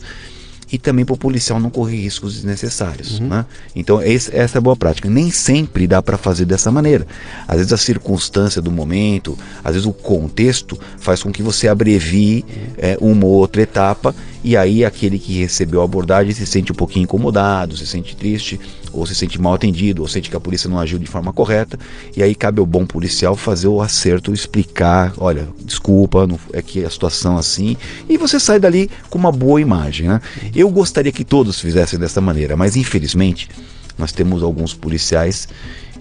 e 0.70 0.78
também 0.78 1.04
para 1.04 1.14
o 1.14 1.18
policial 1.18 1.58
não 1.58 1.70
correr 1.70 1.96
riscos 1.96 2.34
desnecessários. 2.34 3.20
Uhum. 3.20 3.28
Né? 3.28 3.46
Então, 3.74 4.02
esse, 4.02 4.34
essa 4.34 4.58
é 4.58 4.60
a 4.60 4.62
boa 4.62 4.76
prática. 4.76 5.08
Nem 5.08 5.30
sempre 5.30 5.86
dá 5.86 6.02
para 6.02 6.18
fazer 6.18 6.44
dessa 6.44 6.70
maneira. 6.70 7.06
Às 7.46 7.56
vezes, 7.56 7.72
a 7.72 7.78
circunstância 7.78 8.60
do 8.60 8.70
momento, 8.70 9.36
às 9.64 9.72
vezes, 9.72 9.86
o 9.86 9.92
contexto 9.92 10.78
faz 10.98 11.22
com 11.22 11.32
que 11.32 11.42
você 11.42 11.68
abrevie 11.68 12.44
uhum. 12.48 12.72
é, 12.78 12.98
uma 13.00 13.26
ou 13.26 13.32
outra 13.32 13.62
etapa 13.62 14.14
e 14.44 14.56
aí 14.56 14.84
aquele 14.84 15.18
que 15.18 15.40
recebeu 15.40 15.80
a 15.80 15.84
abordagem 15.84 16.32
se 16.32 16.46
sente 16.46 16.70
um 16.70 16.74
pouquinho 16.74 17.04
incomodado, 17.04 17.76
se 17.76 17.86
sente 17.86 18.14
triste 18.14 18.60
ou 18.92 19.06
se 19.06 19.14
sente 19.14 19.40
mal 19.40 19.54
atendido, 19.54 20.02
ou 20.02 20.08
sente 20.08 20.30
que 20.30 20.36
a 20.36 20.40
polícia 20.40 20.68
não 20.68 20.78
agiu 20.78 20.98
de 20.98 21.06
forma 21.06 21.32
correta, 21.32 21.78
e 22.16 22.22
aí 22.22 22.34
cabe 22.34 22.60
ao 22.60 22.66
bom 22.66 22.86
policial 22.86 23.36
fazer 23.36 23.68
o 23.68 23.80
acerto, 23.80 24.32
explicar, 24.32 25.12
olha, 25.18 25.48
desculpa, 25.64 26.26
não, 26.26 26.38
é 26.52 26.62
que 26.62 26.84
a 26.84 26.90
situação 26.90 27.36
é 27.36 27.40
assim, 27.40 27.76
e 28.08 28.16
você 28.16 28.38
sai 28.38 28.58
dali 28.58 28.90
com 29.08 29.18
uma 29.18 29.32
boa 29.32 29.60
imagem, 29.60 30.08
né? 30.08 30.20
Eu 30.54 30.70
gostaria 30.70 31.12
que 31.12 31.24
todos 31.24 31.60
fizessem 31.60 31.98
dessa 31.98 32.20
maneira, 32.20 32.56
mas 32.56 32.76
infelizmente 32.76 33.48
nós 33.96 34.12
temos 34.12 34.42
alguns 34.42 34.74
policiais 34.74 35.48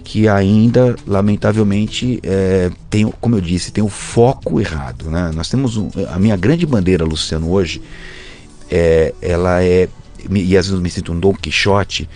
que 0.03 0.27
ainda, 0.27 0.95
lamentavelmente, 1.05 2.19
é, 2.23 2.71
tem, 2.89 3.11
como 3.19 3.35
eu 3.35 3.41
disse, 3.41 3.71
tem 3.71 3.83
o 3.83 3.89
foco 3.89 4.61
errado, 4.61 5.11
né? 5.11 5.31
Nós 5.35 5.49
temos 5.49 5.75
um, 5.75 5.89
a 6.09 6.17
minha 6.17 6.37
grande 6.37 6.65
bandeira, 6.65 7.03
Luciano, 7.03 7.51
hoje, 7.51 7.81
é, 8.71 9.13
ela 9.21 9.61
é 9.61 9.89
e 10.29 10.57
às 10.57 10.67
vezes 10.67 10.81
me 10.81 10.89
sinto 10.89 11.13
um 11.13 11.19
Dom 11.19 11.33
Quixote 11.33 12.09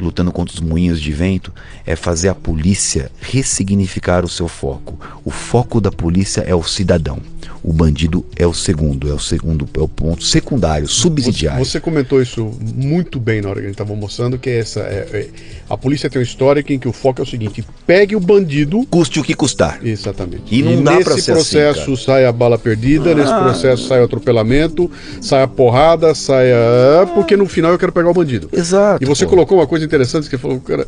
lutando 0.00 0.32
contra 0.32 0.54
os 0.54 0.60
moinhos 0.60 1.00
de 1.00 1.12
vento, 1.12 1.52
é 1.86 1.94
fazer 1.94 2.28
a 2.28 2.34
polícia 2.34 3.10
ressignificar 3.20 4.24
o 4.24 4.28
seu 4.28 4.48
foco. 4.48 4.98
O 5.24 5.30
foco 5.30 5.80
da 5.80 5.92
polícia 5.92 6.40
é 6.42 6.54
o 6.54 6.62
cidadão. 6.62 7.20
O 7.62 7.72
bandido 7.72 8.24
é 8.36 8.46
o 8.46 8.54
segundo, 8.54 9.10
é 9.10 9.12
o 9.12 9.18
segundo, 9.18 9.68
é 9.76 9.80
o 9.80 9.88
ponto 9.88 10.24
secundário, 10.24 10.88
subsidiário. 10.88 11.64
Você, 11.64 11.80
comentou 11.80 12.22
isso 12.22 12.50
muito 12.60 13.20
bem 13.20 13.40
na 13.40 13.50
hora 13.50 13.60
que 13.60 13.66
a 13.66 13.68
gente 13.68 13.74
estava 13.74 13.94
mostrando, 13.94 14.38
que 14.38 14.48
é 14.48 14.58
essa. 14.58 14.80
É, 14.80 15.08
é, 15.12 15.28
a 15.68 15.76
polícia 15.76 16.08
tem 16.08 16.20
uma 16.20 16.24
história 16.24 16.64
em 16.66 16.78
que 16.78 16.88
o 16.88 16.92
foco 16.92 17.20
é 17.20 17.24
o 17.24 17.26
seguinte: 17.26 17.64
pegue 17.86 18.16
o 18.16 18.20
bandido. 18.20 18.86
Custe 18.90 19.20
o 19.20 19.22
que 19.22 19.34
custar. 19.34 19.80
Exatamente. 19.84 20.54
E 20.54 20.62
não 20.62 20.72
e 20.72 20.82
dá 20.82 20.92
para 21.00 21.18
ser 21.18 21.32
assim, 21.32 21.32
processo 21.32 21.92
assim, 21.92 22.04
sai 22.04 22.24
a 22.24 22.32
bala 22.32 22.58
perdida, 22.58 23.12
ah. 23.12 23.14
nesse 23.14 23.34
processo 23.34 23.88
sai 23.88 24.00
o 24.00 24.04
atropelamento, 24.04 24.90
sai 25.20 25.42
a 25.42 25.48
porrada, 25.48 26.14
sai 26.14 26.52
a. 26.52 27.06
Porque 27.14 27.36
no 27.36 27.46
final 27.46 27.72
eu 27.72 27.78
quero 27.78 27.92
pegar 27.92 28.10
o 28.10 28.14
bandido. 28.14 28.48
Exato. 28.52 29.02
E 29.02 29.06
você 29.06 29.24
pô. 29.24 29.30
colocou 29.30 29.58
uma 29.58 29.66
coisa 29.66 29.84
interessante 29.84 30.28
que 30.28 30.38
falou, 30.38 30.60
cara 30.60 30.86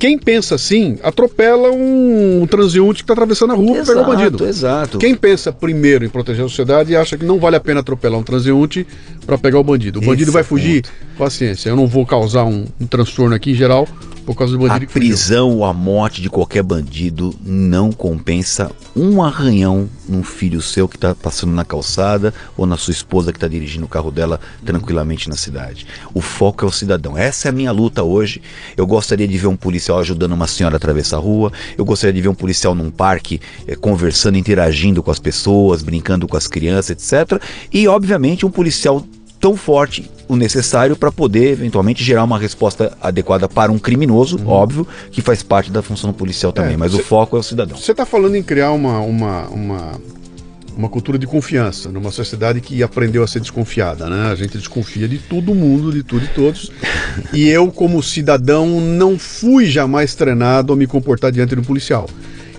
quem 0.00 0.18
pensa 0.18 0.54
assim, 0.54 0.98
atropela 1.02 1.70
um, 1.70 2.42
um 2.42 2.46
transeunte 2.46 2.96
que 2.96 3.02
está 3.02 3.12
atravessando 3.12 3.52
a 3.52 3.54
rua 3.54 3.74
para 3.74 3.84
pegar 3.84 4.00
o 4.00 4.06
bandido. 4.06 4.46
Exato. 4.46 4.96
Quem 4.96 5.14
pensa 5.14 5.52
primeiro 5.52 6.06
em 6.06 6.08
proteger 6.08 6.42
a 6.42 6.48
sociedade 6.48 6.96
acha 6.96 7.18
que 7.18 7.24
não 7.26 7.38
vale 7.38 7.56
a 7.56 7.60
pena 7.60 7.80
atropelar 7.80 8.18
um 8.18 8.22
transeunte 8.22 8.86
para 9.26 9.36
pegar 9.36 9.58
o 9.58 9.62
bandido. 9.62 9.98
O 9.98 10.02
bandido 10.02 10.30
Esse 10.30 10.32
vai 10.32 10.42
fugir, 10.42 10.84
ponto. 10.84 11.18
paciência. 11.18 11.68
Eu 11.68 11.76
não 11.76 11.86
vou 11.86 12.06
causar 12.06 12.44
um, 12.44 12.64
um 12.80 12.86
transtorno 12.86 13.34
aqui 13.34 13.50
em 13.50 13.54
geral 13.54 13.86
por 14.24 14.34
causa 14.34 14.52
do 14.52 14.58
bandido. 14.58 14.84
A 14.84 14.88
prisão 14.88 15.56
ou 15.56 15.64
a 15.64 15.72
morte 15.74 16.22
de 16.22 16.30
qualquer 16.30 16.62
bandido 16.62 17.34
não 17.44 17.92
compensa 17.92 18.70
um 18.96 19.22
arranhão 19.22 19.88
num 20.08 20.22
filho 20.22 20.62
seu 20.62 20.88
que 20.88 20.96
está 20.96 21.14
passando 21.14 21.52
na 21.52 21.64
calçada 21.64 22.32
ou 22.56 22.66
na 22.66 22.76
sua 22.76 22.92
esposa 22.92 23.32
que 23.32 23.36
está 23.36 23.48
dirigindo 23.48 23.84
o 23.86 23.88
carro 23.88 24.10
dela 24.10 24.40
tranquilamente 24.64 25.28
na 25.28 25.36
cidade. 25.36 25.86
O 26.14 26.20
foco 26.20 26.64
é 26.64 26.68
o 26.68 26.72
cidadão. 26.72 27.18
Essa 27.18 27.48
é 27.48 27.50
a 27.50 27.52
minha 27.52 27.72
luta 27.72 28.02
hoje. 28.02 28.40
Eu 28.76 28.86
gostaria 28.86 29.28
de 29.28 29.36
ver 29.36 29.46
um 29.46 29.56
policial 29.56 29.89
ajudando 29.98 30.32
uma 30.32 30.46
senhora 30.46 30.76
a 30.76 30.78
atravessar 30.78 31.16
a 31.16 31.20
rua. 31.20 31.52
Eu 31.76 31.84
gostaria 31.84 32.12
de 32.12 32.20
ver 32.20 32.28
um 32.28 32.34
policial 32.34 32.74
num 32.74 32.90
parque 32.90 33.40
eh, 33.66 33.74
conversando, 33.74 34.38
interagindo 34.38 35.02
com 35.02 35.10
as 35.10 35.18
pessoas, 35.18 35.82
brincando 35.82 36.28
com 36.28 36.36
as 36.36 36.46
crianças, 36.46 36.90
etc. 36.90 37.42
E, 37.72 37.88
obviamente, 37.88 38.46
um 38.46 38.50
policial 38.50 39.04
tão 39.40 39.56
forte 39.56 40.08
o 40.28 40.36
necessário 40.36 40.94
para 40.94 41.10
poder 41.10 41.50
eventualmente 41.52 42.04
gerar 42.04 42.22
uma 42.22 42.38
resposta 42.38 42.96
adequada 43.00 43.48
para 43.48 43.72
um 43.72 43.78
criminoso, 43.78 44.38
uhum. 44.38 44.48
óbvio, 44.48 44.86
que 45.10 45.22
faz 45.22 45.42
parte 45.42 45.72
da 45.72 45.82
função 45.82 46.12
policial 46.12 46.52
também, 46.52 46.74
é, 46.74 46.76
mas 46.76 46.92
cê, 46.92 47.00
o 47.00 47.04
foco 47.04 47.36
é 47.36 47.40
o 47.40 47.42
cidadão. 47.42 47.76
Você 47.76 47.90
está 47.90 48.04
falando 48.04 48.36
em 48.36 48.42
criar 48.42 48.70
uma, 48.70 49.00
uma, 49.00 49.48
uma, 49.48 49.92
uma 50.76 50.88
cultura 50.88 51.18
de 51.18 51.26
confiança 51.26 51.90
numa 51.90 52.10
sociedade 52.10 52.60
que 52.60 52.82
aprendeu 52.82 53.22
a 53.22 53.26
ser 53.26 53.40
desconfiada, 53.40 54.08
né? 54.08 54.30
A 54.30 54.34
gente 54.34 54.56
desconfia 54.56 55.08
de 55.08 55.18
todo 55.18 55.54
mundo, 55.54 55.92
de 55.92 56.02
tudo 56.02 56.24
e 56.24 56.28
todos. 56.28 56.72
e 57.32 57.48
eu, 57.48 57.70
como 57.70 58.02
cidadão, 58.02 58.80
não 58.80 59.18
fui 59.18 59.66
jamais 59.66 60.14
treinado 60.14 60.72
a 60.72 60.76
me 60.76 60.86
comportar 60.86 61.32
diante 61.32 61.54
de 61.54 61.60
um 61.60 61.64
policial. 61.64 62.08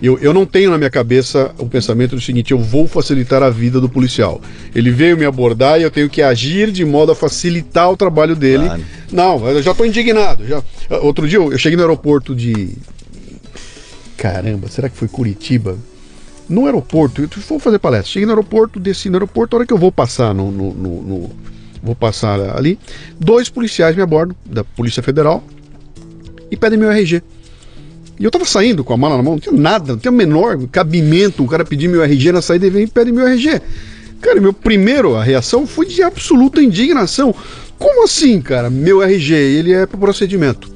Eu, 0.01 0.17
eu 0.17 0.33
não 0.33 0.47
tenho 0.47 0.71
na 0.71 0.79
minha 0.79 0.89
cabeça 0.89 1.53
o 1.59 1.67
pensamento 1.67 2.15
do 2.15 2.21
seguinte: 2.21 2.51
eu 2.51 2.57
vou 2.57 2.87
facilitar 2.87 3.43
a 3.43 3.49
vida 3.49 3.79
do 3.79 3.87
policial. 3.87 4.41
Ele 4.73 4.89
veio 4.89 5.15
me 5.15 5.25
abordar 5.25 5.79
e 5.79 5.83
eu 5.83 5.91
tenho 5.91 6.09
que 6.09 6.23
agir 6.23 6.71
de 6.71 6.83
modo 6.83 7.11
a 7.11 7.15
facilitar 7.15 7.91
o 7.91 7.95
trabalho 7.95 8.35
dele. 8.35 8.65
Claro. 8.65 8.83
Não, 9.11 9.47
eu 9.47 9.61
já 9.61 9.71
estou 9.71 9.85
indignado. 9.85 10.45
Já. 10.47 10.63
Outro 11.01 11.27
dia 11.27 11.37
eu 11.37 11.57
cheguei 11.57 11.75
no 11.75 11.83
aeroporto 11.83 12.33
de. 12.33 12.75
Caramba, 14.17 14.67
será 14.69 14.89
que 14.89 14.97
foi 14.97 15.07
Curitiba? 15.07 15.77
No 16.51 16.65
aeroporto, 16.65 17.21
eu 17.21 17.29
vou 17.47 17.59
fazer 17.59 17.79
palestra. 17.79 18.11
Cheguei 18.11 18.25
no 18.25 18.33
aeroporto, 18.33 18.77
desci 18.77 19.09
no 19.09 19.15
aeroporto, 19.15 19.55
a 19.55 19.59
hora 19.59 19.65
que 19.65 19.71
eu 19.71 19.77
vou 19.77 19.89
passar 19.89 20.35
no, 20.35 20.51
no, 20.51 20.73
no, 20.73 21.01
no 21.01 21.31
vou 21.81 21.95
passar 21.95 22.57
ali, 22.57 22.77
dois 23.17 23.47
policiais 23.47 23.95
me 23.95 24.01
abordam, 24.01 24.35
da 24.45 24.61
Polícia 24.61 25.01
Federal, 25.01 25.41
e 26.51 26.57
pedem 26.57 26.77
meu 26.77 26.91
RG. 26.91 27.23
E 28.19 28.23
eu 28.25 28.29
tava 28.29 28.43
saindo 28.43 28.83
com 28.83 28.93
a 28.93 28.97
mala 28.97 29.15
na 29.15 29.23
mão, 29.23 29.33
não 29.33 29.39
tinha 29.39 29.55
nada, 29.55 29.93
não 29.93 29.99
tinha 29.99 30.11
o 30.11 30.13
menor 30.13 30.59
cabimento. 30.67 31.41
Um 31.41 31.47
cara 31.47 31.63
pedir 31.63 31.87
meu 31.87 32.03
RG 32.03 32.33
na 32.33 32.41
saída 32.41 32.67
e 32.67 32.69
vem 32.69 32.83
e 32.83 32.87
pede 32.87 33.13
meu 33.13 33.25
RG. 33.25 33.61
Cara, 34.19 34.41
meu 34.41 34.51
primeiro, 34.51 35.15
a 35.15 35.23
reação 35.23 35.65
foi 35.65 35.85
de 35.85 36.03
absoluta 36.03 36.61
indignação. 36.61 37.33
Como 37.79 38.03
assim, 38.03 38.41
cara? 38.41 38.69
Meu 38.69 39.01
RG, 39.01 39.33
ele 39.33 39.71
é 39.71 39.85
pro 39.85 39.97
procedimento. 39.97 40.69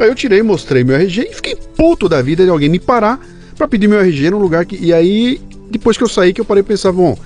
Aí 0.00 0.08
eu 0.08 0.14
tirei, 0.16 0.42
mostrei 0.42 0.82
meu 0.82 0.96
RG 0.96 1.28
e 1.30 1.34
fiquei 1.36 1.56
puto 1.76 2.08
da 2.08 2.20
vida 2.20 2.42
de 2.42 2.50
alguém 2.50 2.68
me 2.68 2.80
parar 2.80 3.24
para 3.56 3.68
pedir 3.68 3.88
meu 3.88 4.00
RG 4.00 4.30
num 4.30 4.38
lugar 4.38 4.64
que. 4.64 4.76
E 4.76 4.92
aí, 4.92 5.40
depois 5.70 5.96
que 5.96 6.04
eu 6.04 6.08
saí, 6.08 6.32
que 6.32 6.40
eu 6.40 6.44
parei 6.44 6.62
e 6.62 6.64
pensar, 6.64 6.92
bom, 6.92 7.16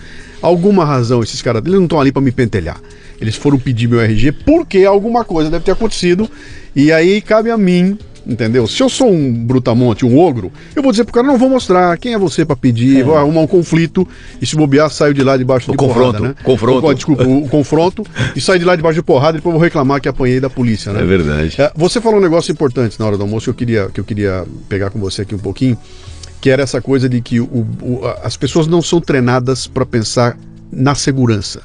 alguma 0.41 0.85
razão 0.85 1.23
esses 1.23 1.43
caras 1.43 1.63
eles 1.63 1.75
não 1.75 1.85
estão 1.85 2.01
ali 2.01 2.13
para 2.13 2.23
me 2.23 2.33
pentelhar. 2.33 2.81
Eles 3.21 3.35
foram 3.35 3.59
pedir 3.59 3.89
meu 3.89 4.01
RG 4.01 4.33
porque 4.45 4.85
alguma 4.85 5.25
coisa 5.25 5.51
deve 5.51 5.65
ter 5.65 5.73
acontecido. 5.73 6.29
E 6.75 6.93
aí 6.93 7.21
cabe 7.21 7.51
a 7.51 7.57
mim 7.57 7.99
entendeu? 8.27 8.67
Se 8.67 8.83
eu 8.83 8.89
sou 8.89 9.09
um 9.11 9.33
brutamonte, 9.33 10.05
um 10.05 10.19
ogro, 10.19 10.51
eu 10.75 10.83
vou 10.83 10.91
dizer 10.91 11.05
pro 11.05 11.15
cara, 11.15 11.27
não 11.27 11.39
vou 11.39 11.49
mostrar 11.49 11.97
quem 11.97 12.13
é 12.13 12.19
você 12.19 12.45
para 12.45 12.57
pedir, 12.57 13.01
é. 13.01 13.03
vou 13.03 13.17
arrumar 13.17 13.43
um 13.43 13.47
conflito 13.47 14.07
e 14.43 14.47
se 14.47 14.57
bobear, 14.57 14.91
saio 14.91 15.15
de 15.15 15.23
lá 15.23 15.37
debaixo 15.37 15.71
o 15.71 15.73
de 15.73 15.79
confronto, 15.79 16.19
porrada, 16.19 16.29
né? 16.29 16.35
Confronto. 16.43 16.95
desculpa, 16.95 17.23
o 17.23 17.49
confronto 17.49 18.05
e 18.35 18.41
saio 18.41 18.59
de 18.59 18.65
lá 18.65 18.75
debaixo 18.75 18.97
de 18.97 19.03
porrada 19.03 19.37
e 19.37 19.41
depois 19.41 19.55
vou 19.55 19.63
reclamar 19.63 20.01
que 20.01 20.09
apanhei 20.09 20.41
da 20.41 20.51
polícia, 20.51 20.93
né? 20.93 21.03
É 21.03 21.05
verdade. 21.05 21.55
É, 21.61 21.71
você 21.75 22.01
falou 22.01 22.19
um 22.19 22.23
negócio 22.23 22.51
importante 22.51 22.99
na 22.99 23.07
hora 23.07 23.17
do 23.17 23.23
almoço 23.23 23.45
que 23.45 23.51
eu 23.51 23.55
queria, 23.55 23.89
que 23.93 24.01
eu 24.01 24.05
queria 24.05 24.45
pegar 24.69 24.91
com 24.91 24.99
você 24.99 25.23
aqui 25.23 25.35
um 25.35 25.39
pouquinho, 25.39 25.79
que 26.47 26.51
era 26.51 26.63
essa 26.63 26.81
coisa 26.81 27.09
de 27.09 27.21
que 27.21 27.41
o, 27.41 27.67
o, 27.83 28.01
as 28.23 28.37
pessoas 28.37 28.69
não 28.69 28.81
são 28.81 29.01
treinadas 29.01 29.67
para 29.67 29.85
pensar 29.85 30.39
na 30.71 30.95
segurança. 30.95 31.63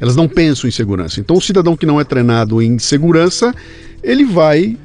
Elas 0.00 0.16
não 0.16 0.26
pensam 0.26 0.66
em 0.66 0.70
segurança. 0.70 1.20
Então, 1.20 1.36
o 1.36 1.40
cidadão 1.40 1.76
que 1.76 1.84
não 1.84 2.00
é 2.00 2.04
treinado 2.04 2.62
em 2.62 2.78
segurança, 2.78 3.54
ele 4.02 4.24
vai 4.24 4.78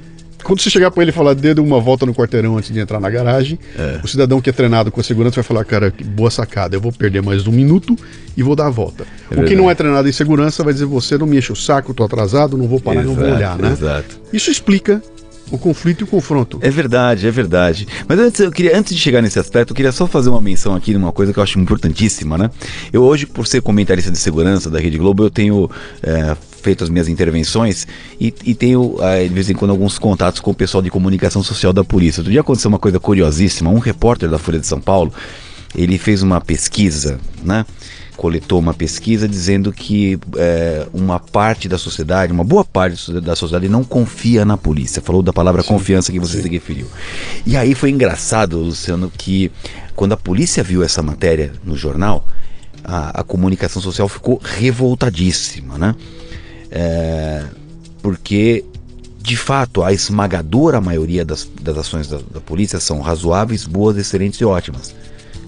quando 0.44 0.62
você 0.62 0.70
chegar 0.70 0.92
para 0.92 1.02
ele 1.02 1.12
e 1.12 1.14
falar, 1.14 1.34
dê 1.34 1.54
uma 1.60 1.80
volta 1.80 2.06
no 2.06 2.14
quarteirão 2.14 2.58
antes 2.58 2.74
de 2.74 2.80
entrar 2.80 3.00
na 3.00 3.10
garagem, 3.10 3.58
é. 3.78 4.00
o 4.04 4.08
cidadão 4.08 4.40
que 4.40 4.50
é 4.50 4.54
treinado 4.54 4.92
com 4.92 5.00
a 5.00 5.04
segurança 5.04 5.36
vai 5.36 5.44
falar, 5.44 5.66
cara, 5.66 5.92
que 5.92 6.04
boa 6.04 6.30
sacada, 6.30 6.76
eu 6.76 6.82
vou 6.82 6.92
perder 6.92 7.22
mais 7.22 7.48
um 7.48 7.52
minuto 7.52 7.98
e 8.36 8.44
vou 8.44 8.56
dar 8.56 8.68
a 8.68 8.70
volta. 8.70 9.06
É 9.32 9.42
o 9.42 9.46
que 9.46 9.56
não 9.56 9.70
é 9.70 9.76
treinado 9.76 10.08
em 10.08 10.12
segurança 10.12 10.64
vai 10.64 10.74
dizer, 10.74 10.86
você 10.86 11.18
não 11.18 11.26
me 11.26 11.38
enche 11.38 11.52
o 11.52 11.56
saco, 11.56 11.94
tô 11.94 12.04
atrasado, 12.04 12.58
não 12.58 12.68
vou 12.68 12.80
parar, 12.80 13.02
exato, 13.02 13.16
não 13.16 13.16
vou 13.16 13.34
olhar, 13.34 13.58
né? 13.58 13.72
Exato. 13.72 14.20
Isso 14.32 14.52
explica 14.52 15.02
o 15.52 15.58
conflito 15.58 16.02
e 16.02 16.04
o 16.04 16.08
confronto. 16.08 16.60
É 16.62 16.70
verdade, 16.70 17.28
é 17.28 17.32
verdade. 17.32 17.88
Mas 18.08 18.20
antes, 18.20 18.40
eu 18.40 18.52
queria, 18.52 18.78
antes 18.78 18.94
de 18.94 19.02
chegar 19.02 19.22
nesse 19.22 19.40
aspecto, 19.40 19.72
eu 19.72 19.76
queria 19.76 19.92
só 19.92 20.08
fazer 20.08 20.30
uma 20.30 20.42
menção 20.42 20.76
aqui 20.76 20.94
numa 20.94 21.12
coisa 21.12 21.34
que 21.34 21.40
eu 21.40 21.44
acho 21.44 21.60
importantíssima, 21.60 22.38
né? 22.38 22.50
Eu 22.92 23.04
hoje, 23.04 23.26
por 23.26 23.48
ser 23.48 23.62
comentarista 23.62 24.12
de 24.12 24.18
segurança 24.18 24.70
da 24.70 24.80
Rede 24.80 24.98
Globo, 24.98 25.24
eu 25.24 25.30
tenho 25.30 25.70
é, 26.04 26.36
feito 26.62 26.84
as 26.84 26.90
minhas 26.90 27.08
intervenções 27.08 27.88
e, 28.20 28.34
e 28.44 28.54
tenho, 28.54 28.96
uh, 28.96 29.28
de 29.28 29.34
vez 29.34 29.50
em 29.50 29.54
quando, 29.54 29.72
alguns 29.72 29.98
contatos 29.98 30.40
com 30.42 30.52
o 30.52 30.54
pessoal 30.54 30.82
de 30.82 30.90
comunicação 30.90 31.42
social 31.42 31.72
da 31.72 31.84
polícia. 31.84 32.22
Outro 32.22 32.32
dia 32.32 32.42
aconteceu 32.42 32.70
uma 32.70 32.80
coisa 32.80 33.00
curiosíssima. 33.00 33.70
Um 33.70 33.80
repórter 33.80 34.30
da 34.30 34.38
Folha 34.38 34.60
de 34.60 34.68
São 34.68 34.82
Paulo, 34.82 35.14
ele 35.76 35.98
fez 35.98 36.22
uma 36.22 36.42
pesquisa, 36.42 37.20
né? 37.44 37.66
Coletou 38.18 38.60
uma 38.60 38.74
pesquisa 38.74 39.28
dizendo 39.28 39.72
que 39.72 40.20
é, 40.36 40.88
uma 40.92 41.20
parte 41.20 41.70
da 41.70 41.78
sociedade, 41.78 42.34
uma 42.34 42.44
boa 42.44 42.66
parte 42.66 43.14
da 43.22 43.36
sociedade 43.36 43.70
não 43.70 43.84
confia 43.84 44.44
na 44.44 44.58
polícia. 44.58 45.02
Falou 45.02 45.22
da 45.22 45.32
palavra 45.32 45.62
sim, 45.62 45.68
confiança 45.70 46.12
que 46.12 46.20
você 46.20 46.38
sim. 46.38 46.44
se 46.44 46.50
referiu. 46.50 46.88
E 47.46 47.56
aí 47.56 47.76
foi 47.76 47.92
engraçado, 47.92 48.58
Luciano, 48.58 49.12
que 49.16 49.52
quando 49.96 50.14
a 50.14 50.18
polícia 50.18 50.64
viu 50.64 50.84
essa 50.84 51.04
matéria 51.04 51.54
no 51.64 51.78
jornal, 51.78 52.28
a, 52.84 53.22
a 53.22 53.24
comunicação 53.24 53.82
social 53.82 54.10
ficou 54.10 54.42
revoltadíssima, 54.44 55.78
né? 55.78 55.96
É, 56.72 57.46
porque, 58.02 58.66
de 59.22 59.38
fato, 59.38 59.84
a 59.84 59.94
esmagadora 59.94 60.82
maioria 60.82 61.24
das, 61.24 61.48
das 61.62 61.78
ações 61.78 62.08
da, 62.08 62.18
da 62.18 62.42
polícia 62.42 62.80
são 62.80 63.00
razoáveis, 63.00 63.66
boas, 63.66 63.96
excelentes 63.96 64.42
e 64.42 64.46
ótimas 64.46 64.94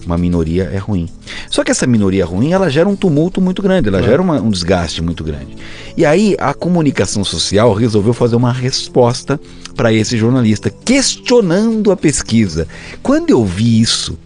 uma 0.04 0.18
minoria 0.18 0.64
é 0.64 0.78
ruim. 0.78 1.08
Só 1.50 1.64
que 1.64 1.72
essa 1.72 1.86
minoria 1.86 2.24
ruim, 2.24 2.52
ela 2.52 2.70
gera 2.70 2.88
um 2.88 2.94
tumulto 2.94 3.40
muito 3.40 3.60
grande, 3.60 3.88
ela 3.88 3.98
é. 3.98 4.02
gera 4.04 4.22
uma, 4.22 4.40
um 4.40 4.50
desgaste 4.50 5.02
muito 5.02 5.24
grande. 5.24 5.56
E 5.96 6.06
aí 6.06 6.36
a 6.38 6.54
comunicação 6.54 7.24
social 7.24 7.74
resolveu 7.74 8.14
fazer 8.14 8.36
uma 8.36 8.52
resposta 8.52 9.38
para 9.74 9.92
esse 9.92 10.16
jornalista, 10.16 10.70
questionando 10.70 11.90
a 11.90 11.96
pesquisa. 11.96 12.68
Quando 13.02 13.30
eu 13.30 13.44
vi 13.44 13.80
isso, 13.80 14.16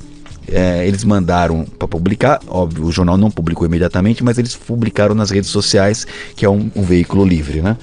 é, 0.46 0.86
eles 0.86 1.02
mandaram 1.02 1.64
para 1.78 1.88
publicar, 1.88 2.40
óbvio, 2.46 2.84
o 2.84 2.92
jornal 2.92 3.16
não 3.16 3.30
publicou 3.30 3.66
imediatamente, 3.66 4.22
mas 4.22 4.36
eles 4.36 4.54
publicaram 4.54 5.14
nas 5.14 5.30
redes 5.30 5.48
sociais, 5.48 6.06
que 6.36 6.44
é 6.44 6.50
um, 6.50 6.70
um 6.76 6.82
veículo 6.82 7.24
livre, 7.24 7.62
né? 7.62 7.78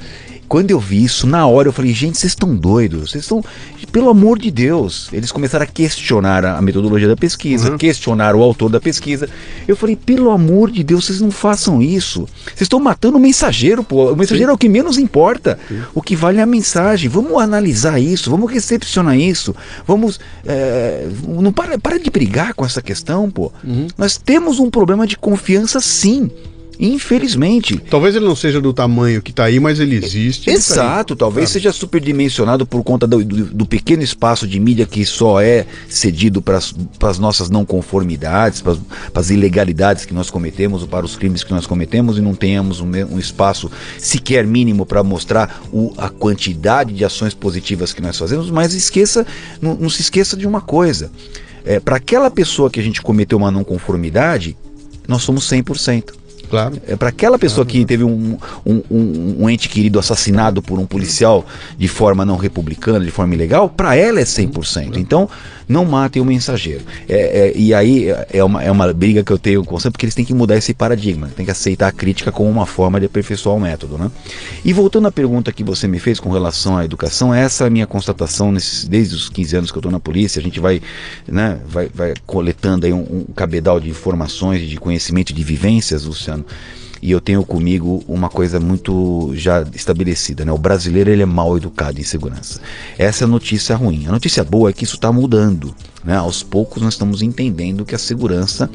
Quando 0.52 0.70
eu 0.70 0.82
vi 0.82 1.06
isso, 1.06 1.26
na 1.26 1.48
hora 1.48 1.70
eu 1.70 1.72
falei, 1.72 1.94
gente, 1.94 2.18
vocês 2.18 2.34
estão 2.34 2.54
doidos, 2.54 3.12
vocês 3.12 3.24
estão. 3.24 3.42
Pelo 3.90 4.10
amor 4.10 4.38
de 4.38 4.52
Deus. 4.52 5.08
Eles 5.14 5.32
começaram 5.32 5.64
a 5.64 5.66
questionar 5.66 6.44
a 6.44 6.62
metodologia 6.62 7.08
da 7.08 7.16
pesquisa, 7.16 7.72
uhum. 7.72 7.78
questionar 7.78 8.36
o 8.36 8.44
autor 8.44 8.70
da 8.70 8.78
pesquisa. 8.78 9.30
Eu 9.66 9.78
falei, 9.78 9.96
pelo 9.96 10.30
amor 10.30 10.70
de 10.70 10.84
Deus, 10.84 11.06
vocês 11.06 11.22
não 11.22 11.32
façam 11.32 11.82
isso. 11.82 12.28
Vocês 12.44 12.64
estão 12.64 12.82
matando 12.82 13.18
o 13.18 13.20
mensageiro, 13.20 13.82
pô. 13.82 14.12
O 14.12 14.16
mensageiro 14.18 14.50
Sim. 14.50 14.52
é 14.52 14.54
o 14.54 14.58
que 14.58 14.68
menos 14.68 14.98
importa. 14.98 15.58
Sim. 15.70 15.84
O 15.96 16.02
que 16.02 16.18
vale 16.18 16.40
é 16.40 16.42
a 16.42 16.46
mensagem. 16.46 17.10
Vamos 17.10 17.42
analisar 17.42 17.98
isso, 17.98 18.30
vamos 18.30 18.52
recepcionar 18.52 19.18
isso. 19.18 19.56
Vamos. 19.88 20.20
É, 20.46 21.08
não 21.26 21.54
para, 21.54 21.80
para 21.80 21.98
de 21.98 22.10
brigar 22.10 22.54
com 22.54 22.66
essa 22.66 22.82
questão, 22.82 23.32
pô. 23.32 23.54
Uhum. 23.64 23.88
Nós 23.98 24.18
temos 24.18 24.60
um 24.60 24.70
problema 24.70 25.08
de 25.08 25.16
confiança 25.16 25.80
sim. 25.80 26.30
Infelizmente. 26.82 27.78
Talvez 27.78 28.16
ele 28.16 28.26
não 28.26 28.36
seja 28.36 28.60
do 28.60 28.74
tamanho 28.74 29.22
que 29.22 29.30
está 29.30 29.44
aí, 29.44 29.60
mas 29.60 29.80
ele 29.80 29.96
existe. 29.96 30.50
Exato, 30.50 31.16
tá 31.16 31.20
talvez 31.26 31.50
claro. 31.50 31.54
seja 31.54 31.72
superdimensionado 31.72 32.66
por 32.66 32.84
conta 32.84 33.06
do, 33.06 33.24
do, 33.24 33.46
do, 33.46 33.66
pequeno 33.68 34.02
espaço 34.02 34.48
de 34.48 34.60
mídia 34.60 34.88
que 34.88 35.06
só 35.06 35.40
é 35.40 35.68
cedido 35.88 36.42
para 36.42 36.58
as 36.58 37.20
nossas 37.20 37.52
não 37.52 37.64
conformidades, 37.64 38.62
para 38.62 38.76
as 39.14 39.30
ilegalidades 39.30 40.06
que 40.06 40.14
nós 40.14 40.32
cometemos 40.32 40.82
ou 40.82 40.88
para 40.88 41.06
os 41.06 41.16
crimes 41.16 41.44
que 41.44 41.54
nós 41.54 41.68
cometemos 41.68 42.18
e 42.18 42.22
não 42.22 42.34
tenhamos 42.34 42.82
um, 42.82 42.90
um 43.12 43.20
espaço 43.20 43.70
sequer 44.00 44.48
mínimo 44.48 44.84
para 44.84 45.04
mostrar 45.04 45.62
o, 45.72 45.94
a 45.98 46.10
quantidade 46.10 46.94
de 46.94 47.06
ações 47.06 47.36
positivas 47.36 47.94
que 47.94 48.02
nós 48.02 48.18
fazemos, 48.18 48.50
mas 48.50 48.74
esqueça, 48.74 49.24
não, 49.62 49.76
não 49.76 49.90
se 49.90 50.02
esqueça 50.02 50.36
de 50.36 50.48
uma 50.48 50.62
coisa. 50.62 51.12
É, 51.64 51.80
para 51.80 51.98
aquela 51.98 52.32
pessoa 52.32 52.72
que 52.72 52.80
a 52.80 52.84
gente 52.84 53.04
cometeu 53.04 53.38
uma 53.38 53.52
não 53.52 53.64
conformidade, 53.64 54.58
nós 55.08 55.22
somos 55.22 55.48
100%. 55.48 56.21
Claro. 56.52 56.82
É 56.86 56.98
para 56.98 57.08
aquela 57.08 57.40
pessoa 57.40 57.66
claro. 57.66 57.80
que 57.80 57.86
teve 57.86 58.04
um, 58.04 58.38
um, 58.66 58.84
um, 58.92 59.36
um, 59.40 59.50
ente 59.50 59.70
querido 59.70 59.98
assassinado 59.98 60.62
por 60.62 60.78
um 60.80 60.86
policial 60.86 61.46
de 61.78 61.88
forma 61.88 62.26
não 62.26 62.36
republicana, 62.36 63.06
de 63.06 63.10
forma 63.10 63.34
ilegal, 63.34 63.70
para 63.70 63.96
ela 63.96 64.20
é 64.20 64.26
100%. 64.26 64.98
Então, 64.98 65.30
não 65.72 65.86
matem 65.86 66.22
o 66.22 66.26
mensageiro. 66.26 66.84
É, 67.08 67.16
é, 67.16 67.54
e 67.56 67.74
aí 67.74 68.08
é 68.32 68.44
uma, 68.44 68.62
é 68.64 68.70
uma 68.70 68.92
briga 68.94 69.24
que 69.24 69.32
eu 69.32 69.40
tenho 69.40 69.64
com 69.64 69.80
você, 69.80 69.90
porque 69.90 70.06
eles 70.06 70.14
têm 70.14 70.26
que 70.26 70.34
mudar 70.34 70.58
esse 70.58 70.74
paradigma, 70.74 71.30
tem 71.36 71.46
que 71.46 71.52
aceitar 71.52 71.88
a 71.88 71.92
crítica 71.92 72.32
como 72.32 72.50
uma 72.50 72.66
forma 72.66 73.00
de 73.00 73.06
aperfeiçoar 73.06 73.56
o 73.56 73.60
método. 73.60 73.98
Né? 73.98 74.12
E 74.64 74.74
voltando 74.74 75.08
à 75.08 75.12
pergunta 75.12 75.52
que 75.52 75.64
você 75.64 75.88
me 75.88 76.00
fez 76.00 76.20
com 76.20 76.30
relação 76.30 76.78
à 76.78 76.86
educação, 76.86 77.34
essa 77.34 77.64
é 77.64 77.68
a 77.68 77.70
minha 77.70 77.88
constatação 77.88 78.52
nesses, 78.52 78.88
desde 78.88 79.16
os 79.16 79.30
15 79.30 79.56
anos 79.56 79.72
que 79.72 79.78
eu 79.78 79.82
estou 79.82 79.92
na 79.92 80.00
polícia, 80.00 80.40
a 80.40 80.44
gente 80.44 80.60
vai, 80.60 80.82
né, 81.28 81.60
vai, 81.66 81.90
vai 81.94 82.14
coletando 82.26 82.86
aí 82.86 82.94
um, 82.94 83.26
um 83.30 83.34
cabedal 83.34 83.80
de 83.80 83.90
informações, 83.90 84.68
de 84.68 84.78
conhecimento, 84.78 85.34
de 85.34 85.44
vivências, 85.44 86.04
Luciano 86.04 86.46
e 87.02 87.12
eu 87.12 87.20
tenho 87.20 87.44
comigo 87.44 88.04
uma 88.08 88.30
coisa 88.30 88.60
muito 88.60 89.32
já 89.34 89.66
estabelecida, 89.74 90.46
né? 90.46 90.52
O 90.52 90.58
brasileiro 90.58 91.10
ele 91.10 91.24
é 91.24 91.26
mal 91.26 91.58
educado 91.58 92.00
em 92.00 92.04
segurança. 92.04 92.62
Essa 92.98 93.24
é 93.24 93.26
a 93.26 93.28
notícia 93.28 93.76
ruim. 93.76 94.06
A 94.08 94.12
notícia 94.12 94.44
boa 94.44 94.70
é 94.70 94.74
que 94.74 94.84
isso 94.84 94.96
está 94.96 95.12
mudando. 95.12 95.76
Né? 96.04 96.16
Aos 96.16 96.42
poucos 96.42 96.82
nós 96.82 96.94
estamos 96.94 97.22
entendendo 97.22 97.86
que 97.86 97.94
a 97.94 98.00
segurança 98.00 98.70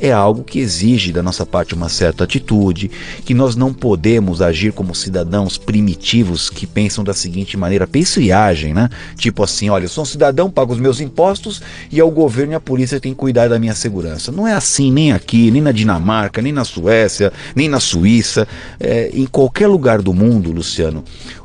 é 0.00 0.10
algo 0.10 0.42
que 0.42 0.58
exige 0.58 1.12
da 1.12 1.22
nossa 1.22 1.46
parte 1.46 1.74
uma 1.74 1.88
certa 1.88 2.24
atitude, 2.24 2.90
que 3.24 3.34
nós 3.34 3.54
não 3.54 3.72
podemos 3.72 4.42
agir 4.42 4.72
como 4.72 4.94
cidadãos 4.94 5.56
primitivos 5.56 6.50
que 6.50 6.66
pensam 6.66 7.04
da 7.04 7.14
seguinte 7.14 7.56
maneira, 7.56 7.86
pensam 7.86 8.20
e 8.22 8.32
agem, 8.32 8.74
né? 8.74 8.88
Tipo 9.16 9.44
assim, 9.44 9.70
olha, 9.70 9.84
eu 9.84 9.88
sou 9.88 10.02
um 10.02 10.06
cidadão, 10.06 10.50
pago 10.50 10.72
os 10.72 10.80
meus 10.80 11.00
impostos 11.00 11.62
e 11.90 12.00
é 12.00 12.04
o 12.04 12.10
governo 12.10 12.52
e 12.52 12.56
a 12.56 12.60
polícia 12.60 12.96
que 12.96 13.02
tem 13.02 13.12
que 13.12 13.18
cuidar 13.18 13.48
da 13.48 13.58
minha 13.58 13.74
segurança. 13.74 14.32
Não 14.32 14.46
é 14.46 14.52
assim 14.52 14.90
nem 14.90 15.12
aqui, 15.12 15.50
nem 15.52 15.62
na 15.62 15.70
Dinamarca, 15.70 16.42
nem 16.42 16.52
na 16.52 16.64
Suécia, 16.64 17.32
nem 17.54 17.68
na 17.72 17.80
Suíça, 17.80 18.46
é, 18.78 19.10
em 19.12 19.26
qualquer 19.26 19.66
lugar 19.66 20.00
do 20.00 20.12
mundo, 20.12 20.52
Luciano. 20.52 21.02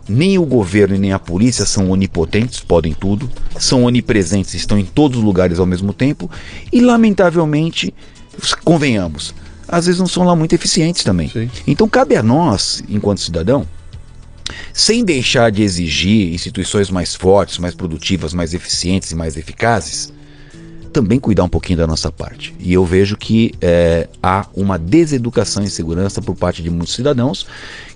Nem 0.07 0.37
o 0.37 0.45
governo 0.45 0.95
e 0.95 0.99
nem 0.99 1.13
a 1.13 1.19
polícia 1.19 1.65
são 1.65 1.89
onipotentes, 1.89 2.59
podem 2.59 2.93
tudo, 2.93 3.29
são 3.57 3.83
onipresentes, 3.83 4.53
estão 4.53 4.77
em 4.77 4.85
todos 4.85 5.17
os 5.17 5.23
lugares 5.23 5.57
ao 5.57 5.65
mesmo 5.65 5.93
tempo 5.93 6.29
e, 6.71 6.79
lamentavelmente, 6.81 7.93
convenhamos, 8.63 9.33
às 9.67 9.85
vezes 9.85 9.99
não 9.99 10.07
são 10.07 10.23
lá 10.23 10.35
muito 10.35 10.53
eficientes 10.53 11.03
também. 11.03 11.29
Sim. 11.29 11.49
Então, 11.65 11.89
cabe 11.89 12.15
a 12.15 12.23
nós, 12.23 12.83
enquanto 12.87 13.21
cidadão, 13.21 13.65
sem 14.71 15.03
deixar 15.03 15.51
de 15.51 15.63
exigir 15.63 16.33
instituições 16.33 16.89
mais 16.89 17.15
fortes, 17.15 17.57
mais 17.57 17.75
produtivas, 17.75 18.33
mais 18.33 18.53
eficientes 18.53 19.11
e 19.11 19.15
mais 19.15 19.35
eficazes, 19.35 20.13
também 20.97 21.19
cuidar 21.19 21.43
um 21.43 21.49
pouquinho 21.49 21.77
da 21.77 21.85
nossa 21.85 22.11
parte. 22.11 22.55
E 22.59 22.73
eu 22.73 22.83
vejo 22.83 23.15
que 23.15 23.53
é, 23.61 24.09
há 24.21 24.47
uma 24.55 24.79
deseducação 24.79 25.61
em 25.61 25.67
segurança 25.67 26.23
por 26.23 26.35
parte 26.35 26.63
de 26.63 26.71
muitos 26.71 26.95
cidadãos 26.95 27.45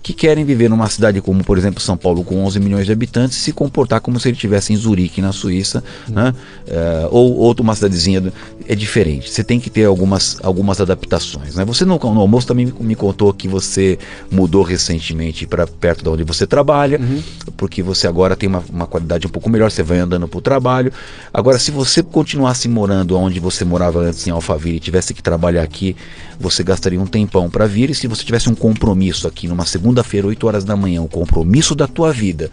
que 0.01 0.13
querem 0.13 0.43
viver 0.43 0.69
numa 0.69 0.89
cidade 0.89 1.21
como, 1.21 1.43
por 1.43 1.57
exemplo, 1.57 1.79
São 1.79 1.95
Paulo, 1.95 2.23
com 2.23 2.43
11 2.43 2.59
milhões 2.59 2.85
de 2.85 2.91
habitantes, 2.91 3.37
e 3.37 3.39
se 3.39 3.51
comportar 3.51 4.01
como 4.01 4.19
se 4.19 4.27
ele 4.27 4.35
estivesse 4.35 4.73
em 4.73 4.75
Zurique, 4.75 5.21
na 5.21 5.31
Suíça, 5.31 5.83
uhum. 6.07 6.15
né? 6.15 6.33
Uh, 6.67 7.07
ou 7.11 7.37
outra 7.37 7.61
uma 7.61 7.75
cidadezinha. 7.75 8.33
É 8.67 8.75
diferente. 8.75 9.29
Você 9.29 9.43
tem 9.43 9.59
que 9.59 9.69
ter 9.69 9.85
algumas, 9.85 10.37
algumas 10.43 10.79
adaptações. 10.79 11.55
Né? 11.55 11.65
Você 11.65 11.83
no, 11.85 11.97
no 11.97 12.21
almoço 12.21 12.47
também 12.47 12.71
me 12.79 12.95
contou 12.95 13.33
que 13.33 13.47
você 13.47 13.99
mudou 14.31 14.63
recentemente 14.63 15.45
para 15.45 15.67
perto 15.67 16.03
de 16.03 16.09
onde 16.09 16.23
você 16.23 16.47
trabalha, 16.47 16.99
uhum. 16.99 17.21
porque 17.57 17.83
você 17.83 18.07
agora 18.07 18.35
tem 18.35 18.47
uma, 18.47 18.63
uma 18.71 18.87
qualidade 18.87 19.27
um 19.27 19.29
pouco 19.29 19.49
melhor, 19.49 19.69
você 19.71 19.83
vai 19.83 19.99
andando 19.99 20.27
para 20.27 20.37
o 20.37 20.41
trabalho. 20.41 20.91
Agora, 21.33 21.59
se 21.59 21.69
você 21.69 22.01
continuasse 22.01 22.67
morando 22.67 23.17
onde 23.17 23.39
você 23.39 23.65
morava 23.65 23.99
antes, 23.99 24.25
em 24.25 24.31
Alphaville, 24.31 24.77
e 24.77 24.79
tivesse 24.79 25.13
que 25.13 25.21
trabalhar 25.21 25.63
aqui, 25.63 25.95
você 26.39 26.63
gastaria 26.63 26.99
um 26.99 27.05
tempão 27.05 27.49
para 27.49 27.67
vir, 27.67 27.89
e 27.89 27.95
se 27.95 28.07
você 28.07 28.23
tivesse 28.23 28.49
um 28.49 28.55
compromisso 28.55 29.27
aqui 29.27 29.47
numa 29.47 29.65
segunda 29.65 29.90
segunda-feira, 29.91 30.27
8 30.27 30.47
horas 30.47 30.63
da 30.63 30.75
manhã, 30.75 31.01
o 31.01 31.07
compromisso 31.07 31.75
da 31.75 31.87
tua 31.87 32.11
vida 32.11 32.49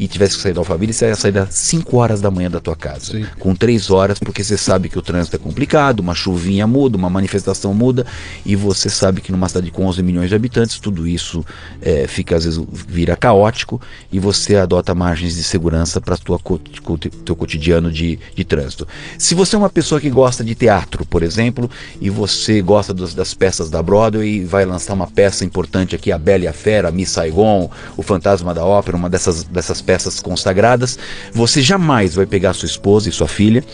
e 0.00 0.08
tivesse 0.08 0.36
que 0.36 0.42
sair 0.42 0.54
da 0.54 0.64
família, 0.64 0.94
você 0.94 1.08
ia 1.08 1.14
sair 1.14 1.36
às 1.36 1.52
5 1.52 1.94
horas 1.98 2.22
da 2.22 2.30
manhã 2.30 2.50
da 2.50 2.58
tua 2.58 2.74
casa. 2.74 3.12
Sim. 3.12 3.26
Com 3.38 3.54
3 3.54 3.90
horas, 3.90 4.18
porque 4.18 4.42
você 4.42 4.56
sabe 4.56 4.88
que 4.88 4.98
o 4.98 5.02
trânsito 5.02 5.36
é 5.36 5.38
complicado, 5.38 6.00
uma 6.00 6.14
chuvinha 6.14 6.66
muda, 6.66 6.96
uma 6.96 7.10
manifestação 7.10 7.74
muda, 7.74 8.06
e 8.46 8.56
você 8.56 8.88
sabe 8.88 9.20
que 9.20 9.30
numa 9.30 9.46
cidade 9.46 9.70
com 9.70 9.84
11 9.84 10.02
milhões 10.02 10.30
de 10.30 10.34
habitantes, 10.34 10.78
tudo 10.78 11.06
isso 11.06 11.44
é, 11.82 12.06
fica, 12.06 12.34
às 12.34 12.46
vezes, 12.46 12.58
vira 12.88 13.14
caótico 13.14 13.78
e 14.10 14.18
você 14.18 14.56
adota 14.56 14.94
margens 14.94 15.34
de 15.34 15.44
segurança 15.44 16.00
para 16.00 16.14
o 16.14 16.98
teu 16.98 17.36
cotidiano 17.36 17.92
de, 17.92 18.18
de 18.34 18.42
trânsito. 18.42 18.88
Se 19.18 19.34
você 19.34 19.54
é 19.54 19.58
uma 19.58 19.68
pessoa 19.68 20.00
que 20.00 20.08
gosta 20.08 20.42
de 20.42 20.54
teatro, 20.54 21.04
por 21.04 21.22
exemplo, 21.22 21.70
e 22.00 22.08
você 22.08 22.62
gosta 22.62 22.94
dos, 22.94 23.14
das 23.14 23.34
peças 23.34 23.68
da 23.68 23.82
Broadway 23.82 24.36
e 24.36 24.44
vai 24.46 24.64
lançar 24.64 24.94
uma 24.94 25.06
peça 25.06 25.44
importante 25.44 25.94
aqui, 25.94 26.10
A 26.10 26.16
Bela 26.16 26.44
e 26.44 26.48
a 26.48 26.54
Fera, 26.54 26.90
Miss 26.90 27.10
Saigon, 27.10 27.70
O 27.98 28.02
Fantasma 28.02 28.54
da 28.54 28.64
Ópera, 28.64 28.96
uma 28.96 29.10
dessas, 29.10 29.44
dessas 29.44 29.82
peças 29.82 29.89
consagradas, 30.20 30.98
você 31.32 31.60
jamais 31.62 32.14
vai 32.14 32.26
pegar 32.26 32.52
sua 32.52 32.66
esposa 32.66 33.08
e 33.08 33.12
sua 33.12 33.28
filha 33.28 33.64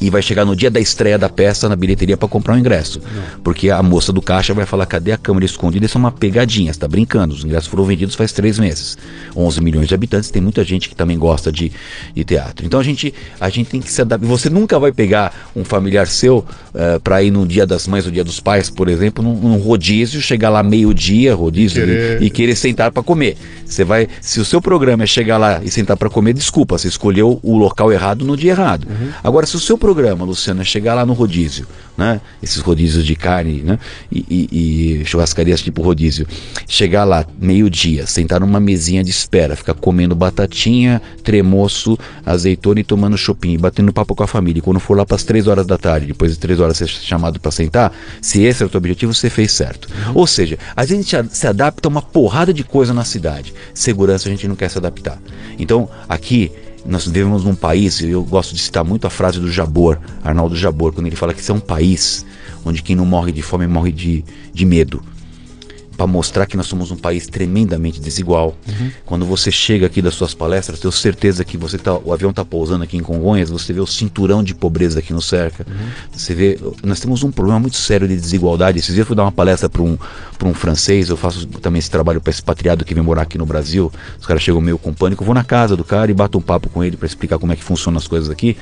e 0.00 0.08
vai 0.08 0.22
chegar 0.22 0.44
no 0.44 0.56
dia 0.56 0.70
da 0.70 0.80
estreia 0.80 1.18
da 1.18 1.28
peça 1.28 1.68
na 1.68 1.76
bilheteria 1.76 2.16
para 2.16 2.28
comprar 2.28 2.54
o 2.54 2.56
um 2.56 2.60
ingresso. 2.60 3.00
Não. 3.00 3.40
Porque 3.42 3.70
a 3.70 3.82
moça 3.82 4.12
do 4.12 4.22
caixa 4.22 4.54
vai 4.54 4.64
falar: 4.64 4.86
cadê 4.86 5.12
a 5.12 5.18
câmera 5.18 5.44
escondida? 5.44 5.84
Isso 5.84 5.98
é 5.98 6.00
uma 6.00 6.10
pegadinha, 6.10 6.72
você 6.72 6.78
tá 6.78 6.88
brincando. 6.88 7.34
Os 7.34 7.44
ingressos 7.44 7.68
foram 7.68 7.84
vendidos 7.84 8.14
faz 8.14 8.32
três 8.32 8.58
meses. 8.58 8.96
11 9.36 9.60
milhões 9.60 9.88
de 9.88 9.94
habitantes, 9.94 10.30
tem 10.30 10.40
muita 10.40 10.64
gente 10.64 10.88
que 10.88 10.94
também 10.94 11.18
gosta 11.18 11.52
de, 11.52 11.70
de 12.14 12.24
teatro. 12.24 12.64
Então 12.64 12.80
a 12.80 12.82
gente, 12.82 13.12
a 13.38 13.48
gente 13.48 13.70
tem 13.70 13.80
que 13.80 13.90
se 13.90 14.00
adaptar. 14.00 14.26
Você 14.26 14.48
nunca 14.48 14.78
vai 14.78 14.92
pegar 14.92 15.50
um 15.54 15.64
familiar 15.64 16.06
seu 16.06 16.38
uh, 16.38 16.46
eh, 16.74 16.98
para 16.98 17.22
ir 17.22 17.30
no 17.30 17.46
dia 17.46 17.66
das 17.66 17.86
mães 17.86 18.06
ou 18.06 18.12
dia 18.12 18.24
dos 18.24 18.40
pais, 18.40 18.70
por 18.70 18.88
exemplo, 18.88 19.22
num, 19.22 19.34
num 19.34 19.58
rodízio, 19.58 20.20
chegar 20.20 20.50
lá 20.50 20.62
meio-dia, 20.62 21.34
rodízio, 21.34 21.84
querer... 21.84 22.22
E, 22.22 22.26
e, 22.26 22.30
querer 22.30 22.56
sentar 22.56 22.90
para 22.90 23.02
comer. 23.02 23.36
Você 23.64 23.84
vai. 23.84 24.08
Se 24.20 24.40
o 24.40 24.44
seu 24.44 24.60
programa 24.60 25.04
é 25.04 25.06
chegar 25.06 25.38
lá 25.38 25.60
e 25.62 25.70
sentar 25.70 25.96
para 25.96 26.08
comer, 26.08 26.32
desculpa, 26.32 26.78
você 26.78 26.88
escolheu 26.88 27.38
o 27.42 27.56
local 27.56 27.92
errado 27.92 28.24
no 28.24 28.36
dia 28.36 28.50
errado. 28.50 28.86
Uhum. 28.88 29.10
Agora, 29.22 29.46
se 29.46 29.56
o 29.56 29.60
seu 29.60 29.76
programa, 29.76 29.89
Luciano, 29.92 30.62
é 30.62 30.64
chegar 30.64 30.94
lá 30.94 31.04
no 31.04 31.12
rodízio, 31.12 31.66
né? 31.96 32.20
Esses 32.42 32.58
rodízios 32.58 33.04
de 33.04 33.14
carne, 33.14 33.62
né? 33.62 33.78
E, 34.10 34.24
e, 34.28 35.00
e 35.00 35.04
churrascarias 35.04 35.60
tipo 35.60 35.82
rodízio. 35.82 36.26
Chegar 36.68 37.04
lá, 37.04 37.26
meio-dia, 37.40 38.06
sentar 38.06 38.40
numa 38.40 38.60
mesinha 38.60 39.02
de 39.02 39.10
espera, 39.10 39.56
ficar 39.56 39.74
comendo 39.74 40.14
batatinha, 40.14 41.00
tremoço, 41.22 41.98
azeitona 42.24 42.80
e 42.80 42.84
tomando 42.84 43.16
chopinho, 43.16 43.58
batendo 43.58 43.92
papo 43.92 44.14
com 44.14 44.22
a 44.22 44.26
família. 44.26 44.58
E 44.58 44.62
quando 44.62 44.80
for 44.80 44.96
lá 44.96 45.04
para 45.04 45.16
as 45.16 45.24
três 45.24 45.46
horas 45.46 45.66
da 45.66 45.78
tarde, 45.78 46.06
depois 46.06 46.32
de 46.32 46.38
três 46.38 46.60
horas 46.60 46.76
ser 46.76 46.88
chamado 46.88 47.38
para 47.38 47.50
sentar, 47.50 47.92
se 48.20 48.42
esse 48.42 48.62
é 48.62 48.66
o 48.66 48.68
teu 48.68 48.78
objetivo, 48.78 49.14
você 49.14 49.28
fez 49.28 49.52
certo. 49.52 49.88
Uhum. 50.06 50.12
Ou 50.16 50.26
seja, 50.26 50.58
a 50.76 50.84
gente 50.84 51.16
se 51.30 51.46
adapta 51.46 51.88
a 51.88 51.90
uma 51.90 52.02
porrada 52.02 52.52
de 52.52 52.64
coisa 52.64 52.94
na 52.94 53.04
cidade. 53.04 53.52
Segurança 53.74 54.28
a 54.28 54.32
gente 54.32 54.46
não 54.48 54.56
quer 54.56 54.70
se 54.70 54.78
adaptar. 54.78 55.18
Então, 55.58 55.88
aqui 56.08 56.52
nós 56.86 57.06
vivemos 57.06 57.44
num 57.44 57.54
país, 57.54 58.00
eu 58.00 58.22
gosto 58.24 58.54
de 58.54 58.60
citar 58.60 58.84
muito 58.84 59.06
a 59.06 59.10
frase 59.10 59.38
do 59.38 59.50
Jabor, 59.50 59.98
Arnaldo 60.22 60.56
Jabor, 60.56 60.92
quando 60.92 61.06
ele 61.06 61.16
fala 61.16 61.34
que 61.34 61.40
isso 61.40 61.52
é 61.52 61.54
um 61.54 61.60
país 61.60 62.24
onde 62.64 62.82
quem 62.82 62.96
não 62.96 63.06
morre 63.06 63.32
de 63.32 63.42
fome 63.42 63.66
morre 63.66 63.92
de, 63.92 64.24
de 64.52 64.66
medo. 64.66 65.02
Para 66.00 66.06
mostrar 66.06 66.46
que 66.46 66.56
nós 66.56 66.66
somos 66.66 66.90
um 66.90 66.96
país 66.96 67.26
tremendamente 67.26 68.00
desigual. 68.00 68.56
Uhum. 68.66 68.90
Quando 69.04 69.26
você 69.26 69.50
chega 69.50 69.84
aqui 69.84 70.00
das 70.00 70.14
suas 70.14 70.32
palestras, 70.32 70.80
tenho 70.80 70.90
certeza 70.90 71.44
que 71.44 71.58
você 71.58 71.76
tá, 71.76 71.92
o 71.92 72.10
avião 72.10 72.30
está 72.30 72.42
pousando 72.42 72.82
aqui 72.84 72.96
em 72.96 73.02
Congonhas, 73.02 73.50
você 73.50 73.70
vê 73.70 73.80
o 73.80 73.86
cinturão 73.86 74.42
de 74.42 74.54
pobreza 74.54 75.00
aqui 75.00 75.12
no 75.12 75.20
cerca. 75.20 75.66
Uhum. 75.68 75.88
Você 76.10 76.34
vê, 76.34 76.58
nós 76.82 77.00
temos 77.00 77.22
um 77.22 77.30
problema 77.30 77.60
muito 77.60 77.76
sério 77.76 78.08
de 78.08 78.16
desigualdade. 78.16 78.78
Esses 78.78 78.94
dias 78.94 79.00
eu 79.00 79.06
fui 79.08 79.14
dar 79.14 79.24
uma 79.24 79.32
palestra 79.32 79.68
para 79.68 79.82
um, 79.82 79.98
um 80.42 80.54
francês, 80.54 81.10
eu 81.10 81.18
faço 81.18 81.46
também 81.46 81.80
esse 81.80 81.90
trabalho 81.90 82.18
para 82.18 82.30
esse 82.30 82.42
patriado 82.42 82.82
que 82.82 82.94
vem 82.94 83.04
morar 83.04 83.20
aqui 83.20 83.36
no 83.36 83.44
Brasil. 83.44 83.92
Os 84.18 84.24
caras 84.24 84.42
chegam 84.42 84.62
meio 84.62 84.78
com 84.78 84.94
pânico, 84.94 85.22
eu 85.22 85.26
vou 85.26 85.34
na 85.34 85.44
casa 85.44 85.76
do 85.76 85.84
cara 85.84 86.10
e 86.10 86.14
bato 86.14 86.38
um 86.38 86.40
papo 86.40 86.70
com 86.70 86.82
ele 86.82 86.96
para 86.96 87.06
explicar 87.06 87.38
como 87.38 87.52
é 87.52 87.56
que 87.56 87.62
funcionam 87.62 87.98
as 87.98 88.08
coisas 88.08 88.30
aqui. 88.30 88.56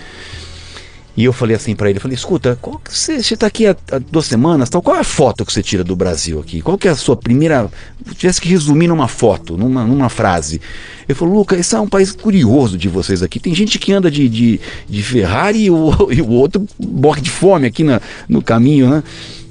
E 1.18 1.24
eu 1.24 1.32
falei 1.32 1.56
assim 1.56 1.74
para 1.74 1.90
ele, 1.90 1.98
falei, 1.98 2.14
escuta, 2.14 2.56
qual 2.62 2.78
que 2.78 2.96
você 2.96 3.14
está 3.14 3.48
aqui 3.48 3.66
há, 3.66 3.76
há, 3.90 3.98
duas 3.98 4.26
semanas, 4.26 4.70
tal, 4.70 4.80
qual 4.80 4.94
é 4.94 5.00
a 5.00 5.04
foto 5.04 5.44
que 5.44 5.52
você 5.52 5.64
tira 5.64 5.82
do 5.82 5.96
Brasil 5.96 6.38
aqui? 6.38 6.60
Qual 6.60 6.78
que 6.78 6.86
é 6.86 6.92
a 6.92 6.94
sua 6.94 7.16
primeira, 7.16 7.68
tivesse 8.14 8.40
que 8.40 8.48
resumir 8.48 8.86
numa 8.86 9.08
foto, 9.08 9.56
numa, 9.56 9.84
numa 9.84 10.08
frase. 10.08 10.60
Ele 11.08 11.18
falou, 11.18 11.34
Luca, 11.34 11.56
esse 11.56 11.74
é 11.74 11.80
um 11.80 11.88
país 11.88 12.12
curioso 12.12 12.78
de 12.78 12.88
vocês 12.88 13.20
aqui. 13.20 13.40
Tem 13.40 13.52
gente 13.52 13.80
que 13.80 13.92
anda 13.92 14.08
de, 14.08 14.28
de, 14.28 14.60
de 14.88 15.02
Ferrari 15.02 15.64
e 15.64 15.70
o, 15.72 15.90
e 16.08 16.22
o 16.22 16.28
outro 16.28 16.64
morre 16.78 17.20
de 17.20 17.30
fome 17.30 17.66
aqui 17.66 17.82
na, 17.82 18.00
no 18.28 18.40
caminho, 18.40 18.88
né? 18.88 19.02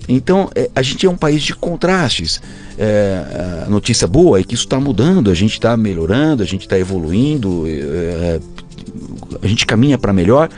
Então, 0.07 0.49
é, 0.55 0.69
a 0.73 0.81
gente 0.81 1.05
é 1.05 1.09
um 1.09 1.17
país 1.17 1.43
de 1.43 1.53
contrastes. 1.53 2.41
É, 2.77 3.65
a 3.67 3.69
notícia 3.69 4.07
boa 4.07 4.39
é 4.39 4.43
que 4.43 4.55
isso 4.55 4.63
está 4.63 4.79
mudando, 4.79 5.29
a 5.29 5.33
gente 5.33 5.51
está 5.51 5.75
melhorando, 5.75 6.41
a 6.41 6.45
gente 6.45 6.61
está 6.61 6.79
evoluindo, 6.79 7.65
é, 7.67 7.71
é, 7.71 8.39
a 9.41 9.47
gente 9.47 9.65
caminha 9.65 9.97
para 9.97 10.13
melhor. 10.13 10.49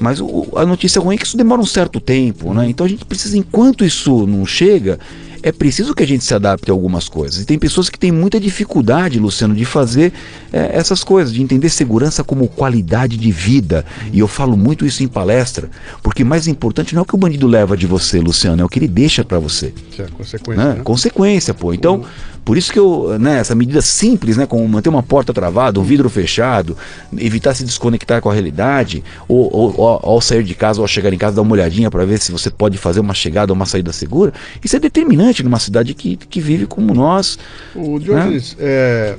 Mas 0.00 0.20
o, 0.20 0.48
a 0.56 0.66
notícia 0.66 1.00
ruim 1.00 1.16
é 1.16 1.18
que 1.18 1.26
isso 1.26 1.36
demora 1.36 1.60
um 1.60 1.66
certo 1.66 2.00
tempo, 2.00 2.52
né? 2.52 2.68
Então 2.68 2.86
a 2.86 2.88
gente 2.88 3.04
precisa, 3.04 3.36
enquanto 3.36 3.84
isso 3.84 4.26
não 4.26 4.44
chega, 4.46 4.98
é 5.44 5.52
preciso 5.52 5.94
que 5.94 6.02
a 6.02 6.06
gente 6.06 6.24
se 6.24 6.34
adapte 6.34 6.70
a 6.70 6.72
algumas 6.72 7.06
coisas. 7.06 7.42
E 7.42 7.44
tem 7.44 7.58
pessoas 7.58 7.90
que 7.90 7.98
têm 7.98 8.10
muita 8.10 8.40
dificuldade, 8.40 9.18
Luciano, 9.18 9.54
de 9.54 9.66
fazer 9.66 10.10
é, 10.50 10.70
essas 10.72 11.04
coisas, 11.04 11.34
de 11.34 11.42
entender 11.42 11.68
segurança 11.68 12.24
como 12.24 12.48
qualidade 12.48 13.18
de 13.18 13.30
vida. 13.30 13.84
E 14.10 14.20
eu 14.20 14.26
falo 14.26 14.56
muito 14.56 14.86
isso 14.86 15.02
em 15.02 15.08
palestra, 15.08 15.68
porque 16.02 16.24
mais 16.24 16.48
importante 16.48 16.94
não 16.94 17.00
é 17.00 17.02
o 17.02 17.04
que 17.04 17.14
o 17.14 17.18
bandido 17.18 17.46
leva 17.46 17.76
de 17.76 17.86
você, 17.86 18.20
Luciano, 18.20 18.62
é 18.62 18.64
o 18.64 18.68
que 18.70 18.78
ele 18.78 18.88
deixa 18.88 19.22
para 19.22 19.38
você. 19.38 19.74
É, 19.98 20.06
consequência. 20.16 20.64
Né? 20.64 20.74
Né? 20.76 20.80
Consequência, 20.82 21.52
pô. 21.52 21.74
Então. 21.74 22.04
Por 22.44 22.58
isso 22.58 22.72
que 22.72 22.78
eu, 22.78 23.18
né, 23.18 23.38
essa 23.38 23.54
medida 23.54 23.80
simples, 23.80 24.36
né, 24.36 24.46
como 24.46 24.68
manter 24.68 24.90
uma 24.90 25.02
porta 25.02 25.32
travada, 25.32 25.80
um 25.80 25.82
vidro 25.82 26.10
fechado, 26.10 26.76
evitar 27.16 27.54
se 27.54 27.64
desconectar 27.64 28.20
com 28.20 28.28
a 28.28 28.32
realidade, 28.32 29.02
ou, 29.26 29.50
ou, 29.52 29.80
ou 29.80 30.00
ao 30.02 30.20
sair 30.20 30.44
de 30.44 30.54
casa 30.54 30.80
ou 30.80 30.84
ao 30.84 30.88
chegar 30.88 31.12
em 31.12 31.18
casa, 31.18 31.36
dar 31.36 31.42
uma 31.42 31.52
olhadinha 31.52 31.90
para 31.90 32.04
ver 32.04 32.18
se 32.18 32.30
você 32.30 32.50
pode 32.50 32.76
fazer 32.76 33.00
uma 33.00 33.14
chegada 33.14 33.52
ou 33.52 33.56
uma 33.56 33.64
saída 33.64 33.92
segura, 33.92 34.32
isso 34.62 34.76
é 34.76 34.78
determinante 34.78 35.42
numa 35.42 35.58
cidade 35.58 35.94
que, 35.94 36.16
que 36.16 36.40
vive 36.40 36.66
como 36.66 36.92
nós. 36.92 37.38
O 37.74 37.98
Diogenes, 37.98 38.56
né? 38.58 38.64
é, 38.66 39.16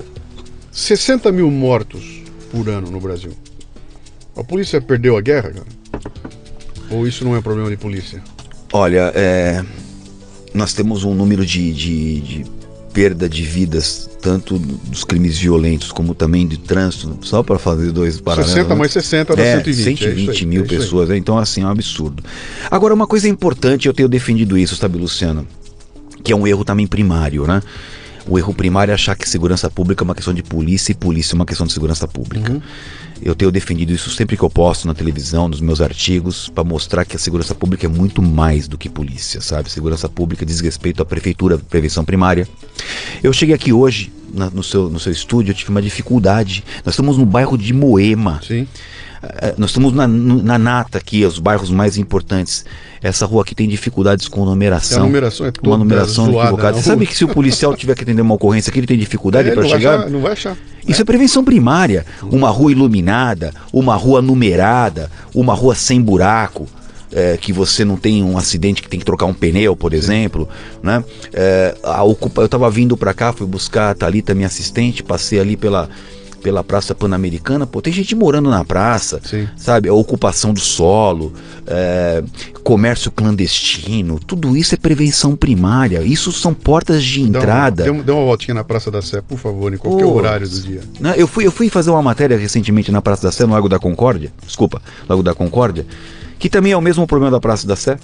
60 0.72 1.32
mil 1.32 1.50
mortos 1.50 2.22
por 2.52 2.70
ano 2.70 2.92
no 2.92 3.00
Brasil. 3.00 3.32
A 4.38 4.44
polícia 4.44 4.80
perdeu 4.80 5.18
a 5.18 5.22
guerra, 5.22 5.52
cara? 5.52 5.66
Ou 6.92 7.08
isso 7.08 7.24
não 7.24 7.36
é 7.36 7.42
problema 7.42 7.70
de 7.70 7.78
polícia? 7.78 8.22
Olha, 8.72 9.12
é, 9.16 9.64
nós 10.54 10.74
temos 10.74 11.04
um 11.04 11.14
número 11.14 11.46
de, 11.46 11.74
de, 11.74 12.22
de 12.22 12.55
perda 12.96 13.28
de 13.28 13.44
vidas, 13.44 14.10
tanto 14.22 14.58
dos 14.58 15.04
crimes 15.04 15.38
violentos 15.38 15.92
como 15.92 16.16
também 16.16 16.48
de 16.48 16.58
trânsito, 16.58 17.18
só 17.22 17.44
para 17.44 17.60
fazer 17.60 17.92
dois 17.92 18.22
paralelos. 18.22 18.54
60 18.54 18.74
mais 18.76 18.94
60 18.94 19.36
dá 19.36 19.44
é, 19.44 19.58
120. 19.58 19.98
120 20.00 20.28
é 20.28 20.32
aí, 20.32 20.46
mil 20.46 20.64
é 20.64 20.66
pessoas, 20.66 21.10
né? 21.10 21.18
então 21.18 21.38
assim, 21.38 21.62
é 21.62 21.66
um 21.66 21.70
absurdo. 21.70 22.24
Agora, 22.72 22.94
uma 22.94 23.06
coisa 23.06 23.28
importante, 23.28 23.86
eu 23.86 23.94
tenho 23.94 24.08
defendido 24.08 24.58
isso, 24.58 24.78
sabe, 24.78 24.98
Luciano? 24.98 25.46
Que 26.24 26.32
é 26.32 26.36
um 26.36 26.48
erro 26.48 26.64
também 26.64 26.88
primário, 26.88 27.46
né? 27.46 27.62
O 28.28 28.40
erro 28.40 28.54
primário 28.54 28.92
é 28.92 28.96
achar 28.96 29.16
que 29.16 29.28
segurança 29.30 29.70
pública 29.70 30.04
é 30.04 30.06
uma 30.06 30.16
questão 30.16 30.34
de 30.34 30.42
polícia 30.42 30.92
e 30.92 30.96
polícia 30.96 31.34
é 31.34 31.36
uma 31.36 31.46
questão 31.46 31.68
de 31.68 31.74
segurança 31.74 32.08
pública. 32.08 32.54
Uhum. 32.54 32.62
Eu 33.22 33.34
tenho 33.36 33.52
defendido 33.52 33.94
isso 33.94 34.10
sempre 34.10 34.36
que 34.36 34.44
eu 34.44 34.50
posto 34.50 34.88
na 34.88 34.94
televisão, 34.94 35.48
nos 35.48 35.62
meus 35.62 35.80
artigos, 35.80 36.50
para 36.50 36.64
mostrar 36.64 37.06
que 37.06 37.16
a 37.16 37.20
segurança 37.20 37.56
pública 37.56 37.86
é 37.86 37.90
muito 37.90 38.22
mais 38.22 38.68
do 38.68 38.78
que 38.78 38.90
polícia, 38.90 39.40
sabe? 39.42 39.72
Segurança 39.72 40.10
pública 40.10 40.46
diz 40.46 40.60
respeito 40.60 41.02
à 41.02 41.06
prefeitura, 41.06 41.58
prevenção 41.58 42.04
primária. 42.04 42.48
Eu 43.24 43.32
cheguei 43.32 43.56
aqui 43.56 43.72
hoje 43.72 44.12
na, 44.34 44.50
no, 44.50 44.64
seu, 44.64 44.90
no 44.90 45.00
seu 45.00 45.12
estúdio, 45.12 45.52
eu 45.52 45.56
tive 45.56 45.70
uma 45.70 45.82
dificuldade. 45.82 46.64
Nós 46.84 46.94
estamos 46.94 47.18
no 47.18 47.26
bairro 47.26 47.58
de 47.58 47.74
Moema. 47.74 48.42
Sim. 48.46 48.68
É, 49.42 49.56
nós 49.58 49.72
estamos 49.72 49.94
na, 49.94 50.08
na 50.08 50.58
Nata 50.58 50.98
aqui, 50.98 51.26
os 51.26 51.40
bairros 51.40 51.70
mais 51.70 51.98
importantes. 51.98 52.66
Essa 53.02 53.26
rua 53.26 53.44
aqui 53.44 53.54
tem 53.54 53.68
dificuldades 53.68 54.28
com 54.28 54.46
numeração. 54.46 55.04
A 55.04 55.06
numeração 55.06 55.46
é 55.46 55.52
toda 55.52 55.70
Uma 55.70 55.78
numeração 55.78 56.26
zoada, 56.26 56.50
equivocada. 56.50 56.78
Você 56.78 56.84
sabe 56.90 57.06
que 57.06 57.16
se 57.16 57.24
o 57.24 57.28
policial 57.28 57.76
tiver 57.76 57.96
que 57.96 58.04
atender 58.04 58.22
uma 58.22 58.36
ocorrência 58.36 58.70
aqui, 58.70 58.80
ele 58.80 58.88
tem 58.88 58.98
dificuldade 58.98 59.50
é, 59.50 59.54
para 59.54 59.64
chegar? 59.68 60.00
Achar, 60.00 60.10
não 60.10 60.22
vai 60.22 60.32
achar. 60.34 60.58
Isso 60.88 61.02
é. 61.02 61.04
é 61.04 61.06
prevenção 61.06 61.44
primária. 61.44 62.06
Uma 62.24 62.50
rua 62.50 62.72
iluminada, 62.72 63.54
uma 63.72 63.96
rua 63.96 64.22
numerada, 64.22 65.12
uma 65.34 65.54
rua 65.54 65.76
sem 65.76 66.02
buraco. 66.02 66.68
É, 67.12 67.38
que 67.38 67.54
você 67.54 67.86
não 67.86 67.96
tem 67.96 68.22
um 68.22 68.38
acidente 68.38 68.82
que 68.82 68.90
tem 68.90 69.00
que 69.00 69.06
trocar 69.06 69.26
um 69.26 69.34
pneu, 69.34 69.74
por 69.74 69.94
exemplo, 69.94 70.50
né? 70.84 71.02
É, 71.32 71.74
a 71.82 72.04
ocupa, 72.04 72.42
eu 72.42 72.46
estava 72.48 72.70
vindo 72.70 72.98
para 72.98 73.14
cá, 73.14 73.32
fui 73.32 73.48
buscar 73.48 73.92
a 73.92 73.94
Thalita, 73.94 74.34
minha 74.34 74.48
assistente, 74.48 75.02
passei 75.02 75.40
ali 75.40 75.56
pela 75.56 75.88
pela 76.46 76.64
Praça 76.64 76.94
Pan-Americana, 76.94 77.66
pô, 77.66 77.82
tem 77.82 77.92
gente 77.92 78.14
morando 78.14 78.52
na 78.52 78.64
praça, 78.64 79.20
Sim. 79.26 79.50
sabe? 79.58 79.90
A 79.90 79.94
ocupação 79.96 80.54
do 80.54 80.60
solo, 80.60 81.34
é, 81.66 82.24
comércio 82.64 83.10
clandestino, 83.10 84.20
tudo 84.20 84.56
isso 84.56 84.76
é 84.76 84.78
prevenção 84.78 85.36
primária. 85.36 86.04
Isso 86.04 86.32
são 86.32 86.54
portas 86.54 87.04
de 87.04 87.24
entrada. 87.24 87.86
Dê 87.86 87.90
uma, 87.90 88.04
dê 88.04 88.12
uma 88.12 88.24
voltinha 88.24 88.54
na 88.54 88.64
Praça 88.64 88.92
da 88.92 89.02
Sé, 89.02 89.24
por 89.24 89.40
favor, 89.40 89.74
em 89.74 89.78
qualquer 89.78 90.04
pô, 90.04 90.14
horário 90.14 90.48
do 90.48 90.62
dia. 90.62 90.82
Né, 91.00 91.16
eu, 91.18 91.28
fui, 91.28 91.48
eu 91.48 91.52
fui 91.52 91.68
fazer 91.68 91.90
uma 91.90 92.04
matéria 92.04 92.38
recentemente 92.38 92.92
na 92.92 93.02
Praça 93.02 93.24
da 93.24 93.32
Sé, 93.32 93.44
no 93.48 93.54
Lago 93.54 93.68
da 93.68 93.80
Concórdia, 93.80 94.32
desculpa, 94.46 94.80
Lago 95.10 95.24
da 95.24 95.34
Concórdia, 95.34 95.84
que 96.38 96.48
também 96.48 96.74
é 96.74 96.78
o 96.78 96.82
mesmo 96.82 97.08
problema 97.08 97.32
da 97.32 97.40
Praça 97.40 97.66
da 97.66 97.76
Sé. 97.76 97.98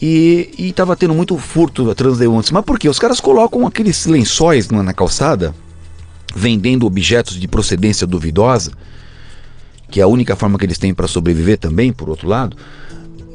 E, 0.00 0.52
estava 0.56 0.94
tendo 0.94 1.14
muito 1.14 1.36
furto 1.36 1.92
transeuntes. 1.96 2.52
Mas 2.52 2.64
por 2.64 2.78
quê? 2.78 2.88
Os 2.88 3.00
caras 3.00 3.18
colocam 3.18 3.66
aqueles 3.66 4.06
lençóis 4.06 4.70
na, 4.70 4.84
na 4.84 4.92
calçada 4.92 5.52
vendendo 6.36 6.84
objetos 6.84 7.40
de 7.40 7.48
procedência 7.48 8.06
duvidosa, 8.06 8.72
que 9.90 10.00
é 10.00 10.02
a 10.02 10.06
única 10.06 10.36
forma 10.36 10.58
que 10.58 10.66
eles 10.66 10.76
têm 10.76 10.92
para 10.92 11.08
sobreviver 11.08 11.56
também, 11.56 11.90
por 11.92 12.10
outro 12.10 12.28
lado. 12.28 12.56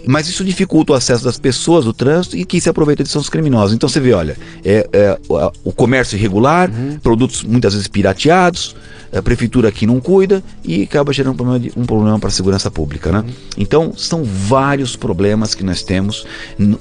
Mas 0.05 0.27
isso 0.27 0.43
dificulta 0.43 0.93
o 0.93 0.95
acesso 0.95 1.23
das 1.23 1.37
pessoas, 1.39 1.85
o 1.87 1.93
trânsito, 1.93 2.37
e 2.37 2.45
quem 2.45 2.59
se 2.59 2.69
aproveita 2.69 3.03
disso 3.03 3.13
são 3.13 3.21
os 3.21 3.29
criminosos. 3.29 3.75
Então 3.75 3.89
você 3.89 3.99
vê, 3.99 4.13
olha, 4.13 4.37
é, 4.63 4.87
é 4.93 5.19
o 5.63 5.71
comércio 5.71 6.15
irregular, 6.15 6.69
uhum. 6.69 6.99
produtos 6.99 7.43
muitas 7.43 7.73
vezes 7.73 7.87
pirateados, 7.87 8.75
a 9.11 9.21
prefeitura 9.21 9.71
que 9.71 9.85
não 9.85 9.99
cuida 9.99 10.43
e 10.63 10.83
acaba 10.83 11.11
gerando 11.11 11.33
um 11.33 11.37
problema, 11.37 11.73
um 11.75 11.85
problema 11.85 12.19
para 12.19 12.29
a 12.29 12.31
segurança 12.31 12.69
pública. 12.69 13.11
Né? 13.11 13.19
Uhum. 13.19 13.33
Então 13.57 13.93
são 13.95 14.23
vários 14.23 14.95
problemas 14.95 15.55
que 15.55 15.63
nós 15.63 15.83
temos. 15.83 16.25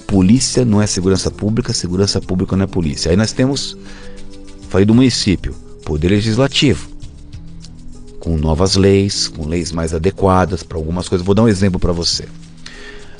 Polícia 0.06 0.64
não 0.64 0.80
é 0.80 0.86
segurança 0.86 1.30
pública, 1.30 1.72
segurança 1.72 2.20
pública 2.20 2.56
não 2.56 2.64
é 2.64 2.66
polícia. 2.66 3.10
Aí 3.10 3.16
nós 3.16 3.32
temos, 3.32 3.76
falei 4.68 4.86
do 4.86 4.94
município, 4.94 5.55
Poder 5.85 6.09
Legislativo, 6.09 6.89
com 8.20 8.36
novas 8.36 8.77
leis, 8.77 9.28
com 9.28 9.48
leis 9.48 9.73
mais 9.73 9.94
adequadas 9.94 10.62
para 10.62 10.78
algumas 10.78 11.09
coisas. 11.09 11.24
Vou 11.24 11.35
dar 11.35 11.43
um 11.43 11.48
exemplo 11.48 11.81
para 11.81 11.93
você. 11.93 12.27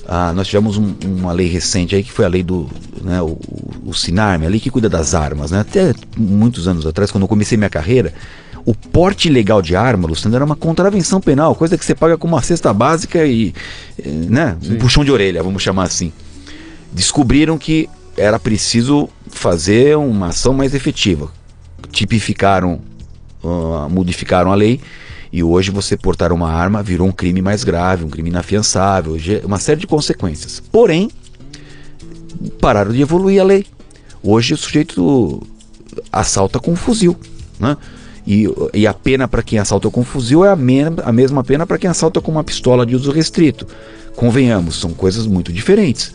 Ah, 0.07 0.33
nós 0.33 0.49
tivemos 0.49 0.77
um, 0.77 0.95
uma 1.05 1.33
lei 1.33 1.47
recente 1.47 1.95
aí 1.95 2.03
que 2.03 2.13
foi 2.13 2.25
a 2.25 2.29
lei 2.29 2.43
do 2.43 2.69
né, 3.01 3.23
o, 3.23 3.39
o 3.87 3.95
Sinarme, 3.95 4.45
a 4.45 4.49
lei 4.49 4.61
que 4.61 4.71
cuida 4.71 4.89
das 4.89 5.15
armas. 5.15 5.51
Né? 5.51 5.61
Até 5.61 5.95
muitos 6.17 6.69
anos 6.69 6.87
atrás, 6.87 7.11
quando 7.11 7.23
eu 7.23 7.29
comecei 7.29 7.57
minha 7.57 7.71
carreira, 7.71 8.13
o 8.65 8.75
porte 8.75 9.29
ilegal 9.29 9.63
de 9.63 9.75
arma, 9.75 10.07
Luciano, 10.07 10.35
era 10.37 10.45
uma 10.45 10.57
contravenção 10.57 11.21
penal, 11.21 11.55
coisa 11.55 11.79
que 11.79 11.85
você 11.85 11.95
paga 11.95 12.19
com 12.19 12.29
uma 12.29 12.43
cesta 12.43 12.75
básica 12.75 13.25
e 13.25 13.55
né, 14.05 14.57
um 14.69 14.77
puxão 14.77 15.05
de 15.05 15.11
orelha, 15.11 15.43
vamos 15.43 15.63
chamar 15.63 15.85
assim. 15.85 16.13
Descobriram 16.93 17.57
que 17.57 17.89
era 18.17 18.39
preciso 18.39 19.09
fazer 19.29 19.97
uma 19.97 20.29
ação 20.29 20.53
mais 20.53 20.75
efetiva 20.75 21.31
tipificaram, 21.91 22.81
uh, 23.43 23.89
modificaram 23.91 24.53
a 24.53 24.55
lei 24.55 24.81
e 25.33 25.43
hoje 25.43 25.71
você 25.71 25.97
portar 25.97 26.33
uma 26.33 26.51
arma 26.51 26.83
virou 26.83 27.07
um 27.07 27.13
crime 27.13 27.41
mais 27.41 27.63
grave, 27.63 28.05
um 28.05 28.09
crime 28.09 28.31
inafiançável, 28.31 29.17
uma 29.45 29.59
série 29.59 29.81
de 29.81 29.87
consequências. 29.87 30.61
Porém, 30.73 31.11
pararam 32.61 32.93
de 32.93 33.01
evoluir 33.01 33.41
a 33.41 33.45
lei. 33.45 33.65
Hoje 34.23 34.55
o 34.55 34.57
sujeito 34.57 35.43
assalta 36.13 36.59
com 36.59 36.75
fuzil, 36.75 37.17
né? 37.59 37.77
E, 38.27 38.47
e 38.75 38.87
a 38.87 38.93
pena 38.93 39.27
para 39.27 39.43
quem 39.43 39.59
assalta 39.59 39.91
com 39.91 40.05
fuzil 40.05 40.45
é 40.45 40.51
a, 40.51 40.57
me 40.57 40.81
a 41.03 41.13
mesma 41.13 41.43
pena 41.43 41.67
para 41.67 41.79
quem 41.79 41.89
assalta 41.89 42.21
com 42.21 42.31
uma 42.31 42.45
pistola 42.45 42.85
de 42.85 42.95
uso 42.95 43.11
restrito. 43.11 43.67
Convenhamos, 44.15 44.79
são 44.79 44.93
coisas 44.93 45.27
muito 45.27 45.53
diferentes. 45.53 46.15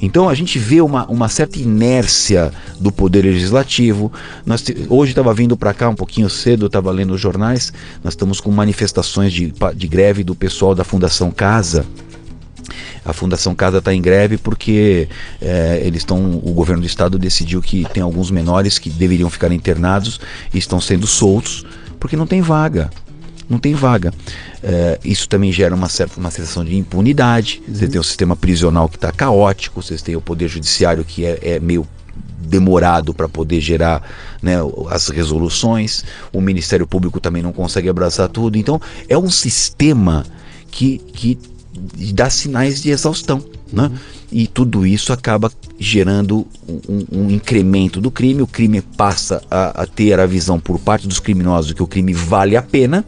Então 0.00 0.28
a 0.28 0.34
gente 0.34 0.58
vê 0.58 0.80
uma, 0.80 1.06
uma 1.06 1.28
certa 1.28 1.58
inércia 1.58 2.52
do 2.78 2.92
poder 2.92 3.22
legislativo. 3.22 4.12
Nós, 4.46 4.64
hoje 4.88 5.12
estava 5.12 5.34
vindo 5.34 5.56
para 5.56 5.74
cá 5.74 5.88
um 5.88 5.94
pouquinho 5.94 6.30
cedo, 6.30 6.66
estava 6.66 6.90
lendo 6.90 7.14
os 7.14 7.20
jornais, 7.20 7.72
nós 8.02 8.12
estamos 8.12 8.40
com 8.40 8.50
manifestações 8.50 9.32
de, 9.32 9.52
de 9.74 9.88
greve 9.88 10.22
do 10.22 10.34
pessoal 10.34 10.74
da 10.74 10.84
Fundação 10.84 11.30
Casa. 11.30 11.84
A 13.04 13.12
Fundação 13.12 13.54
Casa 13.54 13.78
está 13.78 13.94
em 13.94 14.02
greve 14.02 14.36
porque 14.36 15.08
é, 15.40 15.80
eles 15.82 16.02
estão. 16.02 16.36
O 16.44 16.52
governo 16.52 16.82
do 16.82 16.86
estado 16.86 17.18
decidiu 17.18 17.62
que 17.62 17.86
tem 17.92 18.02
alguns 18.02 18.30
menores 18.30 18.78
que 18.78 18.90
deveriam 18.90 19.30
ficar 19.30 19.50
internados 19.50 20.20
e 20.52 20.58
estão 20.58 20.80
sendo 20.80 21.06
soltos 21.06 21.64
porque 21.98 22.16
não 22.16 22.26
tem 22.26 22.42
vaga. 22.42 22.90
Não 23.48 23.58
tem 23.58 23.74
vaga. 23.74 24.12
É, 24.62 24.98
isso 25.04 25.28
também 25.28 25.50
gera 25.50 25.74
uma 25.74 25.88
certa 25.88 26.20
uma 26.20 26.30
sensação 26.30 26.64
de 26.64 26.76
impunidade. 26.76 27.62
Uhum. 27.66 27.74
Você 27.74 27.88
tem 27.88 28.00
o 28.00 28.04
sistema 28.04 28.36
prisional 28.36 28.88
que 28.88 28.96
está 28.96 29.10
caótico, 29.10 29.82
vocês 29.82 30.02
têm 30.02 30.16
o 30.16 30.20
poder 30.20 30.48
judiciário 30.48 31.04
que 31.04 31.24
é, 31.24 31.38
é 31.42 31.60
meio 31.60 31.86
demorado 32.38 33.12
para 33.12 33.28
poder 33.28 33.60
gerar 33.60 34.02
né, 34.42 34.56
as 34.90 35.08
resoluções. 35.08 36.04
O 36.32 36.40
Ministério 36.40 36.86
Público 36.86 37.20
também 37.20 37.42
não 37.42 37.52
consegue 37.52 37.88
abraçar 37.88 38.28
tudo. 38.28 38.56
Então 38.58 38.80
é 39.08 39.16
um 39.16 39.30
sistema 39.30 40.24
que, 40.70 40.98
que 40.98 41.38
dá 42.12 42.30
sinais 42.30 42.82
de 42.82 42.90
exaustão. 42.90 43.42
Né? 43.72 43.90
E 44.32 44.46
tudo 44.46 44.86
isso 44.86 45.12
acaba 45.12 45.50
gerando 45.78 46.46
um, 46.66 47.04
um, 47.12 47.30
incremento 47.30 48.00
do 48.00 48.10
crime. 48.10 48.42
O 48.42 48.46
crime 48.46 48.80
passa 48.80 49.42
a, 49.50 49.82
a 49.82 49.86
ter 49.86 50.18
a 50.18 50.26
visão 50.26 50.58
por 50.58 50.78
parte 50.78 51.06
dos 51.06 51.20
criminosos 51.20 51.72
que 51.72 51.82
o 51.82 51.86
crime 51.86 52.12
vale 52.12 52.56
a 52.56 52.62
pena. 52.62 53.04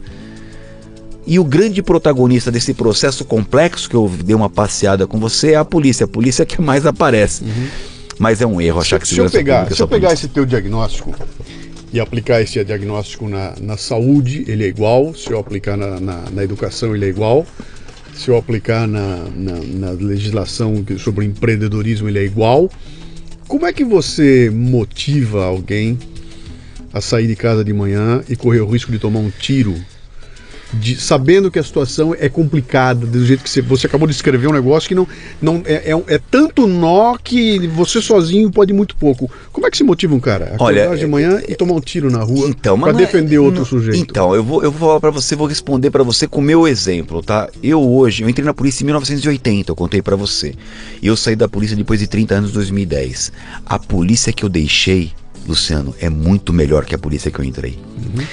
E 1.25 1.37
o 1.37 1.43
grande 1.43 1.83
protagonista 1.83 2.51
desse 2.51 2.73
processo 2.73 3.23
complexo 3.23 3.89
que 3.89 3.95
eu 3.95 4.09
dei 4.23 4.35
uma 4.35 4.49
passeada 4.49 5.05
com 5.05 5.19
você 5.19 5.51
é 5.51 5.55
a 5.55 5.65
polícia. 5.65 6.05
A 6.05 6.07
polícia 6.07 6.45
que 6.45 6.61
mais 6.61 6.85
aparece. 6.85 7.43
Uhum. 7.43 7.67
Mas 8.17 8.41
é 8.41 8.45
um 8.45 8.59
erro 8.59 8.79
achar 8.79 8.97
se, 8.97 9.01
que 9.01 9.15
se 9.15 9.19
eu 9.19 9.29
pegar, 9.29 9.71
se 9.71 9.81
eu 9.81 9.87
pegar 9.87 10.13
esse 10.13 10.27
teu 10.27 10.45
diagnóstico 10.45 11.13
e 11.93 11.99
aplicar 11.99 12.41
esse 12.41 12.63
diagnóstico 12.63 13.27
na, 13.27 13.53
na 13.59 13.77
saúde, 13.77 14.45
ele 14.47 14.63
é 14.63 14.67
igual. 14.67 15.13
Se 15.13 15.31
eu 15.31 15.39
aplicar 15.39 15.77
na, 15.77 15.99
na, 15.99 16.29
na 16.31 16.43
educação, 16.43 16.95
ele 16.95 17.05
é 17.05 17.09
igual 17.09 17.45
se 18.13 18.29
eu 18.29 18.37
aplicar 18.37 18.87
na, 18.87 19.25
na, 19.35 19.53
na 19.53 19.91
legislação 19.91 20.83
sobre 20.99 21.25
empreendedorismo, 21.25 22.07
ele 22.07 22.19
é 22.19 22.23
igual. 22.23 22.69
Como 23.47 23.65
é 23.65 23.73
que 23.73 23.83
você 23.83 24.49
motiva 24.49 25.45
alguém 25.45 25.97
a 26.93 27.01
sair 27.01 27.27
de 27.27 27.35
casa 27.35 27.63
de 27.63 27.73
manhã 27.73 28.23
e 28.29 28.35
correr 28.35 28.61
o 28.61 28.69
risco 28.69 28.91
de 28.91 28.99
tomar 28.99 29.19
um 29.19 29.29
tiro 29.29 29.75
de, 30.73 30.95
sabendo 30.99 31.51
que 31.51 31.59
a 31.59 31.63
situação 31.63 32.15
é 32.17 32.29
complicada, 32.29 33.05
do 33.05 33.25
jeito 33.25 33.43
que 33.43 33.49
você, 33.49 33.61
você 33.61 33.87
acabou 33.87 34.07
de 34.07 34.13
escrever 34.13 34.47
um 34.47 34.53
negócio 34.53 34.87
que 34.87 34.95
não, 34.95 35.07
não 35.41 35.61
é, 35.65 35.91
é, 35.91 36.03
é, 36.07 36.19
tanto 36.29 36.67
nó 36.67 37.17
que 37.17 37.67
você 37.67 38.01
sozinho 38.01 38.49
pode 38.51 38.73
muito 38.73 38.95
pouco. 38.95 39.29
Como 39.51 39.67
é 39.67 39.71
que 39.71 39.77
se 39.77 39.83
motiva 39.83 40.15
um 40.15 40.19
cara 40.19 40.55
a 40.57 40.63
Olha, 40.63 40.95
de 40.95 41.05
manhã 41.07 41.39
é, 41.39 41.51
e 41.51 41.55
tomar 41.55 41.73
um 41.73 41.81
tiro 41.81 42.09
na 42.09 42.23
rua 42.23 42.47
então, 42.47 42.79
para 42.79 42.91
é- 42.91 42.93
defender 42.93 43.39
outro 43.39 43.59
não, 43.59 43.65
sujeito? 43.65 43.99
Então, 43.99 44.33
eu 44.33 44.43
vou, 44.43 44.63
eu 44.63 44.71
vou 44.71 44.87
falar 44.87 44.99
para 44.99 45.11
você, 45.11 45.35
vou 45.35 45.47
responder 45.47 45.89
para 45.89 46.03
você 46.03 46.27
com 46.27 46.39
o 46.39 46.43
meu 46.43 46.67
exemplo, 46.67 47.21
tá? 47.21 47.49
Eu 47.61 47.81
hoje, 47.81 48.23
eu 48.23 48.29
entrei 48.29 48.45
na 48.45 48.53
polícia 48.53 48.83
em 48.83 48.85
1980, 48.85 49.71
eu 49.71 49.75
contei 49.75 50.01
para 50.01 50.15
você. 50.15 50.53
E 51.01 51.07
eu 51.07 51.17
saí 51.17 51.35
da 51.35 51.47
polícia 51.47 51.75
depois 51.75 51.99
de 51.99 52.07
30 52.07 52.35
anos, 52.35 52.51
2010. 52.51 53.31
A 53.65 53.77
polícia 53.77 54.31
que 54.31 54.43
eu 54.43 54.49
deixei, 54.49 55.11
Luciano, 55.47 55.93
é 55.99 56.09
muito 56.09 56.53
melhor 56.53 56.85
que 56.85 56.95
a 56.95 56.97
polícia 56.97 57.31
que 57.31 57.39
eu 57.39 57.45
entrei. 57.45 57.77
Uhum. 57.97 58.25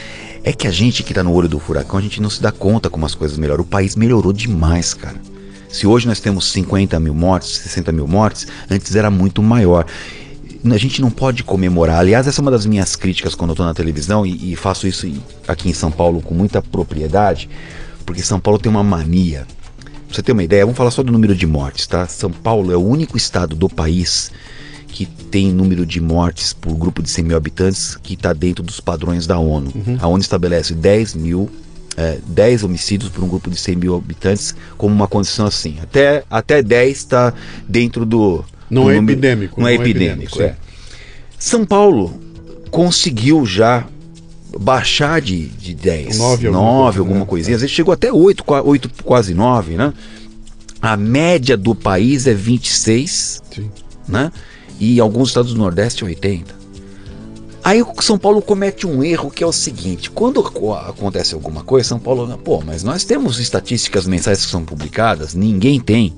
É 0.48 0.52
que 0.54 0.66
a 0.66 0.70
gente 0.70 1.02
que 1.02 1.12
está 1.12 1.22
no 1.22 1.34
olho 1.34 1.46
do 1.46 1.58
furacão, 1.58 1.98
a 1.98 2.00
gente 2.00 2.22
não 2.22 2.30
se 2.30 2.40
dá 2.40 2.50
conta 2.50 2.88
como 2.88 3.04
as 3.04 3.14
coisas 3.14 3.36
melhoram. 3.36 3.62
O 3.64 3.66
país 3.66 3.94
melhorou 3.94 4.32
demais, 4.32 4.94
cara. 4.94 5.20
Se 5.68 5.86
hoje 5.86 6.06
nós 6.06 6.20
temos 6.20 6.50
50 6.52 6.98
mil 6.98 7.12
mortes, 7.12 7.50
60 7.58 7.92
mil 7.92 8.06
mortes, 8.06 8.46
antes 8.70 8.96
era 8.96 9.10
muito 9.10 9.42
maior. 9.42 9.84
A 10.64 10.78
gente 10.78 11.02
não 11.02 11.10
pode 11.10 11.44
comemorar. 11.44 11.98
Aliás, 11.98 12.26
essa 12.26 12.40
é 12.40 12.42
uma 12.42 12.50
das 12.50 12.64
minhas 12.64 12.96
críticas 12.96 13.34
quando 13.34 13.50
eu 13.50 13.52
estou 13.52 13.66
na 13.66 13.74
televisão 13.74 14.24
e, 14.24 14.54
e 14.54 14.56
faço 14.56 14.86
isso 14.86 15.06
aqui 15.46 15.68
em 15.68 15.74
São 15.74 15.90
Paulo 15.90 16.22
com 16.22 16.32
muita 16.32 16.62
propriedade, 16.62 17.50
porque 18.06 18.22
São 18.22 18.40
Paulo 18.40 18.58
tem 18.58 18.72
uma 18.72 18.82
mania. 18.82 19.46
Pra 20.06 20.16
você 20.16 20.22
ter 20.22 20.32
uma 20.32 20.42
ideia, 20.42 20.64
vamos 20.64 20.78
falar 20.78 20.92
só 20.92 21.02
do 21.02 21.12
número 21.12 21.34
de 21.34 21.46
mortes, 21.46 21.86
tá? 21.86 22.06
São 22.06 22.30
Paulo 22.30 22.72
é 22.72 22.76
o 22.76 22.82
único 22.82 23.18
estado 23.18 23.54
do 23.54 23.68
país 23.68 24.32
que 24.88 25.06
tem 25.06 25.52
número 25.52 25.86
de 25.86 26.00
mortes 26.00 26.52
por 26.52 26.74
grupo 26.74 27.02
de 27.02 27.10
100 27.10 27.24
mil 27.24 27.36
habitantes 27.36 27.96
que 27.96 28.14
está 28.14 28.32
dentro 28.32 28.64
dos 28.64 28.80
padrões 28.80 29.26
da 29.26 29.38
ONU. 29.38 29.70
Uhum. 29.74 29.98
A 30.00 30.08
ONU 30.08 30.20
estabelece 30.20 30.74
10 30.74 31.14
mil 31.14 31.50
é, 31.98 32.18
10 32.28 32.62
homicídios 32.62 33.10
por 33.10 33.24
um 33.24 33.28
grupo 33.28 33.50
de 33.50 33.56
100 33.56 33.76
mil 33.76 33.96
habitantes 33.96 34.54
como 34.76 34.94
uma 34.94 35.08
condição 35.08 35.46
assim. 35.46 35.78
Até, 35.82 36.22
até 36.30 36.62
10 36.62 36.96
está 36.96 37.34
dentro 37.68 38.06
do. 38.06 38.44
Não 38.70 38.84
do 38.84 38.90
é 38.90 38.96
número, 38.96 39.18
epidêmico. 39.18 39.60
Não, 39.60 39.66
é 39.66 39.74
não 39.74 39.82
é 39.82 39.84
epidêmico. 39.84 40.40
é. 40.40 40.54
São 41.36 41.66
Paulo 41.66 42.20
conseguiu 42.70 43.44
já 43.44 43.84
baixar 44.58 45.20
de, 45.20 45.48
de 45.48 45.74
10, 45.74 46.18
9, 46.18 46.50
9 46.50 46.98
alguma, 47.00 47.20
né? 47.20 47.26
coisinha. 47.26 47.56
Às 47.56 47.62
vezes 47.62 47.74
chegou 47.74 47.92
até 47.92 48.12
8, 48.12 48.44
8 48.46 48.90
quase 49.02 49.34
9, 49.34 49.74
né? 49.74 49.92
A 50.80 50.96
média 50.96 51.56
do 51.56 51.74
país 51.74 52.28
é 52.28 52.34
26, 52.34 53.42
Sim. 53.50 53.70
né? 54.06 54.30
E 54.78 55.00
alguns 55.00 55.28
estados 55.28 55.52
do 55.52 55.58
Nordeste 55.58 56.04
80. 56.04 56.58
Aí 57.62 57.82
o 57.82 57.92
São 58.00 58.16
Paulo 58.16 58.40
comete 58.40 58.86
um 58.86 59.02
erro 59.02 59.30
que 59.30 59.42
é 59.42 59.46
o 59.46 59.52
seguinte: 59.52 60.10
quando 60.10 60.40
acontece 60.40 61.34
alguma 61.34 61.62
coisa, 61.62 61.88
São 61.88 61.98
Paulo, 61.98 62.38
pô, 62.38 62.62
mas 62.64 62.82
nós 62.82 63.04
temos 63.04 63.38
estatísticas 63.38 64.06
mensais 64.06 64.44
que 64.44 64.50
são 64.50 64.64
publicadas, 64.64 65.34
ninguém 65.34 65.80
tem. 65.80 66.14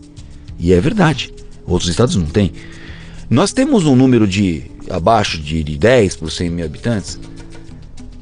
E 0.59 0.73
é 0.73 0.81
verdade, 0.81 1.33
outros 1.67 1.91
estados 1.91 2.15
não 2.17 2.27
têm. 2.27 2.53
Nós 3.29 3.53
temos 3.53 3.87
um 3.87 3.97
número 3.97 4.27
de 4.27 4.71
abaixo 4.91 5.39
de, 5.39 5.63
de 5.63 5.79
10 5.79 6.17
por 6.17 6.31
100 6.31 6.51
mil 6.51 6.65
habitantes, 6.65 7.19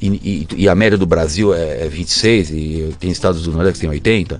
e, 0.00 0.06
e, 0.08 0.48
e, 0.62 0.68
a 0.68 0.74
média 0.76 0.96
do 0.96 1.06
Brasil 1.06 1.52
é, 1.52 1.86
é 1.86 1.88
26, 1.88 2.50
e 2.50 2.94
tem 3.00 3.10
estados 3.10 3.42
do 3.42 3.50
Nordeste 3.50 3.80
que 3.80 3.80
tem 3.80 3.90
80 3.90 4.38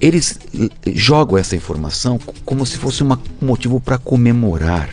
eles 0.00 0.38
jogam 0.86 1.38
essa 1.38 1.56
informação 1.56 2.18
como 2.44 2.64
se 2.64 2.78
fosse 2.78 3.02
um 3.02 3.16
motivo 3.40 3.80
para 3.80 3.98
comemorar. 3.98 4.90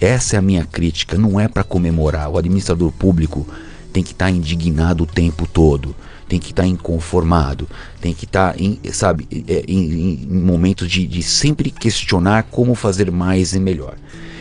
Essa 0.00 0.36
é 0.36 0.38
a 0.38 0.42
minha 0.42 0.64
crítica, 0.64 1.16
não 1.16 1.38
é 1.38 1.48
para 1.48 1.64
comemorar. 1.64 2.30
O 2.30 2.38
administrador 2.38 2.92
público 2.92 3.46
tem 3.92 4.02
que 4.02 4.12
estar 4.12 4.26
tá 4.26 4.30
indignado 4.30 5.04
o 5.04 5.06
tempo 5.06 5.46
todo, 5.46 5.94
tem 6.28 6.38
que 6.38 6.50
estar 6.50 6.62
tá 6.62 6.68
inconformado, 6.68 7.68
tem 8.00 8.14
que 8.14 8.24
estar, 8.24 8.52
tá 8.52 8.60
em, 8.60 8.78
sabe, 8.92 9.26
é, 9.48 9.64
em, 9.66 10.22
em 10.22 10.26
momentos 10.28 10.88
de, 10.90 11.06
de 11.06 11.22
sempre 11.22 11.70
questionar 11.70 12.44
como 12.44 12.74
fazer 12.74 13.10
mais 13.10 13.54
e 13.54 13.60
melhor. 13.60 13.96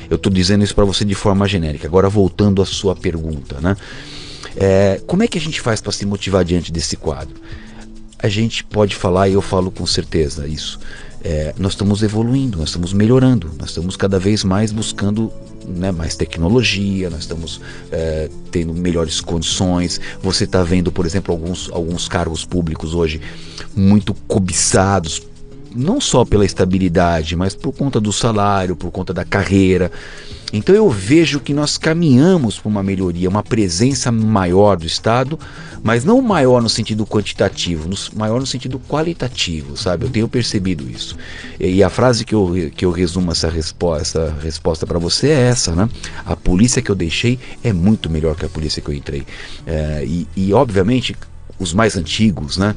Eu 0.10 0.15
estou 0.15 0.31
dizendo 0.31 0.64
isso 0.64 0.76
para 0.76 0.85
você 0.85 1.03
de 1.03 1.15
forma 1.15 1.48
genérica. 1.48 1.88
Agora 1.88 2.07
voltando 2.07 2.61
à 2.61 2.65
sua 2.65 2.95
pergunta, 2.95 3.60
né? 3.60 3.76
É, 4.56 5.02
como 5.06 5.22
é 5.22 5.27
que 5.27 5.38
a 5.38 5.41
gente 5.41 5.61
faz 5.61 5.81
para 5.81 5.91
se 5.91 6.06
motivar 6.06 6.44
diante 6.44 6.72
desse 6.72 6.95
quadro? 6.95 7.35
A 8.19 8.27
gente 8.27 8.64
pode 8.64 8.95
falar, 8.95 9.30
e 9.30 9.34
eu 9.34 9.41
falo 9.41 9.72
com 9.72 9.85
certeza 9.85 10.48
isso, 10.48 10.80
é, 11.23 11.53
nós 11.57 11.73
estamos 11.73 12.03
evoluindo, 12.03 12.57
nós 12.57 12.69
estamos 12.69 12.94
melhorando, 12.94 13.52
nós 13.60 13.69
estamos 13.69 13.95
cada 13.95 14.19
vez 14.19 14.44
mais 14.44 14.72
buscando 14.72 15.31
né, 15.68 15.91
mais 15.91 16.15
tecnologia, 16.15 17.10
nós 17.10 17.22
estamos 17.22 17.60
é, 17.91 18.30
tendo 18.52 18.73
melhores 18.73 19.19
condições. 19.19 19.99
Você 20.22 20.45
está 20.45 20.64
vendo, 20.64 20.91
por 20.91 21.06
exemplo, 21.06 21.34
alguns, 21.34 21.69
alguns 21.72 22.07
cargos 22.07 22.45
públicos 22.45 22.94
hoje 22.94 23.19
muito 23.76 24.14
cobiçados, 24.27 25.22
não 25.76 25.99
só 26.02 26.26
pela 26.26 26.45
estabilidade, 26.45 27.35
mas 27.35 27.56
por 27.56 27.73
conta 27.73 27.99
do 27.99 28.11
salário, 28.11 28.76
por 28.76 28.91
conta 28.91 29.14
da 29.14 29.26
carreira. 29.26 29.91
Então 30.53 30.73
eu 30.73 30.89
vejo 30.89 31.41
que 31.41 31.53
nós 31.53 31.77
caminhamos 31.77 32.57
para 32.57 32.69
uma 32.69 32.81
melhoria, 32.81 33.27
uma 33.27 33.44
presença 33.44 34.11
maior 34.11 34.77
do 34.77 34.85
Estado, 34.85 35.38
mas 35.84 36.06
não 36.06 36.22
maior 36.22 36.61
no 36.61 36.69
sentido 36.69 37.06
quantitativo, 37.06 37.89
maior 38.15 38.39
no 38.39 38.45
sentido 38.45 38.80
qualitativo, 38.88 39.76
sabe? 39.76 40.06
Eu 40.06 40.10
tenho 40.10 40.27
percebido 40.27 40.89
isso. 40.89 41.18
E, 41.60 41.76
e 41.76 41.84
a 41.84 41.89
frase 41.89 42.23
que 42.23 42.34
eu, 42.34 42.72
que 42.76 42.85
eu 42.85 42.91
resumo 42.91 43.31
essa 43.31 43.49
resposta, 43.49 44.34
resposta 44.41 44.88
para 44.88 44.98
você 44.98 45.27
é 45.27 45.41
essa, 45.49 45.76
né? 45.76 45.89
A 46.26 46.35
polícia 46.35 46.81
que 46.81 46.89
eu 46.89 46.95
deixei 46.95 47.38
é 47.61 47.73
muito 47.73 48.10
melhor 48.10 48.35
que 48.35 48.45
a 48.45 48.49
polícia 48.49 48.81
que 48.81 48.89
eu 48.89 48.95
entrei. 48.95 49.26
É, 49.65 50.03
e, 50.06 50.27
e, 50.35 50.53
obviamente, 50.53 51.15
os 51.60 51.73
mais 51.73 51.98
antigos, 51.98 52.57
né? 52.57 52.73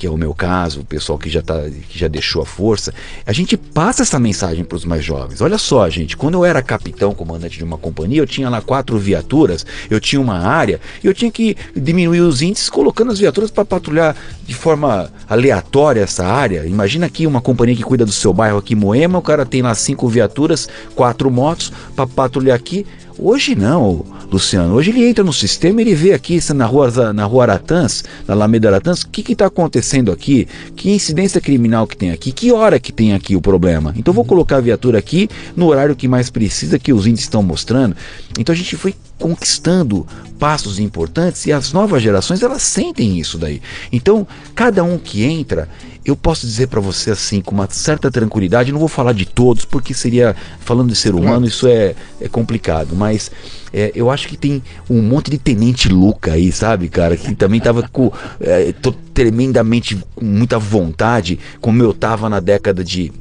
Que 0.00 0.06
é 0.06 0.10
o 0.10 0.16
meu 0.16 0.32
caso, 0.32 0.80
o 0.80 0.84
pessoal 0.84 1.18
que 1.18 1.28
já, 1.28 1.42
tá, 1.42 1.60
que 1.90 1.98
já 1.98 2.08
deixou 2.08 2.40
a 2.40 2.46
força, 2.46 2.90
a 3.26 3.34
gente 3.34 3.54
passa 3.54 4.02
essa 4.02 4.18
mensagem 4.18 4.64
para 4.64 4.76
os 4.76 4.86
mais 4.86 5.04
jovens. 5.04 5.42
Olha 5.42 5.58
só, 5.58 5.86
gente, 5.90 6.16
quando 6.16 6.38
eu 6.38 6.44
era 6.46 6.62
capitão, 6.62 7.12
comandante 7.12 7.58
de 7.58 7.64
uma 7.64 7.76
companhia, 7.76 8.22
eu 8.22 8.26
tinha 8.26 8.48
lá 8.48 8.62
quatro 8.62 8.98
viaturas, 8.98 9.66
eu 9.90 10.00
tinha 10.00 10.18
uma 10.18 10.38
área, 10.38 10.80
e 11.04 11.06
eu 11.06 11.12
tinha 11.12 11.30
que 11.30 11.54
diminuir 11.76 12.22
os 12.22 12.40
índices 12.40 12.70
colocando 12.70 13.12
as 13.12 13.18
viaturas 13.18 13.50
para 13.50 13.62
patrulhar 13.62 14.16
de 14.46 14.54
forma 14.54 15.12
aleatória 15.28 16.00
essa 16.00 16.24
área. 16.24 16.64
Imagina 16.64 17.04
aqui 17.04 17.26
uma 17.26 17.42
companhia 17.42 17.76
que 17.76 17.82
cuida 17.82 18.06
do 18.06 18.12
seu 18.12 18.32
bairro 18.32 18.56
aqui, 18.56 18.74
Moema, 18.74 19.18
o 19.18 19.22
cara 19.22 19.44
tem 19.44 19.60
lá 19.60 19.74
cinco 19.74 20.08
viaturas, 20.08 20.66
quatro 20.94 21.30
motos 21.30 21.70
para 21.94 22.06
patrulhar 22.06 22.56
aqui. 22.56 22.86
Hoje 23.18 23.54
não, 23.54 24.06
Luciano. 24.30 24.74
Hoje 24.74 24.90
ele 24.90 25.08
entra 25.08 25.24
no 25.24 25.32
sistema, 25.32 25.80
ele 25.80 25.94
vê 25.94 26.12
aqui 26.12 26.38
na 26.54 26.64
rua, 26.64 27.12
na 27.12 27.24
rua 27.24 27.42
Aratãs, 27.44 28.04
na 28.26 28.34
Alameda 28.34 28.68
Aratãs, 28.68 29.02
o 29.02 29.08
que 29.08 29.32
está 29.32 29.46
acontecendo 29.46 30.12
aqui, 30.12 30.46
que 30.76 30.90
incidência 30.90 31.40
criminal 31.40 31.86
que 31.86 31.96
tem 31.96 32.10
aqui, 32.10 32.30
que 32.32 32.52
hora 32.52 32.78
que 32.78 32.92
tem 32.92 33.12
aqui 33.12 33.34
o 33.34 33.40
problema. 33.40 33.92
Então 33.96 34.14
vou 34.14 34.24
colocar 34.24 34.56
a 34.56 34.60
viatura 34.60 34.98
aqui 34.98 35.28
no 35.56 35.66
horário 35.66 35.96
que 35.96 36.06
mais 36.06 36.30
precisa, 36.30 36.78
que 36.78 36.92
os 36.92 37.06
índices 37.06 37.26
estão 37.26 37.42
mostrando. 37.42 37.96
Então 38.38 38.52
a 38.52 38.56
gente 38.56 38.76
foi 38.76 38.94
conquistando 39.20 40.06
passos 40.38 40.78
importantes 40.78 41.46
e 41.46 41.52
as 41.52 41.72
novas 41.72 42.02
gerações 42.02 42.42
elas 42.42 42.62
sentem 42.62 43.18
isso 43.18 43.38
daí. 43.38 43.60
Então 43.92 44.26
cada 44.54 44.82
um 44.82 44.98
que 44.98 45.22
entra 45.22 45.68
eu 46.04 46.16
posso 46.16 46.46
dizer 46.46 46.68
para 46.68 46.80
você 46.80 47.10
assim, 47.10 47.40
com 47.40 47.54
uma 47.54 47.68
certa 47.70 48.10
tranquilidade, 48.10 48.72
não 48.72 48.78
vou 48.78 48.88
falar 48.88 49.12
de 49.12 49.26
todos, 49.26 49.64
porque 49.64 49.92
seria, 49.92 50.34
falando 50.60 50.88
de 50.88 50.96
ser 50.96 51.14
humano, 51.14 51.46
isso 51.46 51.66
é, 51.66 51.94
é 52.20 52.28
complicado, 52.28 52.96
mas 52.96 53.30
é, 53.72 53.92
eu 53.94 54.10
acho 54.10 54.26
que 54.26 54.36
tem 54.36 54.62
um 54.88 55.02
monte 55.02 55.30
de 55.30 55.38
tenente 55.38 55.88
Luca 55.88 56.32
aí, 56.32 56.50
sabe, 56.50 56.88
cara, 56.88 57.16
que 57.16 57.34
também 57.34 57.60
tava 57.60 57.86
com, 57.88 58.10
é, 58.40 58.74
tremendamente, 59.12 59.98
com 60.14 60.24
muita 60.24 60.58
vontade, 60.58 61.38
como 61.60 61.82
eu 61.82 61.92
tava 61.92 62.28
na 62.28 62.40
década 62.40 62.82
de 62.82 63.12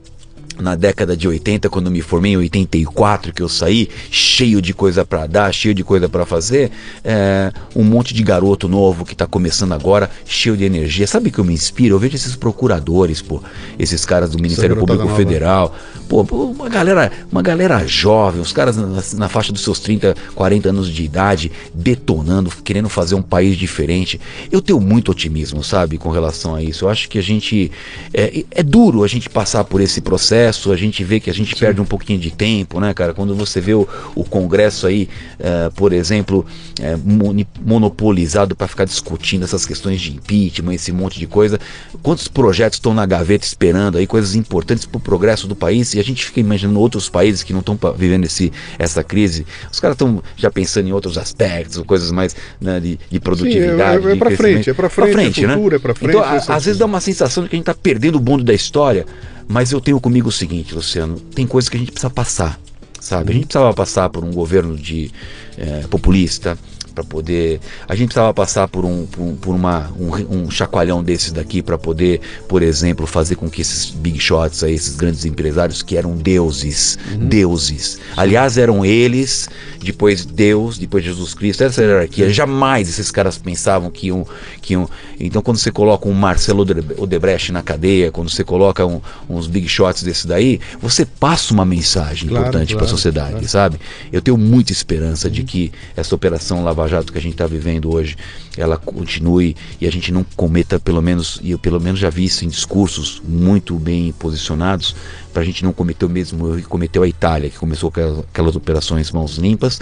na 0.60 0.76
década 0.76 1.16
de 1.16 1.28
80, 1.28 1.70
quando 1.70 1.90
me 1.90 2.02
formei 2.02 2.34
em 2.34 2.38
84, 2.38 3.34
que 3.34 3.42
eu 3.42 3.50
saí 3.50 3.90
cheio 4.12 4.62
de 4.62 4.74
coisa 4.74 5.06
para 5.06 5.26
dar, 5.26 5.54
cheio 5.54 5.74
de 5.74 5.84
coisa 5.84 6.10
para 6.10 6.26
fazer, 6.26 6.72
é, 7.04 7.52
um 7.76 7.84
monte 7.84 8.14
de 8.14 8.22
garoto 8.22 8.68
novo 8.68 9.06
que 9.06 9.14
está 9.14 9.26
começando 9.26 9.74
agora, 9.74 10.10
cheio 10.26 10.58
de 10.58 10.66
energia. 10.66 11.08
Sabe 11.08 11.32
que 11.32 11.40
eu 11.40 11.46
me 11.46 11.54
inspiro? 11.54 11.96
Eu 11.96 12.00
vejo 12.00 12.16
esses 12.16 12.36
procuradores, 12.36 13.22
pô, 13.22 13.42
esses 13.78 14.06
caras 14.06 14.32
do 14.32 14.42
Ministério 14.42 14.76
Público 14.76 15.04
nova. 15.04 15.16
Federal, 15.16 15.76
pô, 16.08 16.22
uma 16.22 16.70
galera, 16.70 17.12
uma 17.32 17.42
galera 17.42 17.86
jovem, 17.88 18.42
os 18.42 18.52
caras 18.52 18.76
na, 18.76 19.02
na, 19.16 19.30
faixa 19.30 19.54
dos 19.54 19.62
seus 19.62 19.80
30, 19.80 20.16
40 20.36 20.70
anos 20.70 20.90
de 20.90 21.04
idade, 21.04 21.52
detonando, 21.74 22.52
querendo 22.64 22.90
fazer 22.90 23.16
um 23.16 23.22
país 23.22 23.58
diferente. 23.58 24.20
Eu 24.52 24.62
tenho 24.62 24.80
muito 24.80 25.12
otimismo, 25.12 25.64
sabe, 25.64 25.98
com 25.98 26.10
relação 26.10 26.56
a 26.56 26.62
isso. 26.62 26.86
Eu 26.86 26.90
acho 26.90 27.08
que 27.08 27.18
a 27.18 27.24
gente 27.24 27.72
é, 28.14 28.44
é 28.52 28.64
duro 28.64 29.04
a 29.04 29.08
gente 29.08 29.30
passar 29.30 29.64
por 29.64 29.80
esse 29.82 30.02
processo 30.02 30.49
Congresso, 30.50 30.72
a 30.72 30.76
gente 30.76 31.04
vê 31.04 31.20
que 31.20 31.30
a 31.30 31.34
gente 31.34 31.54
Sim. 31.54 31.60
perde 31.60 31.82
um 31.82 31.86
pouquinho 31.86 32.20
de 32.20 32.32
tempo, 32.32 32.80
né, 32.80 32.94
cara? 32.94 33.14
Quando 33.14 33.36
você 33.36 33.62
vê 33.62 33.74
o, 33.74 33.88
o 34.16 34.24
Congresso 34.24 34.88
aí, 34.88 35.08
uh, 35.40 35.72
por 35.74 35.94
exemplo, 35.94 36.46
uh, 36.80 37.46
monopolizado 37.64 38.56
para 38.56 38.68
ficar 38.68 38.86
discutindo 38.86 39.44
essas 39.44 39.66
questões 39.66 40.02
de 40.02 40.12
impeachment, 40.12 40.74
esse 40.74 40.92
monte 40.92 41.20
de 41.20 41.28
coisa. 41.28 41.60
Quantos 42.02 42.28
projetos 42.28 42.78
estão 42.78 42.94
na 42.94 43.06
gaveta 43.06 43.46
esperando 43.46 43.98
aí, 43.98 44.08
coisas 44.08 44.36
importantes 44.36 44.86
para 44.86 44.98
o 44.98 45.02
progresso 45.02 45.48
do 45.48 45.56
país, 45.56 45.94
e 45.94 46.00
a 46.00 46.04
gente 46.04 46.26
fica 46.26 46.40
imaginando 46.40 46.80
outros 46.80 47.10
países 47.10 47.44
que 47.44 47.54
não 47.54 47.60
estão 47.60 47.78
vivendo 47.96 48.26
esse, 48.26 48.52
essa 48.78 49.04
crise. 49.04 49.46
Os 49.72 49.80
caras 49.80 49.96
estão 49.96 50.24
já 50.36 50.50
pensando 50.50 50.88
em 50.88 50.92
outros 50.92 51.18
aspectos, 51.18 51.82
coisas 51.84 52.12
mais 52.12 52.36
né, 52.60 52.80
de, 52.80 53.00
de, 53.10 53.20
produtividade. 53.20 54.02
Sim, 54.02 54.08
é, 54.08 54.12
é, 54.12 54.16
é 54.16 54.18
para 54.18 54.32
frente, 54.32 54.70
é 54.70 54.74
para 54.74 54.90
frente, 54.90 55.12
pra 55.12 55.22
frente, 55.22 55.46
é 55.46 55.48
futuro, 55.48 55.70
né? 55.70 55.76
é 55.76 55.80
para 55.80 55.96
frente. 55.96 56.10
Então, 56.10 56.24
a, 56.24 56.56
às 56.56 56.66
vezes 56.66 56.80
dá 56.80 56.86
uma 56.86 57.02
sensação 57.02 57.44
de 57.44 57.50
que 57.50 57.56
a 57.56 57.58
gente 57.58 57.70
está 57.70 57.80
perdendo 57.80 58.16
o 58.16 58.20
bonde 58.20 58.44
da 58.44 58.54
história. 58.54 59.06
Mas 59.52 59.72
eu 59.72 59.82
tenho 59.82 60.00
comigo 60.00 60.30
o 60.30 60.32
seguinte, 60.32 60.76
Luciano, 60.76 61.20
tem 61.20 61.48
coisas 61.48 61.68
que 61.68 61.76
a 61.76 61.80
gente 61.80 61.92
precisa 61.92 62.12
passar, 62.12 62.60
sabe? 63.02 63.32
A 63.32 63.34
gente 63.34 63.48
precisava 63.48 63.74
passar 63.74 64.08
por 64.08 64.24
um 64.24 64.32
governo 64.32 64.78
de 64.78 65.12
é, 65.58 65.88
populista, 65.88 66.56
para 67.00 67.04
poder. 67.04 67.60
A 67.88 67.96
gente 67.96 68.08
precisava 68.08 68.34
passar 68.34 68.68
por 68.68 68.86
um, 68.86 69.06
por, 69.06 69.34
por 69.42 69.56
uma, 69.56 69.92
um, 69.98 70.44
um, 70.44 70.52
chacoalhão 70.52 71.04
desses 71.04 71.32
daqui 71.32 71.62
para 71.62 71.78
poder, 71.78 72.20
por 72.48 72.62
exemplo, 72.62 73.08
fazer 73.08 73.36
com 73.36 73.50
que 73.50 73.62
esses 73.62 73.90
big 73.90 74.20
shots, 74.20 74.64
aí, 74.64 74.74
esses 74.74 74.96
grandes 74.96 75.26
empresários 75.26 75.82
que 75.82 75.98
eram 75.98 76.16
deuses, 76.16 76.98
uhum. 77.12 77.28
deuses. 77.28 78.00
Aliás, 78.18 78.58
eram 78.58 78.86
eles, 78.86 79.50
depois 79.86 80.26
Deus, 80.26 80.78
depois 80.78 81.04
Jesus 81.04 81.34
Cristo, 81.34 81.64
essa 81.64 81.82
hierarquia. 81.82 82.26
Uhum. 82.26 82.34
Jamais 82.34 82.90
esses 82.90 83.12
caras 83.12 83.38
pensavam 83.38 83.90
que 83.90 84.08
iam, 84.08 84.26
que 84.62 84.74
iam. 84.74 84.90
Então, 85.20 85.42
quando 85.42 85.58
você 85.58 85.72
coloca 85.72 86.08
um 86.08 86.14
Marcelo 86.14 86.66
Odebrecht 86.98 87.52
na 87.52 87.62
cadeia, 87.62 88.12
quando 88.12 88.30
você 88.30 88.44
coloca 88.44 88.86
um, 88.86 89.02
uns 89.30 89.48
big 89.48 89.68
shots 89.68 90.04
desses 90.04 90.26
daí, 90.26 90.60
você 90.82 91.06
passa 91.06 91.54
uma 91.54 91.66
mensagem 91.66 92.30
claro, 92.30 92.46
importante 92.46 92.74
claro, 92.74 92.78
para 92.78 92.86
a 92.86 92.90
sociedade, 92.90 93.32
claro. 93.32 93.48
sabe? 93.48 93.80
Eu 94.12 94.22
tenho 94.22 94.38
muita 94.38 94.72
esperança 94.72 95.30
de 95.30 95.44
que 95.44 95.72
essa 95.96 96.14
operação 96.16 96.64
Lava 96.64 96.88
Jato 96.88 97.12
que 97.12 97.18
a 97.18 97.22
gente 97.22 97.34
está 97.34 97.48
vivendo 97.48 97.92
hoje, 97.94 98.18
ela 98.58 98.78
continue 98.78 99.56
e 99.80 99.88
a 99.88 99.92
gente 99.92 100.12
não 100.12 100.26
cometa, 100.36 100.80
pelo 100.80 101.02
menos, 101.02 101.40
e 101.42 101.52
eu 101.52 101.60
pelo 101.60 101.80
menos 101.80 102.00
já 102.00 102.10
vi 102.10 102.26
isso 102.26 102.46
em 102.46 102.48
discursos 102.48 103.22
muito 103.26 103.76
bem 103.76 104.12
posicionados, 104.12 104.96
para 105.34 105.42
a 105.42 105.46
gente 105.46 105.64
não 105.64 105.72
cometer 105.72 106.06
o 106.06 106.10
mesmo 106.10 106.48
erro 106.48 106.58
que 106.58 106.64
cometeu 106.64 107.04
a 107.04 107.08
Itália, 107.08 107.50
que 107.50 107.58
começou 107.58 107.92
com 107.92 108.24
aquelas 108.32 108.56
operações 108.56 109.12
mãos 109.12 109.38
limpas, 109.38 109.80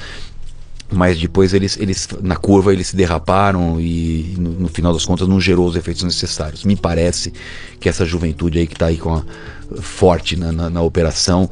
mas 0.91 1.19
depois 1.19 1.53
eles, 1.53 1.77
eles 1.77 2.07
na 2.21 2.35
curva 2.35 2.71
eles 2.71 2.87
se 2.87 2.95
derraparam 2.95 3.79
e 3.79 4.35
no, 4.37 4.51
no, 4.51 4.67
final 4.67 4.93
das 4.93 5.05
contas 5.05 5.27
não 5.27 5.39
gerou 5.39 5.67
os 5.67 5.75
efeitos 5.75 6.03
necessários. 6.03 6.63
Me 6.63 6.75
parece 6.75 7.33
que 7.79 7.89
essa 7.89 8.05
juventude 8.05 8.59
aí 8.59 8.67
que 8.67 8.73
está 8.73 8.85
aí 8.85 8.97
com 8.97 9.15
a, 9.15 9.23
forte 9.81 10.35
na, 10.35 10.51
na, 10.51 10.69
na, 10.69 10.81
operação 10.81 11.49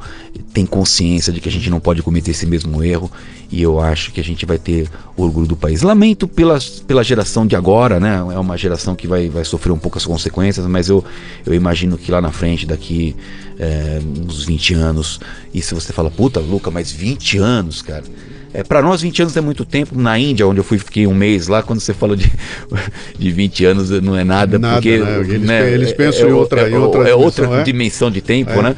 tem 0.52 0.64
consciência 0.64 1.32
de 1.32 1.40
que 1.40 1.48
a 1.48 1.52
gente 1.52 1.68
não 1.68 1.78
pode 1.78 2.02
cometer 2.02 2.30
esse 2.30 2.46
mesmo 2.46 2.82
erro 2.82 3.10
e 3.50 3.62
eu 3.62 3.78
acho 3.78 4.12
que 4.12 4.20
a 4.20 4.24
gente 4.24 4.44
vai 4.44 4.58
ter 4.58 4.88
orgulho 5.16 5.46
do 5.46 5.56
país. 5.56 5.82
Lamento 5.82 6.26
pela, 6.26 6.58
pela 6.86 7.04
geração 7.04 7.46
de 7.46 7.54
agora, 7.54 8.00
né? 8.00 8.16
É 8.16 8.38
uma 8.38 8.56
geração 8.56 8.96
que 8.96 9.06
vai, 9.06 9.28
vai 9.28 9.44
sofrer 9.44 9.72
um 9.72 9.78
pouco 9.78 9.98
as 9.98 10.06
consequências, 10.06 10.66
mas 10.66 10.88
eu, 10.88 11.04
eu 11.44 11.54
imagino 11.54 11.96
que 11.96 12.10
lá 12.10 12.20
na 12.20 12.32
frente, 12.32 12.66
daqui 12.66 13.14
é, 13.58 14.00
uns 14.26 14.44
20 14.44 14.74
anos, 14.74 15.20
e 15.54 15.62
se 15.62 15.74
você 15.74 15.92
fala, 15.92 16.10
puta, 16.10 16.40
Luca, 16.40 16.70
mas 16.70 16.90
20 16.90 17.38
anos, 17.38 17.82
cara 17.82 18.04
é, 18.56 18.64
para 18.64 18.80
nós, 18.80 19.02
20 19.02 19.20
anos 19.22 19.36
é 19.36 19.40
muito 19.42 19.66
tempo. 19.66 19.98
Na 19.98 20.18
Índia, 20.18 20.46
onde 20.46 20.58
eu 20.58 20.64
fui, 20.64 20.78
fiquei 20.78 21.06
um 21.06 21.14
mês 21.14 21.46
lá, 21.46 21.62
quando 21.62 21.80
você 21.80 21.92
falou 21.92 22.16
de, 22.16 22.32
de 23.18 23.30
20 23.30 23.66
anos, 23.66 23.90
não 24.00 24.16
é 24.16 24.24
nada. 24.24 24.58
nada 24.58 24.76
porque 24.76 24.96
né? 24.98 25.20
Eles, 25.20 25.42
né, 25.42 25.70
eles 25.70 25.92
pensam 25.92 26.26
é, 26.26 26.30
em 26.30 26.32
outra, 26.32 26.62
é, 26.62 26.70
em 26.70 26.74
outra, 26.74 27.02
é 27.02 27.04
dimensão, 27.04 27.22
outra 27.22 27.62
dimensão 27.62 28.10
de 28.10 28.22
tempo, 28.22 28.52
é, 28.52 28.62
né? 28.62 28.74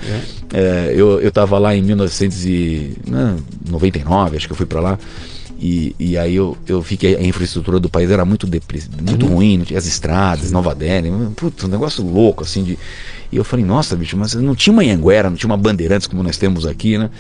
É. 0.52 0.92
eu 0.96 1.20
estava 1.20 1.60
lá 1.60 1.76
em 1.76 1.82
1999, 1.82 4.36
acho 4.36 4.48
que 4.48 4.52
eu 4.52 4.56
fui 4.56 4.66
para 4.66 4.80
lá. 4.80 4.98
E, 5.60 5.94
e, 5.98 6.18
aí 6.18 6.36
eu, 6.36 6.56
eu 6.68 6.80
vi 6.80 6.96
que 6.96 7.16
a 7.16 7.22
infraestrutura 7.22 7.80
do 7.80 7.88
país 7.88 8.08
era 8.10 8.24
muito, 8.24 8.46
muito 8.46 9.26
uhum. 9.26 9.34
ruim, 9.34 9.64
as 9.76 9.86
estradas, 9.86 10.52
Nova 10.52 10.72
Delhi, 10.74 11.10
putz, 11.34 11.64
um 11.64 11.68
negócio 11.68 12.04
louco 12.04 12.44
assim 12.44 12.62
de. 12.64 12.78
E 13.30 13.36
eu 13.36 13.44
falei, 13.44 13.64
nossa, 13.64 13.94
bicho, 13.94 14.16
mas 14.16 14.34
não 14.34 14.54
tinha 14.54 14.72
uma 14.72 14.82
Anguera, 14.82 15.28
não 15.28 15.36
tinha 15.36 15.50
uma 15.50 15.56
Bandeirantes 15.56 16.06
como 16.06 16.22
nós 16.22 16.36
temos 16.36 16.64
aqui, 16.64 16.96
né? 16.96 17.10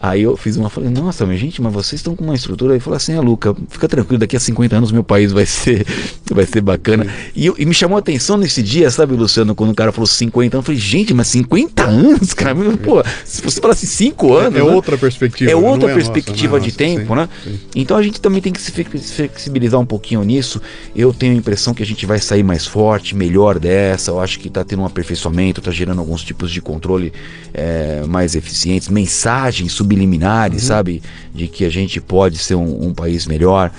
Aí 0.00 0.22
eu 0.22 0.36
fiz 0.36 0.56
uma, 0.56 0.70
falei, 0.70 0.90
nossa, 0.90 1.26
minha 1.26 1.36
gente, 1.36 1.60
mas 1.60 1.72
vocês 1.72 1.98
estão 1.98 2.14
com 2.14 2.22
uma 2.22 2.34
estrutura. 2.34 2.74
Aí 2.74 2.80
falou 2.80 2.96
assim, 2.96 3.14
ah, 3.14 3.20
Luca, 3.20 3.54
fica 3.68 3.88
tranquilo, 3.88 4.20
daqui 4.20 4.36
a 4.36 4.40
50 4.40 4.76
anos 4.76 4.92
meu 4.92 5.02
país 5.02 5.32
vai 5.32 5.44
ser, 5.44 5.84
vai 6.30 6.46
ser 6.46 6.60
bacana. 6.60 7.06
E, 7.34 7.46
e, 7.46 7.66
me 7.66 7.74
chamou 7.74 7.96
a 7.96 7.98
atenção 7.98 8.36
nesse 8.36 8.62
dia, 8.62 8.88
sabe, 8.92 9.14
Luciano, 9.14 9.56
quando 9.56 9.70
o 9.70 9.74
cara 9.74 9.90
falou 9.90 10.06
50 10.06 10.56
anos, 10.56 10.62
eu 10.62 10.66
falei, 10.66 10.80
gente, 10.80 11.12
mas 11.12 11.26
50 11.28 11.82
anos, 11.82 12.32
cara, 12.32 12.54
pô, 12.54 13.02
se 13.24 13.42
você 13.42 13.60
falasse 13.60 13.86
5 13.86 14.34
anos. 14.34 14.54
É, 14.54 14.60
é 14.60 14.64
né? 14.64 14.70
outra 14.70 14.96
perspectiva. 14.96 15.50
É 15.50 15.56
outra 15.56 15.92
perspectiva 15.92 16.58
nossa, 16.58 16.70
de 16.70 16.72
nossa, 16.72 16.78
tempo, 16.78 17.14
sim, 17.14 17.20
né? 17.20 17.28
Sim. 17.42 17.60
Então 17.74 17.96
a 17.96 18.02
gente 18.02 18.20
também 18.20 18.40
tem 18.40 18.52
que 18.52 18.60
se 18.60 18.70
flexibilizar 18.70 19.80
um 19.80 19.86
pouquinho 19.86 20.22
nisso. 20.22 20.62
Eu 20.94 21.12
tenho 21.12 21.32
a 21.32 21.36
impressão 21.36 21.74
que 21.74 21.82
a 21.82 21.86
gente 21.86 22.06
vai 22.06 22.20
sair 22.20 22.44
mais 22.44 22.66
forte, 22.66 23.16
melhor 23.16 23.58
dessa. 23.58 24.12
Eu 24.12 24.20
acho 24.20 24.38
que 24.38 24.46
está 24.46 24.64
tendo 24.64 24.82
um 24.82 24.86
aperfeiçoamento, 24.86 25.60
está 25.60 25.72
gerando 25.72 25.98
alguns 25.98 26.22
tipos 26.22 26.52
de 26.52 26.60
controle 26.60 27.12
é, 27.52 28.04
mais 28.06 28.36
eficientes, 28.36 28.88
mensagens 28.88 29.72
subliminares, 29.88 30.62
uhum. 30.62 30.68
sabe? 30.68 31.02
De 31.34 31.48
que 31.48 31.64
a 31.64 31.70
gente 31.70 32.00
pode 32.00 32.38
ser 32.38 32.54
um, 32.54 32.88
um 32.88 32.94
país 32.94 33.26
melhor. 33.26 33.72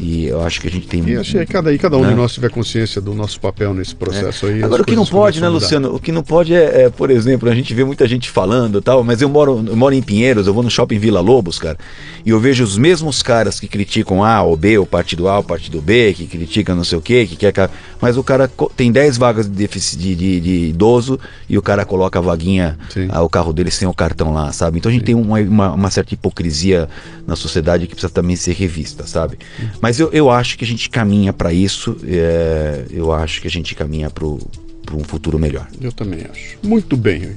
E 0.00 0.26
eu 0.26 0.40
acho 0.42 0.60
que 0.60 0.68
a 0.68 0.70
gente 0.70 0.86
tem. 0.86 1.06
E 1.06 1.16
acho 1.16 1.32
que 1.32 1.46
cada, 1.46 1.76
cada 1.78 1.96
um 1.96 2.02
né? 2.02 2.08
de 2.08 2.14
nós 2.14 2.32
tiver 2.32 2.50
consciência 2.50 3.00
do 3.00 3.14
nosso 3.14 3.38
papel 3.38 3.74
nesse 3.74 3.94
processo 3.94 4.46
é. 4.46 4.54
aí. 4.54 4.62
Agora, 4.62 4.82
o 4.82 4.84
que 4.84 4.96
não 4.96 5.06
pode, 5.06 5.40
né, 5.40 5.48
Luciano? 5.48 5.94
O 5.94 6.00
que 6.00 6.10
não 6.10 6.22
pode 6.22 6.54
é, 6.54 6.84
é, 6.84 6.90
por 6.90 7.10
exemplo, 7.10 7.48
a 7.48 7.54
gente 7.54 7.72
vê 7.74 7.84
muita 7.84 8.06
gente 8.08 8.30
falando 8.30 8.80
tal, 8.80 9.04
mas 9.04 9.20
eu 9.20 9.28
moro, 9.28 9.62
eu 9.66 9.76
moro 9.76 9.94
em 9.94 10.02
Pinheiros, 10.02 10.46
eu 10.46 10.54
vou 10.54 10.62
no 10.62 10.70
shopping 10.70 10.98
Vila 10.98 11.20
Lobos, 11.20 11.58
cara, 11.58 11.76
e 12.24 12.30
eu 12.30 12.40
vejo 12.40 12.64
os 12.64 12.78
mesmos 12.78 13.22
caras 13.22 13.60
que 13.60 13.68
criticam 13.68 14.24
A 14.24 14.42
ou 14.42 14.56
B, 14.56 14.78
o 14.78 14.86
partido 14.86 15.28
A, 15.28 15.38
o 15.38 15.44
partido 15.44 15.80
B, 15.80 16.14
que 16.14 16.26
criticam 16.26 16.74
não 16.74 16.84
sei 16.84 16.98
o 16.98 17.02
quê, 17.02 17.26
que 17.26 17.36
quer. 17.36 17.52
Mas 18.00 18.16
o 18.16 18.24
cara 18.24 18.50
tem 18.76 18.90
10 18.90 19.18
vagas 19.18 19.46
de, 19.46 19.68
de, 19.68 20.14
de, 20.16 20.40
de, 20.40 20.50
idoso 20.70 21.20
e 21.48 21.56
o 21.56 21.62
cara 21.62 21.84
coloca 21.84 22.18
a 22.18 22.22
vaguinha, 22.22 22.78
a, 23.10 23.22
o 23.22 23.28
carro 23.28 23.52
dele 23.52 23.70
sem 23.70 23.86
o 23.86 23.94
cartão 23.94 24.32
lá, 24.32 24.52
sabe? 24.52 24.78
Então 24.78 24.90
a 24.90 24.92
gente 24.92 25.02
Sim. 25.02 25.06
tem 25.06 25.14
uma, 25.14 25.38
uma, 25.40 25.72
uma, 25.72 25.90
certa 25.90 26.14
hipocrisia 26.14 26.88
na 27.26 27.36
sociedade 27.36 27.86
que 27.86 27.94
precisa 27.94 28.12
também 28.12 28.34
ser 28.34 28.54
revista, 28.54 29.06
sabe? 29.06 29.38
Mas 29.82 29.98
eu, 29.98 30.10
eu 30.12 30.30
acho 30.30 30.56
que 30.56 30.64
a 30.64 30.66
gente 30.66 30.88
caminha 30.88 31.32
para 31.32 31.52
isso, 31.52 31.96
é, 32.06 32.84
eu 32.88 33.12
acho 33.12 33.40
que 33.40 33.48
a 33.48 33.50
gente 33.50 33.74
caminha 33.74 34.08
para 34.08 34.24
um 34.24 35.02
futuro 35.02 35.40
melhor. 35.40 35.66
Eu 35.80 35.90
também 35.90 36.20
acho. 36.30 36.56
Muito 36.62 36.96
bem. 36.96 37.30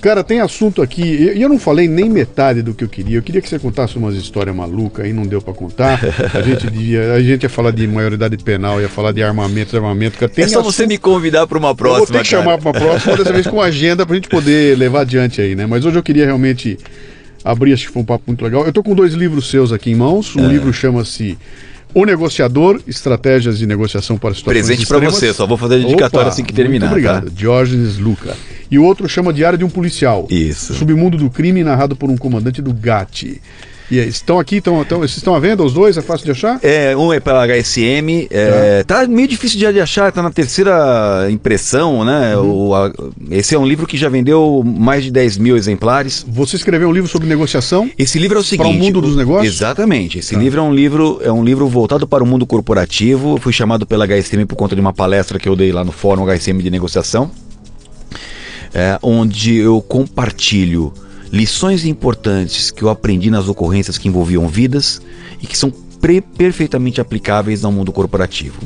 Cara, 0.00 0.24
tem 0.24 0.40
assunto 0.40 0.80
aqui, 0.80 1.02
e 1.02 1.42
eu 1.42 1.48
não 1.48 1.58
falei 1.58 1.86
nem 1.86 2.08
metade 2.08 2.62
do 2.62 2.72
que 2.72 2.84
eu 2.84 2.88
queria. 2.88 3.18
Eu 3.18 3.22
queria 3.22 3.42
que 3.42 3.48
você 3.48 3.58
contasse 3.58 3.98
umas 3.98 4.14
histórias 4.14 4.56
malucas 4.56 5.04
aí, 5.04 5.12
não 5.12 5.24
deu 5.24 5.42
para 5.42 5.52
contar. 5.52 6.00
A 6.32 6.40
gente, 6.40 6.70
devia, 6.70 7.12
a 7.12 7.20
gente 7.20 7.42
ia 7.42 7.50
falar 7.50 7.72
de 7.72 7.86
maioridade 7.86 8.38
penal, 8.38 8.80
ia 8.80 8.88
falar 8.88 9.12
de 9.12 9.22
armamento, 9.22 9.76
armamento. 9.76 10.16
Tem 10.30 10.44
é 10.44 10.48
só 10.48 10.60
assunto... 10.60 10.72
você 10.72 10.86
me 10.86 10.96
convidar 10.96 11.46
para 11.46 11.58
uma 11.58 11.74
próxima. 11.74 12.02
Eu 12.02 12.06
vou 12.06 12.16
ter 12.16 12.22
que 12.22 12.30
cara. 12.30 12.42
chamar 12.42 12.58
para 12.58 12.70
uma 12.70 12.80
próxima, 12.80 13.16
dessa 13.16 13.32
vez 13.32 13.46
com 13.46 13.60
agenda, 13.60 14.06
pra 14.06 14.14
gente 14.14 14.28
poder 14.28 14.78
levar 14.78 15.02
adiante 15.02 15.42
aí, 15.42 15.54
né? 15.54 15.66
Mas 15.66 15.84
hoje 15.84 15.98
eu 15.98 16.02
queria 16.02 16.24
realmente 16.24 16.78
abrir, 17.50 17.72
acho 17.72 17.86
que 17.86 17.92
foi 17.92 18.02
um 18.02 18.04
papo 18.04 18.24
muito 18.26 18.44
legal. 18.44 18.64
Eu 18.64 18.72
tô 18.72 18.82
com 18.82 18.94
dois 18.94 19.14
livros 19.14 19.48
seus 19.50 19.72
aqui 19.72 19.90
em 19.90 19.94
mãos. 19.94 20.36
Um 20.36 20.44
é. 20.44 20.48
livro 20.48 20.72
chama-se 20.72 21.38
o 21.94 22.04
Negociador, 22.04 22.80
Estratégias 22.86 23.58
de 23.58 23.66
Negociação 23.66 24.18
para 24.18 24.34
Situações 24.34 24.66
Presente 24.66 24.86
para 24.86 24.98
você, 24.98 25.32
só 25.32 25.46
vou 25.46 25.56
fazer 25.56 25.76
a 25.76 25.78
dedicatória 25.78 26.26
Opa, 26.26 26.28
assim 26.28 26.44
que 26.44 26.52
terminar. 26.52 26.86
Muito 26.86 26.92
obrigado. 26.92 27.24
Tá? 27.24 27.30
Diógenes 27.34 27.98
Luca. 27.98 28.36
E 28.70 28.78
o 28.78 28.84
outro 28.84 29.08
chama 29.08 29.32
Diário 29.32 29.58
de 29.58 29.64
um 29.64 29.70
Policial. 29.70 30.26
Isso. 30.28 30.74
Submundo 30.74 31.16
do 31.16 31.30
Crime, 31.30 31.64
narrado 31.64 31.96
por 31.96 32.10
um 32.10 32.16
comandante 32.16 32.60
do 32.60 32.74
GAT. 32.74 33.40
E 33.90 33.98
aí, 33.98 34.06
estão 34.08 34.38
aqui, 34.38 34.56
estão, 34.56 34.82
estão, 34.82 34.98
vocês 34.98 35.16
estão 35.16 35.34
à 35.34 35.40
venda 35.40 35.62
os 35.64 35.72
dois? 35.72 35.96
É 35.96 36.02
fácil 36.02 36.26
de 36.26 36.32
achar? 36.32 36.60
É, 36.62 36.94
um 36.94 37.10
é 37.10 37.18
pela 37.20 37.46
HSM, 37.46 38.26
é, 38.30 38.84
tá 38.84 39.06
meio 39.06 39.26
difícil 39.26 39.58
de 39.58 39.80
achar, 39.80 40.12
tá 40.12 40.22
na 40.22 40.30
terceira 40.30 41.26
impressão, 41.30 42.04
né? 42.04 42.36
O, 42.36 42.74
a- 42.74 42.92
esse 43.30 43.54
é 43.54 43.58
um 43.58 43.66
livro 43.66 43.86
que 43.86 43.96
já 43.96 44.10
vendeu 44.10 44.62
mais 44.62 45.04
de 45.04 45.10
10 45.10 45.38
mil 45.38 45.56
exemplares. 45.56 46.22
Você 46.28 46.56
escreveu 46.56 46.90
um 46.90 46.92
livro 46.92 47.08
sobre 47.08 47.26
negociação? 47.26 47.90
Esse 47.98 48.18
livro 48.18 48.36
é 48.36 48.40
o 48.42 48.44
seguinte. 48.44 48.66
Para 48.68 48.76
o 48.76 48.78
mundo 48.78 49.00
dos 49.00 49.16
negócios? 49.16 49.54
Exatamente. 49.54 50.18
Esse 50.18 50.34
Tá. 50.34 50.40
livro 50.40 50.60
é 50.60 50.62
um 50.62 50.74
livro, 50.74 51.20
é 51.24 51.32
um 51.32 51.42
livro 51.42 51.66
voltado 51.66 52.06
para 52.06 52.22
o 52.22 52.26
mundo 52.26 52.44
corporativo. 52.46 53.36
Eu 53.36 53.38
Fui 53.38 53.54
chamado 53.54 53.86
pela 53.86 54.04
HSM 54.06 54.44
por 54.46 54.56
conta 54.56 54.74
de 54.74 54.82
uma 54.82 54.92
palestra 54.92 55.38
que 55.38 55.48
eu 55.48 55.56
dei 55.56 55.72
lá 55.72 55.82
no 55.82 55.92
Fórum 55.92 56.26
HSM 56.26 56.58
de 56.62 56.70
Negociação, 56.70 57.30
é, 58.74 58.98
onde 59.02 59.56
eu 59.56 59.80
compartilho 59.80 60.92
lições 61.32 61.84
importantes 61.84 62.70
que 62.70 62.82
eu 62.82 62.88
aprendi 62.88 63.30
nas 63.30 63.48
ocorrências 63.48 63.98
que 63.98 64.08
envolviam 64.08 64.48
vidas 64.48 65.00
e 65.40 65.46
que 65.46 65.56
são 65.56 65.72
perfeitamente 66.36 67.00
aplicáveis 67.00 67.64
ao 67.64 67.72
mundo 67.72 67.92
corporativo. 67.92 68.56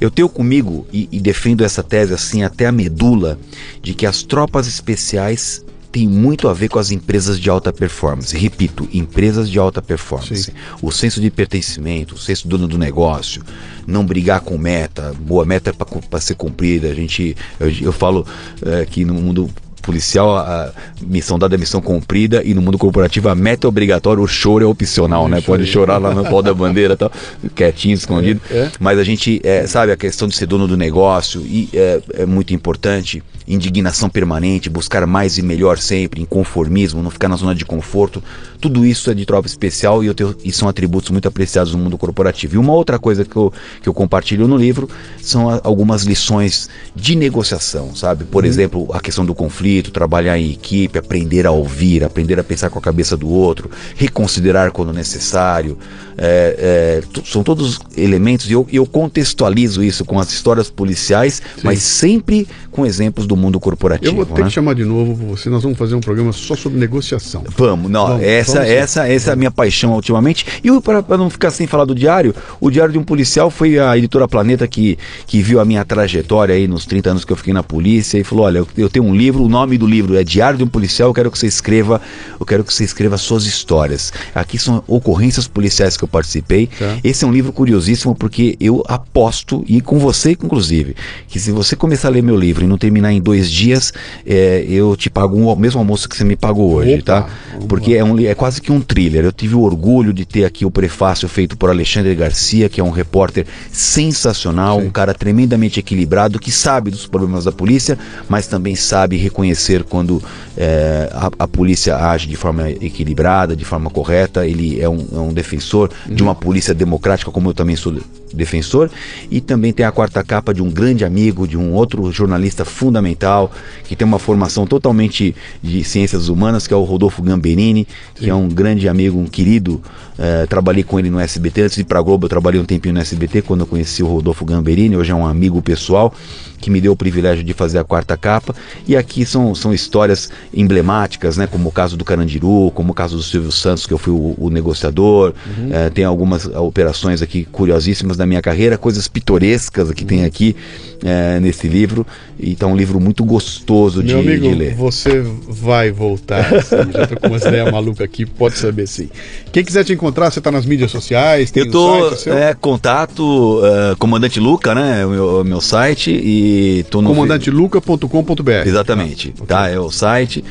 Eu 0.00 0.10
tenho 0.10 0.28
comigo 0.28 0.86
e, 0.92 1.08
e 1.12 1.20
defendo 1.20 1.64
essa 1.64 1.82
tese 1.82 2.12
assim 2.12 2.42
até 2.42 2.66
a 2.66 2.72
medula 2.72 3.38
de 3.80 3.94
que 3.94 4.06
as 4.06 4.22
tropas 4.22 4.66
especiais 4.66 5.64
têm 5.92 6.08
muito 6.08 6.48
a 6.48 6.54
ver 6.54 6.68
com 6.68 6.78
as 6.78 6.90
empresas 6.90 7.38
de 7.38 7.50
alta 7.50 7.72
performance. 7.72 8.36
Repito, 8.36 8.88
empresas 8.92 9.50
de 9.50 9.58
alta 9.58 9.82
performance. 9.82 10.44
Sim. 10.44 10.52
O 10.80 10.90
senso 10.90 11.20
de 11.20 11.30
pertencimento, 11.30 12.14
o 12.14 12.18
senso 12.18 12.46
do 12.46 12.56
dono 12.56 12.68
do 12.68 12.78
negócio, 12.78 13.42
não 13.86 14.04
brigar 14.04 14.40
com 14.40 14.56
meta, 14.56 15.12
boa 15.20 15.44
meta 15.44 15.72
para 15.74 16.20
ser 16.20 16.34
cumprida. 16.34 16.88
A 16.88 16.94
gente, 16.94 17.36
eu, 17.58 17.70
eu 17.80 17.92
falo 17.92 18.26
eh, 18.62 18.86
que 18.88 19.04
no 19.04 19.14
mundo 19.14 19.50
policial 19.80 20.36
a 20.36 20.72
missão 21.00 21.38
dada 21.38 21.54
é 21.54 21.58
missão 21.58 21.80
cumprida 21.80 22.42
e 22.44 22.54
no 22.54 22.60
mundo 22.62 22.78
corporativo 22.78 23.28
a 23.28 23.34
meta 23.34 23.66
é 23.66 23.68
obrigatória, 23.68 24.22
o 24.22 24.26
choro 24.26 24.64
é 24.64 24.66
opcional, 24.66 25.28
né? 25.28 25.40
Pode 25.40 25.66
chorar 25.66 25.98
lá 25.98 26.14
no 26.14 26.24
pau 26.24 26.42
da 26.42 26.52
bandeira, 26.54 26.94
e 26.94 26.96
tal, 26.96 27.10
quietinho, 27.54 27.94
escondido. 27.94 28.40
É, 28.50 28.58
é. 28.58 28.70
Mas 28.78 28.98
a 28.98 29.04
gente, 29.04 29.40
é, 29.44 29.66
sabe, 29.66 29.92
a 29.92 29.96
questão 29.96 30.28
de 30.28 30.36
ser 30.36 30.46
dono 30.46 30.66
do 30.68 30.76
negócio 30.76 31.40
e 31.42 31.68
é, 31.74 32.00
é 32.14 32.26
muito 32.26 32.52
importante. 32.54 33.22
Indignação 33.48 34.08
permanente, 34.08 34.70
buscar 34.70 35.04
mais 35.08 35.36
e 35.36 35.42
melhor 35.42 35.76
sempre, 35.78 36.22
inconformismo, 36.22 37.02
não 37.02 37.10
ficar 37.10 37.26
na 37.28 37.34
zona 37.34 37.52
de 37.52 37.64
conforto. 37.64 38.22
Tudo 38.60 38.84
isso 38.86 39.10
é 39.10 39.14
de 39.14 39.26
tropa 39.26 39.48
especial 39.48 40.04
e, 40.04 40.14
tenho, 40.14 40.36
e 40.44 40.52
são 40.52 40.68
atributos 40.68 41.10
muito 41.10 41.26
apreciados 41.26 41.72
no 41.74 41.78
mundo 41.78 41.98
corporativo. 41.98 42.54
E 42.54 42.58
uma 42.58 42.72
outra 42.72 42.96
coisa 42.96 43.24
que 43.24 43.34
eu, 43.34 43.52
que 43.82 43.88
eu 43.88 43.94
compartilho 43.94 44.46
no 44.46 44.56
livro 44.56 44.88
são 45.20 45.50
a- 45.50 45.60
algumas 45.64 46.04
lições 46.04 46.68
de 46.94 47.16
negociação, 47.16 47.92
sabe? 47.96 48.24
Por 48.24 48.44
exemplo, 48.44 48.88
a 48.92 49.00
questão 49.00 49.24
do 49.26 49.34
conflito, 49.34 49.69
trabalhar 49.92 50.38
em 50.38 50.50
equipe, 50.50 50.98
aprender 50.98 51.46
a 51.46 51.50
ouvir, 51.50 52.02
aprender 52.02 52.38
a 52.38 52.44
pensar 52.44 52.70
com 52.70 52.78
a 52.78 52.82
cabeça 52.82 53.16
do 53.16 53.28
outro, 53.28 53.70
reconsiderar 53.94 54.72
quando 54.72 54.92
necessário. 54.92 55.78
É, 56.22 57.00
é, 57.16 57.20
são 57.24 57.42
todos 57.42 57.80
elementos 57.96 58.50
e 58.50 58.52
eu, 58.52 58.66
eu 58.70 58.84
contextualizo 58.84 59.82
isso 59.82 60.04
com 60.04 60.18
as 60.18 60.30
histórias 60.30 60.68
policiais, 60.68 61.40
mas 61.62 61.80
sempre 61.82 62.46
com 62.70 62.84
exemplos 62.84 63.26
do 63.26 63.34
mundo 63.34 63.58
corporativo. 63.58 64.12
Eu 64.12 64.16
vou 64.16 64.26
ter 64.26 64.42
né? 64.42 64.48
que 64.48 64.52
chamar 64.52 64.74
de 64.74 64.84
novo 64.84 65.14
você. 65.14 65.48
Nós 65.48 65.62
vamos 65.62 65.78
fazer 65.78 65.94
um 65.94 66.00
programa 66.00 66.30
só 66.32 66.54
sobre 66.54 66.78
negociação. 66.78 67.42
Vamos, 67.56 67.90
não, 67.90 68.06
Vamos, 68.06 68.22
essa, 68.22 68.52
vamos 68.52 68.68
sim. 68.68 68.74
essa, 68.74 69.08
essa 69.08 69.30
é 69.30 69.32
a 69.32 69.36
minha 69.36 69.50
paixão 69.50 69.94
ultimamente. 69.94 70.46
E 70.62 70.80
para 70.80 71.16
não 71.16 71.30
ficar 71.30 71.50
sem 71.50 71.66
falar 71.66 71.86
do 71.86 71.94
diário, 71.94 72.34
o 72.60 72.70
Diário 72.70 72.92
de 72.92 72.98
um 72.98 73.02
Policial 73.02 73.50
foi 73.50 73.78
a 73.78 73.96
editora 73.96 74.28
Planeta 74.28 74.68
que, 74.68 74.98
que 75.26 75.42
viu 75.42 75.58
a 75.58 75.64
minha 75.64 75.84
trajetória 75.84 76.54
aí 76.54 76.68
nos 76.68 76.84
30 76.84 77.10
anos 77.10 77.24
que 77.24 77.32
eu 77.32 77.36
fiquei 77.36 77.54
na 77.54 77.62
polícia 77.62 78.18
e 78.18 78.24
falou: 78.24 78.44
olha, 78.44 78.58
eu, 78.58 78.68
eu 78.76 78.90
tenho 78.90 79.06
um 79.06 79.14
livro, 79.14 79.42
o 79.42 79.48
nome 79.48 79.78
do 79.78 79.86
livro 79.86 80.16
é 80.16 80.22
Diário 80.22 80.58
de 80.58 80.64
um 80.64 80.68
Policial, 80.68 81.08
eu 81.08 81.14
quero 81.14 81.30
que 81.30 81.38
você 81.38 81.46
escreva, 81.46 82.00
eu 82.38 82.44
quero 82.44 82.62
que 82.62 82.72
você 82.72 82.84
escreva 82.84 83.16
suas 83.16 83.44
histórias. 83.44 84.12
Aqui 84.34 84.58
são 84.58 84.84
ocorrências 84.86 85.48
policiais 85.48 85.96
que 85.96 86.04
eu 86.04 86.08
participei. 86.10 86.66
Tá. 86.66 86.98
Esse 87.02 87.24
é 87.24 87.28
um 87.28 87.32
livro 87.32 87.52
curiosíssimo 87.52 88.14
porque 88.14 88.56
eu 88.60 88.82
aposto, 88.88 89.64
e 89.66 89.80
com 89.80 89.98
você 89.98 90.32
inclusive, 90.32 90.94
que 91.28 91.38
se 91.38 91.50
você 91.50 91.76
começar 91.76 92.08
a 92.08 92.10
ler 92.10 92.22
meu 92.22 92.36
livro 92.36 92.64
e 92.64 92.66
não 92.66 92.78
terminar 92.78 93.12
em 93.12 93.20
dois 93.20 93.50
dias, 93.50 93.92
é, 94.26 94.64
eu 94.68 94.96
te 94.96 95.10
pago 95.10 95.36
um, 95.36 95.46
o 95.46 95.56
mesmo 95.56 95.78
almoço 95.78 96.08
que 96.08 96.16
você 96.16 96.24
me 96.24 96.36
pagou 96.36 96.74
hoje, 96.74 96.94
Opa, 96.94 97.02
tá? 97.02 97.28
Porque 97.68 97.94
é, 97.94 98.04
um, 98.04 98.18
é 98.18 98.34
quase 98.34 98.60
que 98.60 98.72
um 98.72 98.80
thriller. 98.80 99.24
Eu 99.24 99.32
tive 99.32 99.54
o 99.54 99.60
orgulho 99.60 100.12
de 100.12 100.24
ter 100.24 100.44
aqui 100.44 100.64
o 100.64 100.70
prefácio 100.70 101.28
feito 101.28 101.56
por 101.56 101.70
Alexandre 101.70 102.14
Garcia, 102.14 102.68
que 102.68 102.80
é 102.80 102.84
um 102.84 102.90
repórter 102.90 103.46
sensacional, 103.70 104.80
Sim. 104.80 104.86
um 104.86 104.90
cara 104.90 105.14
tremendamente 105.14 105.80
equilibrado, 105.80 106.38
que 106.38 106.50
sabe 106.50 106.90
dos 106.90 107.06
problemas 107.06 107.44
da 107.44 107.52
polícia, 107.52 107.98
mas 108.28 108.46
também 108.46 108.74
sabe 108.74 109.16
reconhecer 109.16 109.84
quando 109.84 110.22
é, 110.56 111.08
a, 111.12 111.30
a 111.38 111.48
polícia 111.48 111.96
age 111.96 112.26
de 112.26 112.36
forma 112.36 112.70
equilibrada, 112.70 113.56
de 113.56 113.64
forma 113.64 113.90
correta. 113.90 114.46
Ele 114.46 114.80
é 114.80 114.88
um, 114.88 115.06
é 115.12 115.18
um 115.18 115.32
defensor 115.32 115.90
de 116.06 116.22
uma 116.22 116.34
polícia 116.34 116.74
democrática, 116.74 117.30
como 117.30 117.50
eu 117.50 117.54
também 117.54 117.76
sou 117.76 117.92
defensor. 118.32 118.90
E 119.30 119.40
também 119.40 119.72
tem 119.72 119.84
a 119.84 119.92
quarta 119.92 120.22
capa 120.22 120.52
de 120.52 120.62
um 120.62 120.70
grande 120.70 121.04
amigo, 121.04 121.46
de 121.46 121.56
um 121.56 121.72
outro 121.72 122.10
jornalista 122.12 122.64
fundamental, 122.64 123.50
que 123.84 123.96
tem 123.96 124.06
uma 124.06 124.18
formação 124.18 124.66
totalmente 124.66 125.34
de 125.62 125.84
ciências 125.84 126.28
humanas, 126.28 126.66
que 126.66 126.74
é 126.74 126.76
o 126.76 126.84
Rodolfo 126.84 127.22
Gamberini, 127.22 127.86
que 128.14 128.28
é 128.28 128.34
um 128.34 128.48
grande 128.48 128.88
amigo, 128.88 129.18
um 129.18 129.26
querido. 129.26 129.80
Eh, 130.22 130.46
trabalhei 130.46 130.82
com 130.82 130.98
ele 130.98 131.08
no 131.08 131.18
SBT. 131.18 131.62
Antes 131.62 131.76
de 131.76 131.80
ir 131.80 131.84
para 131.84 132.00
Globo, 132.02 132.26
eu 132.26 132.28
trabalhei 132.28 132.60
um 132.60 132.64
tempinho 132.64 132.94
no 132.94 133.00
SBT, 133.00 133.40
quando 133.40 133.60
eu 133.60 133.66
conheci 133.66 134.02
o 134.02 134.06
Rodolfo 134.06 134.44
Gamberini. 134.44 134.94
Hoje 134.94 135.10
é 135.10 135.14
um 135.14 135.26
amigo 135.26 135.62
pessoal 135.62 136.12
que 136.60 136.68
me 136.68 136.78
deu 136.78 136.92
o 136.92 136.96
privilégio 136.96 137.42
de 137.42 137.54
fazer 137.54 137.78
a 137.78 137.84
quarta 137.84 138.18
capa. 138.18 138.54
E 138.86 138.94
aqui 138.94 139.24
são, 139.24 139.54
são 139.54 139.72
histórias 139.72 140.30
emblemáticas, 140.52 141.38
né? 141.38 141.46
Como 141.46 141.70
o 141.70 141.72
caso 141.72 141.96
do 141.96 142.04
Carandiru, 142.04 142.70
como 142.74 142.92
o 142.92 142.94
caso 142.94 143.16
do 143.16 143.22
Silvio 143.22 143.50
Santos, 143.50 143.86
que 143.86 143.94
eu 143.94 143.98
fui 143.98 144.12
o, 144.12 144.34
o 144.36 144.50
negociador. 144.50 145.32
Eh, 145.70 145.88
tem 145.88 146.04
algumas 146.04 146.44
operações 146.44 147.22
aqui 147.22 147.46
curiosíssimas 147.46 148.18
da 148.20 148.26
minha 148.26 148.40
carreira, 148.42 148.78
coisas 148.78 149.08
pitorescas 149.08 149.90
que 149.92 150.04
tem 150.04 150.24
aqui 150.24 150.54
eh, 151.02 151.40
nesse 151.40 151.66
livro. 151.66 152.06
Então, 152.38 152.70
é 152.70 152.72
um 152.72 152.76
livro 152.76 153.00
muito 153.00 153.24
gostoso 153.24 154.02
de, 154.02 154.14
amigo, 154.14 154.48
de 154.48 154.54
ler. 154.54 154.74
você 154.74 155.20
vai 155.48 155.90
voltar. 155.90 156.54
assim, 156.54 156.76
já 156.92 157.06
tô 157.06 157.18
com 157.20 157.26
umas 157.28 157.44
ideias 157.44 157.70
malucas 157.70 158.00
aqui, 158.04 158.24
pode 158.24 158.56
saber 158.56 158.86
sim. 158.86 159.08
Quem 159.52 159.64
quiser 159.64 159.84
te 159.84 159.92
encontrar, 159.92 160.30
você 160.30 160.40
tá 160.40 160.50
nas 160.50 160.64
mídias 160.64 160.90
sociais, 160.90 161.50
Eu 161.54 161.70
tô, 161.70 162.10
site 162.14 162.30
é, 162.30 162.54
contato, 162.54 163.60
eh, 163.64 163.94
Comandante 163.98 164.38
Luca, 164.38 164.74
né? 164.74 165.04
O 165.04 165.10
meu, 165.10 165.40
o 165.40 165.44
meu 165.44 165.60
site. 165.60 166.10
E 166.10 166.84
tô 166.90 167.02
no. 167.02 167.08
comandanteluca.com.br. 167.08 168.66
Exatamente, 168.66 169.34
Ah, 169.40 169.44
tá? 169.46 169.68
É 169.68 169.78
o 169.78 169.90
site. 169.90 170.44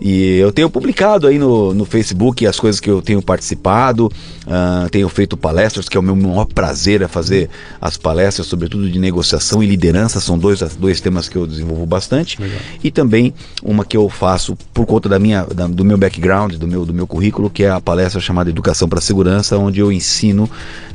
E 0.00 0.36
eu 0.38 0.52
tenho 0.52 0.68
publicado 0.68 1.26
aí 1.26 1.38
no, 1.38 1.72
no 1.72 1.84
Facebook 1.84 2.46
as 2.46 2.58
coisas 2.58 2.80
que 2.80 2.90
eu 2.90 3.00
tenho 3.00 3.22
participado, 3.22 4.10
ah, 4.46 4.86
tenho 4.90 5.08
feito 5.08 5.36
palestras, 5.36 5.88
que 5.88 5.96
é 5.96 6.00
o 6.00 6.02
meu 6.02 6.16
maior 6.16 6.44
prazer 6.46 7.02
é 7.02 7.08
fazer 7.08 7.48
as 7.80 7.96
palestras, 7.96 8.46
sobretudo 8.46 8.90
de 8.90 8.98
negociação 8.98 9.62
e 9.62 9.66
liderança, 9.66 10.20
são 10.20 10.38
dois, 10.38 10.60
dois 10.78 11.00
temas 11.00 11.28
que 11.28 11.36
eu 11.36 11.46
desenvolvo 11.46 11.86
bastante. 11.86 12.40
Legal. 12.40 12.58
E 12.82 12.90
também 12.90 13.32
uma 13.62 13.84
que 13.84 13.96
eu 13.96 14.08
faço 14.08 14.56
por 14.72 14.84
conta 14.86 15.08
da 15.08 15.18
minha, 15.18 15.44
da- 15.44 15.66
do 15.66 15.84
meu 15.84 15.96
background, 15.96 16.54
do 16.54 16.66
meu, 16.66 16.84
do 16.84 16.92
meu 16.92 17.06
currículo, 17.06 17.48
que 17.48 17.64
é 17.64 17.70
a 17.70 17.80
palestra 17.80 18.20
chamada 18.20 18.50
Educação 18.50 18.88
para 18.88 18.98
a 18.98 19.02
Segurança, 19.02 19.56
onde 19.58 19.80
eu 19.80 19.90
ensino 19.92 20.50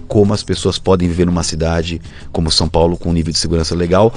como 0.08 0.34
as 0.34 0.42
pessoas 0.44 0.78
podem 0.80 1.08
viver 1.08 1.26
numa 1.26 1.44
cidade 1.44 2.02
como 2.32 2.50
São 2.52 2.68
Paulo 2.68 2.98
com 2.98 3.10
um 3.10 3.14
nível 3.14 3.32
de 3.32 3.38
segurança 3.40 3.76
legal, 3.76 4.14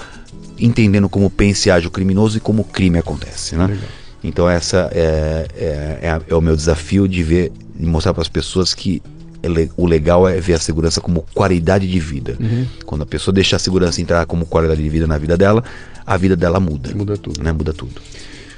entendendo 0.59 1.09
como 1.09 1.29
pensa 1.29 1.69
e 1.69 1.71
age 1.73 1.87
o 1.87 1.91
criminoso 1.91 2.39
e 2.39 2.41
como 2.41 2.63
o 2.63 2.65
crime 2.65 2.99
acontece, 2.99 3.57
né? 3.57 3.67
Legal. 3.67 3.83
Então 4.25 4.49
essa 4.49 4.89
é, 4.93 5.47
é, 5.57 5.99
é 6.03 6.21
é 6.29 6.35
o 6.35 6.41
meu 6.41 6.55
desafio 6.57 7.09
de 7.09 7.23
ver, 7.23 7.53
de 7.75 7.87
mostrar 7.87 8.13
para 8.15 8.23
as 8.23 8.29
pessoas 8.29 8.73
que 8.75 9.03
ele- 9.43 9.71
o 9.77 9.87
legal 9.87 10.29
é 10.29 10.41
ver 10.41 10.55
a 10.55 10.59
segurança 10.59 11.01
como 11.01 11.25
qualidade 11.35 11.89
de 11.91 11.99
vida. 11.99 12.37
Uhum. 12.41 12.65
Quando 12.87 13.03
a 13.03 13.07
pessoa 13.07 13.35
deixa 13.35 13.57
a 13.57 13.59
segurança 13.59 14.01
entrar 14.01 14.25
como 14.27 14.47
qualidade 14.47 14.81
de 14.83 14.89
vida 14.89 15.07
na 15.07 15.19
vida 15.19 15.37
dela, 15.37 15.65
a 16.07 16.17
vida 16.17 16.37
dela 16.37 16.61
muda. 16.61 16.91
Muda 16.95 17.17
tudo. 17.17 17.43
Né? 17.43 17.51
Muda 17.53 17.73
tudo. 17.73 17.93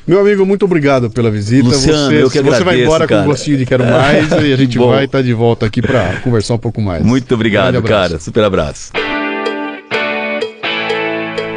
Meu 0.06 0.20
amigo, 0.20 0.44
muito 0.44 0.66
obrigado 0.66 1.08
pela 1.08 1.30
visita. 1.30 1.66
Luciano, 1.68 2.10
você, 2.10 2.22
eu 2.22 2.28
que 2.30 2.38
você 2.38 2.42
vai 2.42 2.52
agradeço, 2.60 2.82
embora 2.84 3.04
com 3.08 3.14
cara. 3.14 3.24
gostinho 3.26 3.56
de 3.56 3.64
quero 3.64 3.84
mais 3.86 4.30
e 4.44 4.52
a 4.52 4.56
gente 4.56 4.76
vai 4.78 5.06
estar 5.06 5.22
de 5.22 5.32
volta 5.32 5.64
aqui 5.64 5.80
para 5.80 6.20
conversar 6.20 6.52
um 6.54 6.58
pouco 6.58 6.82
mais. 6.82 7.02
Muito 7.02 7.34
obrigado, 7.34 7.76
abraço. 7.76 8.08
cara. 8.10 8.20
Super 8.20 8.44
abraço. 8.44 9.13